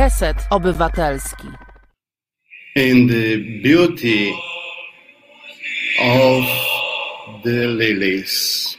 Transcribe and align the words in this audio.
Reset 0.00 0.38
Obywatelski. 0.50 1.54
In 2.74 3.06
the 3.06 3.60
beauty 3.60 4.30
of 6.00 6.42
the 7.44 7.66
lilies. 7.66 8.78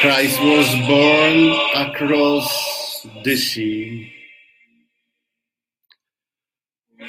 Christ 0.00 0.40
was 0.40 0.68
born 0.86 1.38
across 1.74 3.04
the 3.24 3.36
sea 3.36 4.12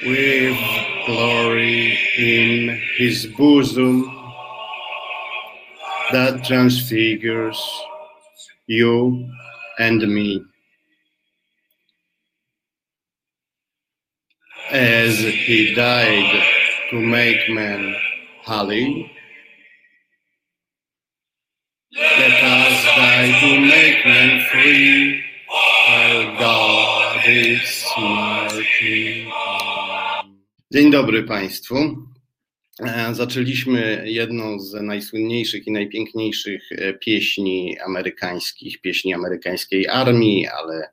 with 0.07 0.57
glory 1.05 1.99
in 2.17 2.81
his 2.97 3.27
bosom 3.37 3.93
that 6.11 6.43
transfigures 6.43 7.61
you 8.65 9.29
and 9.77 10.01
me. 10.01 10.43
As 14.71 15.19
he 15.19 15.75
died 15.75 16.43
to 16.89 16.99
make 16.99 17.47
man 17.49 17.95
holy, 18.43 19.11
let 21.95 22.43
us 22.43 22.85
die 22.97 23.39
to 23.41 23.59
make 23.59 24.05
man 24.05 24.43
free, 24.49 25.23
while 25.47 26.39
God 26.39 27.21
is 27.27 27.85
mighty. 27.97 29.25
Dzień 30.73 30.91
dobry 30.91 31.23
Państwu. 31.23 31.75
E, 32.79 33.15
zaczęliśmy 33.15 34.03
jedną 34.05 34.59
z 34.59 34.73
najsłynniejszych 34.73 35.67
i 35.67 35.71
najpiękniejszych 35.71 36.71
e, 36.71 36.93
pieśni 36.93 37.79
amerykańskich, 37.79 38.81
pieśni 38.81 39.13
amerykańskiej 39.13 39.87
armii, 39.87 40.47
ale 40.47 40.89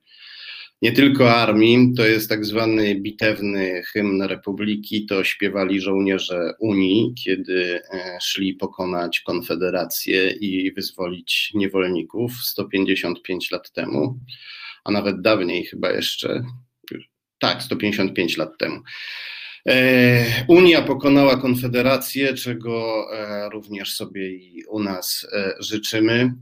nie 0.82 0.92
tylko 0.92 1.34
armii. 1.34 1.92
To 1.96 2.06
jest 2.06 2.28
tak 2.28 2.44
zwany 2.44 2.94
bitewny 2.94 3.82
hymn 3.82 4.22
Republiki. 4.22 5.06
To 5.06 5.24
śpiewali 5.24 5.80
żołnierze 5.80 6.54
Unii, 6.60 7.14
kiedy 7.24 7.80
e, 7.92 8.18
szli 8.22 8.54
pokonać 8.54 9.20
Konfederację 9.20 10.30
i 10.30 10.72
wyzwolić 10.72 11.50
niewolników 11.54 12.32
155 12.32 13.50
lat 13.50 13.72
temu, 13.72 14.18
a 14.84 14.90
nawet 14.90 15.20
dawniej 15.20 15.64
chyba 15.64 15.90
jeszcze. 15.90 16.44
Tak, 17.38 17.62
155 17.62 18.36
lat 18.36 18.58
temu. 18.58 18.80
E, 19.68 20.44
Unia 20.48 20.82
pokonała 20.82 21.36
Konfederację, 21.36 22.34
czego 22.34 23.06
e, 23.12 23.48
również 23.48 23.94
sobie 23.94 24.30
i 24.30 24.64
u 24.64 24.78
nas 24.78 25.26
e, 25.32 25.54
życzymy. 25.60 26.34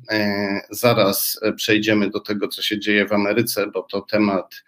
Zaraz 0.70 1.40
przejdziemy 1.56 2.10
do 2.10 2.20
tego, 2.20 2.48
co 2.48 2.62
się 2.62 2.78
dzieje 2.78 3.06
w 3.06 3.12
Ameryce, 3.12 3.66
bo 3.66 3.82
to 3.82 4.00
temat 4.00 4.64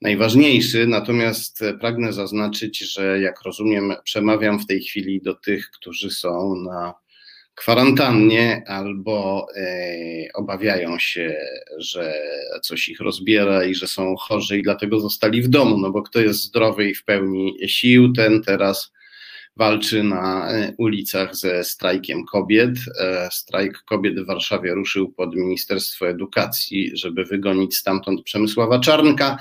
najważniejszy. 0.00 0.86
Natomiast 0.86 1.64
pragnę 1.80 2.12
zaznaczyć, 2.12 2.78
że 2.78 3.20
jak 3.20 3.42
rozumiem, 3.42 3.94
przemawiam 4.04 4.58
w 4.58 4.66
tej 4.66 4.82
chwili 4.82 5.22
do 5.22 5.34
tych, 5.34 5.70
którzy 5.70 6.10
są 6.10 6.54
na 6.54 6.94
kwarantannie 7.56 8.62
albo 8.66 9.46
e, 9.56 9.66
obawiają 10.34 10.98
się, 10.98 11.36
że 11.78 12.14
coś 12.62 12.88
ich 12.88 13.00
rozbiera 13.00 13.64
i 13.64 13.74
że 13.74 13.86
są 13.86 14.16
chorzy 14.16 14.58
i 14.58 14.62
dlatego 14.62 15.00
zostali 15.00 15.42
w 15.42 15.48
domu, 15.48 15.78
no 15.78 15.90
bo 15.90 16.02
kto 16.02 16.20
jest 16.20 16.42
zdrowy 16.42 16.88
i 16.90 16.94
w 16.94 17.04
pełni 17.04 17.68
sił, 17.68 18.12
ten 18.12 18.42
teraz 18.42 18.92
walczy 19.56 20.02
na 20.02 20.50
e, 20.50 20.74
ulicach 20.78 21.36
ze 21.36 21.64
strajkiem 21.64 22.24
kobiet. 22.24 22.78
E, 23.00 23.28
strajk 23.32 23.82
kobiet 23.82 24.20
w 24.20 24.26
Warszawie 24.26 24.74
ruszył 24.74 25.12
pod 25.12 25.34
Ministerstwo 25.34 26.08
Edukacji, 26.08 26.90
żeby 26.94 27.24
wygonić 27.24 27.76
stamtąd 27.76 28.22
Przemysława 28.22 28.78
Czarnka, 28.80 29.36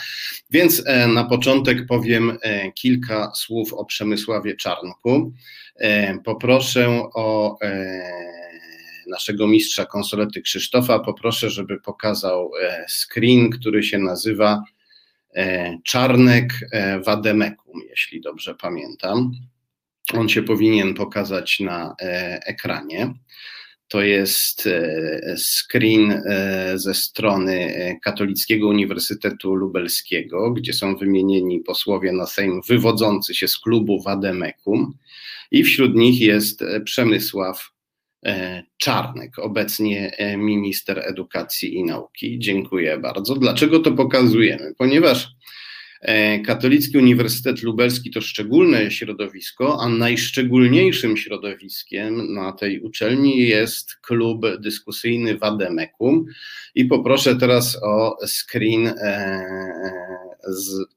więc 0.51 0.83
na 1.07 1.23
początek 1.23 1.85
powiem 1.87 2.37
kilka 2.75 3.31
słów 3.35 3.73
o 3.73 3.85
Przemysławie 3.85 4.55
Czarnku. 4.55 5.33
E, 5.75 6.17
poproszę 6.23 7.09
o 7.13 7.57
e, 7.61 8.03
naszego 9.07 9.47
mistrza 9.47 9.85
konsolety 9.85 10.41
Krzysztofa, 10.41 10.99
poproszę, 10.99 11.49
żeby 11.49 11.79
pokazał 11.79 12.51
e, 12.61 12.85
screen, 12.89 13.49
który 13.49 13.83
się 13.83 13.97
nazywa 13.97 14.63
Czarnek 15.83 16.53
Wademekum, 17.05 17.81
jeśli 17.89 18.21
dobrze 18.21 18.55
pamiętam. 18.55 19.31
On 20.13 20.29
się 20.29 20.43
powinien 20.43 20.93
pokazać 20.93 21.59
na 21.59 21.95
ekranie. 22.45 23.13
To 23.87 24.01
jest 24.01 24.69
screen 25.35 26.23
ze 26.75 26.93
strony 26.93 27.75
Katolickiego 28.03 28.67
Uniwersytetu 28.67 29.55
Lubelskiego, 29.55 30.51
gdzie 30.51 30.73
są 30.73 30.95
wymienieni 30.95 31.59
posłowie 31.59 32.11
na 32.11 32.25
Sejm 32.25 32.61
wywodzący 32.67 33.35
się 33.35 33.47
z 33.47 33.59
klubu 33.59 34.01
Wademekum 34.01 34.97
i 35.51 35.63
wśród 35.63 35.95
nich 35.95 36.21
jest 36.21 36.61
e, 36.61 36.81
Przemysław 36.81 37.71
e, 38.25 38.63
Czarnek, 38.77 39.39
obecnie 39.39 40.11
e, 40.17 40.37
minister 40.37 40.99
edukacji 41.05 41.75
i 41.75 41.83
nauki. 41.83 42.39
Dziękuję 42.39 42.97
bardzo. 42.97 43.35
Dlaczego 43.35 43.79
to 43.79 43.91
pokazujemy? 43.91 44.73
Ponieważ 44.77 45.27
Katolicki 46.45 46.97
Uniwersytet 46.97 47.63
Lubelski 47.63 48.11
to 48.11 48.21
szczególne 48.21 48.91
środowisko, 48.91 49.81
a 49.81 49.89
najszczególniejszym 49.89 51.17
środowiskiem 51.17 52.33
na 52.33 52.51
tej 52.51 52.79
uczelni 52.79 53.47
jest 53.47 53.95
klub 53.95 54.45
dyskusyjny 54.59 55.37
Wademekum. 55.37 56.25
I 56.75 56.85
poproszę 56.85 57.35
teraz 57.35 57.79
o 57.83 58.17
screen, 58.27 58.93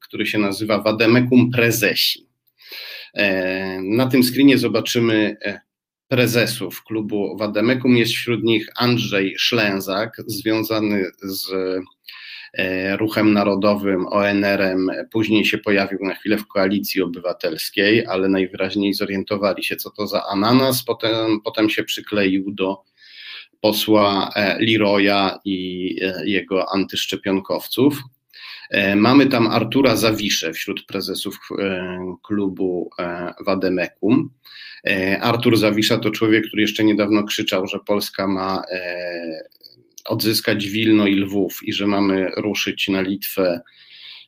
który 0.01 0.27
się 0.27 0.39
nazywa 0.39 0.83
Wademekum 0.83 1.51
Prezesi. 1.51 2.29
E, 3.15 3.81
na 3.83 4.07
tym 4.07 4.23
screenie 4.23 4.59
zobaczymy 4.59 5.37
e, 5.45 5.61
prezesów 6.09 6.85
klubu 6.85 7.37
Wademekum. 7.37 7.97
Jest 7.97 8.13
wśród 8.13 8.43
nich 8.43 8.69
Andrzej 8.77 9.35
Szlęzak, 9.39 10.17
związany 10.27 11.05
z 11.23 11.53
e, 11.53 11.81
ruchem 12.97 13.33
narodowym, 13.33 14.07
ONR-em, 14.07 14.91
później 15.13 15.45
się 15.45 15.59
pojawił 15.59 15.99
na 16.03 16.15
chwilę 16.15 16.39
w 16.39 16.47
koalicji 16.47 17.03
obywatelskiej, 17.03 18.07
ale 18.07 18.29
najwyraźniej 18.29 18.95
zorientowali 18.95 19.65
się, 19.65 19.77
co 19.77 19.91
to 19.91 20.07
za 20.07 20.27
ananas, 20.27 20.85
potem, 20.85 21.41
potem 21.45 21.71
się 21.71 21.85
przykleił 21.85 22.45
do 22.51 22.83
posła 23.61 24.31
Leroya 24.61 25.39
i 25.45 25.97
jego 26.25 26.73
antyszczepionkowców. 26.73 28.03
E, 28.71 28.97
mamy 28.97 29.27
tam 29.27 29.47
Artura 29.47 29.97
Zawiszę 29.97 30.53
wśród 30.53 30.87
prezesów 30.87 31.39
e, 31.59 32.17
klubu 32.23 32.91
e, 32.99 33.35
Wademekum. 33.47 34.31
Artur 35.21 35.57
Zawisza 35.57 35.99
to 35.99 36.11
człowiek, 36.11 36.47
który 36.47 36.63
jeszcze 36.63 36.85
niedawno 36.85 37.25
krzyczał, 37.25 37.67
że 37.67 37.79
Polska 37.87 38.27
ma 38.27 38.63
odzyskać 40.09 40.69
Wilno 40.69 41.07
i 41.07 41.15
Lwów 41.15 41.61
i 41.63 41.73
że 41.73 41.87
mamy 41.87 42.31
ruszyć 42.37 42.89
na 42.89 43.01
Litwę 43.01 43.61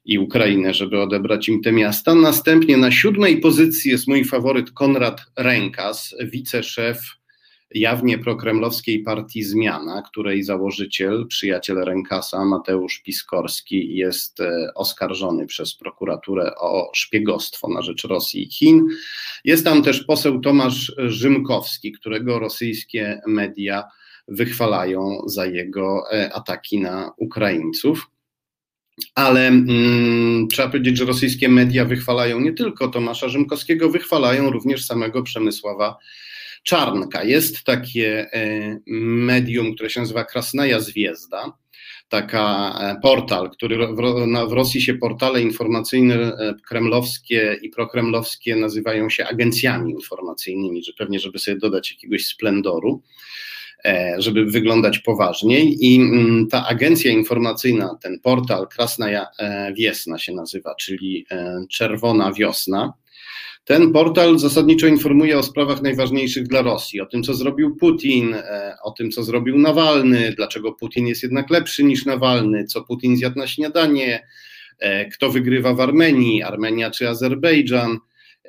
i 0.05 0.19
Ukrainę, 0.19 0.75
żeby 0.75 1.01
odebrać 1.01 1.49
im 1.49 1.63
te 1.63 1.73
miasta. 1.73 2.15
Następnie 2.15 2.77
na 2.77 2.91
siódmej 2.91 3.41
pozycji 3.41 3.91
jest 3.91 4.09
mój 4.09 4.25
faworyt 4.25 4.71
Konrad 4.71 5.21
Rękas, 5.37 6.15
wiceszef 6.21 6.99
jawnie 7.75 8.19
prokremlowskiej 8.19 9.03
partii 9.03 9.43
Zmiana, 9.43 10.03
której 10.03 10.43
założyciel, 10.43 11.27
przyjaciel 11.27 11.77
Rękasa, 11.77 12.45
Mateusz 12.45 13.03
Piskorski, 13.03 13.97
jest 13.97 14.41
e, 14.41 14.75
oskarżony 14.75 15.47
przez 15.47 15.77
prokuraturę 15.77 16.55
o 16.57 16.91
szpiegostwo 16.95 17.69
na 17.69 17.83
rzecz 17.83 18.05
Rosji 18.05 18.43
i 18.43 18.51
Chin. 18.51 18.87
Jest 19.45 19.65
tam 19.65 19.83
też 19.83 20.05
poseł 20.05 20.41
Tomasz 20.41 20.93
Rzymkowski, 20.99 21.93
którego 21.93 22.39
rosyjskie 22.39 23.21
media 23.27 23.85
wychwalają 24.29 25.23
za 25.27 25.47
jego 25.47 26.13
e, 26.13 26.33
ataki 26.33 26.81
na 26.81 27.13
Ukraińców. 27.17 28.11
Ale 29.15 29.49
mm, 29.49 30.49
trzeba 30.49 30.69
powiedzieć, 30.69 30.99
że 30.99 31.05
rosyjskie 31.05 31.49
media 31.49 31.85
wychwalają 31.85 32.41
nie 32.41 32.53
tylko 32.53 32.89
Tomasza 32.89 33.29
Rzymkowskiego, 33.29 33.91
wychwalają 33.91 34.51
również 34.51 34.85
samego 34.85 35.23
Przemysława 35.23 35.97
Czarnka. 36.63 37.25
Jest 37.25 37.65
takie 37.65 38.33
e, 38.33 38.79
medium, 39.27 39.75
które 39.75 39.91
się 39.91 40.01
nazywa 40.01 40.25
Krasnaja 40.25 40.81
Zwiezda, 40.81 41.53
taka 42.09 42.75
e, 42.81 43.01
portal, 43.03 43.51
który 43.51 43.87
w 44.49 44.53
Rosji 44.53 44.83
się 44.83 44.95
portale 44.95 45.43
informacyjne 45.43 46.33
kremlowskie 46.69 47.59
i 47.63 47.69
prokremlowskie 47.69 48.57
nazywają 48.57 49.11
się 49.11 49.27
agencjami 49.27 49.93
informacyjnymi, 49.93 50.85
że 50.85 50.93
pewnie, 50.99 51.21
żeby 51.21 51.39
sobie 51.39 51.57
dodać 51.57 51.91
jakiegoś 51.91 52.27
splendoru 52.27 53.03
żeby 54.19 54.45
wyglądać 54.45 54.99
poważniej. 54.99 55.77
I 55.81 55.97
mm, 55.97 56.47
ta 56.47 56.67
agencja 56.67 57.11
informacyjna, 57.11 57.99
ten 58.03 58.21
portal 58.21 58.69
Krasnaja 58.69 59.27
Wiesna 59.75 60.19
się 60.19 60.33
nazywa, 60.33 60.75
czyli 60.75 61.27
Czerwona 61.71 62.33
Wiosna, 62.33 62.93
Ten 63.65 63.93
portal 63.93 64.39
zasadniczo 64.39 64.87
informuje 64.87 65.39
o 65.39 65.43
sprawach 65.43 65.83
najważniejszych 65.83 66.47
dla 66.47 66.63
Rosji, 66.63 67.01
o 67.01 67.07
tym, 67.07 67.23
co 67.23 67.35
zrobił 67.35 67.77
Putin, 67.77 68.35
e, 68.35 68.77
o 68.83 68.91
tym, 68.91 69.11
co 69.11 69.23
zrobił 69.23 69.59
Nawalny, 69.59 70.33
dlaczego 70.37 70.73
Putin 70.73 71.07
jest 71.07 71.23
jednak 71.23 71.51
lepszy 71.51 71.85
niż 71.85 72.07
Nawalny, 72.07 72.65
co 72.65 72.83
Putin 72.83 73.17
zjadł 73.17 73.39
na 73.39 73.47
śniadanie, 73.47 74.27
e, 74.79 75.05
kto 75.09 75.31
wygrywa 75.31 75.75
w 75.75 75.81
Armenii, 75.81 76.43
Armenia 76.43 76.91
czy 76.91 77.09
Azerbejdżan. 77.09 77.99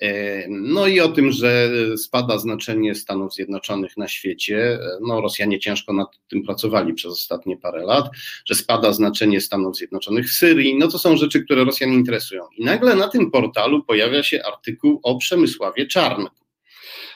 E, 0.02 0.46
no 0.50 0.88
i 0.88 1.00
o 1.00 1.08
tym, 1.08 1.32
że 1.32 1.70
spada 1.98 2.38
znaczenie 2.38 2.96
Stanów 2.96 3.34
Zjednoczonych 3.34 3.98
na 3.98 4.08
świecie. 4.08 4.80
No, 5.02 5.22
Rosjanie 5.22 5.60
ciężko 5.60 5.94
nad 5.94 6.08
tym 6.28 6.44
pracowali 6.44 6.94
przez 6.94 7.12
ostatnie 7.12 7.58
parę 7.58 7.86
lat, 7.86 8.10
że 8.46 8.56
spada 8.56 8.94
znaczenie 8.94 9.42
Stanów 9.42 9.78
Zjednoczonych 9.78 10.26
w 10.30 10.34
Syrii. 10.34 10.78
No 10.78 10.88
to 10.88 11.00
są 11.00 11.18
rzeczy, 11.18 11.44
które 11.44 11.64
Rosjan 11.64 11.94
interesują. 11.94 12.44
I 12.58 12.64
nagle 12.64 12.96
na 12.96 13.08
tym 13.08 13.32
portalu 13.32 13.84
pojawia 13.84 14.24
się 14.24 14.44
artykuł 14.44 15.00
o 15.04 15.18
Przemysławie 15.18 15.86
Czarnku. 15.86 16.42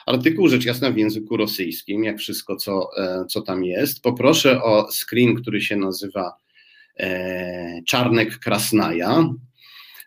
Artykuł 0.06 0.48
rzecz 0.48 0.64
jasna 0.64 0.90
w 0.90 0.96
języku 0.96 1.36
rosyjskim, 1.36 2.04
jak 2.04 2.18
wszystko, 2.18 2.56
co, 2.56 2.88
e, 2.98 3.24
co 3.28 3.42
tam 3.42 3.64
jest. 3.64 4.02
Poproszę 4.02 4.62
o 4.62 4.88
screen, 4.92 5.34
który 5.34 5.60
się 5.60 5.76
nazywa 5.76 6.32
e, 6.96 7.82
Czarnek 7.86 8.38
Krasnaja. 8.38 9.28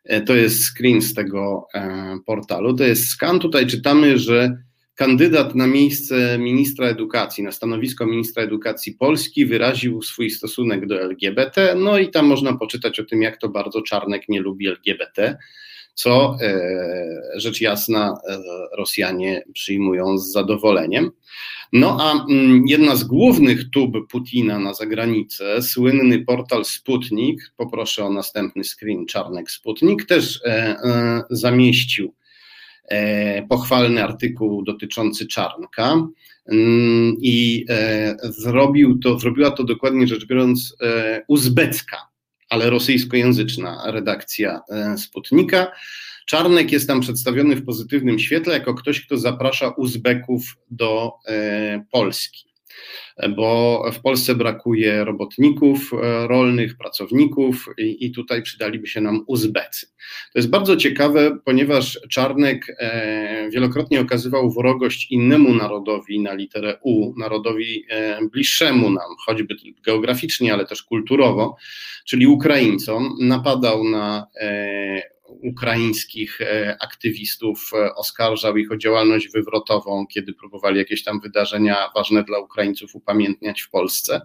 E, 0.05 0.21
to 0.21 0.35
jest 0.35 0.65
screen 0.65 1.01
z 1.01 1.13
tego 1.13 1.67
e, 1.73 2.17
portalu. 2.25 2.73
To 2.73 2.83
jest 2.83 3.07
skan. 3.07 3.39
Tutaj 3.39 3.67
czytamy, 3.67 4.19
że 4.19 4.57
kandydat 4.95 5.55
na 5.55 5.67
miejsce 5.67 6.37
ministra 6.37 6.87
edukacji, 6.87 7.43
na 7.43 7.51
stanowisko 7.51 8.05
ministra 8.05 8.43
edukacji 8.43 8.93
Polski 8.93 9.45
wyraził 9.45 10.01
swój 10.01 10.29
stosunek 10.29 10.87
do 10.87 11.01
LGBT. 11.01 11.75
No 11.75 11.97
i 11.97 12.09
tam 12.09 12.25
można 12.25 12.57
poczytać 12.57 12.99
o 12.99 13.05
tym, 13.05 13.21
jak 13.21 13.37
to 13.37 13.49
bardzo 13.49 13.81
Czarnek 13.81 14.29
nie 14.29 14.41
lubi 14.41 14.67
LGBT, 14.67 15.37
co 15.99 16.37
e, 16.41 16.59
rzecz 17.35 17.61
jasna 17.61 18.17
Rosjanie 18.77 19.43
przyjmują 19.53 20.17
z 20.17 20.31
zadowoleniem. 20.31 21.11
No 21.73 21.97
a 22.01 22.25
mm, 22.25 22.67
jedna 22.67 22.95
z 22.95 23.03
głównych 23.03 23.69
tub 23.69 23.91
Putina 24.11 24.59
na 24.59 24.73
zagranicę, 24.73 25.61
słynny 25.61 26.25
portal 26.25 26.65
Sputnik, 26.65 27.51
poproszę 27.57 28.05
o 28.05 28.09
następny 28.09 28.63
screen, 28.63 29.05
Czarnek 29.05 29.51
Sputnik, 29.51 30.05
też 30.05 30.41
e, 30.45 30.49
e, 30.49 31.23
zamieścił 31.29 32.13
e, 32.87 33.47
pochwalny 33.47 34.03
artykuł 34.03 34.63
dotyczący 34.63 35.27
Czarnka 35.27 36.07
mm, 36.45 37.15
i 37.21 37.65
e, 37.69 38.15
zrobił 38.21 38.99
to, 38.99 39.19
zrobiła 39.19 39.51
to 39.51 39.63
dokładnie 39.63 40.07
rzecz 40.07 40.25
biorąc 40.25 40.75
e, 40.81 41.21
uzbecka, 41.27 41.97
ale 42.49 42.69
rosyjskojęzyczna 42.69 43.83
redakcja 43.85 44.61
e, 44.69 44.97
Sputnika. 44.97 45.71
Czarnek 46.25 46.71
jest 46.71 46.87
tam 46.87 47.01
przedstawiony 47.01 47.55
w 47.55 47.65
pozytywnym 47.65 48.19
świetle 48.19 48.53
jako 48.53 48.73
ktoś, 48.73 49.05
kto 49.05 49.17
zaprasza 49.17 49.69
Uzbeków 49.69 50.57
do 50.71 51.11
e, 51.27 51.85
Polski, 51.91 52.48
bo 53.35 53.83
w 53.93 54.01
Polsce 54.01 54.35
brakuje 54.35 55.05
robotników 55.05 55.91
e, 55.93 56.27
rolnych, 56.27 56.77
pracowników 56.77 57.69
i, 57.77 58.05
i 58.05 58.11
tutaj 58.11 58.41
przydaliby 58.41 58.87
się 58.87 59.01
nam 59.01 59.23
Uzbecy. 59.27 59.87
To 60.33 60.39
jest 60.39 60.49
bardzo 60.49 60.77
ciekawe, 60.77 61.37
ponieważ 61.45 61.99
Czarnek 62.09 62.75
e, 62.79 63.49
wielokrotnie 63.53 64.01
okazywał 64.01 64.51
wrogość 64.51 65.11
innemu 65.11 65.55
narodowi 65.55 66.19
na 66.19 66.33
literę 66.33 66.77
U, 66.83 67.19
narodowi 67.19 67.85
bliższemu 68.31 68.89
nam, 68.89 69.15
choćby 69.25 69.55
geograficznie, 69.85 70.53
ale 70.53 70.65
też 70.65 70.83
kulturowo, 70.83 71.55
czyli 72.05 72.27
Ukraińcom. 72.27 73.15
Napadał 73.19 73.83
na 73.83 74.27
ukraińskich 75.44 76.41
e, 76.41 76.77
aktywistów, 76.81 77.71
e, 77.74 77.95
oskarżał 77.95 78.57
ich 78.57 78.71
o 78.71 78.77
działalność 78.77 79.30
wywrotową, 79.30 80.07
kiedy 80.07 80.33
próbowali 80.33 80.77
jakieś 80.77 81.03
tam 81.03 81.19
wydarzenia 81.19 81.89
ważne 81.95 82.24
dla 82.24 82.39
Ukraińców 82.39 82.95
upamiętniać 82.95 83.62
w 83.62 83.69
Polsce. 83.69 84.21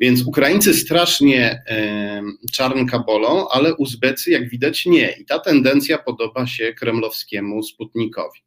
Więc 0.00 0.26
Ukraińcy 0.26 0.74
strasznie 0.74 1.62
e, 1.66 2.22
czarnka 2.52 2.98
bolą, 2.98 3.48
ale 3.48 3.74
Uzbecy, 3.74 4.30
jak 4.30 4.48
widać, 4.48 4.86
nie. 4.86 5.12
I 5.20 5.24
ta 5.24 5.38
tendencja 5.38 5.98
podoba 5.98 6.46
się 6.46 6.72
kremlowskiemu 6.72 7.62
Sputnikowi. 7.62 8.40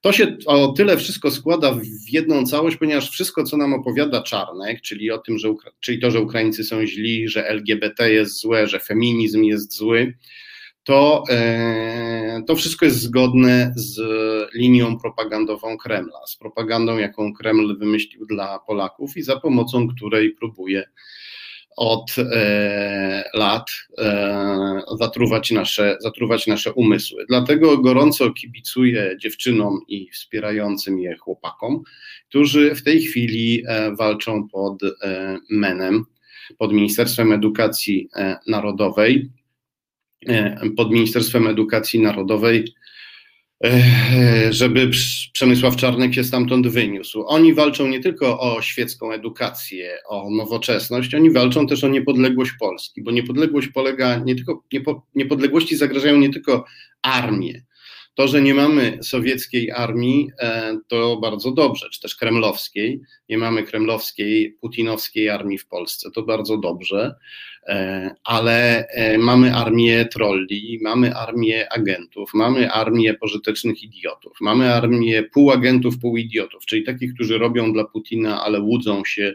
To 0.00 0.12
się 0.12 0.36
o 0.46 0.68
tyle 0.68 0.96
wszystko 0.96 1.30
składa 1.30 1.72
w 1.72 2.12
jedną 2.12 2.46
całość, 2.46 2.76
ponieważ 2.76 3.10
wszystko, 3.10 3.44
co 3.44 3.56
nam 3.56 3.74
opowiada 3.74 4.22
Czarnek, 4.22 4.80
czyli 4.80 5.10
o 5.10 5.18
tym, 5.18 5.38
że, 5.38 5.54
czyli 5.80 5.98
to, 5.98 6.10
że 6.10 6.20
Ukraińcy 6.20 6.64
są 6.64 6.86
źli, 6.86 7.28
że 7.28 7.48
LGBT 7.48 8.12
jest 8.12 8.40
złe, 8.40 8.66
że 8.66 8.80
feminizm 8.80 9.42
jest 9.42 9.72
zły, 9.72 10.14
to, 10.86 11.24
e, 11.30 12.42
to 12.46 12.56
wszystko 12.56 12.84
jest 12.84 13.00
zgodne 13.00 13.72
z 13.76 14.00
linią 14.54 14.98
propagandową 14.98 15.78
Kremla, 15.78 16.26
z 16.26 16.36
propagandą, 16.36 16.98
jaką 16.98 17.32
Kreml 17.32 17.78
wymyślił 17.78 18.26
dla 18.26 18.58
Polaków 18.58 19.16
i 19.16 19.22
za 19.22 19.40
pomocą 19.40 19.88
której 19.88 20.30
próbuje 20.30 20.84
od 21.76 22.16
e, 22.18 23.24
lat 23.34 23.70
e, 23.98 24.82
zatruwać, 24.98 25.50
nasze, 25.50 25.96
zatruwać 26.00 26.46
nasze 26.46 26.72
umysły. 26.72 27.24
Dlatego 27.28 27.78
gorąco 27.78 28.30
kibicuję 28.30 29.16
dziewczynom 29.20 29.80
i 29.88 30.10
wspierającym 30.10 30.98
je 30.98 31.16
chłopakom, 31.16 31.82
którzy 32.28 32.74
w 32.74 32.82
tej 32.82 33.02
chwili 33.02 33.64
walczą 33.98 34.48
pod 34.48 34.78
MEN-em, 35.50 36.04
pod 36.58 36.72
Ministerstwem 36.72 37.32
Edukacji 37.32 38.08
Narodowej 38.46 39.30
pod 40.76 40.92
Ministerstwem 40.92 41.46
Edukacji 41.46 42.00
Narodowej, 42.00 42.74
e, 43.64 44.52
żeby 44.52 44.90
Przemysław 45.32 45.76
Czarnek 45.76 46.14
się 46.14 46.24
stamtąd 46.24 46.68
wyniósł. 46.68 47.24
Oni 47.26 47.54
walczą 47.54 47.88
nie 47.88 48.00
tylko 48.00 48.40
o 48.40 48.62
świecką 48.62 49.12
edukację, 49.12 49.98
o 50.08 50.30
nowoczesność, 50.30 51.14
oni 51.14 51.30
walczą 51.30 51.66
też 51.66 51.84
o 51.84 51.88
niepodległość 51.88 52.52
Polski, 52.60 53.02
bo 53.02 53.10
niepodległość 53.10 53.68
polega 53.68 54.16
nie 54.18 54.34
tylko, 54.34 54.62
niepodległości 55.14 55.76
zagrażają 55.76 56.16
nie 56.16 56.30
tylko 56.30 56.64
armię, 57.02 57.64
to, 58.16 58.28
że 58.28 58.42
nie 58.42 58.54
mamy 58.54 58.98
sowieckiej 59.02 59.70
armii, 59.70 60.30
e, 60.38 60.78
to 60.88 61.16
bardzo 61.16 61.50
dobrze, 61.50 61.86
czy 61.92 62.00
też 62.00 62.16
kremlowskiej. 62.16 63.00
Nie 63.28 63.38
mamy 63.38 63.62
kremlowskiej, 63.62 64.56
putinowskiej 64.60 65.28
armii 65.30 65.58
w 65.58 65.66
Polsce, 65.66 66.10
to 66.10 66.22
bardzo 66.22 66.56
dobrze, 66.56 67.14
e, 67.66 68.10
ale 68.24 68.88
e, 68.88 69.18
mamy 69.18 69.54
armię 69.54 70.04
trolli, 70.04 70.78
mamy 70.82 71.14
armię 71.14 71.72
agentów, 71.72 72.34
mamy 72.34 72.70
armię 72.70 73.14
pożytecznych 73.14 73.82
idiotów, 73.82 74.36
mamy 74.40 74.74
armię 74.74 75.22
półagentów, 75.22 75.98
półoidiotów, 75.98 76.66
czyli 76.66 76.84
takich, 76.84 77.14
którzy 77.14 77.38
robią 77.38 77.72
dla 77.72 77.84
Putina, 77.84 78.44
ale 78.44 78.60
łudzą 78.60 79.04
się 79.04 79.34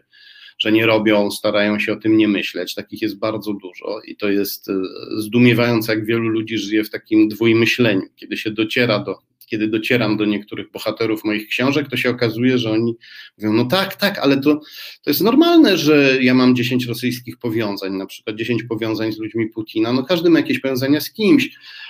że 0.62 0.72
nie 0.72 0.86
robią, 0.86 1.32
starają 1.32 1.80
się 1.80 1.94
o 1.94 1.96
tym 1.96 2.18
nie 2.18 2.28
myśleć. 2.28 2.76
Takich 2.76 3.02
jest 3.02 3.20
bardzo 3.20 3.54
dużo 3.54 4.02
i 4.08 4.16
to 4.16 4.30
jest 4.30 4.70
e, 4.70 4.74
zdumiewające, 5.18 5.96
jak 5.96 6.06
wielu 6.06 6.30
ludzi 6.30 6.58
żyje 6.58 6.84
w 6.84 6.90
takim 6.90 7.30
dwójmyśleniu. 7.30 8.02
Kiedy 8.16 8.38
się 8.38 8.52
dociera 8.52 9.00
do, 9.00 9.16
kiedy 9.46 9.68
docieram 9.68 10.18
do 10.18 10.26
niektórych 10.26 10.72
bohaterów 10.72 11.24
moich 11.24 11.48
książek, 11.48 11.90
to 11.90 11.98
się 11.98 12.10
okazuje, 12.10 12.58
że 12.58 12.72
oni 12.72 12.96
mówią, 13.38 13.54
no 13.54 13.66
tak, 13.66 13.96
tak, 13.96 14.20
ale 14.20 14.38
to, 14.38 14.56
to 15.04 15.10
jest 15.10 15.22
normalne, 15.22 15.78
że 15.78 16.18
ja 16.22 16.34
mam 16.34 16.56
10 16.56 16.86
rosyjskich 16.86 17.38
powiązań, 17.38 17.94
na 17.94 18.06
przykład 18.06 18.36
10 18.36 18.64
powiązań 18.64 19.14
z 19.14 19.20
ludźmi 19.20 19.50
Putina, 19.50 19.94
no 19.94 20.04
każdy 20.04 20.30
ma 20.30 20.40
jakieś 20.40 20.60
powiązania 20.60 21.02
z 21.02 21.14
kimś, 21.14 21.50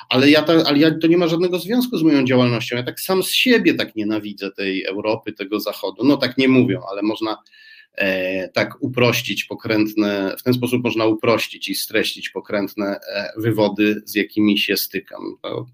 ale 0.09 0.29
ja, 0.29 0.41
ta, 0.41 0.53
ale 0.53 0.79
ja 0.79 0.91
to 1.01 1.07
nie 1.07 1.17
ma 1.17 1.27
żadnego 1.27 1.59
związku 1.59 1.97
z 1.97 2.03
moją 2.03 2.25
działalnością, 2.25 2.75
ja 2.75 2.83
tak 2.83 2.99
sam 2.99 3.23
z 3.23 3.31
siebie 3.31 3.73
tak 3.73 3.95
nienawidzę 3.95 4.51
tej 4.51 4.83
Europy, 4.83 5.33
tego 5.33 5.59
Zachodu, 5.59 6.03
no 6.03 6.17
tak 6.17 6.37
nie 6.37 6.47
mówią, 6.47 6.81
ale 6.91 7.01
można 7.01 7.37
tak 8.53 8.83
uprościć 8.83 9.43
pokrętne, 9.43 10.35
w 10.39 10.43
ten 10.43 10.53
sposób 10.53 10.83
można 10.83 11.05
uprościć 11.05 11.69
i 11.69 11.75
streścić 11.75 12.29
pokrętne 12.29 12.99
e, 13.13 13.31
wywody, 13.37 14.01
z 14.05 14.15
jakimi 14.15 14.59
się 14.59 14.77
stykam. 14.77 15.21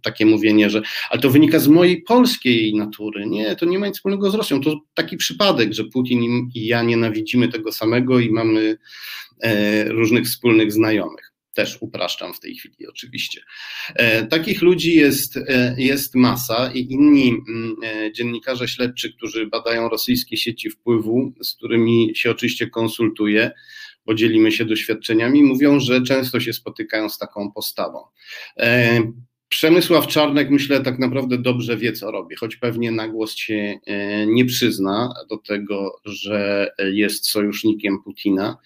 Takie 0.02 0.26
mówienie, 0.26 0.70
że 0.70 0.82
ale 1.10 1.22
to 1.22 1.30
wynika 1.30 1.60
z 1.60 1.68
mojej 1.68 2.02
polskiej 2.02 2.76
natury. 2.76 3.26
Nie, 3.26 3.56
to 3.56 3.66
nie 3.66 3.80
ma 3.80 3.88
nic 3.88 3.96
wspólnego 3.96 4.32
z 4.32 4.36
Rosją. 4.36 4.62
To 4.62 4.80
taki 4.94 5.18
przypadek, 5.18 5.74
że 5.74 5.84
Putin 5.84 6.50
i 6.56 6.66
ja 6.66 6.84
nienawidzimy 6.84 7.48
tego 7.48 7.72
samego 7.72 8.20
i 8.20 8.30
mamy 8.30 8.78
e, 9.42 9.84
różnych 9.84 10.26
wspólnych 10.26 10.72
znajomych 10.72 11.27
też 11.58 11.78
upraszczam 11.82 12.34
w 12.34 12.40
tej 12.40 12.56
chwili 12.56 12.88
oczywiście. 12.88 13.42
E, 13.96 14.26
takich 14.26 14.62
ludzi 14.62 14.96
jest, 14.96 15.38
e, 15.38 15.76
jest 15.78 16.16
masa 16.16 16.72
i 16.74 16.80
inni 16.80 17.28
mm, 17.50 17.76
e, 17.84 18.12
dziennikarze 18.12 18.68
śledczy, 18.68 19.14
którzy 19.14 19.48
badają 19.48 19.90
rosyjskie 19.90 20.38
sieci 20.38 20.70
wpływu, 20.70 21.34
z 21.42 21.54
którymi 21.56 22.12
się 22.16 22.32
oczywiście 22.32 22.70
konsultuję, 22.70 23.52
podzielimy 24.06 24.52
się 24.52 24.66
doświadczeniami, 24.66 25.44
mówią, 25.44 25.80
że 25.80 26.02
często 26.02 26.40
się 26.40 26.54
spotykają 26.54 27.10
z 27.10 27.18
taką 27.18 27.52
postawą. 27.52 28.04
Przemysław 29.50 30.08
Czarnek, 30.08 30.50
myślę, 30.50 30.82
tak 30.82 31.00
naprawdę 31.00 31.38
dobrze 31.38 31.78
wie, 31.78 31.94
co 31.94 32.12
robi, 32.12 32.36
choć 32.36 32.56
pewnie 32.56 32.92
na 32.92 33.08
głos 33.08 33.36
się 33.36 33.80
e, 33.86 34.26
nie 34.28 34.46
przyzna 34.46 35.14
do 35.30 35.38
tego, 35.38 36.00
że 36.06 36.72
jest 36.92 37.30
sojusznikiem 37.30 38.04
Putina, 38.04 38.58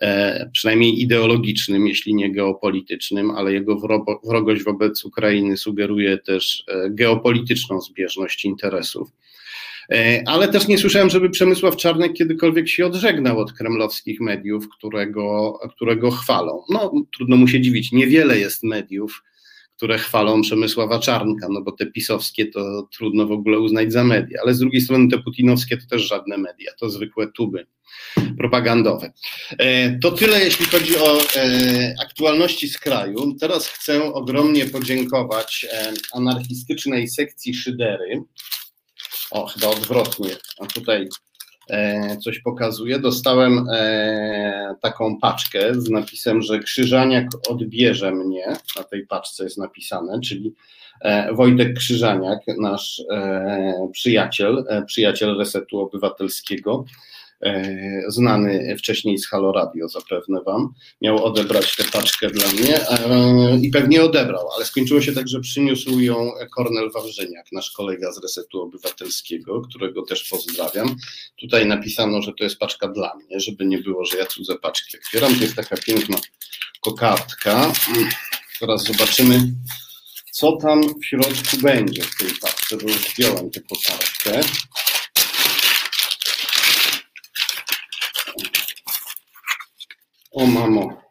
e, 0.00 0.50
przynajmniej 0.52 1.02
ideologicznym, 1.02 1.86
jeśli 1.86 2.14
nie 2.14 2.32
geopolitycznym, 2.32 3.30
ale 3.30 3.52
jego 3.52 3.80
wrogość 4.24 4.62
wobec 4.62 5.04
Ukrainy 5.04 5.56
sugeruje 5.56 6.18
też 6.18 6.64
e, 6.68 6.90
geopolityczną 6.90 7.80
zbieżność 7.80 8.44
interesów. 8.44 9.08
Ale 10.26 10.48
też 10.48 10.68
nie 10.68 10.78
słyszałem, 10.78 11.10
żeby 11.10 11.30
Przemysław 11.30 11.76
Czarnek 11.76 12.12
kiedykolwiek 12.12 12.68
się 12.68 12.86
odżegnał 12.86 13.38
od 13.38 13.52
kremlowskich 13.52 14.20
mediów, 14.20 14.68
którego, 14.68 15.58
którego 15.76 16.10
chwalą. 16.10 16.62
No, 16.70 16.92
trudno 17.16 17.36
mu 17.36 17.48
się 17.48 17.60
dziwić, 17.60 17.92
niewiele 17.92 18.38
jest 18.38 18.62
mediów, 18.62 19.22
które 19.76 19.98
chwalą 19.98 20.42
Przemysława 20.42 20.98
Czarnka, 20.98 21.46
no 21.50 21.62
bo 21.62 21.72
te 21.72 21.86
pisowskie 21.86 22.46
to 22.46 22.88
trudno 22.96 23.26
w 23.26 23.32
ogóle 23.32 23.58
uznać 23.58 23.92
za 23.92 24.04
media, 24.04 24.40
ale 24.42 24.54
z 24.54 24.58
drugiej 24.58 24.80
strony 24.80 25.08
te 25.08 25.18
putinowskie 25.18 25.76
to 25.76 25.86
też 25.86 26.02
żadne 26.02 26.38
media, 26.38 26.72
to 26.78 26.90
zwykłe 26.90 27.32
tuby 27.32 27.66
propagandowe. 28.38 29.12
E, 29.58 29.98
to 29.98 30.10
tyle, 30.10 30.44
jeśli 30.44 30.66
chodzi 30.66 30.98
o 30.98 31.18
e, 31.36 31.94
aktualności 32.02 32.68
z 32.68 32.78
kraju. 32.78 33.36
Teraz 33.40 33.68
chcę 33.68 34.04
ogromnie 34.04 34.66
podziękować 34.66 35.66
e, 35.72 35.92
anarchistycznej 36.12 37.08
sekcji 37.08 37.54
Szydery. 37.54 38.22
O, 39.30 39.46
chyba 39.46 39.66
odwrotnie, 39.66 40.30
a 40.60 40.66
tutaj 40.66 41.08
coś 42.20 42.38
pokazuje. 42.38 42.98
Dostałem 42.98 43.66
e, 43.72 44.74
taką 44.80 45.18
paczkę 45.18 45.74
z 45.74 45.90
napisem, 45.90 46.42
że 46.42 46.58
Krzyżaniak 46.58 47.26
odbierze 47.48 48.12
mnie. 48.12 48.46
Na 48.76 48.84
tej 48.84 49.06
paczce 49.06 49.44
jest 49.44 49.58
napisane, 49.58 50.20
czyli 50.20 50.54
e, 51.00 51.34
Wojtek 51.34 51.74
Krzyżaniak, 51.78 52.40
nasz 52.58 53.02
przyjaciel, 53.92 54.64
przyjaciel 54.86 55.38
Resetu 55.38 55.80
Obywatelskiego, 55.80 56.84
E, 56.84 57.13
znany 58.08 58.76
wcześniej 58.78 59.18
z 59.18 59.28
Halo 59.28 59.52
Radio, 59.52 59.88
zapewne 59.88 60.42
Wam, 60.42 60.74
miał 61.02 61.24
odebrać 61.24 61.76
tę 61.76 61.84
paczkę 61.84 62.30
dla 62.30 62.52
mnie 62.52 62.88
e, 62.88 63.58
i 63.62 63.70
pewnie 63.70 64.02
odebrał, 64.02 64.48
ale 64.56 64.64
skończyło 64.64 65.00
się 65.00 65.12
tak, 65.12 65.28
że 65.28 65.40
przyniósł 65.40 66.00
ją 66.00 66.32
Kornel 66.56 66.90
Wawrzyniak, 66.90 67.46
nasz 67.52 67.70
kolega 67.70 68.12
z 68.12 68.22
Resetu 68.22 68.62
Obywatelskiego, 68.62 69.60
którego 69.60 70.02
też 70.02 70.28
pozdrawiam. 70.28 70.96
Tutaj 71.40 71.66
napisano, 71.66 72.22
że 72.22 72.32
to 72.38 72.44
jest 72.44 72.58
paczka 72.58 72.88
dla 72.88 73.14
mnie, 73.14 73.40
żeby 73.40 73.66
nie 73.66 73.78
było, 73.78 74.04
że 74.04 74.18
ja 74.18 74.26
cudze 74.26 74.54
paczki 74.58 74.98
otwieram. 74.98 75.34
To 75.34 75.42
jest 75.42 75.56
taka 75.56 75.76
piękna 75.76 76.16
kokardka. 76.80 77.72
Teraz 78.60 78.84
zobaczymy, 78.84 79.40
co 80.32 80.56
tam 80.56 80.82
w 81.00 81.04
środku 81.04 81.56
będzie 81.62 82.02
w 82.02 82.16
tej 82.18 82.28
paczce, 82.40 82.76
bo 82.76 82.82
już 82.82 83.14
wziąłem 83.14 83.50
tę 83.50 83.60
kokardkę. 83.60 84.40
O 90.34 90.46
mamo. 90.46 91.02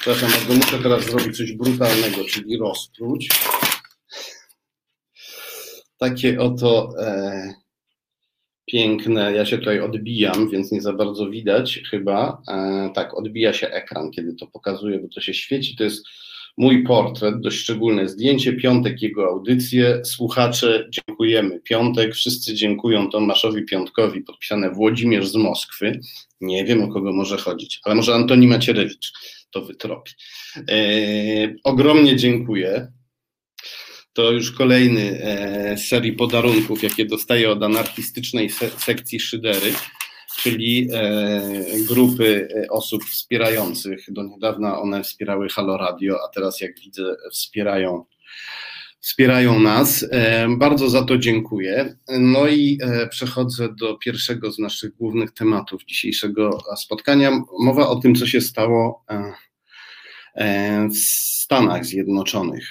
Przepraszam 0.00 0.30
bardzo, 0.30 0.54
muszę 0.54 0.78
teraz 0.78 1.04
zrobić 1.04 1.36
coś 1.36 1.52
brutalnego, 1.52 2.24
czyli 2.24 2.58
rozpróć. 2.58 3.28
Takie 5.98 6.40
oto 6.40 6.90
e, 7.00 7.54
piękne, 8.66 9.32
ja 9.32 9.46
się 9.46 9.58
tutaj 9.58 9.80
odbijam, 9.80 10.50
więc 10.50 10.72
nie 10.72 10.80
za 10.82 10.92
bardzo 10.92 11.30
widać 11.30 11.80
chyba. 11.90 12.42
E, 12.48 12.90
tak, 12.94 13.14
odbija 13.14 13.52
się 13.52 13.68
ekran, 13.68 14.10
kiedy 14.10 14.34
to 14.34 14.46
pokazuję, 14.46 14.98
bo 14.98 15.08
to 15.14 15.20
się 15.20 15.34
świeci. 15.34 15.76
To 15.76 15.84
jest 15.84 16.06
mój 16.56 16.84
portret, 16.84 17.40
dość 17.40 17.58
szczególne 17.58 18.08
zdjęcie, 18.08 18.52
piątek 18.52 19.02
jego 19.02 19.26
audycje, 19.26 20.04
słuchacze 20.04 20.88
dziękujemy, 20.90 21.60
piątek, 21.60 22.14
wszyscy 22.14 22.54
dziękują 22.54 23.10
Tomaszowi 23.10 23.64
Piątkowi, 23.64 24.20
podpisane 24.20 24.70
Włodzimierz 24.70 25.28
z 25.28 25.36
Moskwy, 25.36 26.00
nie 26.40 26.64
wiem 26.64 26.82
o 26.82 26.88
kogo 26.88 27.12
może 27.12 27.36
chodzić, 27.36 27.80
ale 27.84 27.94
może 27.94 28.14
Antoni 28.14 28.46
Macierewicz 28.46 29.12
to 29.50 29.64
wytropi. 29.64 30.12
E, 30.56 30.64
ogromnie 31.64 32.16
dziękuję. 32.16 32.92
To 34.12 34.30
już 34.30 34.52
kolejny 34.52 35.20
e, 35.22 35.76
serii 35.78 36.12
podarunków, 36.12 36.82
jakie 36.82 37.04
dostaję 37.04 37.50
od 37.50 37.62
anarchistycznej 37.62 38.50
se 38.50 38.70
sekcji 38.70 39.20
Szydery 39.20 39.72
czyli 40.44 40.88
e, 40.92 41.42
grupy 41.88 42.48
e, 42.54 42.68
osób 42.68 43.04
wspierających. 43.04 44.04
Do 44.08 44.22
niedawna 44.22 44.80
one 44.80 45.02
wspierały 45.02 45.48
Halo 45.48 45.76
Radio, 45.76 46.18
a 46.24 46.28
teraz 46.28 46.60
jak 46.60 46.80
widzę 46.80 47.02
wspierają 47.32 48.04
wspierają 49.00 49.60
nas. 49.60 50.06
E, 50.10 50.48
bardzo 50.58 50.90
za 50.90 51.04
to 51.04 51.18
dziękuję. 51.18 51.96
No 52.08 52.48
i 52.48 52.78
przechodzę 53.10 53.68
do 53.80 53.98
pierwszego 53.98 54.52
z 54.52 54.58
naszych 54.58 54.96
głównych 54.96 55.32
tematów 55.32 55.84
dzisiejszego 55.84 56.58
spotkania. 56.76 57.30
Mowa 57.60 57.88
o 57.88 57.96
tym, 57.96 58.14
co 58.14 58.26
się 58.26 58.40
stało 58.40 59.04
w 60.90 60.96
Stanach 60.96 61.84
Zjednoczonych. 61.84 62.68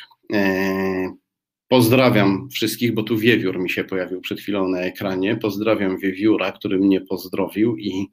Pozdrawiam 1.73 2.49
wszystkich, 2.49 2.93
bo 2.93 3.03
tu 3.03 3.17
wiewiór 3.17 3.59
mi 3.59 3.69
się 3.69 3.83
pojawił 3.83 4.21
przed 4.21 4.39
chwilą 4.39 4.67
na 4.67 4.79
ekranie. 4.79 5.35
Pozdrawiam 5.35 5.97
wiewióra, 5.97 6.51
który 6.51 6.79
mnie 6.79 7.01
pozdrowił 7.01 7.77
i 7.77 8.11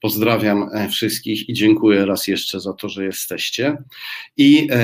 pozdrawiam 0.00 0.68
e, 0.74 0.88
wszystkich 0.88 1.48
i 1.48 1.52
dziękuję 1.52 2.06
raz 2.06 2.26
jeszcze 2.26 2.60
za 2.60 2.72
to, 2.72 2.88
że 2.88 3.04
jesteście. 3.04 3.76
I 4.36 4.68
e, 4.70 4.74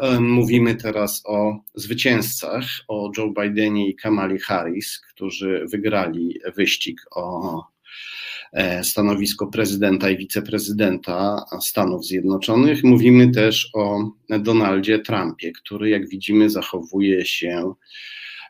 e, 0.00 0.20
mówimy 0.20 0.74
teraz 0.74 1.22
o 1.26 1.56
zwycięzcach, 1.74 2.64
o 2.88 3.10
Joe 3.18 3.32
Bidenie 3.40 3.88
i 3.88 3.96
Kamali 3.96 4.38
Harris, 4.38 5.00
którzy 5.00 5.64
wygrali 5.70 6.38
wyścig 6.56 7.00
o 7.10 7.72
stanowisko 8.82 9.46
prezydenta 9.46 10.10
i 10.10 10.16
wiceprezydenta 10.16 11.44
Stanów 11.60 12.06
Zjednoczonych. 12.06 12.84
Mówimy 12.84 13.30
też 13.30 13.70
o 13.74 14.10
Donaldzie 14.40 14.98
Trumpie, 14.98 15.52
który, 15.52 15.90
jak 15.90 16.08
widzimy, 16.08 16.50
zachowuje 16.50 17.26
się 17.26 17.74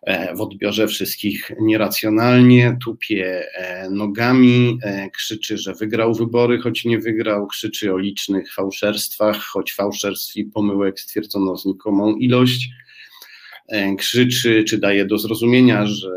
e, 0.03 0.35
w 0.37 0.41
odbiorze 0.41 0.89
wszystkich 0.89 1.51
nieracjonalnie, 1.61 2.77
tupie 2.85 3.45
e, 3.55 3.91
nogami, 3.91 4.79
krzyczy, 5.13 5.59
że 5.59 5.75
wygrał 5.75 6.15
wybory, 6.15 6.59
choć 6.59 6.85
nie 6.85 6.99
wygrał, 6.99 7.47
krzyczy 7.47 7.95
o 7.95 7.99
licznych 7.99 8.55
fałszerstwach, 8.55 9.39
choć 9.43 9.73
fałszerstw 9.73 10.37
i 10.37 10.45
pomyłek 10.45 11.01
stwierdzono 11.01 11.57
znikomą 11.57 12.17
ilość. 12.17 12.71
E, 13.69 13.97
krzyczy, 13.97 14.65
czy 14.65 14.79
daje 14.79 15.05
do 15.05 15.19
zrozumienia, 15.19 15.87
że 15.87 16.11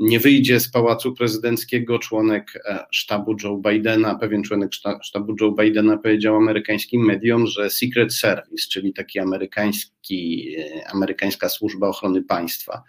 nie 0.00 0.20
wyjdzie 0.20 0.60
z 0.60 0.68
pałacu 0.70 1.14
prezydenckiego. 1.14 1.98
Członek 1.98 2.52
e, 2.64 2.84
sztabu 2.90 3.36
Joe 3.42 3.56
Bidena, 3.56 4.14
pewien 4.14 4.42
członek 4.42 4.70
sztabu 5.02 5.36
Joe 5.40 5.52
Bidena 5.52 5.96
powiedział 5.96 6.36
amerykańskim 6.36 7.04
mediom, 7.04 7.46
że 7.46 7.70
Secret 7.70 8.14
Service, 8.14 8.68
czyli 8.70 8.92
taki 8.92 9.18
amerykański, 9.18 10.48
e, 10.58 10.90
amerykańska 10.90 11.48
służba 11.48 11.88
ochrony 11.88 12.22
państwa, 12.22 12.82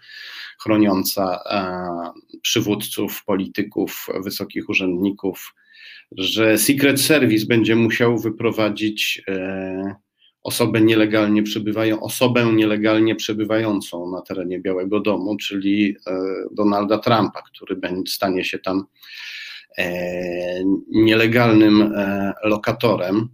chroniąca 0.62 1.38
przywódców, 2.42 3.24
polityków, 3.24 4.06
wysokich 4.24 4.68
urzędników, 4.68 5.54
że 6.12 6.58
Secret 6.58 7.00
Service 7.00 7.46
będzie 7.46 7.76
musiał 7.76 8.18
wyprowadzić 8.18 9.22
osobę 10.48 10.80
nielegalnie 10.80 11.42
przebywają, 11.42 12.00
osobę 12.00 12.46
nielegalnie 12.52 13.16
przebywającą 13.16 14.10
na 14.10 14.20
terenie 14.20 14.60
Białego 14.60 15.00
Domu, 15.00 15.36
czyli 15.36 15.96
e, 16.06 16.20
Donalda 16.52 16.98
Trumpa, 16.98 17.42
który 17.42 17.76
stanie 18.08 18.44
się 18.44 18.58
tam 18.58 18.84
e, 19.78 20.64
nielegalnym 20.90 21.82
e, 21.82 22.32
lokatorem 22.44 23.28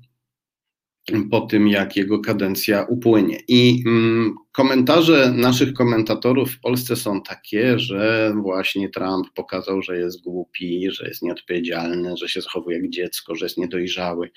po 1.30 1.40
tym, 1.40 1.68
jak 1.68 1.96
jego 1.96 2.18
kadencja 2.18 2.82
upłynie. 2.82 3.40
I 3.48 3.82
mm, 3.86 4.34
komentarze 4.52 5.32
naszych 5.36 5.72
komentatorów 5.72 6.50
w 6.50 6.60
Polsce 6.60 6.96
są 6.96 7.22
takie, 7.22 7.78
że 7.78 8.32
właśnie 8.42 8.88
Trump 8.88 9.26
pokazał, 9.34 9.82
że 9.82 9.98
jest 9.98 10.22
głupi, 10.22 10.90
że 10.90 11.08
jest 11.08 11.22
nieodpowiedzialny, 11.22 12.16
że 12.16 12.28
się 12.28 12.40
zachowuje 12.40 12.76
jak 12.76 12.90
dziecko, 12.90 13.34
że 13.34 13.46
jest 13.46 13.58
niedojrzały, 13.58 14.30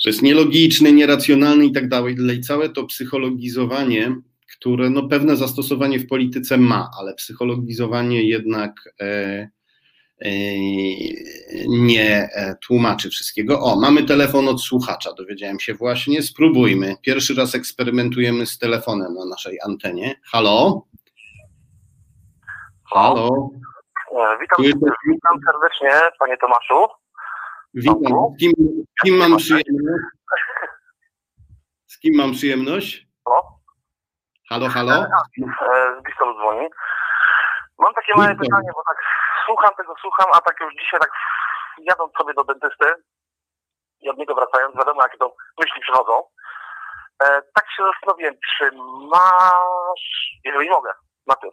że 0.00 0.10
jest 0.10 0.22
nielogiczny, 0.22 0.92
nieracjonalny 0.92 1.66
i 1.66 1.72
tak 1.72 1.88
dalej. 1.88 2.16
I 2.36 2.40
całe 2.40 2.68
to 2.68 2.84
psychologizowanie, 2.84 4.16
które 4.58 4.90
no, 4.90 5.08
pewne 5.08 5.36
zastosowanie 5.36 5.98
w 5.98 6.06
polityce 6.06 6.58
ma, 6.58 6.90
ale 7.00 7.14
psychologizowanie 7.14 8.22
jednak. 8.22 8.94
E, 9.00 9.48
nie 11.68 12.28
e, 12.34 12.56
tłumaczy 12.66 13.10
wszystkiego. 13.10 13.60
O, 13.60 13.80
mamy 13.80 14.02
telefon 14.04 14.48
od 14.48 14.62
słuchacza, 14.62 15.12
dowiedziałem 15.12 15.60
się 15.60 15.74
właśnie. 15.74 16.22
Spróbujmy. 16.22 16.96
Pierwszy 17.02 17.34
raz 17.34 17.54
eksperymentujemy 17.54 18.46
z 18.46 18.58
telefonem 18.58 19.14
na 19.14 19.24
naszej 19.24 19.58
antenie. 19.66 20.20
Halo? 20.32 20.82
Halo? 22.90 23.50
E, 24.12 24.38
witam, 24.40 24.80
witam 25.08 25.38
serdecznie, 25.46 26.10
panie 26.18 26.36
Tomaszu. 26.36 26.86
Witam. 27.74 27.96
Z 28.36 28.38
kim, 28.40 28.52
kim 29.04 29.16
mam 29.16 29.36
przyjemność? 29.36 30.02
kim 32.02 32.14
mam 32.16 32.32
przyjemność? 32.32 33.06
Halo? 33.28 33.58
Halo, 34.48 34.68
halo? 34.68 34.92
E, 34.92 35.06
Z 36.00 36.02
Bristolu 36.04 36.34
dzwoni. 36.34 36.66
Mam 37.78 37.94
takie 37.94 38.12
małe 38.16 38.34
pytanie, 38.34 38.70
bo 38.74 38.82
tak 38.86 38.98
słucham 39.46 39.74
tego, 39.74 39.94
słucham, 40.00 40.26
a 40.32 40.40
tak 40.40 40.60
już 40.60 40.74
dzisiaj 40.74 41.00
tak 41.00 41.10
jadąc 41.78 42.12
sobie 42.18 42.34
do 42.34 42.44
dentysty 42.44 42.94
i 44.00 44.10
od 44.10 44.18
niego 44.18 44.34
wracając, 44.34 44.76
wiadomo 44.76 45.02
jakie 45.02 45.18
to 45.18 45.34
myśli 45.60 45.80
przychodzą. 45.80 46.22
E, 47.22 47.42
tak 47.54 47.64
się 47.76 47.82
zastanowiłem, 47.84 48.34
czy 48.58 48.70
masz, 49.10 50.30
jeżeli 50.44 50.70
mogę, 50.70 50.92
na 51.26 51.34
tym. 51.34 51.50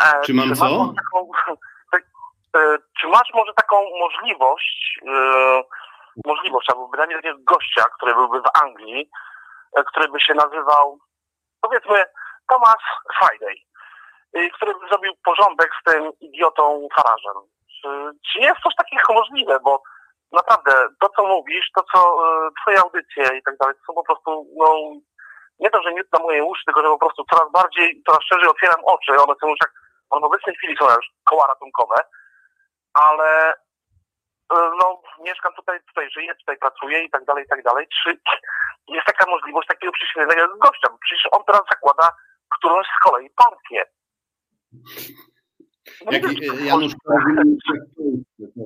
E, 0.00 0.20
Czy 0.22 0.34
mam 0.34 0.48
masz 0.48 0.58
co? 0.58 0.64
może 0.64 0.92
Taką, 0.94 1.30
tak, 1.92 2.02
e, 2.56 2.78
czy 3.00 3.08
masz 3.08 3.28
może 3.34 3.54
taką 3.54 3.76
możliwość, 4.00 5.00
e, 5.08 5.62
możliwość, 6.26 6.70
albo 6.70 6.88
bynajmniej 6.88 7.18
takiego 7.18 7.38
gościa, 7.42 7.84
który 7.96 8.14
byłby 8.14 8.40
w 8.40 8.62
Anglii, 8.62 9.10
e, 9.76 9.84
który 9.84 10.08
by 10.08 10.20
się 10.20 10.34
nazywał, 10.34 10.98
powiedzmy, 11.60 12.04
Thomas 12.48 12.82
Friday, 13.18 13.54
który 14.32 14.72
by 14.74 14.88
zrobił 14.88 15.12
porządek 15.24 15.70
z 15.80 15.90
tym 15.90 16.12
idiotą 16.20 16.88
Farażem. 16.96 17.42
Czy, 17.82 17.88
czy 18.32 18.38
jest 18.38 18.60
coś 18.60 18.74
takiego 18.74 19.14
możliwe, 19.14 19.60
bo 19.60 19.82
naprawdę 20.32 20.72
to, 21.00 21.08
co 21.16 21.26
mówisz, 21.26 21.70
to, 21.74 21.82
co 21.92 22.00
e, 22.00 22.50
twoje 22.62 22.80
audycje 22.80 23.38
i 23.38 23.42
tak 23.42 23.56
dalej, 23.56 23.74
są 23.86 23.94
po 23.94 24.04
prostu, 24.04 24.46
no, 24.56 24.66
nie 25.58 25.70
to, 25.70 25.82
że 25.82 25.92
miód 25.92 26.06
na 26.12 26.18
moje 26.18 26.44
uszy, 26.44 26.64
tylko 26.64 26.82
że 26.82 26.88
po 26.88 26.98
prostu 26.98 27.24
coraz 27.30 27.52
bardziej, 27.52 28.02
coraz 28.06 28.20
szerzej 28.22 28.48
otwieram 28.48 28.84
oczy, 28.84 29.12
one 29.12 29.34
są 29.40 29.48
już 29.48 29.58
jak, 29.62 29.72
one 30.10 30.20
w 30.20 30.24
obecnej 30.24 30.56
chwili 30.56 30.76
są 30.76 30.84
już 30.84 31.06
koła 31.24 31.46
ratunkowe, 31.46 31.96
ale 32.94 33.52
e, 33.52 34.56
no, 34.80 35.02
mieszkam 35.20 35.54
tutaj, 35.54 35.80
tutaj 35.86 36.10
żyję, 36.10 36.34
tutaj 36.34 36.56
pracuję 36.56 37.04
i 37.04 37.10
tak 37.10 37.24
dalej, 37.24 37.44
i 37.44 37.48
tak 37.48 37.62
dalej. 37.62 37.86
Czy 38.02 38.18
jest 38.88 39.06
taka 39.06 39.30
możliwość 39.30 39.68
takiego 39.68 39.92
przyświecenia 39.92 40.46
gościa? 40.46 40.88
Bo 40.90 40.98
przecież 41.00 41.28
on 41.32 41.44
teraz 41.44 41.62
zakłada 41.70 42.12
którąś 42.58 42.86
z 42.86 43.04
kolei 43.04 43.30
partię. 43.30 43.84
Jak 46.10 46.22
jest 46.22 46.64
Janusz. 46.64 46.92
Korwin-Mikke 47.04 47.78
w 47.90 47.94
Polsce. 47.94 48.60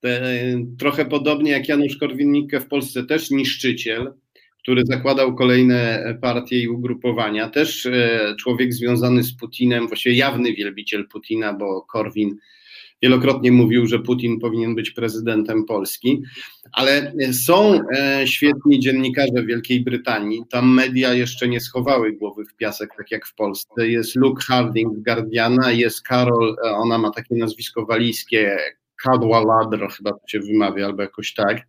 To, 0.00 0.08
e, 0.08 0.66
trochę 0.78 1.04
podobnie 1.04 1.50
jak 1.50 1.68
Janusz 1.68 1.98
Korwin-Mikke 1.98 2.60
w 2.60 2.68
Polsce, 2.68 3.04
też 3.04 3.30
niszczyciel, 3.30 4.12
który 4.58 4.82
zakładał 4.86 5.34
kolejne 5.34 6.04
partie 6.20 6.62
i 6.62 6.68
ugrupowania. 6.68 7.48
Też 7.48 7.86
e, 7.86 8.34
człowiek 8.40 8.72
związany 8.72 9.22
z 9.22 9.36
Putinem, 9.36 9.88
właściwie 9.88 10.16
jawny 10.16 10.54
wielbiciel 10.54 11.08
Putina, 11.08 11.52
bo 11.52 11.82
Korwin 11.82 12.36
wielokrotnie 13.02 13.52
mówił, 13.52 13.86
że 13.86 13.98
Putin 13.98 14.40
powinien 14.40 14.74
być 14.74 14.90
prezydentem 14.90 15.64
Polski. 15.64 16.22
Ale 16.72 17.12
są 17.32 17.80
e, 17.96 18.26
świetni 18.26 18.80
dziennikarze 18.80 19.42
w 19.42 19.46
Wielkiej 19.46 19.84
Brytanii. 19.84 20.42
Tam 20.50 20.74
media 20.74 21.14
jeszcze 21.14 21.48
nie 21.48 21.60
schowały 21.60 22.12
głowy 22.12 22.44
w 22.44 22.56
piasek, 22.56 22.90
tak 22.96 23.10
jak 23.10 23.26
w 23.26 23.34
Polsce. 23.34 23.88
Jest 23.88 24.16
Luke 24.16 24.42
Harding 24.46 24.96
z 24.96 25.02
Guardiana, 25.02 25.72
jest 25.72 26.06
Carol, 26.08 26.56
e, 26.66 26.70
ona 26.70 26.98
ma 26.98 27.10
takie 27.10 27.34
nazwisko 27.34 27.86
walijskie, 27.86 28.58
Cadwaladr, 29.02 29.88
chyba 29.96 30.10
to 30.10 30.18
się 30.28 30.40
wymawia, 30.40 30.86
albo 30.86 31.02
jakoś 31.02 31.34
tak, 31.34 31.66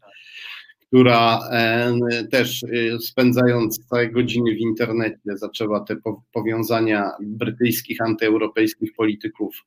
która 0.87 1.39
e, 1.51 1.93
też 2.31 2.65
spędzając 2.99 3.85
całe 3.85 4.09
godziny 4.09 4.55
w 4.55 4.59
internecie 4.59 5.17
zaczęła 5.25 5.79
te 5.79 5.95
po, 5.95 6.23
powiązania 6.33 7.11
brytyjskich, 7.21 8.01
antyeuropejskich 8.01 8.93
polityków 8.93 9.63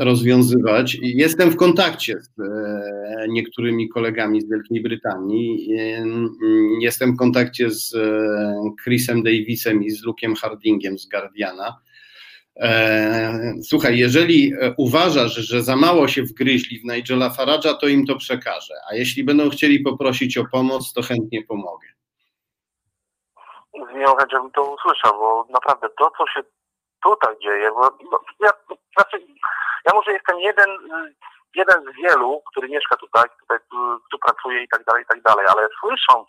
rozwiązywać. 0.00 0.94
I 0.94 1.16
Jestem 1.16 1.50
w 1.50 1.56
kontakcie 1.56 2.20
z 2.20 2.40
e, 2.40 3.26
niektórymi 3.28 3.88
kolegami 3.88 4.40
z 4.40 4.48
Wielkiej 4.50 4.82
Brytanii. 4.82 5.74
E, 5.78 6.04
Jestem 6.80 7.14
w 7.14 7.16
kontakcie 7.18 7.70
z 7.70 7.94
e, 7.94 8.60
Chrisem 8.84 9.22
Davisem 9.22 9.84
i 9.84 9.90
z 9.90 10.06
Luke'em 10.06 10.34
Hardingiem 10.40 10.98
z 10.98 11.08
Guardiana. 11.08 11.76
E, 12.56 13.54
Słuchaj, 13.62 13.98
jeżeli 13.98 14.52
e, 14.60 14.74
uważasz, 14.78 15.34
że 15.34 15.62
za 15.62 15.76
mało 15.76 16.08
się 16.08 16.22
wgryźli 16.22 16.78
w 16.80 16.84
Nigela 16.84 17.30
Farage'a, 17.30 17.76
to 17.80 17.88
im 17.88 18.06
to 18.06 18.16
przekażę. 18.16 18.74
A 18.90 18.94
jeśli 18.94 19.24
będą 19.24 19.50
chcieli 19.50 19.80
poprosić 19.80 20.38
o 20.38 20.44
pomoc, 20.52 20.92
to 20.92 21.02
chętnie 21.02 21.42
pomogę. 21.44 21.86
z 23.74 23.94
miłą 23.94 24.16
chęcią 24.16 24.50
to 24.50 24.74
usłyszał, 24.74 25.12
bo 25.20 25.46
naprawdę 25.52 25.86
to, 25.98 26.10
co 26.18 26.26
się 26.26 26.48
tutaj 27.02 27.38
dzieje, 27.38 27.70
bo 27.70 27.80
no, 28.10 28.18
ja, 28.40 28.50
znaczy, 28.96 29.26
ja 29.84 29.94
może 29.94 30.12
jestem 30.12 30.40
jeden, 30.40 30.70
jeden 31.54 31.82
z 31.82 31.96
wielu, 31.96 32.42
który 32.50 32.68
mieszka 32.68 32.96
tutaj, 32.96 33.28
tutaj 33.40 33.58
tu, 33.70 34.00
tu 34.10 34.18
pracuje 34.18 34.62
i 34.62 34.68
tak 34.68 34.84
dalej, 34.84 35.02
i 35.02 35.06
tak 35.06 35.22
dalej, 35.22 35.46
ale 35.48 35.68
słysząc 35.80 36.28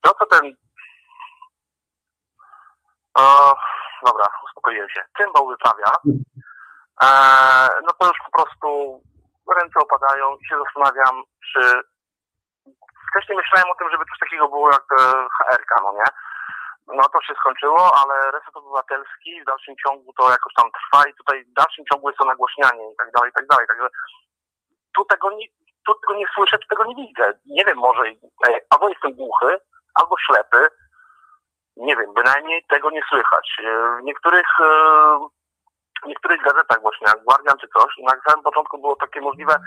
to, 0.00 0.14
co 0.14 0.26
ten 0.26 0.54
o, 3.14 3.54
dobra, 4.06 4.24
uspokoiłem 4.44 4.88
się, 4.88 5.04
cymbał 5.16 5.48
wyprawia, 5.48 5.92
e, 7.02 7.08
no 7.82 7.92
to 7.98 8.06
już 8.06 8.18
po 8.24 8.38
prostu 8.38 9.00
ręce 9.56 9.78
opadają 9.80 10.36
i 10.36 10.46
się 10.46 10.56
zastanawiam, 10.58 11.22
czy 11.52 11.60
wcześniej 13.10 13.38
myślałem 13.38 13.70
o 13.70 13.74
tym, 13.74 13.90
żeby 13.90 14.04
coś 14.04 14.18
takiego 14.18 14.48
było 14.48 14.70
jak 14.72 14.84
e, 15.00 15.28
HR, 15.52 15.82
no 15.82 15.92
nie? 15.92 16.04
No 16.96 17.02
to 17.12 17.22
się 17.22 17.34
skończyło, 17.34 17.92
ale 18.02 18.30
reset 18.30 18.56
obywatelski 18.56 19.42
w 19.42 19.44
dalszym 19.44 19.74
ciągu 19.86 20.12
to 20.12 20.30
jakoś 20.30 20.54
tam 20.54 20.70
trwa 20.70 21.08
i 21.08 21.14
tutaj 21.14 21.44
w 21.44 21.52
dalszym 21.52 21.84
ciągu 21.92 22.08
jest 22.08 22.18
to 22.18 22.24
nagłośnianie 22.24 22.92
i 22.92 22.96
tak 22.96 23.10
dalej, 23.10 23.30
i 23.30 23.32
tak 23.32 23.46
dalej. 23.46 23.66
Także 23.66 23.88
tu 24.96 25.04
tego 25.04 25.30
nie, 25.30 25.46
tu 25.86 25.94
tego 25.94 26.14
nie 26.14 26.26
słyszę, 26.34 26.58
tu 26.58 26.68
tego 26.68 26.84
nie 26.84 26.94
widzę. 26.94 27.38
Nie 27.46 27.64
wiem, 27.64 27.78
może 27.78 28.02
e, 28.48 28.60
albo 28.70 28.88
jestem 28.88 29.12
głuchy, 29.12 29.60
albo 29.94 30.16
ślepy. 30.18 30.68
Nie 31.76 31.96
wiem, 31.96 32.14
bynajmniej 32.14 32.64
tego 32.68 32.90
nie 32.90 33.02
słychać. 33.08 33.56
E, 33.64 33.98
W 34.00 34.02
niektórych, 34.02 34.60
e, 34.60 34.64
w 36.04 36.06
niektórych 36.06 36.42
gazetach 36.42 36.80
właśnie, 36.80 37.06
jak 37.06 37.24
Guardian 37.24 37.58
czy 37.58 37.68
coś, 37.68 37.96
na 37.98 38.12
samym 38.26 38.44
początku 38.44 38.78
było 38.78 38.96
takie 38.96 39.20
możliwe 39.20 39.58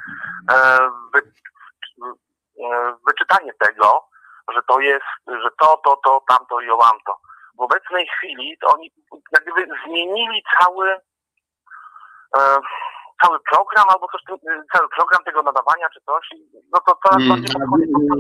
wy, 1.14 1.22
wyczytanie 3.08 3.54
tego, 3.60 4.11
że 4.56 4.62
to 4.68 4.80
jest, 4.80 5.06
że 5.28 5.50
to, 5.62 5.82
to, 5.86 6.00
to, 6.06 6.24
tamto 6.28 6.62
i 6.62 6.70
owamto. 6.70 7.14
W 7.58 7.62
obecnej 7.62 8.08
chwili 8.08 8.58
to 8.62 8.68
oni 8.76 8.92
jak 9.34 9.44
gdyby 9.44 9.74
zmienili 9.86 10.44
cały 10.60 10.90
e, 12.38 12.40
cały 13.24 13.38
program 13.52 13.86
albo 13.90 14.08
coś, 14.12 14.22
tym- 14.28 14.64
cały 14.74 14.90
program 14.98 15.24
tego 15.26 15.44
nadawania 15.44 15.90
czy 15.94 16.00
coś. 16.06 16.30
No 16.74 16.80
to 16.88 16.98
coraz 17.04 17.22
Mm, 17.24 17.30
bardziej 17.30 17.56
podchodzi 17.56 17.88
pod 17.92 18.20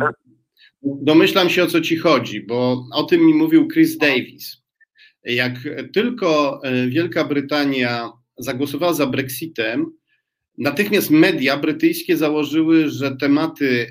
że 0.00 0.12
Domyślam 0.82 1.48
się 1.50 1.62
o 1.62 1.66
co 1.66 1.80
ci 1.80 1.96
chodzi, 1.96 2.46
bo 2.46 2.76
o 2.94 3.02
tym 3.02 3.20
mi 3.20 3.34
mówił 3.34 3.68
Chris 3.68 3.98
Davis. 3.98 4.64
Jak 5.24 5.52
tylko 5.94 6.60
e, 6.64 6.86
Wielka 6.88 7.24
Brytania 7.24 8.10
zagłosowała 8.36 8.92
za 8.92 9.06
Brexitem, 9.06 9.86
natychmiast 10.58 11.10
media 11.10 11.56
brytyjskie 11.56 12.16
założyły, 12.16 12.88
że 12.88 13.16
tematy 13.16 13.86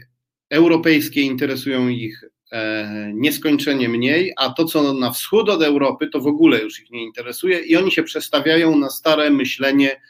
europejskie 0.54 1.22
interesują 1.22 1.88
ich 1.88 2.24
e, 2.52 3.12
nieskończenie 3.14 3.90
mniej, 3.90 4.34
a 4.38 4.50
to, 4.50 4.66
co 4.66 4.94
na 4.94 5.12
wschód 5.12 5.50
od 5.50 5.64
Europy, 5.64 6.08
to 6.08 6.20
w 6.20 6.28
ogóle 6.28 6.60
już 6.60 6.80
ich 6.80 6.92
nie 6.92 7.04
interesuje 7.04 7.60
i 7.60 7.76
oni 7.76 7.92
się 7.92 8.04
przestawiają 8.04 8.78
na 8.78 8.90
stare 8.90 9.30
myślenie 9.30 10.02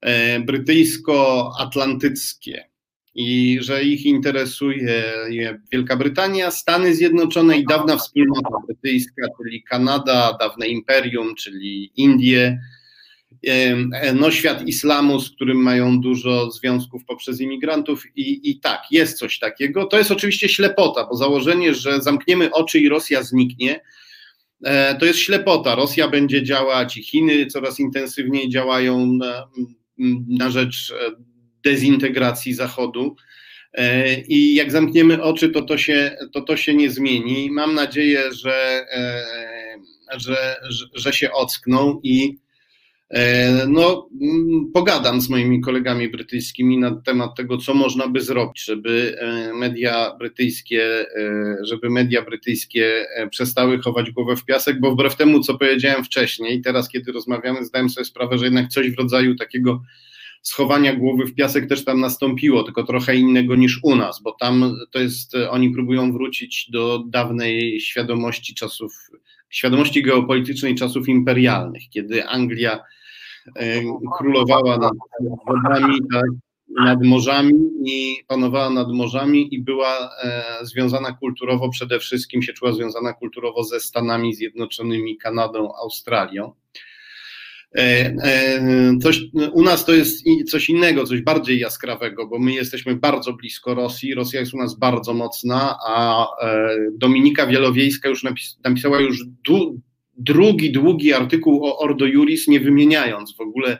e, 0.00 0.40
brytyjsko-atlantyckie. 0.40 2.68
I 3.14 3.58
że 3.60 3.84
ich 3.84 4.06
interesuje 4.06 5.02
Wielka 5.72 5.96
Brytania, 5.96 6.50
Stany 6.50 6.94
Zjednoczone 6.94 7.58
i 7.58 7.64
dawna 7.64 7.96
wspólnota 7.96 8.48
brytyjska, 8.66 9.22
czyli 9.42 9.62
Kanada, 9.62 10.36
dawne 10.40 10.68
imperium, 10.68 11.34
czyli 11.34 11.92
Indie, 11.96 12.60
no 14.14 14.30
świat 14.30 14.68
islamu, 14.68 15.20
z 15.20 15.30
którym 15.30 15.56
mają 15.56 16.00
dużo 16.00 16.50
związków 16.50 17.04
poprzez 17.04 17.40
imigrantów 17.40 18.04
i, 18.16 18.50
i 18.50 18.60
tak, 18.60 18.82
jest 18.90 19.18
coś 19.18 19.38
takiego. 19.38 19.86
To 19.86 19.98
jest 19.98 20.10
oczywiście 20.10 20.48
ślepota, 20.48 21.06
bo 21.10 21.16
założenie, 21.16 21.74
że 21.74 22.02
zamkniemy 22.02 22.50
oczy 22.50 22.78
i 22.78 22.88
Rosja 22.88 23.22
zniknie, 23.22 23.80
e, 24.64 24.94
to 24.98 25.06
jest 25.06 25.18
ślepota. 25.18 25.74
Rosja 25.74 26.08
będzie 26.08 26.42
działać 26.42 26.96
i 26.96 27.02
Chiny 27.02 27.46
coraz 27.46 27.80
intensywniej 27.80 28.48
działają 28.48 29.06
na, 29.06 29.48
na 30.28 30.50
rzecz 30.50 30.92
e, 30.92 31.10
dezintegracji 31.64 32.54
Zachodu. 32.54 33.16
E, 33.74 34.20
I 34.20 34.54
jak 34.54 34.72
zamkniemy 34.72 35.22
oczy, 35.22 35.48
to 35.48 35.62
to 35.62 35.78
się, 35.78 36.16
to 36.32 36.40
to 36.40 36.56
się 36.56 36.74
nie 36.74 36.90
zmieni. 36.90 37.50
Mam 37.50 37.74
nadzieję, 37.74 38.32
że, 38.32 38.86
że, 40.16 40.56
że, 40.68 40.86
że 40.94 41.12
się 41.12 41.32
ockną 41.32 42.00
i 42.02 42.38
no, 43.68 44.08
mm, 44.22 44.70
pogadam 44.74 45.20
z 45.20 45.30
moimi 45.30 45.60
kolegami 45.60 46.08
brytyjskimi 46.08 46.78
na 46.78 47.00
temat 47.00 47.36
tego, 47.36 47.58
co 47.58 47.74
można 47.74 48.08
by 48.08 48.20
zrobić, 48.20 48.64
żeby 48.64 49.18
e, 49.20 49.54
media 49.54 50.16
brytyjskie, 50.18 51.06
e, 51.16 51.56
żeby 51.62 51.90
media 51.90 52.22
brytyjskie 52.22 53.06
e, 53.16 53.28
przestały 53.28 53.78
chować 53.78 54.10
głowę 54.10 54.36
w 54.36 54.44
piasek, 54.44 54.80
bo 54.80 54.90
wbrew 54.90 55.16
temu, 55.16 55.40
co 55.40 55.58
powiedziałem 55.58 56.04
wcześniej, 56.04 56.60
teraz 56.62 56.88
kiedy 56.88 57.12
rozmawiamy, 57.12 57.64
zdałem 57.64 57.90
sobie 57.90 58.04
sprawę, 58.04 58.38
że 58.38 58.44
jednak 58.44 58.68
coś 58.68 58.90
w 58.90 58.98
rodzaju 58.98 59.36
takiego 59.36 59.82
schowania 60.42 60.96
głowy 60.96 61.26
w 61.26 61.34
piasek 61.34 61.68
też 61.68 61.84
tam 61.84 62.00
nastąpiło, 62.00 62.62
tylko 62.62 62.84
trochę 62.84 63.16
innego 63.16 63.56
niż 63.56 63.80
u 63.82 63.96
nas, 63.96 64.22
bo 64.22 64.32
tam 64.32 64.76
to 64.90 64.98
jest, 64.98 65.34
oni 65.50 65.70
próbują 65.70 66.12
wrócić 66.12 66.70
do 66.70 67.04
dawnej 67.06 67.80
świadomości 67.80 68.54
czasów, 68.54 68.92
świadomości 69.50 70.02
geopolitycznej 70.02 70.74
czasów 70.74 71.08
imperialnych, 71.08 71.82
kiedy 71.90 72.26
Anglia 72.26 72.76
e, 72.76 72.97
królowała 74.18 74.78
nad 74.78 74.92
wodami, 75.46 75.98
tak, 76.12 76.24
nad 76.76 77.02
morzami 77.02 77.54
i 77.86 78.16
panowała 78.26 78.70
nad 78.70 78.88
morzami 78.92 79.54
i 79.54 79.62
była 79.62 80.10
e, 80.24 80.44
związana 80.62 81.12
kulturowo, 81.12 81.68
przede 81.68 81.98
wszystkim 81.98 82.42
się 82.42 82.52
czuła 82.52 82.72
związana 82.72 83.12
kulturowo 83.12 83.64
ze 83.64 83.80
Stanami 83.80 84.34
Zjednoczonymi, 84.34 85.18
Kanadą, 85.18 85.72
Australią. 85.82 86.52
E, 87.76 88.14
e, 88.24 88.98
coś, 89.02 89.20
u 89.52 89.62
nas 89.62 89.84
to 89.84 89.94
jest 89.94 90.24
coś 90.50 90.70
innego, 90.70 91.04
coś 91.04 91.20
bardziej 91.20 91.58
jaskrawego, 91.58 92.26
bo 92.26 92.38
my 92.38 92.52
jesteśmy 92.52 92.96
bardzo 92.96 93.32
blisko 93.32 93.74
Rosji, 93.74 94.14
Rosja 94.14 94.40
jest 94.40 94.54
u 94.54 94.58
nas 94.58 94.78
bardzo 94.78 95.14
mocna, 95.14 95.76
a 95.86 96.26
e, 96.42 96.76
Dominika 96.92 97.46
Wielowiejska 97.46 98.08
już 98.08 98.24
napisała 98.64 99.00
już 99.00 99.24
drugi, 100.18 100.72
długi 100.72 101.12
artykuł 101.12 101.66
o 101.66 101.78
Ordo 101.78 102.06
Juris, 102.06 102.48
nie 102.48 102.60
wymieniając 102.60 103.36
w 103.36 103.40
ogóle 103.40 103.78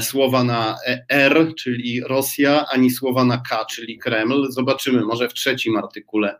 słowa 0.00 0.44
na 0.44 0.76
R, 1.08 1.52
czyli 1.58 2.00
Rosja, 2.00 2.66
ani 2.72 2.90
słowa 2.90 3.24
na 3.24 3.38
K, 3.48 3.64
czyli 3.64 3.98
Kreml. 3.98 4.46
Zobaczymy, 4.50 5.00
może 5.00 5.28
w 5.28 5.34
trzecim 5.34 5.76
artykule 5.76 6.38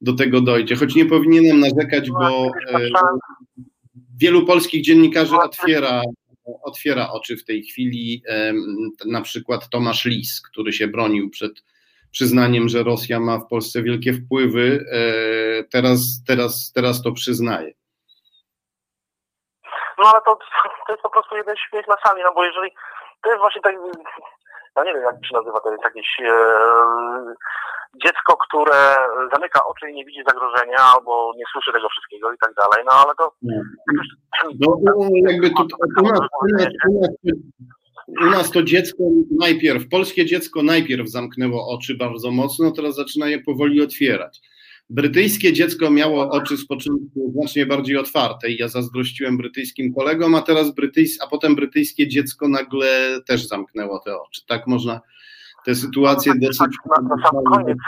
do 0.00 0.12
tego 0.12 0.40
dojdzie. 0.40 0.76
Choć 0.76 0.94
nie 0.94 1.06
powinienem 1.06 1.60
narzekać, 1.60 2.10
bo 2.10 2.50
wielu 4.18 4.46
polskich 4.46 4.84
dziennikarzy 4.84 5.36
otwiera, 5.36 6.02
otwiera 6.62 7.10
oczy 7.10 7.36
w 7.36 7.44
tej 7.44 7.62
chwili. 7.62 8.22
Na 9.06 9.20
przykład 9.22 9.68
Tomasz 9.68 10.04
Lis, 10.04 10.40
który 10.40 10.72
się 10.72 10.88
bronił 10.88 11.30
przed 11.30 11.64
przyznaniem, 12.10 12.68
że 12.68 12.82
Rosja 12.82 13.20
ma 13.20 13.38
w 13.38 13.48
Polsce 13.48 13.82
wielkie 13.82 14.12
wpływy, 14.12 14.84
e, 14.92 15.64
teraz, 15.64 16.22
teraz, 16.26 16.72
teraz 16.72 17.02
to 17.02 17.12
przyznaje. 17.12 17.79
No 20.00 20.06
ale 20.12 20.20
to, 20.26 20.38
to 20.86 20.92
jest 20.92 21.02
po 21.02 21.10
prostu 21.10 21.36
jeden 21.36 21.56
śmiech 21.56 21.88
na 21.88 21.96
sali, 22.04 22.22
no 22.22 22.32
bo 22.34 22.44
jeżeli 22.44 22.70
to 23.22 23.30
jest 23.30 23.40
właśnie 23.40 23.62
tak, 23.62 23.74
no 24.76 24.84
nie 24.84 24.94
wiem 24.94 25.02
jak 25.02 25.26
się 25.26 25.34
nazywa, 25.34 25.60
to 25.60 25.70
jest 25.72 25.84
jakieś 25.84 26.08
e, 26.20 26.34
dziecko, 28.04 28.36
które 28.36 28.96
zamyka 29.34 29.64
oczy 29.64 29.90
i 29.90 29.94
nie 29.94 30.04
widzi 30.04 30.22
zagrożenia, 30.26 30.78
albo 30.94 31.32
nie 31.36 31.44
słyszy 31.52 31.72
tego 31.72 31.88
wszystkiego 31.88 32.32
i 32.32 32.38
tak 32.38 32.54
dalej, 32.54 32.84
no 32.86 32.92
ale 32.92 33.14
to... 33.18 33.32
No, 33.42 35.08
jakby 35.28 35.50
to, 35.50 35.66
u 38.20 38.26
nas 38.30 38.50
to 38.50 38.62
dziecko 38.62 39.02
najpierw, 39.40 39.88
polskie 39.88 40.26
dziecko 40.26 40.62
najpierw 40.62 41.08
zamknęło 41.08 41.68
oczy 41.74 41.94
bardzo 41.94 42.30
mocno, 42.30 42.70
teraz 42.70 42.94
zaczyna 42.94 43.28
je 43.28 43.38
powoli 43.38 43.82
otwierać. 43.82 44.40
Brytyjskie 44.90 45.52
dziecko 45.52 45.90
miało 45.90 46.30
oczy 46.30 46.56
z 46.56 46.66
początku 46.66 47.32
znacznie 47.32 47.66
bardziej 47.66 47.96
otwarte 47.96 48.48
i 48.48 48.56
ja 48.56 48.68
zazdrościłem 48.68 49.36
brytyjskim 49.36 49.94
kolegom, 49.94 50.34
a 50.34 50.42
teraz 50.42 50.74
brytyjs, 50.74 51.22
a 51.22 51.26
potem 51.26 51.54
brytyjskie 51.54 52.08
dziecko 52.08 52.48
nagle 52.48 52.88
też 53.28 53.48
zamknęło 53.48 53.98
te 53.98 54.20
oczy. 54.20 54.46
Tak 54.46 54.66
można 54.66 55.00
te 55.64 55.74
sytuacje 55.74 56.32
no, 56.34 56.46
dosyć... 56.46 56.76
Na, 56.86 57.16
na, 57.16 57.22
sam 57.22 57.44
koniec, 57.44 57.78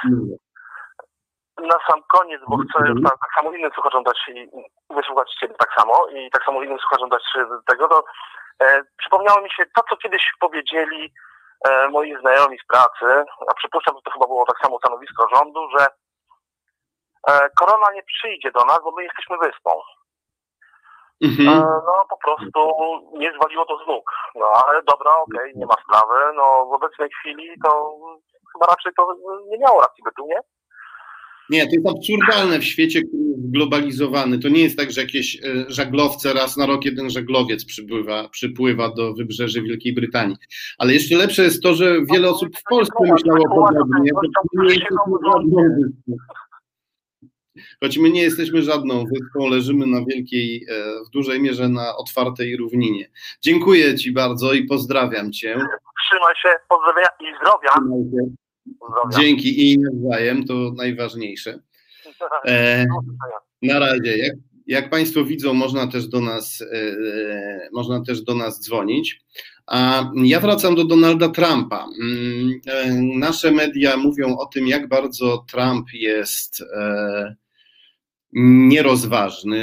na 1.58 1.78
sam 1.90 2.00
koniec, 2.08 2.40
bo 2.48 2.56
chcę 2.56 2.78
mhm. 2.78 3.02
tak, 3.02 3.12
tak, 3.12 3.30
samo 3.36 3.52
innym 3.52 3.70
słuchaczom 3.74 4.02
dać 4.04 4.18
i 4.28 4.50
wysłuchać 4.94 5.34
Ciebie 5.40 5.54
tak 5.58 5.70
samo 5.78 6.06
i 6.08 6.30
tak 6.30 6.44
samo 6.44 6.62
innym 6.62 6.78
słuchaczom 6.78 7.08
dać 7.08 7.22
tego, 7.66 7.88
to 7.88 8.04
e, 8.60 8.82
przypomniało 8.96 9.40
mi 9.42 9.50
się 9.50 9.62
to, 9.76 9.82
co 9.90 9.96
kiedyś 9.96 10.22
powiedzieli 10.40 11.12
e, 11.68 11.88
moi 11.88 12.16
znajomi 12.20 12.58
z 12.58 12.66
pracy, 12.66 13.24
a 13.50 13.54
przypuszczam, 13.54 13.94
że 13.96 14.02
to 14.04 14.10
chyba 14.10 14.26
było 14.26 14.46
tak 14.46 14.58
samo 14.62 14.78
stanowisko 14.78 15.28
rządu, 15.34 15.60
że 15.78 15.86
korona 17.58 17.86
nie 17.94 18.02
przyjdzie 18.02 18.50
do 18.52 18.64
nas, 18.64 18.78
bo 18.84 18.92
my 18.96 19.02
jesteśmy 19.02 19.36
wyspą. 19.38 19.70
Mhm. 21.22 21.48
E, 21.48 21.60
no 21.60 21.94
po 22.10 22.18
prostu 22.24 22.60
nie 23.18 23.32
zwaliło 23.36 23.64
to 23.66 23.84
z 23.84 23.86
nóg. 23.88 24.10
No 24.34 24.46
ale 24.66 24.82
dobra, 24.82 25.10
okej, 25.26 25.50
okay, 25.50 25.52
nie 25.56 25.66
ma 25.66 25.76
sprawy. 25.84 26.14
No 26.36 26.66
w 26.66 26.72
obecnej 26.72 27.08
chwili 27.20 27.48
to 27.64 27.96
chyba 28.52 28.66
raczej 28.66 28.92
to 28.96 29.06
nie 29.50 29.58
miało 29.58 29.80
racji 29.80 30.04
bytu, 30.04 30.26
nie? 30.26 30.40
Nie, 31.50 31.66
to 31.66 31.72
jest 31.72 31.88
absurdalne 31.88 32.58
w 32.58 32.64
świecie, 32.64 33.02
który 33.02 33.22
jest 33.22 33.50
globalizowany. 33.50 34.38
To 34.38 34.48
nie 34.48 34.62
jest 34.62 34.78
tak, 34.78 34.92
że 34.92 35.00
jakieś 35.00 35.36
e, 35.36 35.64
żaglowce 35.68 36.32
raz 36.32 36.56
na 36.56 36.66
rok 36.66 36.84
jeden 36.84 37.10
żaglowiec 37.10 37.64
przypływa, 37.64 38.28
przypływa 38.28 38.94
do 38.94 39.14
wybrzeży 39.14 39.62
Wielkiej 39.62 39.94
Brytanii. 39.94 40.36
Ale 40.78 40.92
jeszcze 40.92 41.16
lepsze 41.16 41.42
jest 41.42 41.62
to, 41.62 41.74
że 41.74 42.04
wiele 42.12 42.30
osób 42.30 42.56
w 42.56 42.62
Polsce 42.68 42.94
myślało 43.00 43.66
podobnie. 43.66 44.10
Choć 47.80 47.98
my 47.98 48.10
nie 48.10 48.22
jesteśmy 48.22 48.62
żadną 48.62 49.04
wyspą, 49.04 49.48
leżymy 49.48 49.86
na 49.86 50.04
wielkiej, 50.08 50.66
e, 50.68 51.04
w 51.06 51.10
dużej 51.10 51.40
mierze 51.40 51.68
na 51.68 51.96
otwartej 51.96 52.56
równinie. 52.56 53.10
Dziękuję 53.40 53.94
Ci 53.94 54.12
bardzo 54.12 54.52
i 54.52 54.64
pozdrawiam 54.64 55.32
Cię. 55.32 55.56
Trzymaj 56.06 56.34
się, 56.42 56.48
pozdrawiam 56.68 57.10
i 57.20 57.24
zdrowia. 57.40 57.70
zdrowia. 58.64 59.18
Dzięki 59.18 59.72
i 59.72 59.78
nawzajem, 59.78 60.44
to 60.44 60.72
najważniejsze. 60.76 61.58
E, 62.44 62.86
na 63.62 63.78
razie. 63.78 64.18
Jak, 64.18 64.36
jak 64.66 64.90
Państwo 64.90 65.24
widzą, 65.24 65.54
można 65.54 65.86
też 65.86 66.08
do 66.08 66.20
nas, 66.20 66.62
e, 66.62 66.76
e, 66.76 67.68
można 67.72 68.04
też 68.04 68.22
do 68.22 68.34
nas 68.34 68.60
dzwonić. 68.60 69.20
A 69.66 70.10
ja 70.14 70.40
wracam 70.40 70.74
do 70.74 70.84
Donalda 70.84 71.28
Trumpa. 71.28 71.86
Mm, 72.02 72.60
e, 72.66 72.92
nasze 73.18 73.50
media 73.50 73.96
mówią 73.96 74.36
o 74.36 74.46
tym, 74.46 74.66
jak 74.66 74.88
bardzo 74.88 75.44
Trump 75.50 75.86
jest 75.92 76.64
nierozważny, 78.32 79.58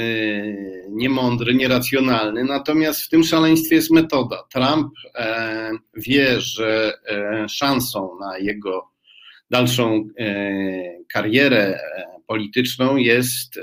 niemądry, 0.90 1.54
nieracjonalny. 1.54 2.44
Natomiast 2.44 3.02
w 3.02 3.08
tym 3.08 3.24
szaleństwie 3.24 3.76
jest 3.76 3.90
metoda. 3.90 4.44
Trump 4.52 4.92
e, 5.14 5.70
wie, 5.96 6.40
że 6.40 6.92
e, 7.08 7.48
szansą 7.48 8.10
na 8.20 8.38
jego 8.38 8.90
dalszą 9.50 10.08
e, 10.18 10.34
karierę 11.12 11.78
polityczną 12.26 12.96
jest 12.96 13.60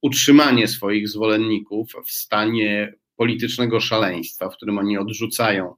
utrzymanie 0.00 0.68
swoich 0.68 1.08
zwolenników 1.08 1.92
w 2.06 2.10
stanie 2.10 2.94
politycznego 3.16 3.80
szaleństwa, 3.80 4.48
w 4.48 4.56
którym 4.56 4.78
oni 4.78 4.98
odrzucają 4.98 5.74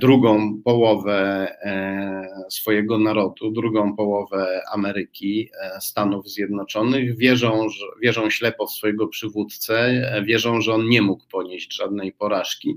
drugą 0.00 0.62
połowę 0.62 1.48
e, 1.62 2.46
swojego 2.50 2.98
narodu, 2.98 3.50
drugą 3.50 3.96
połowę 3.96 4.62
Ameryki, 4.72 5.50
e, 5.62 5.80
Stanów 5.80 6.28
Zjednoczonych, 6.28 7.16
wierzą, 7.16 7.66
wierzą 8.02 8.30
ślepo 8.30 8.66
w 8.66 8.70
swojego 8.70 9.08
przywódcę, 9.08 10.02
wierzą, 10.24 10.60
że 10.60 10.74
on 10.74 10.88
nie 10.88 11.02
mógł 11.02 11.24
ponieść 11.28 11.76
żadnej 11.76 12.12
porażki. 12.12 12.76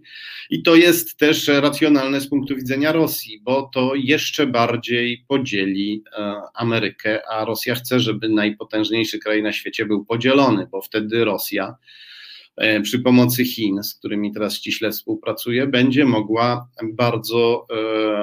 I 0.49 0.63
to 0.63 0.75
jest 0.75 1.17
też 1.17 1.47
racjonalne 1.47 2.21
z 2.21 2.29
punktu 2.29 2.55
widzenia 2.55 2.91
Rosji, 2.91 3.39
bo 3.43 3.69
to 3.73 3.91
jeszcze 3.95 4.47
bardziej 4.47 5.25
podzieli 5.27 6.03
Amerykę, 6.53 7.27
a 7.29 7.45
Rosja 7.45 7.75
chce, 7.75 7.99
żeby 7.99 8.29
najpotężniejszy 8.29 9.19
kraj 9.19 9.43
na 9.43 9.51
świecie 9.51 9.85
był 9.85 10.05
podzielony, 10.05 10.67
bo 10.71 10.81
wtedy 10.81 11.25
Rosja 11.25 11.75
E, 11.75 11.75
przy 12.83 12.99
pomocy 12.99 13.45
Chin, 13.45 13.83
z 13.83 13.95
którymi 13.95 14.33
teraz 14.33 14.55
ściśle 14.55 14.91
współpracuje, 14.91 15.67
będzie 15.67 16.05
mogła 16.05 16.69
bardzo 16.83 17.67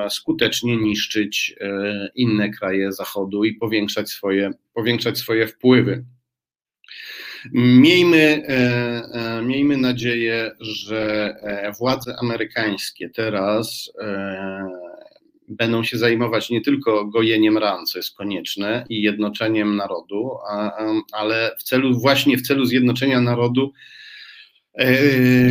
e, 0.06 0.10
skutecznie 0.10 0.76
niszczyć 0.76 1.54
e, 1.60 2.08
inne 2.14 2.50
kraje 2.50 2.92
Zachodu 2.92 3.44
i 3.44 3.54
powiększać 3.54 4.10
swoje, 4.10 4.50
powiększać 4.74 5.18
swoje 5.18 5.46
wpływy. 5.46 6.04
Miejmy, 7.52 8.42
miejmy 9.42 9.76
nadzieję, 9.76 10.50
że 10.60 11.34
władze 11.78 12.16
amerykańskie 12.22 13.10
teraz 13.10 13.92
będą 15.48 15.84
się 15.84 15.98
zajmować 15.98 16.50
nie 16.50 16.60
tylko 16.60 17.04
gojeniem 17.04 17.58
ran, 17.58 17.86
co 17.86 17.98
jest 17.98 18.16
konieczne, 18.16 18.84
i 18.88 19.02
jednoczeniem 19.02 19.76
narodu, 19.76 20.30
ale 21.12 21.56
w 21.58 21.62
celu, 21.62 22.00
właśnie 22.00 22.36
w 22.36 22.42
celu 22.42 22.64
zjednoczenia 22.64 23.20
narodu 23.20 23.72
E, 23.72 23.92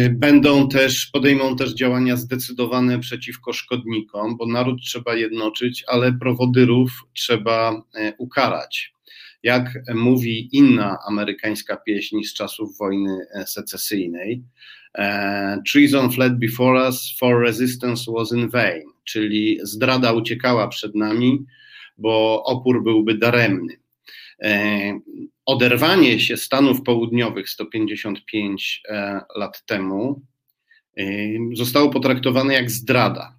będą 0.10 0.70
też, 0.70 1.06
podejmą 1.06 1.56
też 1.56 1.74
działania 1.74 2.16
zdecydowane 2.16 3.00
przeciwko 3.00 3.54
szkodnikom, 3.54 4.38
bo 4.38 4.46
naród 4.46 4.82
trzeba 4.82 5.16
jednoczyć, 5.16 5.84
ale 5.88 6.14
prowodyrów 6.14 6.92
trzeba 7.14 7.84
e, 7.96 8.14
ukarać. 8.18 8.94
Jak 9.44 9.80
mówi 9.96 10.50
inna 10.58 10.98
amerykańska 11.08 11.78
pieśń 11.78 12.24
z 12.24 12.34
czasów 12.34 12.78
wojny 12.78 13.18
e, 13.34 13.48
secesyjnej, 13.48 14.44
Treason 15.72 16.12
fled 16.12 16.40
before 16.40 16.88
us, 16.88 17.16
for 17.20 17.42
resistance 17.42 18.12
was 18.12 18.32
in 18.32 18.50
vain, 18.50 18.84
czyli 19.04 19.60
zdrada 19.64 20.14
uciekała 20.14 20.68
przed 20.68 20.96
nami, 20.96 21.46
bo 21.98 22.44
opór 22.44 22.84
byłby 22.84 23.18
daremny. 23.18 23.74
Oderwanie 25.50 26.20
się 26.20 26.38
Stanów 26.38 26.84
Południowych 26.84 27.50
155 27.50 28.82
e, 28.90 29.22
lat 29.36 29.66
temu 29.66 30.22
e, 30.98 31.04
zostało 31.54 31.90
potraktowane 31.90 32.54
jak 32.54 32.72
zdrada. 32.72 33.36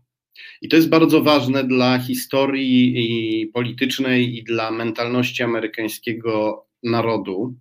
I 0.62 0.68
to 0.68 0.76
jest 0.76 0.88
bardzo 0.88 1.22
ważne 1.22 1.64
dla 1.64 1.98
historii 1.98 3.50
politycznej 3.54 4.38
i 4.38 4.44
dla 4.44 4.70
mentalności 4.70 5.42
amerykańskiego 5.42 6.66
narodu. 6.82 7.54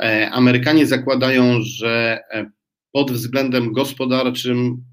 E, 0.00 0.30
Amerykanie 0.30 0.86
zakładają, 0.86 1.60
że 1.62 2.20
pod 2.92 3.12
względem 3.12 3.72
gospodarczym 3.72 4.84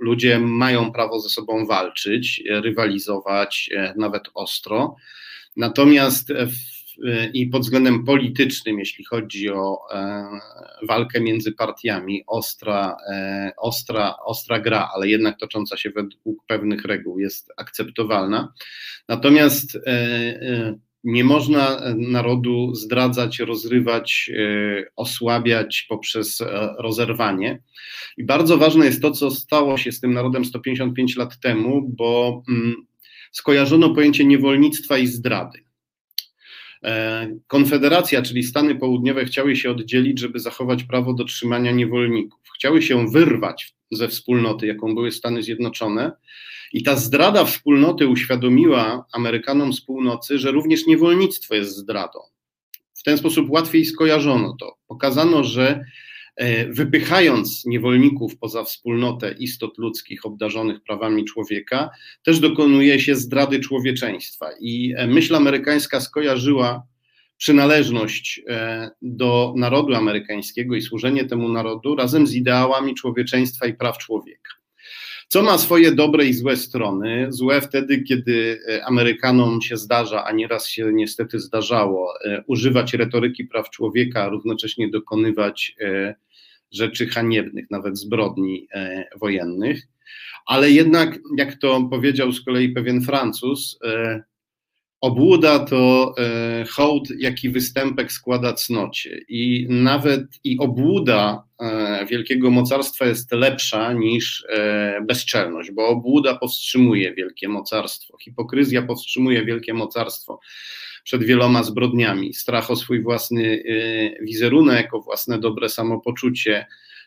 ludzie 0.00 0.38
mają 0.38 0.92
prawo 0.92 1.20
ze 1.20 1.28
sobą 1.28 1.66
walczyć, 1.66 2.42
rywalizować, 2.50 3.70
nawet 3.96 4.22
ostro. 4.34 4.96
Natomiast 5.56 6.32
w 6.32 6.79
i 7.34 7.46
pod 7.46 7.62
względem 7.62 8.04
politycznym, 8.04 8.78
jeśli 8.78 9.04
chodzi 9.04 9.50
o 9.50 9.78
e, 9.92 10.26
walkę 10.88 11.20
między 11.20 11.52
partiami, 11.52 12.24
ostra, 12.26 12.96
e, 13.12 13.52
ostra, 13.56 14.14
ostra 14.24 14.60
gra, 14.60 14.88
ale 14.94 15.08
jednak 15.08 15.38
tocząca 15.38 15.76
się 15.76 15.90
według 15.90 16.44
pewnych 16.46 16.84
reguł 16.84 17.18
jest 17.18 17.52
akceptowalna. 17.56 18.52
Natomiast 19.08 19.78
e, 19.86 20.74
nie 21.04 21.24
można 21.24 21.80
narodu 21.96 22.74
zdradzać, 22.74 23.38
rozrywać, 23.38 24.30
osłabiać 24.96 25.86
poprzez 25.88 26.42
rozerwanie. 26.78 27.62
I 28.16 28.24
bardzo 28.24 28.58
ważne 28.58 28.86
jest 28.86 29.02
to, 29.02 29.10
co 29.10 29.30
stało 29.30 29.76
się 29.76 29.92
z 29.92 30.00
tym 30.00 30.14
narodem 30.14 30.44
155 30.44 31.16
lat 31.16 31.40
temu, 31.40 31.88
bo 31.96 32.42
mm, 32.48 32.74
skojarzono 33.32 33.94
pojęcie 33.94 34.24
niewolnictwa 34.24 34.98
i 34.98 35.06
zdrady. 35.06 35.69
E, 36.84 37.26
Konfederacja, 37.46 38.22
czyli 38.22 38.42
Stany 38.42 38.74
Południowe, 38.74 39.24
chciały 39.24 39.56
się 39.56 39.70
oddzielić, 39.70 40.18
żeby 40.18 40.40
zachować 40.40 40.84
prawo 40.84 41.14
do 41.14 41.24
trzymania 41.24 41.72
niewolników. 41.72 42.40
Chciały 42.54 42.82
się 42.82 43.08
wyrwać 43.08 43.74
ze 43.90 44.08
wspólnoty, 44.08 44.66
jaką 44.66 44.94
były 44.94 45.12
Stany 45.12 45.42
Zjednoczone, 45.42 46.12
i 46.72 46.82
ta 46.82 46.96
zdrada 46.96 47.44
wspólnoty 47.44 48.08
uświadomiła 48.08 49.06
Amerykanom 49.12 49.72
z 49.72 49.80
północy, 49.80 50.38
że 50.38 50.50
również 50.50 50.86
niewolnictwo 50.86 51.54
jest 51.54 51.76
zdradą. 51.76 52.18
W 52.94 53.02
ten 53.02 53.18
sposób 53.18 53.50
łatwiej 53.50 53.84
skojarzono 53.84 54.56
to. 54.60 54.76
Pokazano, 54.88 55.44
że 55.44 55.84
wypychając 56.68 57.66
niewolników 57.66 58.38
poza 58.38 58.64
wspólnotę 58.64 59.34
istot 59.38 59.78
ludzkich 59.78 60.26
obdarzonych 60.26 60.82
prawami 60.82 61.24
człowieka, 61.24 61.90
też 62.22 62.40
dokonuje 62.40 63.00
się 63.00 63.14
zdrady 63.14 63.60
człowieczeństwa. 63.60 64.46
I 64.60 64.94
e, 64.96 65.06
myśl 65.06 65.34
amerykańska 65.34 66.00
skojarzyła 66.00 66.86
przynależność 67.36 68.42
e, 68.48 68.90
do 69.02 69.54
narodu 69.56 69.94
amerykańskiego 69.94 70.74
i 70.74 70.82
służenie 70.82 71.24
temu 71.24 71.48
narodu 71.48 71.94
razem 71.94 72.26
z 72.26 72.34
ideałami 72.34 72.94
człowieczeństwa 72.94 73.66
i 73.66 73.74
praw 73.74 73.98
człowieka. 73.98 74.50
Co 75.28 75.42
ma 75.42 75.58
swoje 75.58 75.92
dobre 75.92 76.24
i 76.24 76.32
złe 76.34 76.56
strony. 76.56 77.26
Złe 77.28 77.60
wtedy, 77.60 78.02
kiedy 78.02 78.60
Amerykanom 78.84 79.62
się 79.62 79.76
zdarza, 79.76 80.24
a 80.24 80.32
nieraz 80.32 80.68
się 80.68 80.92
niestety 80.92 81.40
zdarzało, 81.40 82.14
używać 82.46 82.94
retoryki 82.94 83.44
praw 83.44 83.70
człowieka, 83.70 84.22
a 84.22 84.28
równocześnie 84.28 84.88
dokonywać 84.88 85.76
rzeczy 86.72 87.06
haniebnych, 87.06 87.70
nawet 87.70 87.98
zbrodni 87.98 88.68
e, 88.74 89.04
wojennych. 89.20 89.88
Ale 90.46 90.70
jednak, 90.70 91.18
jak 91.36 91.54
to 91.54 91.88
powiedział 91.90 92.32
z 92.32 92.44
kolei 92.44 92.68
pewien 92.68 93.00
Francuz, 93.02 93.78
e, 93.84 94.22
obłuda 95.00 95.58
to 95.58 96.14
e, 96.18 96.64
hołd, 96.64 97.08
jaki 97.18 97.50
występek 97.50 98.12
składa 98.12 98.52
cnocie. 98.52 99.20
I 99.28 99.66
nawet 99.70 100.24
i 100.44 100.58
obłuda 100.58 101.44
wielkiego 102.10 102.50
mocarstwa 102.50 103.06
jest 103.06 103.32
lepsza 103.32 103.92
niż 103.92 104.46
bezczelność, 105.08 105.70
bo 105.70 105.88
obłuda 105.88 106.34
powstrzymuje 106.34 107.14
wielkie 107.14 107.48
mocarstwo, 107.48 108.16
hipokryzja 108.18 108.82
powstrzymuje 108.82 109.44
wielkie 109.44 109.74
mocarstwo 109.74 110.40
przed 111.10 111.24
wieloma 111.24 111.62
zbrodniami. 111.62 112.34
Strach 112.34 112.70
o 112.70 112.76
swój 112.76 113.02
własny 113.02 113.42
y, 113.42 114.18
wizerunek, 114.22 114.94
o 114.94 115.00
własne 115.00 115.38
dobre 115.38 115.68
samopoczucie. 115.68 116.66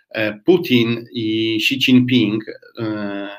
E, 0.09 0.39
Putin 0.45 1.05
i 1.11 1.55
Xi 1.55 1.75
Jinping, 1.75 2.43
e, 2.79 3.29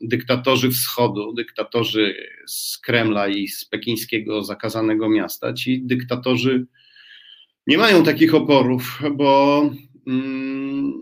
dyktatorzy 0.00 0.70
wschodu, 0.70 1.32
dyktatorzy 1.32 2.14
z 2.46 2.78
Kremla 2.78 3.28
i 3.28 3.48
z 3.48 3.64
pekińskiego 3.64 4.42
zakazanego 4.42 5.08
miasta, 5.08 5.52
ci 5.52 5.82
dyktatorzy 5.82 6.66
nie 7.66 7.78
mają 7.78 8.02
takich 8.02 8.34
oporów, 8.34 9.00
bo 9.12 9.62
mm, 10.06 10.92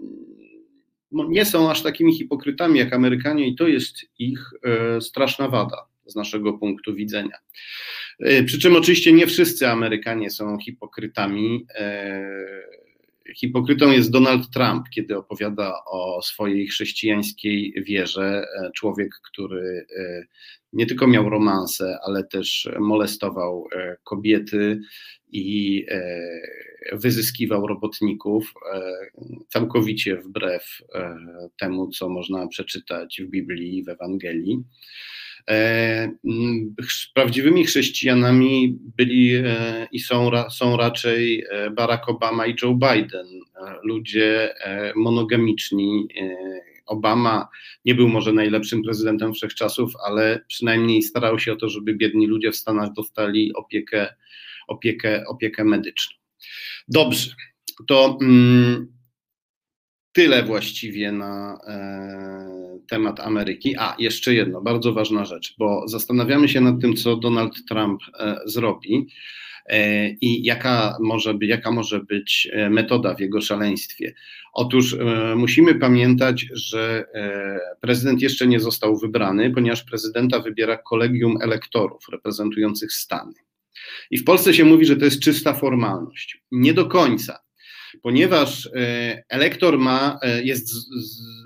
no, 1.13 1.29
nie 1.29 1.45
są 1.45 1.71
aż 1.71 1.83
takimi 1.83 2.15
hipokrytami 2.15 2.79
jak 2.79 2.93
Amerykanie 2.93 3.47
i 3.47 3.55
to 3.55 3.69
jest 3.69 3.97
ich 4.19 4.51
e, 4.65 5.01
straszna 5.01 5.49
wada 5.49 5.92
z 6.07 6.17
naszego 6.17 6.53
punktu 6.53 6.95
widzenia. 6.95 7.39
E, 8.21 8.45
przy 8.45 8.59
czym 8.59 8.77
oczywiście 8.77 9.13
nie 9.13 9.27
wszyscy 9.27 9.69
Amerykanie 9.69 10.31
są 10.31 10.59
hipokrytami. 10.59 11.67
E, 11.75 12.23
hipokrytą 13.37 13.91
jest 13.91 14.11
Donald 14.11 14.51
Trump, 14.51 14.89
kiedy 14.89 15.17
opowiada 15.17 15.75
o 15.87 16.23
swojej 16.23 16.67
chrześcijańskiej 16.67 17.75
wierze. 17.87 18.45
E, 18.59 18.71
człowiek, 18.75 19.11
który 19.25 19.87
nie 20.73 20.87
tylko 20.87 21.07
miał 21.07 21.31
romanse, 21.31 21.99
ale 22.07 22.25
też 22.25 22.69
molestował 22.81 23.69
kobiety 24.05 24.81
i 25.33 25.87
wyzyskiwał 26.93 27.67
robotników, 27.67 28.55
całkowicie 29.49 30.17
wbrew 30.17 30.83
temu, 31.61 31.89
co 31.89 32.09
można 32.09 32.49
przeczytać 32.49 33.23
w 33.23 33.31
Biblii, 33.31 33.85
w 33.85 33.89
Ewangelii. 33.89 34.63
E, 35.51 36.13
prawdziwymi 37.15 37.65
chrześcijanami 37.65 38.79
byli 38.97 39.35
e, 39.35 39.89
i 39.93 40.01
są, 40.01 40.31
są 40.51 40.77
raczej 40.77 41.45
e, 41.51 41.71
Barack 41.71 42.09
Obama 42.09 42.47
i 42.47 42.57
Joe 42.63 42.75
Biden, 42.75 43.27
ludzie 43.85 44.55
monogamiczni. 44.97 46.09
Obama 46.87 47.49
nie 47.85 47.95
był 47.95 48.09
może 48.09 48.33
najlepszym 48.33 48.83
prezydentem 48.83 49.35
wszechczasów, 49.35 49.93
ale 50.07 50.45
przynajmniej 50.49 51.03
starał 51.03 51.39
się 51.39 51.53
o 51.53 51.57
to, 51.57 51.69
żeby 51.69 51.95
biedni 51.95 52.27
ludzie 52.27 52.53
w 52.53 52.57
Stanach 52.57 52.93
dostali 52.93 53.55
opiekę, 53.55 54.15
opiekę, 54.69 55.25
opiekę 55.27 55.65
medyczną. 55.65 56.17
Dobrze, 56.89 57.35
to 57.87 58.19
mm, 58.23 58.93
tyle 60.13 60.43
właściwie 60.43 61.13
na 61.13 61.59
e, 61.67 62.79
temat 62.89 63.21
Ameryki. 63.21 63.77
A, 63.79 63.97
jeszcze 63.99 64.35
jedno, 64.35 64.61
bardzo 64.61 64.93
ważna 64.93 65.25
rzecz, 65.25 65.55
bo 65.59 65.89
zastanawiamy 65.89 66.49
się 66.49 66.61
nad 66.61 66.81
tym, 66.81 66.97
co 66.97 67.17
Donald 67.17 67.65
Trump 67.69 68.01
e, 68.19 68.37
zrobi 68.45 69.07
e, 69.67 70.11
i 70.11 70.45
jaka 70.45 70.97
może, 71.01 71.35
być, 71.35 71.49
jaka 71.51 71.71
może 71.71 72.01
być 72.01 72.49
e, 72.53 72.71
metoda 72.71 73.15
w 73.15 73.21
jego 73.21 73.41
szaleństwie. 73.41 74.15
Otóż 74.53 74.95
e, 74.95 75.35
musimy 75.37 75.75
pamiętać, 75.75 76.47
że 76.53 77.05
e, 77.15 77.59
prezydent 77.81 78.23
jeszcze 78.23 78.47
nie 78.47 78.61
został 78.61 78.99
wybrany, 78.99 79.51
ponieważ 79.51 79.85
prezydenta 79.85 80.39
wybiera 80.39 80.77
kolegium 80.77 81.39
elektorów 81.43 82.09
reprezentujących 82.13 82.93
Stany. 82.93 83.35
I 84.11 84.19
w 84.19 84.25
Polsce 84.25 84.55
się 84.55 84.65
mówi, 84.65 84.85
że 84.85 84.97
to 84.97 85.05
jest 85.05 85.21
czysta 85.21 85.55
formalność. 85.55 86.43
Nie 86.51 86.75
do 86.75 86.87
końca 86.87 87.39
ponieważ 88.03 88.67
e, 88.67 89.25
elektor 89.29 89.79
ma, 89.79 90.19
e, 90.23 90.43
jest 90.43 90.69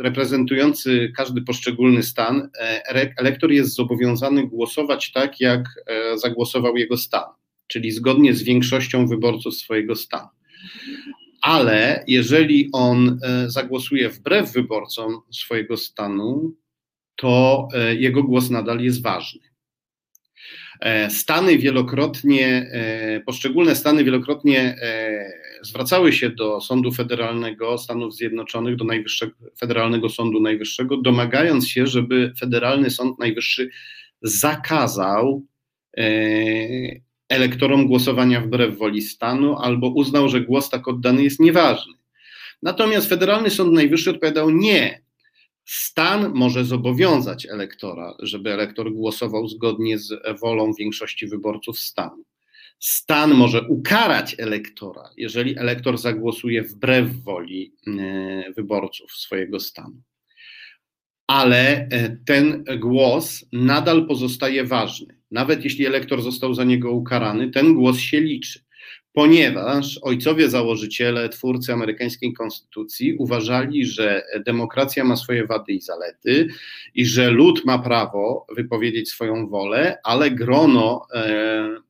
reprezentujący 0.01 1.13
każdy 1.17 1.43
poszczególny 1.43 2.03
stan, 2.03 2.49
e, 2.59 3.13
elektor 3.17 3.53
jest 3.53 3.75
zobowiązany 3.75 4.47
głosować 4.47 5.13
tak, 5.13 5.41
jak 5.41 5.69
zagłosował 6.17 6.77
jego 6.77 6.97
stan, 6.97 7.25
czyli 7.67 7.91
zgodnie 7.91 8.35
z 8.35 8.43
większością 8.43 9.07
wyborców 9.07 9.55
swojego 9.55 9.95
stanu. 9.95 10.29
Ale 11.43 12.05
jeżeli 12.07 12.69
on 12.73 13.19
zagłosuje 13.47 14.09
wbrew 14.09 14.53
wyborcom 14.53 15.21
swojego 15.33 15.77
stanu, 15.77 16.55
to 17.17 17.69
jego 17.99 18.23
głos 18.23 18.51
nadal 18.51 18.81
jest 18.81 19.03
ważny. 19.03 19.41
Stany 21.09 21.59
wielokrotnie, 21.59 22.71
poszczególne 23.27 23.77
Stany 23.77 24.05
wielokrotnie 24.05 24.77
zwracały 25.67 26.13
się 26.13 26.31
do 26.31 26.61
Sądu 26.61 26.93
Federalnego 26.93 27.79
Stanów 27.79 28.15
Zjednoczonych, 28.15 28.77
do 28.77 28.85
Najwyższego, 28.85 29.33
Federalnego 29.59 30.09
Sądu 30.09 30.41
Najwyższego, 30.41 30.97
domagając 30.97 31.69
się, 31.69 31.87
żeby 31.87 32.33
Federalny 32.41 32.91
Sąd 32.91 33.19
Najwyższy 33.19 33.71
zakazał 34.23 35.47
elektorom 37.29 37.87
głosowania 37.87 38.41
wbrew 38.41 38.79
woli 38.79 39.03
stanu 39.03 39.57
albo 39.57 39.89
uznał, 39.89 40.29
że 40.29 40.41
głos 40.41 40.71
tak 40.71 40.89
oddany 40.89 41.23
jest 41.23 41.41
nieważny. 41.41 41.93
Natomiast 42.63 43.09
Federalny 43.09 43.51
Sąd 43.51 43.73
Najwyższy 43.73 44.11
odpowiadał 44.11 44.51
nie, 44.51 45.03
Stan 45.65 46.33
może 46.35 46.65
zobowiązać 46.65 47.47
elektora, 47.47 48.15
żeby 48.19 48.53
elektor 48.53 48.93
głosował 48.93 49.49
zgodnie 49.49 49.99
z 49.99 50.41
wolą 50.41 50.73
większości 50.79 51.27
wyborców 51.27 51.79
stanu. 51.79 52.25
Stan 52.79 53.35
może 53.35 53.63
ukarać 53.63 54.37
elektora, 54.39 55.11
jeżeli 55.17 55.59
elektor 55.59 55.99
zagłosuje 55.99 56.63
wbrew 56.63 57.23
woli 57.25 57.73
e, 57.87 58.53
wyborców 58.53 59.13
swojego 59.13 59.61
stanu. 59.61 60.03
ale 61.27 61.89
ten 62.27 62.65
głos 62.79 63.45
nadal 63.53 64.07
pozostaje 64.07 64.65
ważny. 64.65 65.21
Nawet 65.31 65.65
jeśli 65.65 65.87
elektor 65.87 66.23
został 66.23 66.55
za 66.55 66.65
niego 66.65 66.93
ukarany, 66.93 67.51
ten 67.51 67.75
głos 67.75 67.99
się 67.99 68.21
liczy 68.21 68.67
ponieważ 69.17 69.99
ojcowie 70.03 70.51
założyciele, 70.51 71.29
twórcy 71.29 71.73
amerykańskiej 71.73 72.33
konstytucji 72.33 73.15
uważali, 73.15 73.87
że 73.87 74.23
demokracja 74.47 75.05
ma 75.05 75.17
swoje 75.17 75.47
wady 75.47 75.73
i 75.73 75.81
zalety 75.81 76.49
i 76.95 77.07
że 77.07 77.31
lud 77.31 77.65
ma 77.65 77.79
prawo 77.79 78.47
wypowiedzieć 78.57 79.11
swoją 79.11 79.49
wolę, 79.49 79.99
ale 80.05 80.31
grono 80.31 81.07
e, 81.15 81.86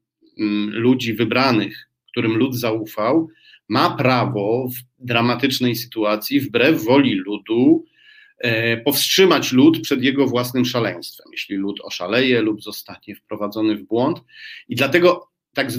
ludzi 0.71 1.15
wybranych, 1.15 1.89
którym 2.11 2.37
lud 2.37 2.55
zaufał, 2.55 3.29
ma 3.69 3.97
prawo 3.97 4.69
w 4.69 5.05
dramatycznej 5.07 5.77
sytuacji, 5.77 6.41
wbrew 6.41 6.85
woli 6.85 7.15
ludu, 7.15 7.85
e, 8.39 8.77
powstrzymać 8.77 9.53
lud 9.53 9.81
przed 9.81 10.03
jego 10.03 10.27
własnym 10.27 10.65
szaleństwem, 10.65 11.27
jeśli 11.33 11.57
lud 11.57 11.81
oszaleje 11.83 12.43
lub 12.43 12.63
zostanie 12.63 13.15
wprowadzony 13.15 13.77
w 13.77 13.83
błąd. 13.83 14.21
I 14.69 14.77
dlatego 14.77 15.31
tak 15.55 15.73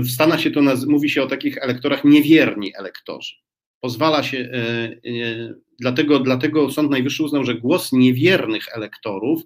w 0.00 0.10
Stanach 0.10 0.40
się 0.40 0.50
to 0.50 0.60
mówi 0.86 1.10
się 1.10 1.22
o 1.22 1.26
takich 1.26 1.58
elektorach 1.58 2.04
niewierni 2.04 2.72
elektorzy. 2.76 3.34
Pozwala 3.80 4.22
się, 4.22 4.38
e, 4.38 4.56
e, 4.56 5.54
dlatego, 5.80 6.18
dlatego 6.18 6.70
Sąd 6.70 6.90
Najwyższy 6.90 7.24
uznał, 7.24 7.44
że 7.44 7.54
głos 7.54 7.92
niewiernych 7.92 8.64
elektorów 8.72 9.42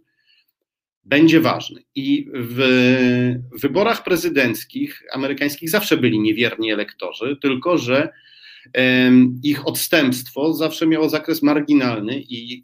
będzie 1.09 1.41
ważny. 1.41 1.83
I 1.95 2.29
w 2.35 2.61
wyborach 3.61 4.05
prezydenckich 4.05 5.03
amerykańskich 5.13 5.71
zawsze 5.71 5.97
byli 5.97 6.21
niewierni 6.21 6.73
elektorzy, 6.73 7.37
tylko 7.43 7.79
że 7.79 8.13
ich 9.43 9.67
odstępstwo 9.67 10.53
zawsze 10.53 10.87
miało 10.87 11.09
zakres 11.09 11.43
marginalny 11.43 12.21
i 12.29 12.63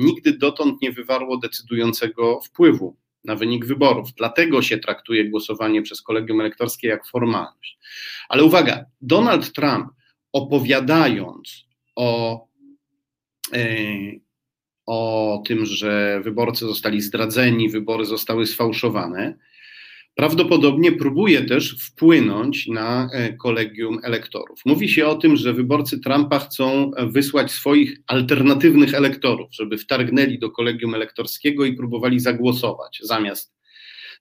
nigdy 0.00 0.32
dotąd 0.32 0.82
nie 0.82 0.92
wywarło 0.92 1.36
decydującego 1.36 2.40
wpływu 2.40 2.96
na 3.24 3.36
wynik 3.36 3.66
wyborów. 3.66 4.08
Dlatego 4.16 4.62
się 4.62 4.78
traktuje 4.78 5.30
głosowanie 5.30 5.82
przez 5.82 6.02
kolegium 6.02 6.40
elektorskie 6.40 6.88
jak 6.88 7.06
formalność. 7.06 7.78
Ale 8.28 8.44
uwaga, 8.44 8.84
Donald 9.00 9.52
Trump 9.52 9.86
opowiadając 10.32 11.66
o, 11.96 12.40
e, 13.52 13.66
o 14.86 15.42
tym, 15.46 15.66
że 15.66 16.20
wyborcy 16.24 16.66
zostali 16.66 17.00
zdradzeni, 17.00 17.68
wybory 17.68 18.04
zostały 18.04 18.46
sfałszowane, 18.46 19.38
prawdopodobnie 20.14 20.92
próbuje 20.92 21.44
też 21.44 21.76
wpłynąć 21.80 22.66
na 22.66 23.08
e, 23.12 23.32
kolegium 23.32 23.98
elektorów. 24.02 24.60
Mówi 24.66 24.88
się 24.88 25.06
o 25.06 25.14
tym, 25.14 25.36
że 25.36 25.52
wyborcy 25.52 26.00
Trumpa 26.00 26.38
chcą 26.38 26.90
wysłać 27.06 27.50
swoich 27.50 27.96
alternatywnych 28.06 28.94
elektorów, 28.94 29.48
żeby 29.50 29.78
wtargnęli 29.78 30.38
do 30.38 30.50
kolegium 30.50 30.94
elektorskiego 30.94 31.64
i 31.64 31.76
próbowali 31.76 32.20
zagłosować 32.20 33.00
zamiast 33.02 33.56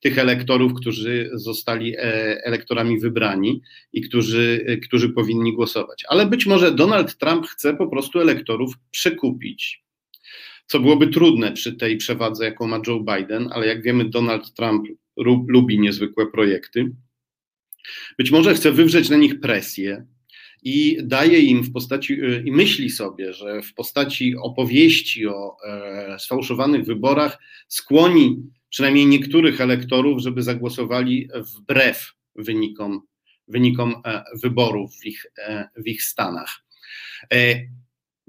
tych 0.01 0.17
elektorów, 0.17 0.73
którzy 0.73 1.29
zostali 1.33 1.95
e, 1.97 2.01
elektorami 2.45 2.99
wybrani 2.99 3.61
i 3.93 4.01
którzy, 4.01 4.65
e, 4.67 4.77
którzy 4.77 5.09
powinni 5.09 5.53
głosować. 5.53 6.03
Ale 6.09 6.25
być 6.25 6.45
może 6.45 6.71
Donald 6.71 7.17
Trump 7.17 7.47
chce 7.47 7.73
po 7.73 7.87
prostu 7.87 8.19
elektorów 8.19 8.73
przekupić 8.91 9.84
co 10.67 10.79
byłoby 10.79 11.07
trudne 11.07 11.51
przy 11.51 11.73
tej 11.73 11.97
przewadze, 11.97 12.45
jaką 12.45 12.67
ma 12.67 12.81
Joe 12.87 12.99
Biden, 12.99 13.49
ale 13.51 13.67
jak 13.67 13.83
wiemy, 13.83 14.09
Donald 14.09 14.53
Trump 14.53 14.87
lubi 15.47 15.79
niezwykłe 15.79 16.27
projekty. 16.31 16.91
Być 18.17 18.31
może 18.31 18.53
chce 18.53 18.71
wywrzeć 18.71 19.09
na 19.09 19.17
nich 19.17 19.39
presję 19.39 20.05
i 20.63 20.97
daje 21.03 21.39
im 21.39 21.63
w 21.63 21.71
postaci, 21.71 22.17
i 22.45 22.51
myśli 22.51 22.89
sobie, 22.89 23.33
że 23.33 23.61
w 23.61 23.73
postaci 23.73 24.35
opowieści 24.35 25.27
o 25.27 25.57
e, 25.67 26.19
sfałszowanych 26.19 26.85
wyborach 26.85 27.37
skłoni 27.67 28.43
przynajmniej 28.69 29.05
niektórych 29.05 29.61
elektorów, 29.61 30.21
żeby 30.21 30.43
zagłosowali 30.43 31.29
wbrew 31.35 32.13
wynikom, 32.35 33.01
wynikom 33.47 33.95
e, 34.05 34.23
wyborów 34.43 34.95
w 35.01 35.05
ich, 35.05 35.25
e, 35.37 35.69
w 35.77 35.87
ich 35.87 36.03
stanach. 36.03 36.65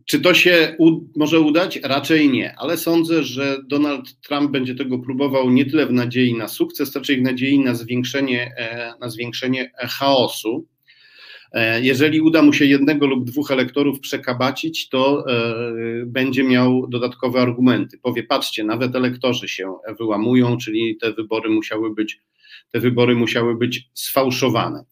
E, 0.07 0.11
czy 0.11 0.21
to 0.21 0.35
się 0.35 0.77
może 1.17 1.41
udać? 1.41 1.81
Raczej 1.83 2.31
nie, 2.31 2.55
ale 2.59 2.77
sądzę, 2.77 3.23
że 3.23 3.59
Donald 3.65 4.21
Trump 4.21 4.51
będzie 4.51 4.75
tego 4.75 4.99
próbował 4.99 5.51
nie 5.51 5.65
tyle 5.65 5.87
w 5.87 5.93
nadziei 5.93 6.35
na 6.35 6.49
sukces, 6.49 6.97
raczej 6.97 7.17
w 7.17 7.23
nadziei 7.23 7.59
na 7.59 7.75
zwiększenie, 7.75 8.55
e, 8.57 8.95
na 9.01 9.11
zwiększenie 9.11 9.73
chaosu. 9.79 10.67
E, 11.53 11.83
jeżeli 11.83 12.21
uda 12.21 12.43
mu 12.43 12.53
się 12.53 12.65
jednego 12.67 13.07
lub 13.07 13.25
dwóch 13.25 13.51
elektorów 13.51 14.01
przekabacić, 14.01 14.89
to 14.89 15.25
e, 15.31 16.07
będzie 16.07 16.45
miał 16.45 16.87
dodatkowe 16.89 17.41
argumenty. 17.41 17.99
Powie, 17.99 18.23
patrzcie, 18.23 18.65
nawet 18.65 18.97
elektorzy 18.97 19.49
się 19.49 19.75
wyłamują, 19.99 20.57
czyli 20.57 20.97
te 20.97 21.13
wybory 21.13 21.51
musiały 21.51 21.95
być, 21.95 22.21
te 22.73 22.81
wybory 22.81 23.15
musiały 23.15 23.57
być 23.59 23.91
sfałszowane. 23.95 24.85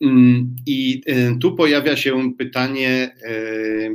Mm, 0.00 0.56
I 0.66 1.02
y, 1.08 1.38
tu 1.40 1.56
pojawia 1.56 1.96
się 1.96 2.32
pytanie 2.38 3.16
y, 3.24 3.90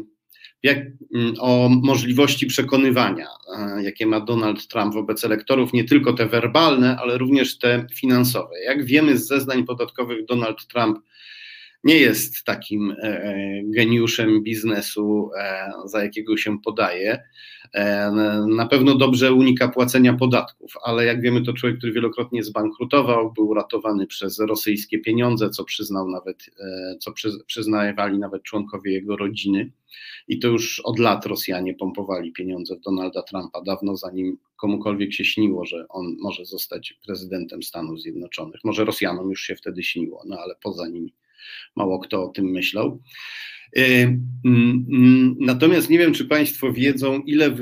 jak, 0.63 0.77
mm, 1.15 1.33
o 1.39 1.69
możliwości 1.83 2.45
przekonywania, 2.47 3.27
jakie 3.81 4.05
ma 4.05 4.19
Donald 4.19 4.67
Trump 4.67 4.93
wobec 4.93 5.23
elektorów, 5.25 5.73
nie 5.73 5.83
tylko 5.83 6.13
te 6.13 6.25
werbalne, 6.25 6.97
ale 6.97 7.17
również 7.17 7.57
te 7.57 7.87
finansowe. 7.93 8.49
Jak 8.65 8.85
wiemy 8.85 9.17
z 9.17 9.27
zeznań 9.27 9.63
podatkowych, 9.63 10.25
Donald 10.25 10.67
Trump 10.67 10.99
nie 11.83 11.97
jest 11.97 12.43
takim 12.43 12.91
e, 12.91 12.95
e, 13.03 13.61
geniuszem 13.63 14.43
biznesu, 14.43 15.29
e, 15.37 15.71
za 15.85 16.03
jakiego 16.03 16.37
się 16.37 16.59
podaje. 16.59 17.23
Na 18.47 18.67
pewno 18.67 18.95
dobrze 18.95 19.33
unika 19.33 19.67
płacenia 19.67 20.13
podatków, 20.13 20.73
ale 20.83 21.05
jak 21.05 21.21
wiemy, 21.21 21.41
to 21.41 21.53
człowiek, 21.53 21.77
który 21.77 21.93
wielokrotnie 21.93 22.43
zbankrutował, 22.43 23.33
był 23.33 23.53
ratowany 23.53 24.07
przez 24.07 24.39
rosyjskie 24.39 24.99
pieniądze, 24.99 25.49
co 25.49 25.63
przyznał 25.63 26.09
nawet, 26.09 26.45
co 26.99 27.11
przyznawali 27.47 28.19
nawet 28.19 28.43
członkowie 28.43 28.91
jego 28.91 29.17
rodziny. 29.17 29.71
I 30.27 30.39
to 30.39 30.47
już 30.47 30.79
od 30.79 30.99
lat 30.99 31.25
Rosjanie 31.25 31.73
pompowali 31.73 32.31
pieniądze 32.31 32.75
w 32.75 32.81
Donalda 32.81 33.21
Trumpa, 33.21 33.61
dawno 33.61 33.97
zanim 33.97 34.37
komukolwiek 34.55 35.13
się 35.13 35.25
śniło, 35.25 35.65
że 35.65 35.85
on 35.89 36.15
może 36.21 36.45
zostać 36.45 36.99
prezydentem 37.05 37.63
Stanów 37.63 38.01
Zjednoczonych. 38.01 38.61
Może 38.63 38.85
Rosjanom 38.85 39.29
już 39.29 39.41
się 39.41 39.55
wtedy 39.55 39.83
śniło, 39.83 40.23
no 40.25 40.37
ale 40.39 40.55
poza 40.63 40.87
nimi 40.87 41.13
Mało 41.75 41.99
kto 41.99 42.23
o 42.23 42.27
tym 42.27 42.45
myślał. 42.45 43.01
E, 43.75 43.81
mm, 44.45 44.85
mm, 44.91 45.35
natomiast 45.39 45.89
nie 45.89 45.97
wiem, 45.97 46.13
czy 46.13 46.25
Państwo 46.25 46.73
wiedzą, 46.73 47.19
ile 47.19 47.55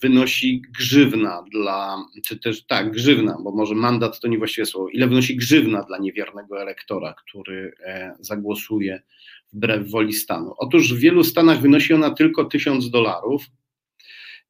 wynosi 0.00 0.62
grzywna 0.78 1.44
dla, 1.52 1.96
czy 2.24 2.38
też 2.38 2.66
tak, 2.66 2.90
grzywna, 2.90 3.36
bo 3.44 3.52
może 3.52 3.74
mandat 3.74 4.20
to 4.20 4.28
niewłaściwe 4.28 4.66
słowo, 4.66 4.88
ile 4.88 5.08
wynosi 5.08 5.36
grzywna 5.36 5.82
dla 5.82 5.98
niewiernego 5.98 6.62
elektora, 6.62 7.14
który 7.14 7.72
e, 7.84 8.14
zagłosuje 8.20 9.02
wbrew 9.52 9.90
woli 9.90 10.12
stanu. 10.12 10.54
Otóż 10.58 10.94
w 10.94 10.98
wielu 10.98 11.24
stanach 11.24 11.60
wynosi 11.60 11.94
ona 11.94 12.10
tylko 12.10 12.44
tysiąc 12.44 12.90
dolarów, 12.90 13.46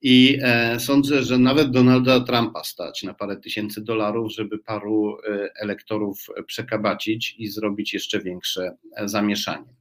i 0.03 0.39
e, 0.43 0.81
sądzę, 0.81 1.23
że 1.23 1.39
nawet 1.39 1.71
Donalda 1.71 2.21
Trumpa 2.21 2.65
stać 2.65 3.03
na 3.03 3.15
parę 3.15 3.37
tysięcy 3.37 3.85
dolarów, 3.85 4.33
żeby 4.33 4.59
paru 4.59 5.19
e, 5.19 5.51
elektorów 5.55 6.27
przekabacić 6.47 7.35
i 7.39 7.49
zrobić 7.49 7.95
jeszcze 7.95 8.21
większe 8.21 8.77
e, 8.97 9.09
zamieszanie. 9.09 9.75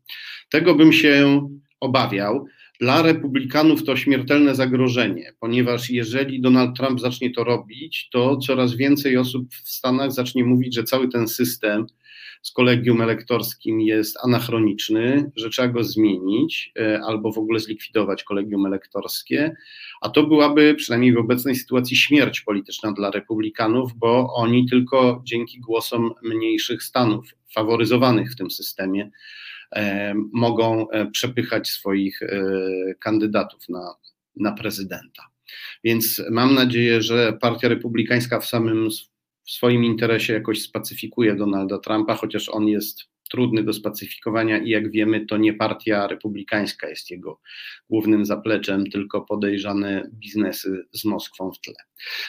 Tego 0.49 0.75
bym 0.75 0.93
się 0.93 1.47
obawiał. 1.79 2.45
Dla 2.79 3.01
republikanów 3.01 3.83
to 3.83 3.95
śmiertelne 3.95 4.55
zagrożenie, 4.55 5.33
ponieważ 5.39 5.89
jeżeli 5.89 6.41
Donald 6.41 6.77
Trump 6.77 6.99
zacznie 6.99 7.31
to 7.31 7.43
robić, 7.43 8.09
to 8.11 8.37
coraz 8.37 8.75
więcej 8.75 9.17
osób 9.17 9.53
w 9.53 9.69
Stanach 9.69 10.11
zacznie 10.11 10.43
mówić, 10.45 10.75
że 10.75 10.83
cały 10.83 11.09
ten 11.09 11.27
system 11.27 11.87
z 12.41 12.51
kolegium 12.51 13.01
elektorskim 13.01 13.81
jest 13.81 14.17
anachroniczny, 14.23 15.31
że 15.35 15.49
trzeba 15.49 15.67
go 15.67 15.83
zmienić 15.83 16.71
e, 16.79 17.01
albo 17.07 17.31
w 17.31 17.37
ogóle 17.37 17.59
zlikwidować 17.59 18.23
kolegium 18.23 18.65
elektorskie, 18.65 19.55
a 20.01 20.09
to 20.09 20.23
byłaby 20.23 20.75
przynajmniej 20.75 21.13
w 21.13 21.17
obecnej 21.17 21.55
sytuacji 21.55 21.97
śmierć 21.97 22.41
polityczna 22.41 22.91
dla 22.91 23.11
republikanów, 23.11 23.93
bo 23.95 24.33
oni 24.33 24.69
tylko 24.69 25.21
dzięki 25.25 25.59
głosom 25.59 26.13
mniejszych 26.23 26.83
stanów, 26.83 27.25
faworyzowanych 27.53 28.31
w 28.31 28.35
tym 28.35 28.51
systemie, 28.51 29.11
mogą 30.33 30.89
e, 30.89 31.11
przepychać 31.11 31.67
swoich 31.67 32.19
kandydatów 32.99 33.69
na, 33.69 33.95
na 34.35 34.51
prezydenta. 34.51 35.23
Więc 35.83 36.21
mam 36.31 36.55
nadzieję, 36.55 37.01
że 37.01 37.33
Partia 37.41 37.67
Republikańska 37.67 38.39
w 38.39 38.45
samym 38.45 38.89
w 39.45 39.51
swoim 39.51 39.83
interesie 39.83 40.33
jakoś 40.33 40.61
spacyfikuje 40.61 41.35
Donalda 41.35 41.77
Trumpa, 41.77 42.15
chociaż 42.15 42.49
on 42.49 42.67
jest 42.67 43.09
trudny 43.29 43.63
do 43.63 43.73
spacyfikowania 43.73 44.57
i 44.57 44.69
jak 44.69 44.91
wiemy, 44.91 45.25
to 45.25 45.37
nie 45.37 45.53
partia 45.53 46.07
republikańska 46.07 46.89
jest 46.89 47.11
jego 47.11 47.39
głównym 47.89 48.25
zapleczem, 48.25 48.85
tylko 48.85 49.21
podejrzane 49.21 50.09
biznesy 50.13 50.85
z 50.91 51.05
Moskwą 51.05 51.51
w 51.51 51.59
tle. 51.59 51.73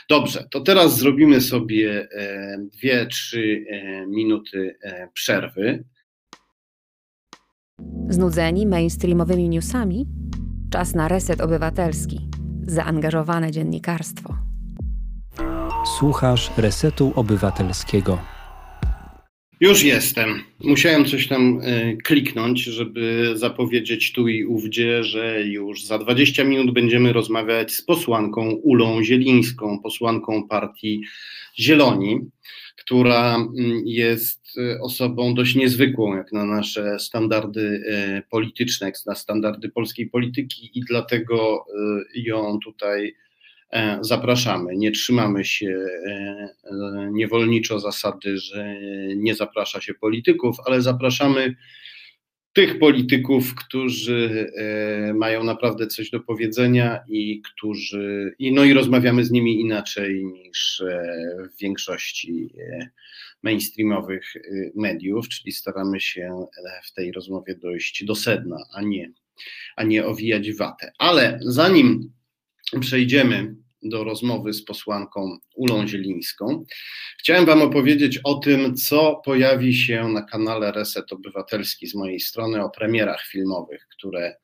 Dobrze, 0.09 0.49
to 0.51 0.61
teraz 0.61 0.99
zrobimy 0.99 1.41
sobie 1.41 2.09
e, 2.13 2.57
dwie, 2.73 3.07
trzy 3.07 3.65
e, 3.69 4.07
minuty 4.07 4.77
e, 4.83 5.09
przerwy. 5.15 5.85
Znudzeni 8.09 8.67
mainstreamowymi 8.67 9.49
newsami? 9.49 10.07
Czas 10.71 10.95
na 10.95 11.09
reset 11.09 11.41
obywatelski. 11.41 12.29
Zaangażowane 12.63 13.51
dziennikarstwo. 13.51 14.37
Słuchasz 15.99 16.51
Resetu 16.57 17.13
Obywatelskiego. 17.17 18.19
Już 19.61 19.83
jestem. 19.83 20.43
Musiałem 20.65 21.05
coś 21.05 21.29
tam 21.29 21.61
y, 21.61 21.99
kliknąć, 22.05 22.63
żeby 22.63 23.33
zapowiedzieć 23.35 24.13
tu 24.13 24.29
i 24.29 24.45
ówdzie, 24.45 25.05
że 25.05 25.43
już 25.43 25.85
za 25.85 25.99
20 25.99 26.45
minut 26.45 26.75
będziemy 26.75 27.13
rozmawiać 27.13 27.73
z 27.73 27.83
posłanką 27.83 28.51
Ulą 28.51 29.05
Zielińską, 29.05 29.79
posłanką 29.83 30.49
partii 30.49 31.01
Zieloni, 31.59 32.21
która 32.77 33.37
mm, 33.37 33.83
jest 33.87 34.40
osobą 34.81 35.35
dość 35.35 35.55
niezwykłą, 35.55 36.17
jak 36.17 36.33
na 36.33 36.45
nasze 36.45 36.99
standardy 36.99 37.61
y, 37.61 38.23
polityczne, 38.31 38.87
jak 38.87 38.97
na 39.07 39.15
standardy 39.15 39.69
polskiej 39.69 40.07
polityki, 40.07 40.71
i 40.75 40.81
dlatego 40.81 41.67
ją 42.15 42.59
tutaj 42.65 43.15
E, 43.71 43.99
zapraszamy. 44.01 44.77
Nie 44.77 44.91
trzymamy 44.91 45.45
się 45.45 45.87
e, 46.07 46.11
e, 46.11 47.11
niewolniczo 47.13 47.81
zasady, 47.81 48.39
że 48.39 48.77
nie 49.17 49.35
zaprasza 49.35 49.81
się 49.81 49.95
polityków, 49.95 50.57
ale 50.67 50.83
zapraszamy 50.83 51.55
tych 52.53 52.79
polityków, 52.79 53.55
którzy 53.55 54.53
mają 55.15 55.45
naprawdę 55.45 55.87
coś 55.87 56.11
do 56.11 56.21
powiedzenia 56.21 57.01
i 57.09 57.43
którzy, 57.43 58.35
i, 58.39 58.53
no 58.53 58.65
i 58.65 58.73
rozmawiamy 58.73 59.25
z 59.25 59.31
nimi 59.31 59.61
inaczej 59.61 60.25
niż 60.25 60.83
w 61.53 61.61
większości 61.61 62.55
mainstreamowych 63.43 64.33
mediów, 64.75 65.29
czyli 65.29 65.53
staramy 65.53 66.01
się 66.01 66.47
w 66.85 66.93
tej 66.93 67.13
rozmowie 67.13 67.55
dojść 67.55 68.05
do 68.05 68.15
sedna, 68.15 68.57
a 68.75 68.83
nie, 68.83 69.13
a 69.77 69.85
nie 69.85 70.07
owijać 70.07 70.53
watę. 70.53 70.93
Ale 70.99 71.39
zanim 71.43 72.13
przejdziemy 72.81 73.55
do 73.83 74.05
rozmowy 74.05 74.53
z 74.53 74.65
posłanką 74.65 75.39
Ulą 75.57 75.87
Zielińską, 75.87 76.65
chciałem 77.19 77.47
Wam 77.47 77.63
opowiedzieć 77.63 78.21
o 78.25 78.35
tym, 78.35 78.77
co 78.77 79.23
pojawi 79.25 79.75
się 79.75 80.09
na 80.09 80.23
kanale 80.23 80.73
Reset 80.73 81.13
Obywatelski 81.13 81.87
z 81.87 81.95
mojej 81.95 82.21
strony, 82.21 82.65
o 82.65 82.71
premierach 82.71 83.27
filmowych, 83.27 83.87
które 83.91 84.37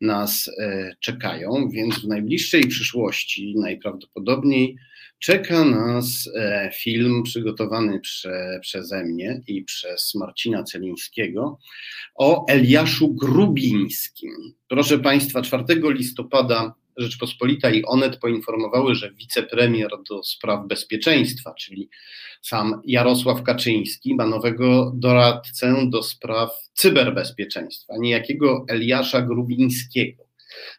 nas 0.00 0.50
e, 0.58 0.94
czekają, 1.00 1.68
więc 1.72 1.94
w 1.94 2.08
najbliższej 2.08 2.62
przyszłości 2.62 3.54
najprawdopodobniej 3.56 4.76
czeka 5.18 5.64
nas 5.64 6.30
e, 6.36 6.70
film 6.74 7.22
przygotowany 7.22 8.00
prze, 8.00 8.58
przeze 8.62 9.04
mnie 9.04 9.40
i 9.46 9.62
przez 9.62 10.14
Marcina 10.14 10.62
Celińskiego 10.62 11.58
o 12.14 12.46
Eliaszu 12.48 13.14
Grubińskim. 13.14 14.54
Proszę 14.68 14.98
Państwa, 14.98 15.42
4 15.42 15.64
listopada 15.84 16.74
Rzeczpospolita 16.96 17.70
i 17.70 17.84
Onet 17.84 18.18
poinformowały, 18.18 18.94
że 18.94 19.12
wicepremier 19.12 19.90
do 20.10 20.22
spraw 20.22 20.66
bezpieczeństwa, 20.66 21.54
czyli 21.54 21.88
sam 22.42 22.80
Jarosław 22.84 23.42
Kaczyński, 23.42 24.14
ma 24.14 24.26
nowego 24.26 24.92
doradcę 24.94 25.76
do 25.90 26.02
spraw 26.02 26.50
cyberbezpieczeństwa, 26.74 27.94
niejakiego 27.98 28.64
Eliasza 28.68 29.22
Grubińskiego. 29.22 30.24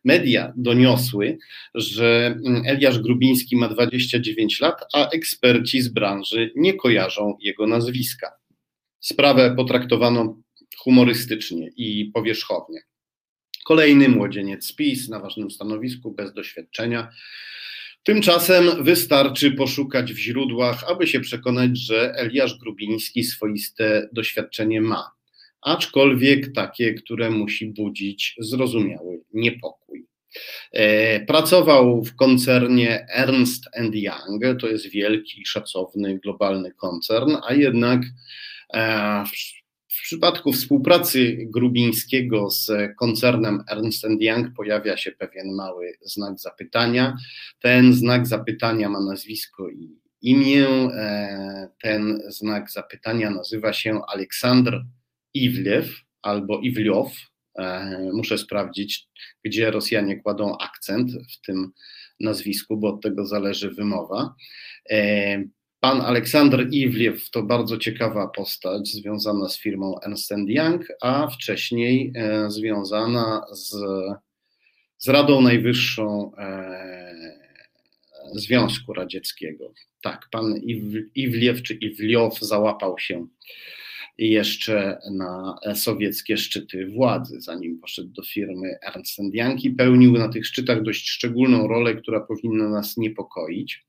Media 0.03 0.53
doniosły, 0.57 1.38
że 1.76 2.38
Eliasz 2.66 2.99
Grubiński 2.99 3.55
ma 3.55 3.70
29 3.70 4.59
lat, 4.59 4.82
a 4.93 5.09
eksperci 5.09 5.82
z 5.82 5.88
branży 5.88 6.51
nie 6.55 6.74
kojarzą 6.74 7.38
jego 7.41 7.68
nazwiska. 7.68 8.32
Sprawę 8.99 9.55
potraktowano 9.55 10.38
humorystycznie 10.78 11.70
i 11.78 12.11
powierzchownie. 12.13 12.80
Kolejny 13.66 14.09
młodzieniec 14.09 14.76
PiS 14.76 15.09
na 15.09 15.20
ważnym 15.20 15.51
stanowisku, 15.51 16.11
bez 16.11 16.34
doświadczenia. 16.34 17.09
Tymczasem 18.03 18.84
wystarczy 18.84 19.51
poszukać 19.51 20.13
w 20.13 20.18
źródłach, 20.18 20.84
aby 20.91 21.07
się 21.07 21.20
przekonać, 21.20 21.78
że 21.78 22.13
Eliasz 22.16 22.57
Grubiński 22.59 23.24
swoiste 23.24 24.09
doświadczenie 24.13 24.82
ma, 24.82 25.11
aczkolwiek 25.61 26.53
takie, 26.53 26.93
które 26.93 27.30
musi 27.30 27.66
budzić 27.66 28.36
zrozumiały 28.39 29.22
niepokój. 29.34 30.05
E, 30.72 31.20
pracował 31.26 32.03
w 32.03 32.16
koncernie 32.16 33.05
Ernst 33.09 33.63
Young, 33.93 34.59
to 34.59 34.68
jest 34.68 34.89
wielki, 34.89 35.45
szacowny, 35.45 36.20
globalny 36.20 36.72
koncern, 36.72 37.38
a 37.47 37.53
jednak 37.53 38.01
e, 38.74 39.24
przypadku 40.06 40.53
współpracy 40.53 41.38
Grubińskiego 41.49 42.49
z 42.51 42.72
koncernem 42.97 43.64
Ernst 43.70 44.03
Young 44.20 44.53
pojawia 44.56 44.97
się 44.97 45.12
pewien 45.12 45.56
mały 45.56 45.93
znak 46.01 46.39
zapytania. 46.39 47.18
Ten 47.60 47.93
znak 47.93 48.28
zapytania 48.28 48.89
ma 48.89 48.99
nazwisko 48.99 49.70
i 49.70 49.99
imię. 50.22 50.68
E, 50.68 51.70
ten 51.82 52.22
znak 52.28 52.72
zapytania 52.72 53.30
nazywa 53.30 53.74
się 53.74 54.01
Aleksandr 54.08 54.82
Iwlew 55.34 56.01
albo 56.22 56.60
Iwliow. 56.60 57.14
E, 57.60 58.10
muszę 58.14 58.38
sprawdzić, 58.38 59.08
gdzie 59.43 59.72
Rosjanie 59.72 60.22
kładą 60.22 60.58
akcent 60.58 61.12
w 61.12 61.45
tym 61.45 61.72
nazwisku, 62.20 62.78
bo 62.78 62.88
od 62.88 63.01
tego 63.01 63.26
zależy 63.26 63.72
wymowa. 63.72 64.36
Pan 65.86 66.01
Aleksander 66.01 66.67
Iwliew 66.71 67.29
to 67.29 67.43
bardzo 67.43 67.77
ciekawa 67.77 68.27
postać 68.27 68.88
związana 68.88 69.49
z 69.49 69.59
firmą 69.59 69.99
Ernst 69.99 70.31
Young, 70.47 70.88
a 71.01 71.27
wcześniej 71.27 72.11
e, 72.15 72.51
związana 72.51 73.45
z, 73.51 73.75
z 74.97 75.09
Radą 75.09 75.41
Najwyższą 75.41 76.36
e, 76.38 77.36
Związku 78.33 78.93
Radzieckiego. 78.93 79.73
Tak, 80.01 80.27
pan 80.31 80.55
Iwliew 81.15 81.63
czy 81.63 81.73
Iwliow 81.73 82.39
załapał 82.39 82.99
się 82.99 83.27
jeszcze 84.17 84.97
na 85.11 85.59
sowieckie 85.75 86.38
szczyty 86.38 86.88
władzy, 86.88 87.41
zanim 87.41 87.79
poszedł 87.79 88.09
do 88.09 88.23
firmy 88.23 88.77
Ernst 88.81 89.19
Young 89.33 89.63
i 89.63 89.71
pełnił 89.71 90.11
na 90.11 90.29
tych 90.29 90.47
szczytach 90.47 90.83
dość 90.83 91.09
szczególną 91.09 91.67
rolę, 91.67 91.95
która 91.95 92.19
powinna 92.19 92.69
nas 92.69 92.97
niepokoić. 92.97 93.86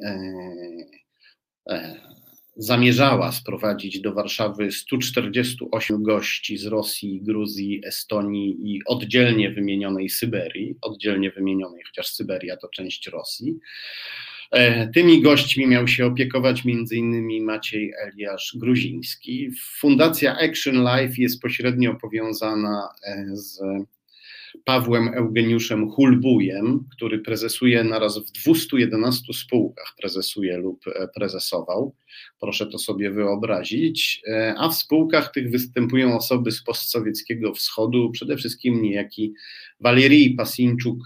zamierzała 2.61 3.31
sprowadzić 3.31 4.01
do 4.01 4.13
Warszawy 4.13 4.71
148 4.71 6.03
gości 6.03 6.57
z 6.57 6.65
Rosji, 6.65 7.21
Gruzji, 7.21 7.81
Estonii 7.85 8.57
i 8.59 8.81
oddzielnie 8.85 9.51
wymienionej 9.51 10.09
Syberii, 10.09 10.75
oddzielnie 10.81 11.31
wymienionej, 11.31 11.81
chociaż 11.87 12.07
Syberia 12.07 12.57
to 12.57 12.67
część 12.67 13.07
Rosji. 13.07 13.59
E, 14.51 14.87
tymi 14.87 15.21
gośćmi 15.21 15.67
miał 15.67 15.87
się 15.87 16.05
opiekować 16.05 16.63
m.in. 16.65 17.45
Maciej 17.45 17.93
Eliasz 18.03 18.55
Gruziński. 18.59 19.51
Fundacja 19.79 20.37
Action 20.37 20.75
Life 20.75 21.21
jest 21.21 21.41
pośrednio 21.41 21.95
powiązana 21.95 22.89
e, 23.03 23.25
z 23.33 23.59
Pawłem 24.65 25.07
Eugeniuszem 25.13 25.91
Hulbujem, 25.91 26.87
który 26.91 27.19
prezesuje 27.19 27.83
naraz 27.83 28.17
w 28.17 28.31
211 28.31 29.33
spółkach, 29.33 29.93
prezesuje 29.97 30.57
lub 30.57 30.87
e, 30.87 31.07
prezesował. 31.15 31.95
Proszę 32.39 32.67
to 32.67 32.77
sobie 32.77 33.11
wyobrazić. 33.11 34.21
E, 34.27 34.55
a 34.57 34.69
w 34.69 34.75
spółkach 34.75 35.31
tych 35.31 35.51
występują 35.51 36.17
osoby 36.17 36.51
z 36.51 36.63
postsowieckiego 36.63 37.53
wschodu, 37.53 38.11
przede 38.11 38.37
wszystkim 38.37 38.81
niejaki 38.81 39.33
Walerii 39.79 40.33
Pasinczuk, 40.33 40.99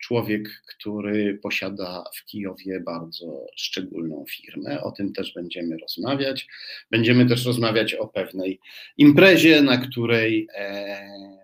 człowiek, 0.00 0.62
który 0.66 1.38
posiada 1.42 2.04
w 2.16 2.24
Kijowie 2.24 2.80
bardzo 2.80 3.46
szczególną 3.56 4.24
firmę. 4.28 4.82
O 4.82 4.92
tym 4.92 5.12
też 5.12 5.34
będziemy 5.34 5.76
rozmawiać. 5.78 6.48
Będziemy 6.90 7.26
też 7.26 7.46
rozmawiać 7.46 7.94
o 7.94 8.08
pewnej 8.08 8.60
imprezie, 8.98 9.62
na 9.62 9.78
której 9.78 10.48
e, 10.54 11.39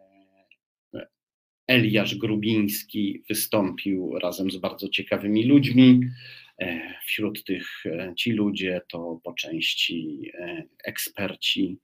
Eliasz 1.67 2.14
Grubiński 2.14 3.23
wystąpił 3.29 4.19
razem 4.19 4.51
z 4.51 4.57
bardzo 4.57 4.89
ciekawymi 4.89 5.45
ludźmi. 5.45 6.01
E, 6.61 6.95
wśród 7.07 7.45
tych 7.45 7.87
e, 7.87 8.14
ci 8.17 8.33
ludzie 8.33 8.81
to 8.89 9.21
po 9.25 9.33
części 9.33 10.31
eksperci 10.85 11.79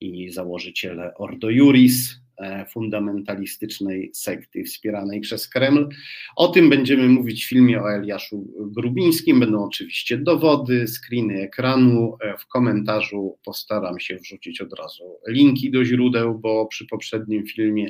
i 0.00 0.30
założyciele 0.30 1.14
Ordo 1.14 1.50
Juris, 1.50 2.20
E, 2.20 2.25
fundamentalistycznej 2.70 4.10
sekty 4.14 4.64
wspieranej 4.64 5.20
przez 5.20 5.48
Kreml. 5.48 5.88
O 6.36 6.48
tym 6.48 6.70
będziemy 6.70 7.08
mówić 7.08 7.44
w 7.44 7.48
filmie 7.48 7.82
o 7.82 7.92
Eliaszu 7.92 8.46
Grubińskim. 8.58 9.40
Będą 9.40 9.64
oczywiście 9.64 10.18
dowody, 10.18 10.86
screeny 10.88 11.42
ekranu. 11.42 12.16
E, 12.20 12.38
w 12.38 12.46
komentarzu 12.46 13.38
postaram 13.44 14.00
się 14.00 14.16
wrzucić 14.16 14.60
od 14.60 14.72
razu 14.78 15.18
linki 15.28 15.70
do 15.70 15.84
źródeł, 15.84 16.38
bo 16.38 16.66
przy 16.66 16.86
poprzednim 16.86 17.46
filmie 17.46 17.88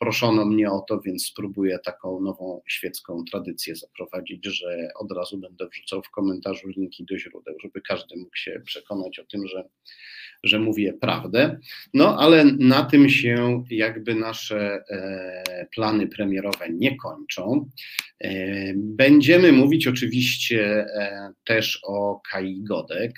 proszono 0.00 0.44
mnie 0.44 0.70
o 0.70 0.80
to, 0.88 1.00
więc 1.00 1.26
spróbuję 1.26 1.78
taką 1.84 2.20
nową 2.20 2.60
świecką 2.66 3.24
tradycję 3.30 3.76
zaprowadzić, 3.76 4.46
że 4.46 4.88
od 5.00 5.12
razu 5.12 5.38
będę 5.38 5.68
wrzucał 5.68 6.02
w 6.02 6.10
komentarzu 6.10 6.68
linki 6.68 7.04
do 7.04 7.18
źródeł, 7.18 7.54
żeby 7.62 7.80
każdy 7.80 8.16
mógł 8.16 8.36
się 8.36 8.60
przekonać 8.64 9.18
o 9.18 9.24
tym, 9.24 9.46
że 9.46 9.64
że 10.44 10.58
mówię 10.58 10.92
prawdę. 10.92 11.58
No 11.94 12.18
ale 12.18 12.44
na 12.44 12.82
tym 12.82 13.08
się 13.08 13.64
jakby 13.80 14.14
nasze 14.14 14.84
e, 14.90 15.66
plany 15.74 16.06
premierowe 16.06 16.68
nie 16.70 16.96
kończą. 16.96 17.70
E, 18.20 18.30
będziemy 18.76 19.52
mówić 19.52 19.86
oczywiście 19.86 20.86
e, 20.94 21.32
też 21.44 21.80
o 21.86 22.20
Kai 22.30 22.62
Godek. 22.62 23.12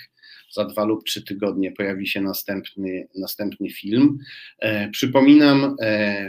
Za 0.53 0.65
dwa 0.65 0.85
lub 0.85 1.05
trzy 1.05 1.25
tygodnie 1.25 1.73
pojawi 1.73 2.07
się 2.07 2.21
następny, 2.21 3.09
następny 3.21 3.71
film. 3.71 4.19
Przypominam, 4.93 5.77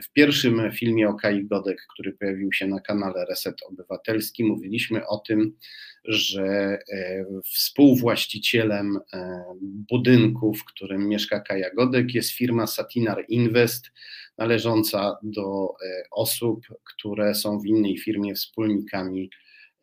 w 0.03 0.13
pierwszym 0.13 0.71
filmie 0.71 1.09
o 1.09 1.13
Kai 1.13 1.45
Godek, 1.45 1.77
który 1.93 2.13
pojawił 2.13 2.53
się 2.53 2.67
na 2.67 2.79
kanale 2.79 3.25
Reset 3.25 3.55
Obywatelski, 3.69 4.43
mówiliśmy 4.43 5.07
o 5.07 5.17
tym, 5.17 5.57
że 6.05 6.77
współwłaścicielem 7.45 8.99
budynku, 9.63 10.53
w 10.53 10.65
którym 10.65 11.07
mieszka 11.07 11.39
Kaja 11.39 11.73
Godek, 11.73 12.13
jest 12.13 12.31
firma 12.31 12.67
Satinar 12.67 13.25
Invest, 13.27 13.91
należąca 14.37 15.17
do 15.23 15.73
e, 15.85 16.03
osób, 16.11 16.65
które 16.83 17.35
są 17.35 17.59
w 17.59 17.65
innej 17.65 17.97
firmie 17.97 18.35
wspólnikami 18.35 19.29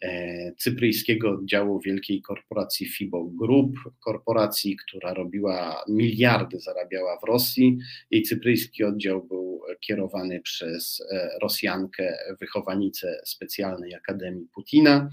E, 0.03 0.53
cypryjskiego 0.59 1.31
oddziału 1.31 1.81
wielkiej 1.81 2.23
korporacji 2.23 2.89
FIBO 2.89 3.25
Group, 3.25 3.77
korporacji, 4.05 4.77
która 4.77 5.15
robiła 5.15 5.85
miliardy, 5.89 6.61
zarabiała 6.61 7.19
w 7.19 7.25
Rosji. 7.25 7.79
Jej 8.11 8.23
cypryjski 8.23 8.85
oddział 8.85 9.25
był 9.25 9.61
kierowany 9.81 10.41
przez 10.41 11.03
e, 11.13 11.31
Rosjankę, 11.43 12.17
wychowanicę 12.41 13.21
specjalnej 13.25 13.95
Akademii 13.95 14.47
Putina. 14.55 15.11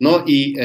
No 0.00 0.24
i 0.26 0.56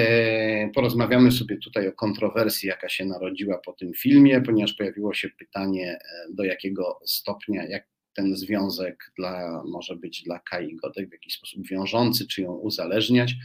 porozmawiamy 0.75 1.31
sobie 1.31 1.57
tutaj 1.57 1.87
o 1.87 1.91
kontrowersji, 1.91 2.69
jaka 2.69 2.89
się 2.89 3.05
narodziła 3.05 3.57
po 3.57 3.73
tym 3.73 3.93
filmie, 3.93 4.41
ponieważ 4.41 4.73
pojawiło 4.73 5.13
się 5.13 5.29
pytanie, 5.29 5.99
do 6.33 6.43
jakiego 6.43 6.99
stopnia, 7.05 7.65
jak 7.67 7.92
ten 8.13 8.35
związek 8.35 9.11
dla, 9.17 9.63
może 9.65 9.95
być 9.95 10.23
dla 10.23 10.39
Kai 10.39 10.75
Godek 10.75 11.09
w 11.09 11.11
jakiś 11.11 11.33
sposób 11.33 11.67
wiążący, 11.67 12.27
czy 12.27 12.41
ją 12.41 12.53
uzależniać. 12.53 13.35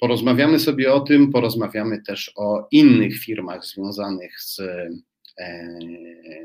Porozmawiamy 0.00 0.58
sobie 0.58 0.92
o 0.92 1.00
tym, 1.00 1.32
porozmawiamy 1.32 2.02
też 2.02 2.32
o 2.36 2.68
innych 2.70 3.18
firmach 3.18 3.64
związanych 3.64 4.40
z 4.40 4.60
e, 4.60 5.78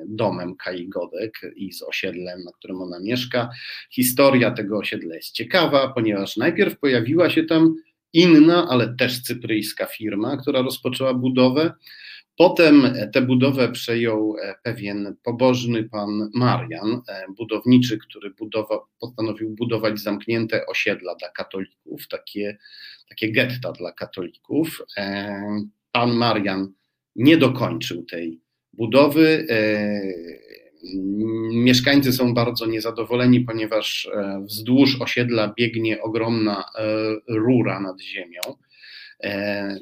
domem 0.06 0.56
Kai 0.56 0.88
Godek 0.88 1.42
i 1.56 1.74
z 1.74 1.82
osiedlem, 1.82 2.44
na 2.44 2.52
którym 2.52 2.82
ona 2.82 3.00
mieszka. 3.00 3.50
Historia 3.92 4.52
tego 4.52 4.78
osiedla 4.78 5.16
jest 5.16 5.32
ciekawa, 5.32 5.88
ponieważ 5.88 6.38
najpierw 6.38 6.80
pojawiła 6.80 7.30
się 7.30 7.44
tam 7.44 7.76
inna, 8.14 8.68
ale 8.70 8.96
też 8.96 9.22
cypryjska 9.22 9.86
firma, 9.86 10.38
która 10.38 10.62
rozpoczęła 10.62 11.14
budowę. 11.14 11.74
Potem 12.38 12.94
tę 13.14 13.22
budowę 13.22 13.72
przejął 13.72 14.36
e, 14.42 14.56
pewien 14.64 15.16
pobożny 15.24 15.84
pan 15.84 16.30
Marian, 16.34 17.02
e, 17.10 17.26
budowniczy, 17.38 17.98
który 17.98 18.30
budowa, 18.30 18.80
postanowił 19.00 19.50
budować 19.50 20.00
zamknięte 20.00 20.66
osiedla 20.66 21.16
dla 21.16 21.30
katolików, 21.30 22.08
takie, 22.08 22.58
takie 23.10 23.32
getta 23.32 23.72
dla 23.72 23.92
katolików. 23.92 24.82
E, 24.98 25.44
pan 25.92 26.12
Marian 26.12 26.74
nie 27.16 27.38
dokończył 27.38 28.04
tej 28.06 28.40
budowy. 28.74 29.48
Mieszkańcy 31.52 32.14
są 32.14 32.34
bardzo 32.34 32.66
niezadowoleni, 32.66 33.42
ponieważ 33.42 34.10
wzdłuż 34.42 35.02
osiedla 35.02 35.54
biegnie 35.58 36.02
ogromna 36.02 36.66
rura 37.28 37.80
nad 37.80 38.02
ziemią. 38.02 38.42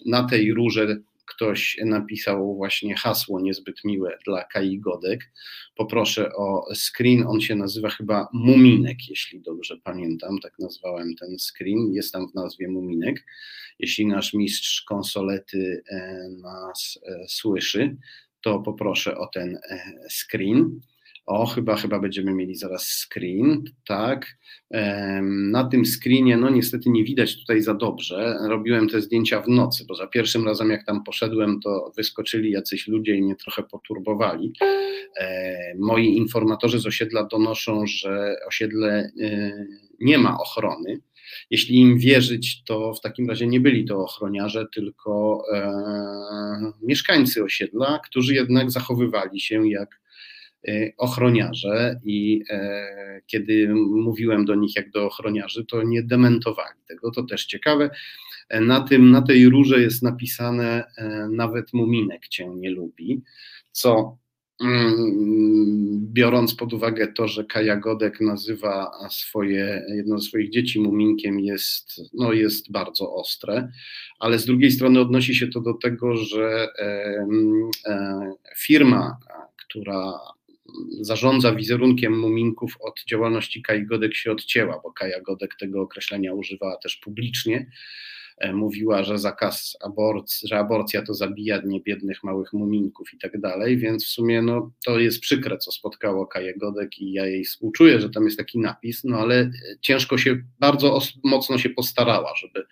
Na 0.06 0.24
tej 0.24 0.54
rurze 0.54 0.98
ktoś 1.42 1.78
napisał 1.86 2.56
właśnie 2.56 2.96
hasło 2.96 3.42
niezbyt 3.42 3.84
miłe 3.84 4.18
dla 4.26 4.44
Kai 4.44 4.80
Godek. 4.80 5.32
Poproszę 5.76 6.34
o 6.36 6.66
screen, 6.76 7.28
on 7.28 7.42
się 7.42 7.56
nazywa 7.56 7.90
chyba 7.90 8.28
Muminek, 8.34 8.98
jeśli 9.10 9.42
dobrze 9.42 9.78
pamiętam, 9.84 10.40
tak 10.40 10.60
nazwałem 10.60 11.16
ten 11.16 11.40
screen, 11.40 11.94
jest 11.94 12.14
tam 12.14 12.32
w 12.32 12.34
nazwie 12.34 12.68
Muminek. 12.68 13.26
Jeśli 13.80 14.06
nasz 14.06 14.34
mistrz 14.34 14.82
konsolety 14.82 15.84
e, 15.92 16.30
nas 16.42 17.00
e, 17.06 17.26
słyszy, 17.28 17.98
to 18.42 18.60
poproszę 18.60 19.18
o 19.18 19.28
ten 19.28 19.56
e, 19.56 19.80
screen. 20.10 20.82
O, 21.26 21.46
chyba, 21.46 21.76
chyba 21.76 22.00
będziemy 22.00 22.34
mieli 22.34 22.56
zaraz 22.56 22.88
screen, 22.88 23.64
tak. 23.88 24.38
Na 25.22 25.64
tym 25.64 25.86
screenie, 25.86 26.38
no 26.38 26.50
niestety 26.50 26.90
nie 26.90 27.04
widać 27.04 27.40
tutaj 27.40 27.62
za 27.62 27.74
dobrze. 27.74 28.38
Robiłem 28.50 28.90
te 28.90 29.02
zdjęcia 29.02 29.42
w 29.42 29.48
nocy, 29.48 29.86
bo 29.88 29.96
za 29.96 30.08
pierwszym 30.08 30.46
razem 30.46 30.70
jak 30.70 30.86
tam 30.86 31.04
poszedłem, 31.04 31.60
to 31.60 31.92
wyskoczyli 31.98 32.52
jacyś 32.52 32.88
ludzie 32.88 33.16
i 33.16 33.22
mnie 33.22 33.36
trochę 33.36 33.64
poturbowali. 33.64 34.54
Moi 35.80 36.18
informatorzy 36.18 36.80
z 36.80 36.86
osiedla 36.86 37.24
donoszą, 37.24 37.88
że 37.88 38.36
osiedle 38.48 39.12
e, 39.22 39.66
nie 40.00 40.18
ma 40.18 40.40
ochrony. 40.40 41.02
Jeśli 41.50 41.78
im 41.78 41.98
wierzyć, 41.98 42.64
to 42.64 42.94
w 42.94 43.02
takim 43.02 43.30
razie 43.30 43.48
nie 43.48 43.60
byli 43.60 43.86
to 43.86 43.98
ochroniarze, 44.04 44.66
tylko 44.76 45.44
e, 45.54 46.72
mieszkańcy 46.82 47.44
osiedla, 47.44 48.00
którzy 48.00 48.36
jednak 48.36 48.72
zachowywali 48.72 49.40
się 49.40 49.70
jak 49.70 50.02
ochroniarze 50.98 52.00
i 52.04 52.44
e, 52.50 53.22
kiedy 53.28 53.74
mówiłem 53.74 54.46
do 54.46 54.56
nich 54.56 54.76
jak 54.76 54.92
do 54.92 55.06
ochroniarzy, 55.06 55.66
to 55.66 55.84
nie 55.84 56.04
dementowali 56.04 56.80
tego, 56.88 57.12
to 57.12 57.24
też 57.24 57.46
ciekawe. 57.46 57.90
E, 58.50 58.62
na, 58.62 58.82
tym, 58.82 59.12
na 59.12 59.22
tej 59.22 59.50
rurze 59.50 59.82
jest 59.82 60.04
napisane 60.04 60.84
e, 60.98 61.28
nawet 61.32 61.74
Muminek 61.74 62.28
cię 62.28 62.50
nie 62.50 62.70
lubi, 62.70 63.22
co 63.72 64.18
mm, 64.64 66.08
biorąc 66.14 66.56
pod 66.56 66.74
uwagę 66.74 67.08
to, 67.08 67.28
że 67.28 67.44
Kaja 67.44 67.78
Godek 67.78 68.22
nazywa 68.22 68.92
swoje, 69.10 69.86
jedno 69.96 70.20
ze 70.20 70.28
swoich 70.28 70.52
dzieci 70.52 70.80
Muminkiem 70.80 71.40
jest, 71.40 72.02
no 72.14 72.34
jest 72.34 72.72
bardzo 72.72 73.14
ostre, 73.14 73.72
ale 74.20 74.40
z 74.40 74.46
drugiej 74.46 74.72
strony 74.72 75.00
odnosi 75.00 75.36
się 75.36 75.48
to 75.48 75.62
do 75.62 75.74
tego, 75.74 76.18
że 76.18 76.68
firma, 78.58 79.18
która 79.58 80.20
zarządza 81.02 81.56
wizerunkiem 81.56 82.20
muminków 82.20 82.78
od 82.80 83.04
działalności 83.10 83.62
Kai 83.62 83.86
Godek 83.86 84.16
się 84.16 84.32
odcięła, 84.32 84.80
bo 84.84 84.92
Kaja 84.92 85.22
Godek 85.22 85.56
tego 85.56 85.82
określenia 85.82 86.34
używała 86.34 86.78
też 86.78 86.96
publicznie. 86.96 87.72
E, 88.42 88.54
mówiła, 88.54 89.04
że 89.04 89.20
zakaz 89.20 89.78
aborcji, 89.82 90.48
że 90.48 90.58
aborcja 90.58 91.02
to 91.02 91.14
zabija 91.14 91.62
biednych 91.86 92.24
małych 92.24 92.54
muminków 92.54 93.14
i 93.14 93.18
tak 93.18 93.40
dalej, 93.40 93.78
więc 93.78 94.06
w 94.06 94.10
sumie 94.10 94.42
no, 94.42 94.72
to 94.86 95.00
jest 95.00 95.20
przykre, 95.20 95.58
co 95.58 95.72
spotkało 95.72 96.28
Kaję 96.28 96.54
Godek 96.58 97.00
i 97.00 97.12
ja 97.12 97.26
jej 97.26 97.44
współczuję, 97.44 98.00
że 98.00 98.10
tam 98.10 98.26
jest 98.26 98.38
taki 98.38 98.60
napis, 98.60 99.04
no 99.04 99.18
ale 99.18 99.52
ciężko 99.82 100.18
się, 100.18 100.44
bardzo 100.60 101.00
mocno 101.24 101.58
się 101.58 101.70
postarała, 101.70 102.34
żeby 102.42 102.66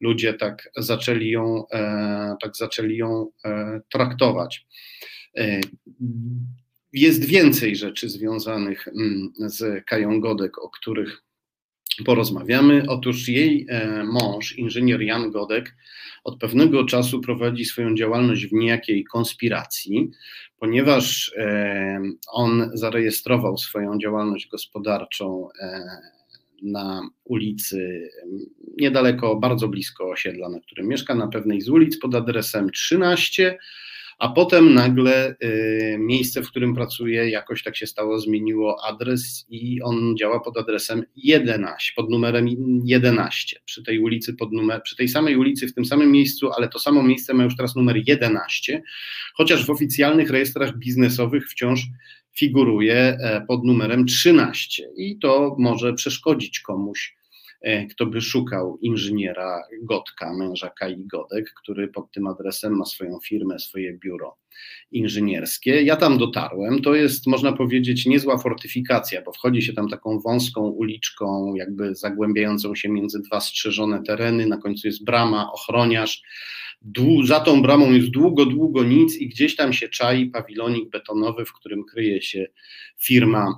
ludzie 0.00 0.34
tak 0.34 0.70
zaczęli 0.76 1.30
ją, 1.30 1.68
e, 1.72 2.36
tak 2.42 2.56
zaczęli 2.56 2.96
ją 2.96 3.26
e, 3.44 3.80
traktować. 3.90 4.66
Jest 6.92 7.24
więcej 7.24 7.76
rzeczy 7.76 8.08
związanych 8.08 8.88
mm, 8.88 9.32
z 9.36 9.84
Kają 9.84 10.20
Godek, 10.20 10.58
o 10.58 10.70
których 10.70 11.22
porozmawiamy. 12.04 12.84
Otóż 12.88 13.28
jej 13.28 13.66
e, 13.68 14.04
mąż, 14.04 14.58
inżynier 14.58 15.02
Jan 15.02 15.30
Godek, 15.30 15.76
od 16.24 16.38
pewnego 16.38 16.84
czasu 16.84 17.20
prowadzi 17.20 17.64
swoją 17.64 17.94
działalność 17.94 18.46
w 18.46 18.52
niejakiej 18.52 19.04
konspiracji, 19.04 20.10
ponieważ 20.58 21.32
e, 21.36 22.02
on 22.32 22.70
zarejestrował 22.74 23.58
swoją 23.58 23.98
działalność 23.98 24.48
gospodarczą 24.48 25.48
e, 25.60 25.84
na 26.62 27.08
ulicy 27.24 28.10
niedaleko, 28.76 29.36
bardzo 29.36 29.68
blisko 29.68 30.08
osiedla, 30.08 30.48
na 30.48 30.60
którym 30.60 30.88
mieszka, 30.88 31.14
na 31.14 31.28
pewnej 31.28 31.60
z 31.60 31.68
ulic 31.68 31.98
pod 31.98 32.14
adresem 32.14 32.70
13 32.70 33.58
a 34.22 34.28
potem 34.28 34.74
nagle 34.74 35.34
y, 35.44 35.96
miejsce, 35.98 36.42
w 36.42 36.48
którym 36.48 36.74
pracuje, 36.74 37.30
jakoś 37.30 37.62
tak 37.62 37.76
się 37.76 37.86
stało, 37.86 38.20
zmieniło 38.20 38.84
adres 38.84 39.46
i 39.48 39.82
on 39.82 40.16
działa 40.16 40.40
pod 40.40 40.58
adresem 40.58 41.02
11, 41.16 41.92
pod 41.96 42.10
numerem 42.10 42.48
11, 42.84 43.60
przy 43.64 43.82
tej 43.82 43.98
ulicy, 43.98 44.34
pod 44.34 44.52
numer, 44.52 44.82
przy 44.82 44.96
tej 44.96 45.08
samej 45.08 45.36
ulicy, 45.36 45.68
w 45.68 45.74
tym 45.74 45.84
samym 45.84 46.12
miejscu, 46.12 46.52
ale 46.52 46.68
to 46.68 46.78
samo 46.78 47.02
miejsce 47.02 47.34
ma 47.34 47.44
już 47.44 47.56
teraz 47.56 47.76
numer 47.76 48.02
11, 48.06 48.82
chociaż 49.34 49.66
w 49.66 49.70
oficjalnych 49.70 50.30
rejestrach 50.30 50.78
biznesowych 50.78 51.48
wciąż 51.48 51.80
figuruje 52.36 52.96
e, 52.96 53.44
pod 53.48 53.64
numerem 53.64 54.06
13 54.06 54.88
i 54.96 55.18
to 55.18 55.56
może 55.58 55.94
przeszkodzić 55.94 56.60
komuś 56.60 57.16
kto 57.90 58.06
by 58.06 58.20
szukał 58.20 58.78
inżyniera 58.80 59.62
Gotka, 59.82 60.32
męża 60.32 60.70
Kai 60.70 61.04
Godek, 61.06 61.52
który 61.62 61.88
pod 61.88 62.10
tym 62.10 62.26
adresem 62.26 62.76
ma 62.76 62.84
swoją 62.84 63.18
firmę, 63.24 63.58
swoje 63.58 63.98
biuro 63.98 64.41
inżynierskie. 64.90 65.82
Ja 65.82 65.96
tam 65.96 66.18
dotarłem. 66.18 66.82
To 66.82 66.94
jest, 66.94 67.26
można 67.26 67.52
powiedzieć, 67.52 68.06
niezła 68.06 68.38
fortyfikacja, 68.38 69.22
bo 69.22 69.32
wchodzi 69.32 69.62
się 69.62 69.72
tam 69.72 69.88
taką 69.88 70.18
wąską 70.18 70.60
uliczką, 70.60 71.54
jakby 71.54 71.94
zagłębiającą 71.94 72.74
się 72.74 72.88
między 72.88 73.22
dwa 73.22 73.40
strzeżone 73.40 74.02
tereny. 74.02 74.46
Na 74.46 74.56
końcu 74.56 74.86
jest 74.86 75.04
brama, 75.04 75.52
ochroniarz 75.52 76.22
za 77.24 77.40
tą 77.40 77.62
bramą 77.62 77.92
jest 77.92 78.08
długo, 78.08 78.46
długo 78.46 78.84
nic 78.84 79.16
i 79.16 79.28
gdzieś 79.28 79.56
tam 79.56 79.72
się 79.72 79.88
czai 79.88 80.26
pawilonik 80.26 80.90
betonowy, 80.90 81.44
w 81.44 81.52
którym 81.52 81.84
kryje 81.84 82.22
się 82.22 82.46
firma 82.98 83.56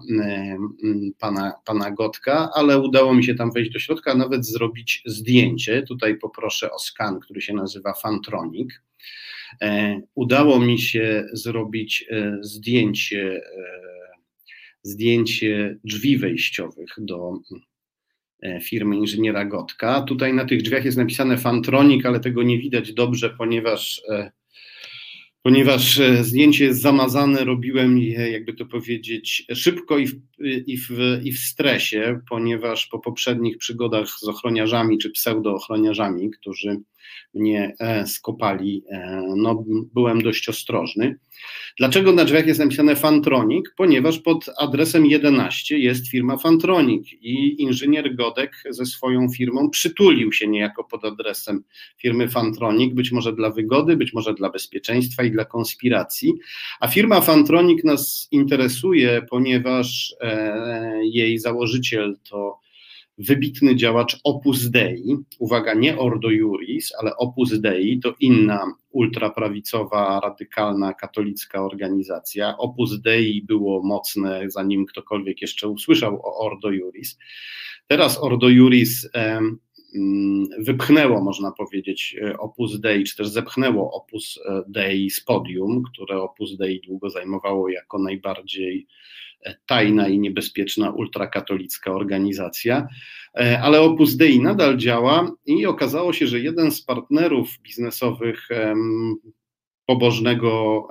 pana, 1.19 1.53
pana 1.65 1.91
Gotka, 1.91 2.51
ale 2.55 2.81
udało 2.81 3.15
mi 3.15 3.25
się 3.25 3.35
tam 3.35 3.53
wejść 3.53 3.73
do 3.73 3.79
środka, 3.79 4.15
nawet 4.15 4.47
zrobić 4.47 5.03
zdjęcie. 5.07 5.83
Tutaj 5.83 6.19
poproszę 6.19 6.71
o 6.71 6.79
skan, 6.79 7.21
który 7.21 7.41
się 7.41 7.55
nazywa 7.55 7.95
Fantronic. 7.95 8.71
E, 9.63 10.01
udało 10.15 10.61
mi 10.61 10.79
się 10.79 11.27
zrobić 11.33 12.05
e, 12.11 12.39
zdjęcie, 12.41 13.41
e, 13.59 13.71
zdjęcie 14.83 15.79
drzwi 15.85 16.19
wejściowych 16.19 16.95
do 16.99 17.33
firmy 18.63 18.97
inżyniera 18.97 19.45
Gotka. 19.45 20.03
Tutaj 20.03 20.35
na 20.35 20.45
tych 20.45 20.63
drzwiach 20.63 20.85
jest 20.85 20.97
napisane 20.97 21.39
Fantronic, 21.39 22.07
ale 22.07 22.21
tego 22.21 22.43
nie 22.43 22.59
widać 22.59 22.93
dobrze, 22.93 23.31
ponieważ, 23.31 24.03
ponieważ 25.43 26.01
zdjęcie 26.21 26.65
jest 26.65 26.81
zamazane. 26.81 27.45
Robiłem 27.45 27.99
je, 27.99 28.31
jakby 28.31 28.55
to 28.55 28.67
powiedzieć, 28.67 29.47
szybko 29.55 29.99
i 29.99 30.07
w, 30.07 30.15
i 30.67 30.79
w, 30.79 30.91
i 31.23 31.33
w 31.33 31.39
stresie, 31.39 32.21
ponieważ 32.31 32.87
po 32.87 32.99
poprzednich 32.99 33.59
przygodach 33.59 34.09
z 34.09 34.29
ochroniarzami 34.29 34.99
czy 34.99 35.11
pseudo-ochroniarzami, 35.11 36.31
którzy 36.31 36.81
mnie 37.35 37.75
skopali, 38.07 38.85
no, 39.37 39.65
byłem 39.95 40.23
dość 40.23 40.49
ostrożny. 40.49 41.19
Dlaczego 41.79 42.13
na 42.13 42.25
drzwiach 42.25 42.47
jest 42.47 42.61
napisane 42.61 42.97
Fantronic? 42.97 43.67
Ponieważ 43.77 44.19
pod 44.19 44.47
adresem 44.59 45.07
11 45.07 45.79
jest 45.79 46.11
firma 46.11 46.37
Fantronic 46.37 47.13
i 47.13 47.63
inżynier 47.63 48.15
Godek 48.15 48.53
ze 48.71 48.87
swoją 48.87 49.29
firmą 49.29 49.71
przytulił 49.71 50.33
się 50.33 50.49
niejako 50.49 50.85
pod 50.85 51.05
adresem 51.05 51.65
firmy 51.99 52.29
Fantronic, 52.29 52.95
być 52.95 53.13
może 53.13 53.33
dla 53.33 53.51
wygody, 53.51 53.97
być 53.97 54.13
może 54.13 54.35
dla 54.35 54.51
bezpieczeństwa 54.51 55.23
i 55.23 55.31
dla 55.31 55.45
konspiracji. 55.45 56.33
A 56.81 56.89
firma 56.89 57.21
Fantronic 57.21 57.85
nas 57.85 58.29
interesuje, 58.31 59.23
ponieważ 59.31 60.15
e, 60.21 61.01
jej 61.05 61.39
założyciel 61.39 62.17
to 62.31 62.64
wybitny 63.19 63.77
działacz 63.77 64.21
Opus 64.25 64.71
Dei, 64.71 65.17
uwaga, 65.39 65.75
nie 65.75 65.99
Ordo 65.99 66.31
Juris, 66.31 66.93
ale 67.01 67.17
Opus 67.17 67.61
Dei 67.61 68.01
to 68.01 68.15
inna 68.21 68.75
ultraprawicowa, 68.91 70.21
radykalna, 70.21 70.95
katolicka 70.95 71.65
organizacja. 71.65 72.57
Opus 72.59 73.01
Dei 73.01 73.43
było 73.43 73.83
mocne, 73.83 74.51
zanim 74.51 74.87
ktokolwiek 74.87 75.43
jeszcze 75.43 75.69
usłyszał 75.69 76.21
o 76.23 76.39
Ordo 76.39 76.71
Juris. 76.71 77.19
Teraz 77.87 78.23
Ordo 78.23 78.49
Juris 78.49 79.09
wypchnęło, 80.59 81.21
można 81.21 81.53
powiedzieć, 81.53 82.17
Opus 82.39 82.81
Dei, 82.81 83.05
czy 83.05 83.17
też 83.17 83.29
zepchnęło 83.29 83.93
Opus 83.93 84.39
Dei 84.69 85.11
z 85.11 85.25
podium, 85.25 85.83
które 85.93 86.23
Opus 86.23 86.57
Dei 86.57 86.81
długo 86.81 87.11
zajmowało 87.11 87.69
jako 87.69 87.99
najbardziej 87.99 88.87
tajna 89.67 90.09
i 90.09 90.19
niebezpieczna 90.19 90.91
ultrakatolicka 90.91 91.93
organizacja, 91.93 92.89
e, 93.39 93.61
ale 93.63 93.81
Opus 93.81 94.17
Dei 94.17 94.41
nadal 94.41 94.77
działa 94.77 95.31
i 95.47 95.67
okazało 95.67 96.13
się, 96.13 96.27
że 96.27 96.41
jeden 96.41 96.71
z 96.71 96.83
partnerów 96.83 97.49
biznesowych 97.63 98.49
pobożnego 99.87 100.89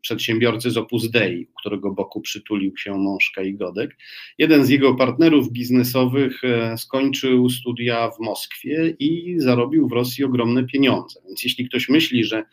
przedsiębiorcy 0.00 0.70
z 0.70 0.76
Opus 0.76 1.10
Dei, 1.10 1.48
którego 1.60 1.90
boku 1.90 2.20
przytulił 2.20 2.76
się 2.76 2.94
mąż 2.94 3.32
i 3.44 3.54
Godek. 3.54 3.96
Jeden 4.38 4.64
z 4.64 4.68
jego 4.68 4.94
partnerów 4.94 5.52
biznesowych 5.52 6.44
e, 6.44 6.78
skończył 6.78 7.50
studia 7.50 8.10
w 8.10 8.20
Moskwie 8.20 8.96
i 8.98 9.34
zarobił 9.38 9.88
w 9.88 9.92
Rosji 9.92 10.24
ogromne 10.24 10.64
pieniądze. 10.64 11.20
Więc 11.26 11.44
jeśli 11.44 11.68
ktoś 11.68 11.88
myśli, 11.88 12.24
że 12.24 12.44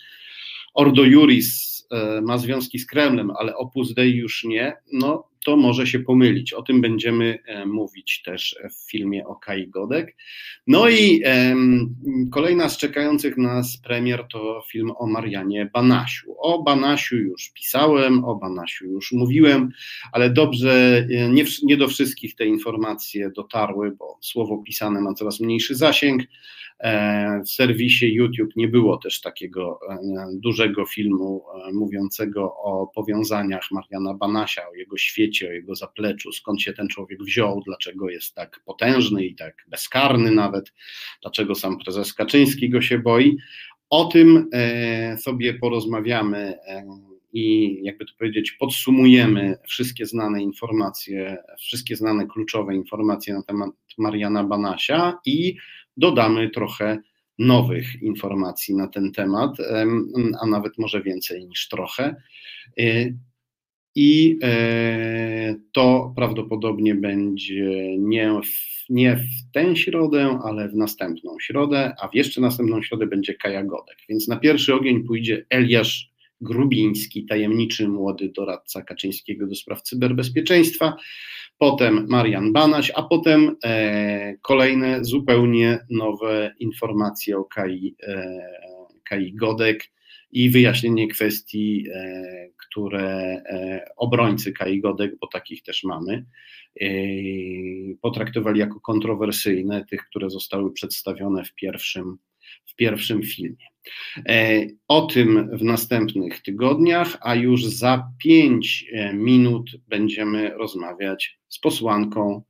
Ordo 0.74 1.03
Juris 1.03 1.76
E, 1.91 2.22
ma 2.22 2.38
związki 2.38 2.80
z 2.80 2.86
Kremlem, 2.86 3.32
ale 3.32 3.56
Opus 3.56 3.93
Dei 3.93 4.16
już 4.16 4.43
nie, 4.43 4.74
no 4.93 5.28
to 5.46 5.58
może 5.58 5.88
się 5.88 6.00
pomylić. 6.00 6.54
O 6.54 6.62
tym 6.62 6.82
będziemy 6.82 7.39
e, 7.46 7.66
mówić 7.66 8.22
też 8.22 8.56
w 8.72 8.91
filmie 8.91 9.28
o 9.28 9.36
Kai 9.36 9.68
Godek. 9.68 10.16
No 10.68 10.89
i 10.89 11.22
kolejna 12.32 12.70
z 12.70 12.78
czekających 12.78 13.38
nas 13.38 13.78
premier 13.78 14.26
to 14.32 14.64
film 14.72 14.91
o 14.98 15.08
Marianie 15.08 15.70
Banasiu. 15.74 16.36
O 16.38 16.64
Banasiu 16.64 17.16
już 17.16 17.52
pisałem, 17.56 18.26
o 18.26 18.36
Banasiu 18.36 18.86
już 18.86 19.12
mówiłem, 19.12 19.70
ale 20.12 20.30
dobrze, 20.30 21.06
e, 21.12 21.30
nie, 21.30 21.46
nie 21.64 21.78
do 21.78 21.88
wszystkich 21.88 22.36
te 22.36 22.46
informacje 22.46 23.32
dotarły, 23.36 23.91
bo 23.91 24.18
słowo 24.22 24.58
pisane 24.58 25.02
ma 25.02 25.14
coraz 25.14 25.39
mniejszy 25.39 25.76
zasięg. 25.76 26.24
E, 26.80 27.41
w 27.46 27.50
serwisie 27.50 28.14
YouTube 28.14 28.56
nie 28.56 28.68
było 28.68 28.98
też 28.98 29.22
takiego 29.22 29.80
dużego 30.34 30.86
filmu 30.86 31.43
mówiącego 31.74 32.56
o 32.56 32.88
powiązaniach 32.96 33.72
Mariana 33.72 34.14
Banasia, 34.14 34.70
o 34.70 34.76
jego 34.76 34.98
świecie, 34.98 35.35
o 35.44 35.52
jego 35.52 35.76
zapleczu, 35.76 36.32
skąd 36.32 36.62
się 36.62 36.74
ten 36.74 36.88
człowiek 36.88 37.24
wziął, 37.24 37.62
dlaczego 37.66 38.10
jest 38.10 38.36
tak 38.36 38.62
potężny 38.66 39.26
i 39.26 39.36
tak 39.36 39.66
bezkarny 39.68 40.32
nawet, 40.32 40.74
dlaczego 41.22 41.56
sam 41.56 41.78
prezes 41.78 42.14
Kaczyński 42.14 42.70
go 42.70 42.82
się 42.82 43.00
boi. 43.00 43.38
O 43.90 44.06
tym 44.06 44.50
sobie 45.18 45.54
porozmawiamy 45.54 46.58
i 47.34 47.78
jakby 47.84 48.06
to 48.06 48.14
powiedzieć, 48.20 48.52
podsumujemy 48.52 49.58
wszystkie 49.68 50.06
znane 50.06 50.44
informacje, 50.44 51.38
wszystkie 51.58 51.96
znane 51.96 52.28
kluczowe 52.28 52.76
informacje 52.76 53.34
na 53.34 53.44
temat 53.44 53.70
Mariana 53.98 54.44
Banasia 54.44 55.18
i 55.26 55.58
dodamy 55.98 56.50
trochę 56.50 56.98
nowych 57.40 58.02
informacji 58.02 58.76
na 58.76 58.88
ten 58.88 59.12
temat, 59.12 59.52
a 60.42 60.46
nawet 60.46 60.78
może 60.78 61.04
więcej 61.04 61.48
niż 61.48 61.68
trochę. 61.68 62.16
I 63.96 64.39
e, 64.43 65.56
to 65.72 66.14
prawdopodobnie 66.16 66.96
będzie 66.96 67.98
nie 67.98 68.41
w, 68.43 68.89
nie 68.89 69.16
w 69.16 69.52
tę 69.54 69.76
środę, 69.76 70.39
ale 70.43 70.70
w 70.70 70.76
następną 70.76 71.36
środę, 71.41 71.93
a 72.02 72.08
w 72.08 72.16
jeszcze 72.16 72.41
następną 72.41 72.82
środę 72.82 73.08
będzie 73.08 73.34
Kaja 73.34 73.64
Godek. 73.64 73.98
Więc 74.10 74.28
na 74.28 74.38
pierwszy 74.38 74.74
ogień 74.74 75.04
pójdzie 75.04 75.46
Eliasz 75.50 76.12
Grubiński, 76.41 77.26
tajemniczy 77.26 77.88
młody 77.88 78.32
doradca 78.36 78.82
Kaczyńskiego 78.82 79.48
do 79.48 79.56
spraw 79.56 79.82
cyberbezpieczeństwa 79.82 80.98
potem 81.58 82.06
Marian 82.10 82.54
Banaś, 82.54 82.91
a 82.96 83.04
potem 83.04 83.56
e, 83.64 84.38
kolejne 84.41 85.06
zupełnie 85.06 85.80
nowe 85.89 86.56
informacje 86.60 87.38
o 87.38 87.43
Kai, 87.43 87.96
e, 88.08 88.41
Kai 89.04 89.34
Godek 89.34 89.84
i 90.32 90.50
wyjaśnienie 90.50 91.08
kwestii, 91.08 91.86
e, 91.93 92.50
które 92.76 93.44
obrońcy 93.98 94.52
Kai 94.52 94.82
Godek, 94.82 95.12
bo 95.22 95.28
takich 95.28 95.64
też 95.64 95.84
mamy, 95.84 96.26
potraktowali 98.02 98.60
jako 98.60 98.80
kontrowersyjne, 98.80 99.86
tych, 99.86 100.06
które 100.06 100.30
zostały 100.30 100.74
przedstawione 100.74 101.46
w 101.46 101.54
pierwszym, 101.54 102.18
w 102.66 102.76
pierwszym 102.76 103.24
filmie. 103.24 103.66
E, 104.30 104.68
o 104.88 105.02
tym 105.02 105.58
w 105.58 105.64
następnych 105.64 106.42
tygodniach, 106.42 107.18
a 107.22 107.36
już 107.36 107.66
za 107.66 108.12
pięć 108.24 108.86
e, 108.92 109.14
minut 109.14 109.72
będziemy 109.88 110.50
rozmawiać 110.50 111.40
z 111.50 111.60
posłanką 111.60 112.44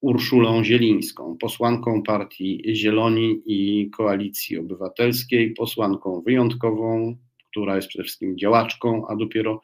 Urszulą 0.00 0.64
Zielińską, 0.64 1.36
posłanką 1.40 2.02
partii 2.02 2.62
Zieloni 2.74 3.42
i 3.46 3.90
Koalicji 3.90 4.58
Obywatelskiej, 4.58 5.54
posłanką 5.54 6.22
wyjątkową, 6.26 7.16
która 7.54 7.76
jest 7.76 7.88
przede 7.88 8.04
wszystkim 8.04 8.38
działaczką, 8.38 9.06
a 9.08 9.16
dopiero 9.16 9.62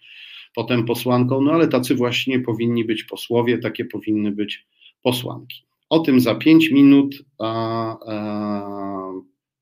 potem 0.55 0.85
posłanką, 0.85 1.41
no 1.41 1.53
ale 1.53 1.69
tacy 1.69 1.95
właśnie 1.95 2.41
powinni 2.41 2.85
być 2.85 3.05
posłowie, 3.05 3.59
takie 3.59 3.85
powinny 3.85 4.33
być 4.33 4.67
posłanki. 5.03 5.63
O 5.89 5.99
tym 5.99 6.21
za 6.21 6.35
pięć 6.35 6.71
minut. 6.71 7.25
A, 7.39 7.97
a, 8.07 9.13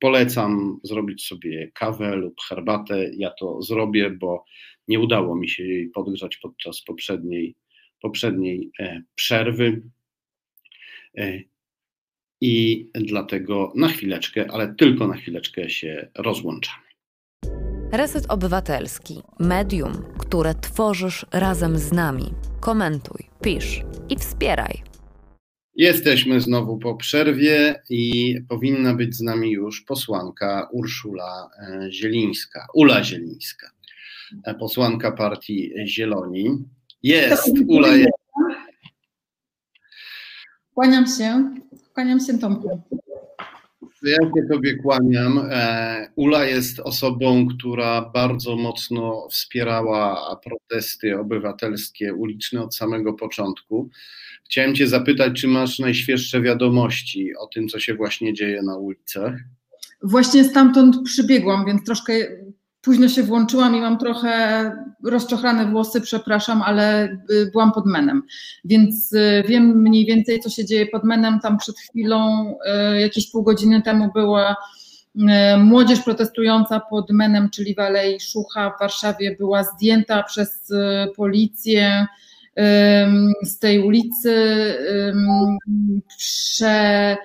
polecam 0.01 0.81
zrobić 0.83 1.27
sobie 1.27 1.71
kawę 1.75 2.17
lub 2.17 2.41
herbatę. 2.41 3.11
Ja 3.17 3.31
to 3.31 3.63
zrobię, 3.63 4.11
bo 4.11 4.45
nie 4.89 5.01
udało 5.01 5.37
mi 5.37 5.49
się 5.49 5.65
jej 5.65 5.89
podgrzać 5.89 6.37
podczas 6.37 6.83
poprzedniej, 6.83 7.55
poprzedniej 8.03 8.71
e, 8.79 9.03
przerwy. 9.15 9.83
E, 11.19 11.41
I 12.41 12.87
dlatego 12.95 13.73
na 13.77 13.89
chwileczkę, 13.89 14.47
ale 14.51 14.75
tylko 14.75 15.07
na 15.09 15.17
chwileczkę 15.17 15.71
się 15.71 16.11
rozłączamy. 16.15 16.88
Reset 17.93 18.25
Obywatelski. 18.29 19.23
Medium, 19.39 19.93
które 20.19 20.55
tworzysz 20.55 21.27
razem 21.33 21.79
z 21.79 21.93
nami. 21.93 22.35
Komentuj, 22.61 23.27
pisz 23.43 23.83
i 24.09 24.17
wspieraj. 24.17 24.83
Jesteśmy 25.75 26.41
znowu 26.41 26.79
po 26.79 26.95
przerwie 26.95 27.83
i 27.91 28.35
powinna 28.49 28.95
być 28.95 29.15
z 29.15 29.21
nami 29.21 29.51
już 29.53 29.81
posłanka 29.81 30.69
Urszula 30.73 31.51
e, 31.59 31.93
Zielińska, 31.93 32.67
Ula 32.75 33.05
Zielińska, 33.05 33.71
e, 34.45 34.55
posłanka 34.55 35.13
partii 35.13 35.73
Zieloni. 35.87 36.65
Jest, 37.03 37.53
Ula 37.69 37.97
jest. 37.97 38.13
Kłaniam 40.75 41.07
się, 41.07 41.55
kłaniam 41.95 42.21
się 42.21 42.39
Tomku. 42.39 42.83
Ja 44.03 44.17
się 44.17 44.49
Tobie 44.51 44.77
kłaniam. 44.77 45.41
E, 45.51 46.09
Ula 46.17 46.45
jest 46.45 46.81
osobą, 46.81 47.47
która 47.49 48.11
bardzo 48.15 48.57
mocno 48.57 49.29
wspierała 49.31 50.37
protesty 50.45 51.19
obywatelskie 51.19 52.15
uliczne 52.15 52.63
od 52.63 52.77
samego 52.77 53.15
początku. 53.15 53.91
Chciałem 54.45 54.75
Cię 54.75 54.87
zapytać, 54.87 55.41
czy 55.41 55.49
masz 55.49 55.79
najświeższe 55.79 56.41
wiadomości 56.41 57.37
o 57.37 57.47
tym, 57.47 57.69
co 57.69 57.81
się 57.81 57.95
właśnie 57.95 58.35
dzieje 58.35 58.63
na 58.63 58.77
ulicach? 58.77 59.35
Właśnie 60.03 60.45
stamtąd 60.45 60.97
przybiegłam, 61.05 61.67
więc 61.67 61.85
troszkę 61.85 62.13
późno 62.83 63.09
się 63.09 63.23
włączyłam 63.23 63.77
i 63.77 63.81
mam 63.81 63.99
trochę 63.99 64.73
rozczochrane 65.05 65.67
włosy, 65.67 66.01
przepraszam, 66.01 66.63
ale 66.63 67.09
y, 67.31 67.51
byłam 67.53 67.73
pod 67.73 67.87
menem. 67.87 68.23
Więc 68.65 69.13
y, 69.13 69.45
wiem 69.49 69.83
mniej 69.83 70.07
więcej, 70.07 70.41
co 70.41 70.51
się 70.51 70.65
dzieje 70.65 70.87
pod 70.87 71.05
menem. 71.05 71.41
Tam 71.41 71.59
przed 71.59 71.79
chwilą, 71.79 72.55
y, 72.95 73.01
jakieś 73.01 73.31
pół 73.31 73.43
godziny 73.43 73.83
temu 73.83 74.11
była 74.15 74.57
młodzież 75.59 76.01
protestująca 76.01 76.81
pod 76.81 77.11
menem, 77.11 77.51
czyli 77.51 77.75
w 77.75 77.79
Alei 77.79 78.21
Szucha 78.21 78.71
w 78.71 78.81
Warszawie 78.81 79.37
była 79.39 79.65
zdjęta 79.65 80.23
przez 80.23 80.73
policję 81.17 82.07
z 83.43 83.59
tej 83.59 83.81
ulicy. 83.81 84.35
Prze, 86.19 87.17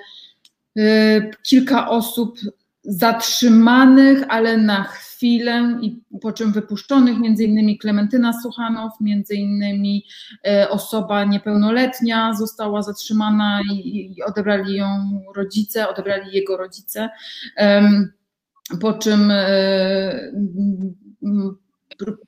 kilka 1.43 1.89
osób 1.89 2.39
zatrzymanych, 2.84 4.23
ale 4.29 4.57
na 4.57 4.84
chwilę 4.84 5.77
i 5.81 6.01
po 6.21 6.31
czym 6.31 6.51
wypuszczonych, 6.51 7.19
między 7.19 7.43
innymi 7.43 7.77
Klementyna 7.77 8.41
Suchanow, 8.41 8.93
między 9.01 9.36
innymi 9.36 10.05
e, 10.47 10.69
osoba 10.69 11.23
niepełnoletnia 11.23 12.34
została 12.34 12.81
zatrzymana 12.81 13.61
i, 13.71 14.15
odebrali 14.25 14.75
ją 14.75 14.88
rodzice, 15.36 15.89
odebrali 15.89 16.34
jego 16.34 16.57
rodzice, 16.57 17.09
po 18.81 18.93
czym 18.93 19.31
e, 19.31 20.31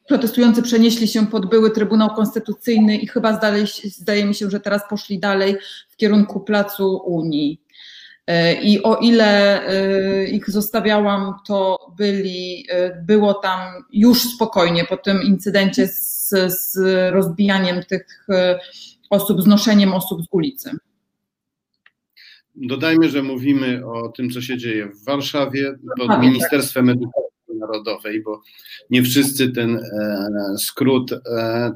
protestujący 0.07 0.61
przenieśli 0.61 1.07
się 1.07 1.27
pod 1.27 1.49
były 1.49 1.71
Trybunał 1.71 2.09
Konstytucyjny 2.09 2.97
i 2.97 3.07
chyba 3.07 3.33
zdaje, 3.33 3.65
zdaje 3.83 4.25
mi 4.25 4.35
się, 4.35 4.49
że 4.49 4.59
teraz 4.59 4.81
poszli 4.89 5.19
dalej 5.19 5.55
w 5.89 5.95
kierunku 5.95 6.39
Placu 6.39 6.97
Unii. 7.05 7.64
E, 8.27 8.61
I 8.61 8.83
o 8.83 8.95
ile 8.95 9.61
e, 9.67 10.27
ich 10.27 10.49
zostawiałam, 10.49 11.33
to 11.47 11.77
byli, 11.97 12.65
e, 12.69 13.03
było 13.03 13.33
tam 13.33 13.83
już 13.91 14.21
spokojnie 14.21 14.85
po 14.85 14.97
tym 14.97 15.23
incydencie 15.23 15.87
z, 15.87 16.29
z 16.47 16.77
rozbijaniem 17.13 17.83
tych 17.83 18.27
osób, 19.09 19.41
znoszeniem 19.41 19.93
osób 19.93 20.21
z 20.23 20.27
ulicy. 20.31 20.71
Dodajmy, 22.55 23.09
że 23.09 23.23
mówimy 23.23 23.85
o 23.85 24.09
tym, 24.09 24.29
co 24.29 24.41
się 24.41 24.57
dzieje 24.57 24.87
w 24.87 25.05
Warszawie 25.05 25.75
pod 25.97 26.07
tak. 26.07 26.21
Ministerstwem 26.21 26.89
Edukacji 26.89 27.59
Narodowej, 27.59 28.23
bo 28.23 28.41
nie 28.89 29.03
wszyscy 29.03 29.51
ten 29.51 29.79
skrót, 30.57 31.11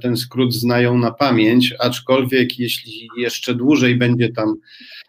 ten 0.02 0.18
skrót 0.18 0.54
znają 0.54 0.98
na 0.98 1.12
pamięć, 1.12 1.74
aczkolwiek 1.80 2.60
jeśli 2.60 3.10
jeszcze 3.18 3.56
dłużej 3.56 3.96
będzie 3.96 4.30
tam 4.30 4.56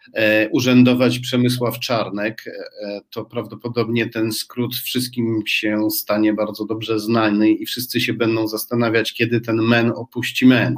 urzędować 0.51 1.19
Przemysław 1.19 1.79
Czarnek, 1.79 2.43
e, 2.47 3.01
to 3.09 3.25
prawdopodobnie 3.25 4.09
ten 4.09 4.31
skrót 4.31 4.75
wszystkim 4.75 5.43
się 5.47 5.91
stanie 5.91 6.33
bardzo 6.33 6.65
dobrze 6.65 6.99
znany 6.99 7.51
i 7.51 7.65
wszyscy 7.65 8.01
się 8.01 8.13
będą 8.13 8.47
zastanawiać, 8.47 9.13
kiedy 9.13 9.41
ten 9.41 9.55
men 9.55 9.91
opuści 9.95 10.45
men. 10.45 10.75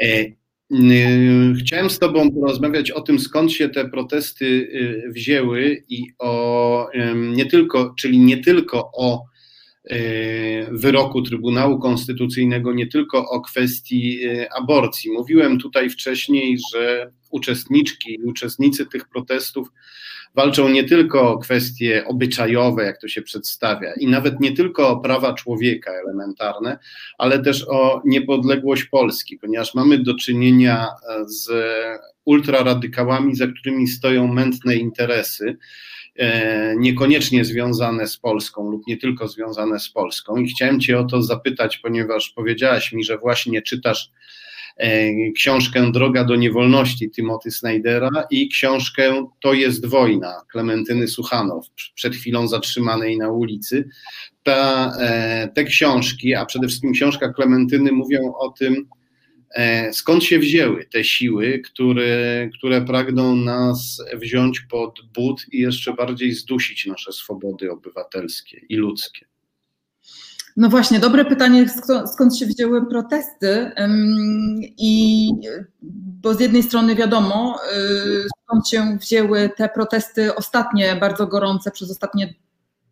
E, 0.00 0.24
chciałem 1.60 1.90
z 1.90 1.98
Tobą 1.98 2.30
porozmawiać 2.30 2.90
o 2.90 3.00
tym, 3.00 3.18
skąd 3.18 3.52
się 3.52 3.68
te 3.68 3.88
protesty 3.88 4.68
wzięły 5.08 5.84
i 5.88 6.06
o 6.18 6.88
nie 7.14 7.46
tylko, 7.46 7.94
czyli 7.98 8.18
nie 8.18 8.36
tylko 8.38 8.90
o 8.96 9.24
wyroku 10.70 11.22
Trybunału 11.22 11.78
Konstytucyjnego, 11.78 12.72
nie 12.72 12.86
tylko 12.86 13.30
o 13.30 13.40
kwestii 13.40 14.20
aborcji. 14.58 15.10
Mówiłem 15.10 15.58
tutaj 15.58 15.90
wcześniej, 15.90 16.56
że 16.72 17.12
uczestniczki 17.32 18.14
i 18.14 18.22
uczestnicy 18.22 18.86
tych 18.86 19.08
protestów 19.08 19.68
walczą 20.34 20.68
nie 20.68 20.84
tylko 20.84 21.30
o 21.30 21.38
kwestie 21.38 22.04
obyczajowe, 22.06 22.84
jak 22.84 23.00
to 23.00 23.08
się 23.08 23.22
przedstawia, 23.22 23.92
i 23.94 24.06
nawet 24.06 24.40
nie 24.40 24.52
tylko 24.52 24.88
o 24.88 25.00
prawa 25.00 25.34
człowieka 25.34 25.90
elementarne, 25.90 26.78
ale 27.18 27.38
też 27.38 27.68
o 27.68 28.02
niepodległość 28.04 28.84
Polski, 28.84 29.38
ponieważ 29.38 29.74
mamy 29.74 29.98
do 29.98 30.14
czynienia 30.14 30.88
z 31.26 31.50
ultraradykałami, 32.24 33.36
za 33.36 33.46
którymi 33.46 33.88
stoją 33.88 34.26
mętne 34.26 34.76
interesy, 34.76 35.56
e, 36.16 36.76
niekoniecznie 36.76 37.44
związane 37.44 38.08
z 38.08 38.16
Polską 38.16 38.70
lub 38.70 38.86
nie 38.86 38.96
tylko 38.96 39.28
związane 39.28 39.80
z 39.80 39.88
Polską. 39.88 40.36
I 40.36 40.48
chciałem 40.48 40.80
Cię 40.80 40.98
o 40.98 41.04
to 41.04 41.22
zapytać, 41.22 41.78
ponieważ 41.78 42.30
powiedziałaś 42.30 42.92
mi, 42.92 43.04
że 43.04 43.18
właśnie 43.18 43.62
czytasz 43.62 44.10
E, 44.10 44.51
książkę 45.36 45.92
Droga 45.92 46.24
do 46.24 46.36
niewolności 46.36 47.10
Timothy 47.10 47.50
Snydera 47.50 48.10
i 48.30 48.48
książkę 48.48 49.26
To 49.40 49.54
jest 49.54 49.86
wojna 49.86 50.34
Klementyny 50.52 51.08
Suchanow, 51.08 51.66
przed 51.94 52.14
chwilą 52.14 52.48
zatrzymanej 52.48 53.18
na 53.18 53.30
ulicy. 53.30 53.88
Ta, 54.42 54.92
e, 55.00 55.48
te 55.54 55.64
książki, 55.64 56.34
a 56.34 56.46
przede 56.46 56.66
wszystkim 56.66 56.92
książka 56.92 57.32
Klementyny 57.32 57.92
mówią 57.92 58.34
o 58.38 58.48
tym, 58.48 58.88
e, 59.54 59.92
skąd 59.92 60.24
się 60.24 60.38
wzięły 60.38 60.84
te 60.92 61.04
siły, 61.04 61.58
które, 61.58 62.50
które 62.58 62.82
pragną 62.82 63.36
nas 63.36 64.02
wziąć 64.14 64.60
pod 64.60 65.00
but 65.14 65.42
i 65.52 65.58
jeszcze 65.58 65.92
bardziej 65.92 66.32
zdusić 66.32 66.86
nasze 66.86 67.12
swobody 67.12 67.70
obywatelskie 67.70 68.60
i 68.68 68.76
ludzkie. 68.76 69.31
No 70.56 70.68
właśnie, 70.68 70.98
dobre 70.98 71.24
pytanie, 71.24 71.66
skąd 72.12 72.36
się 72.36 72.46
wzięły 72.46 72.86
protesty 72.86 73.70
i 74.78 75.28
bo 76.22 76.34
z 76.34 76.40
jednej 76.40 76.62
strony 76.62 76.94
wiadomo, 76.94 77.58
y, 77.76 78.26
skąd 78.44 78.68
się 78.68 78.98
wzięły 79.00 79.50
te 79.56 79.68
protesty 79.68 80.34
ostatnie, 80.34 80.96
bardzo 80.96 81.26
gorące 81.26 81.70
przez 81.70 81.90
ostatnie 81.90 82.34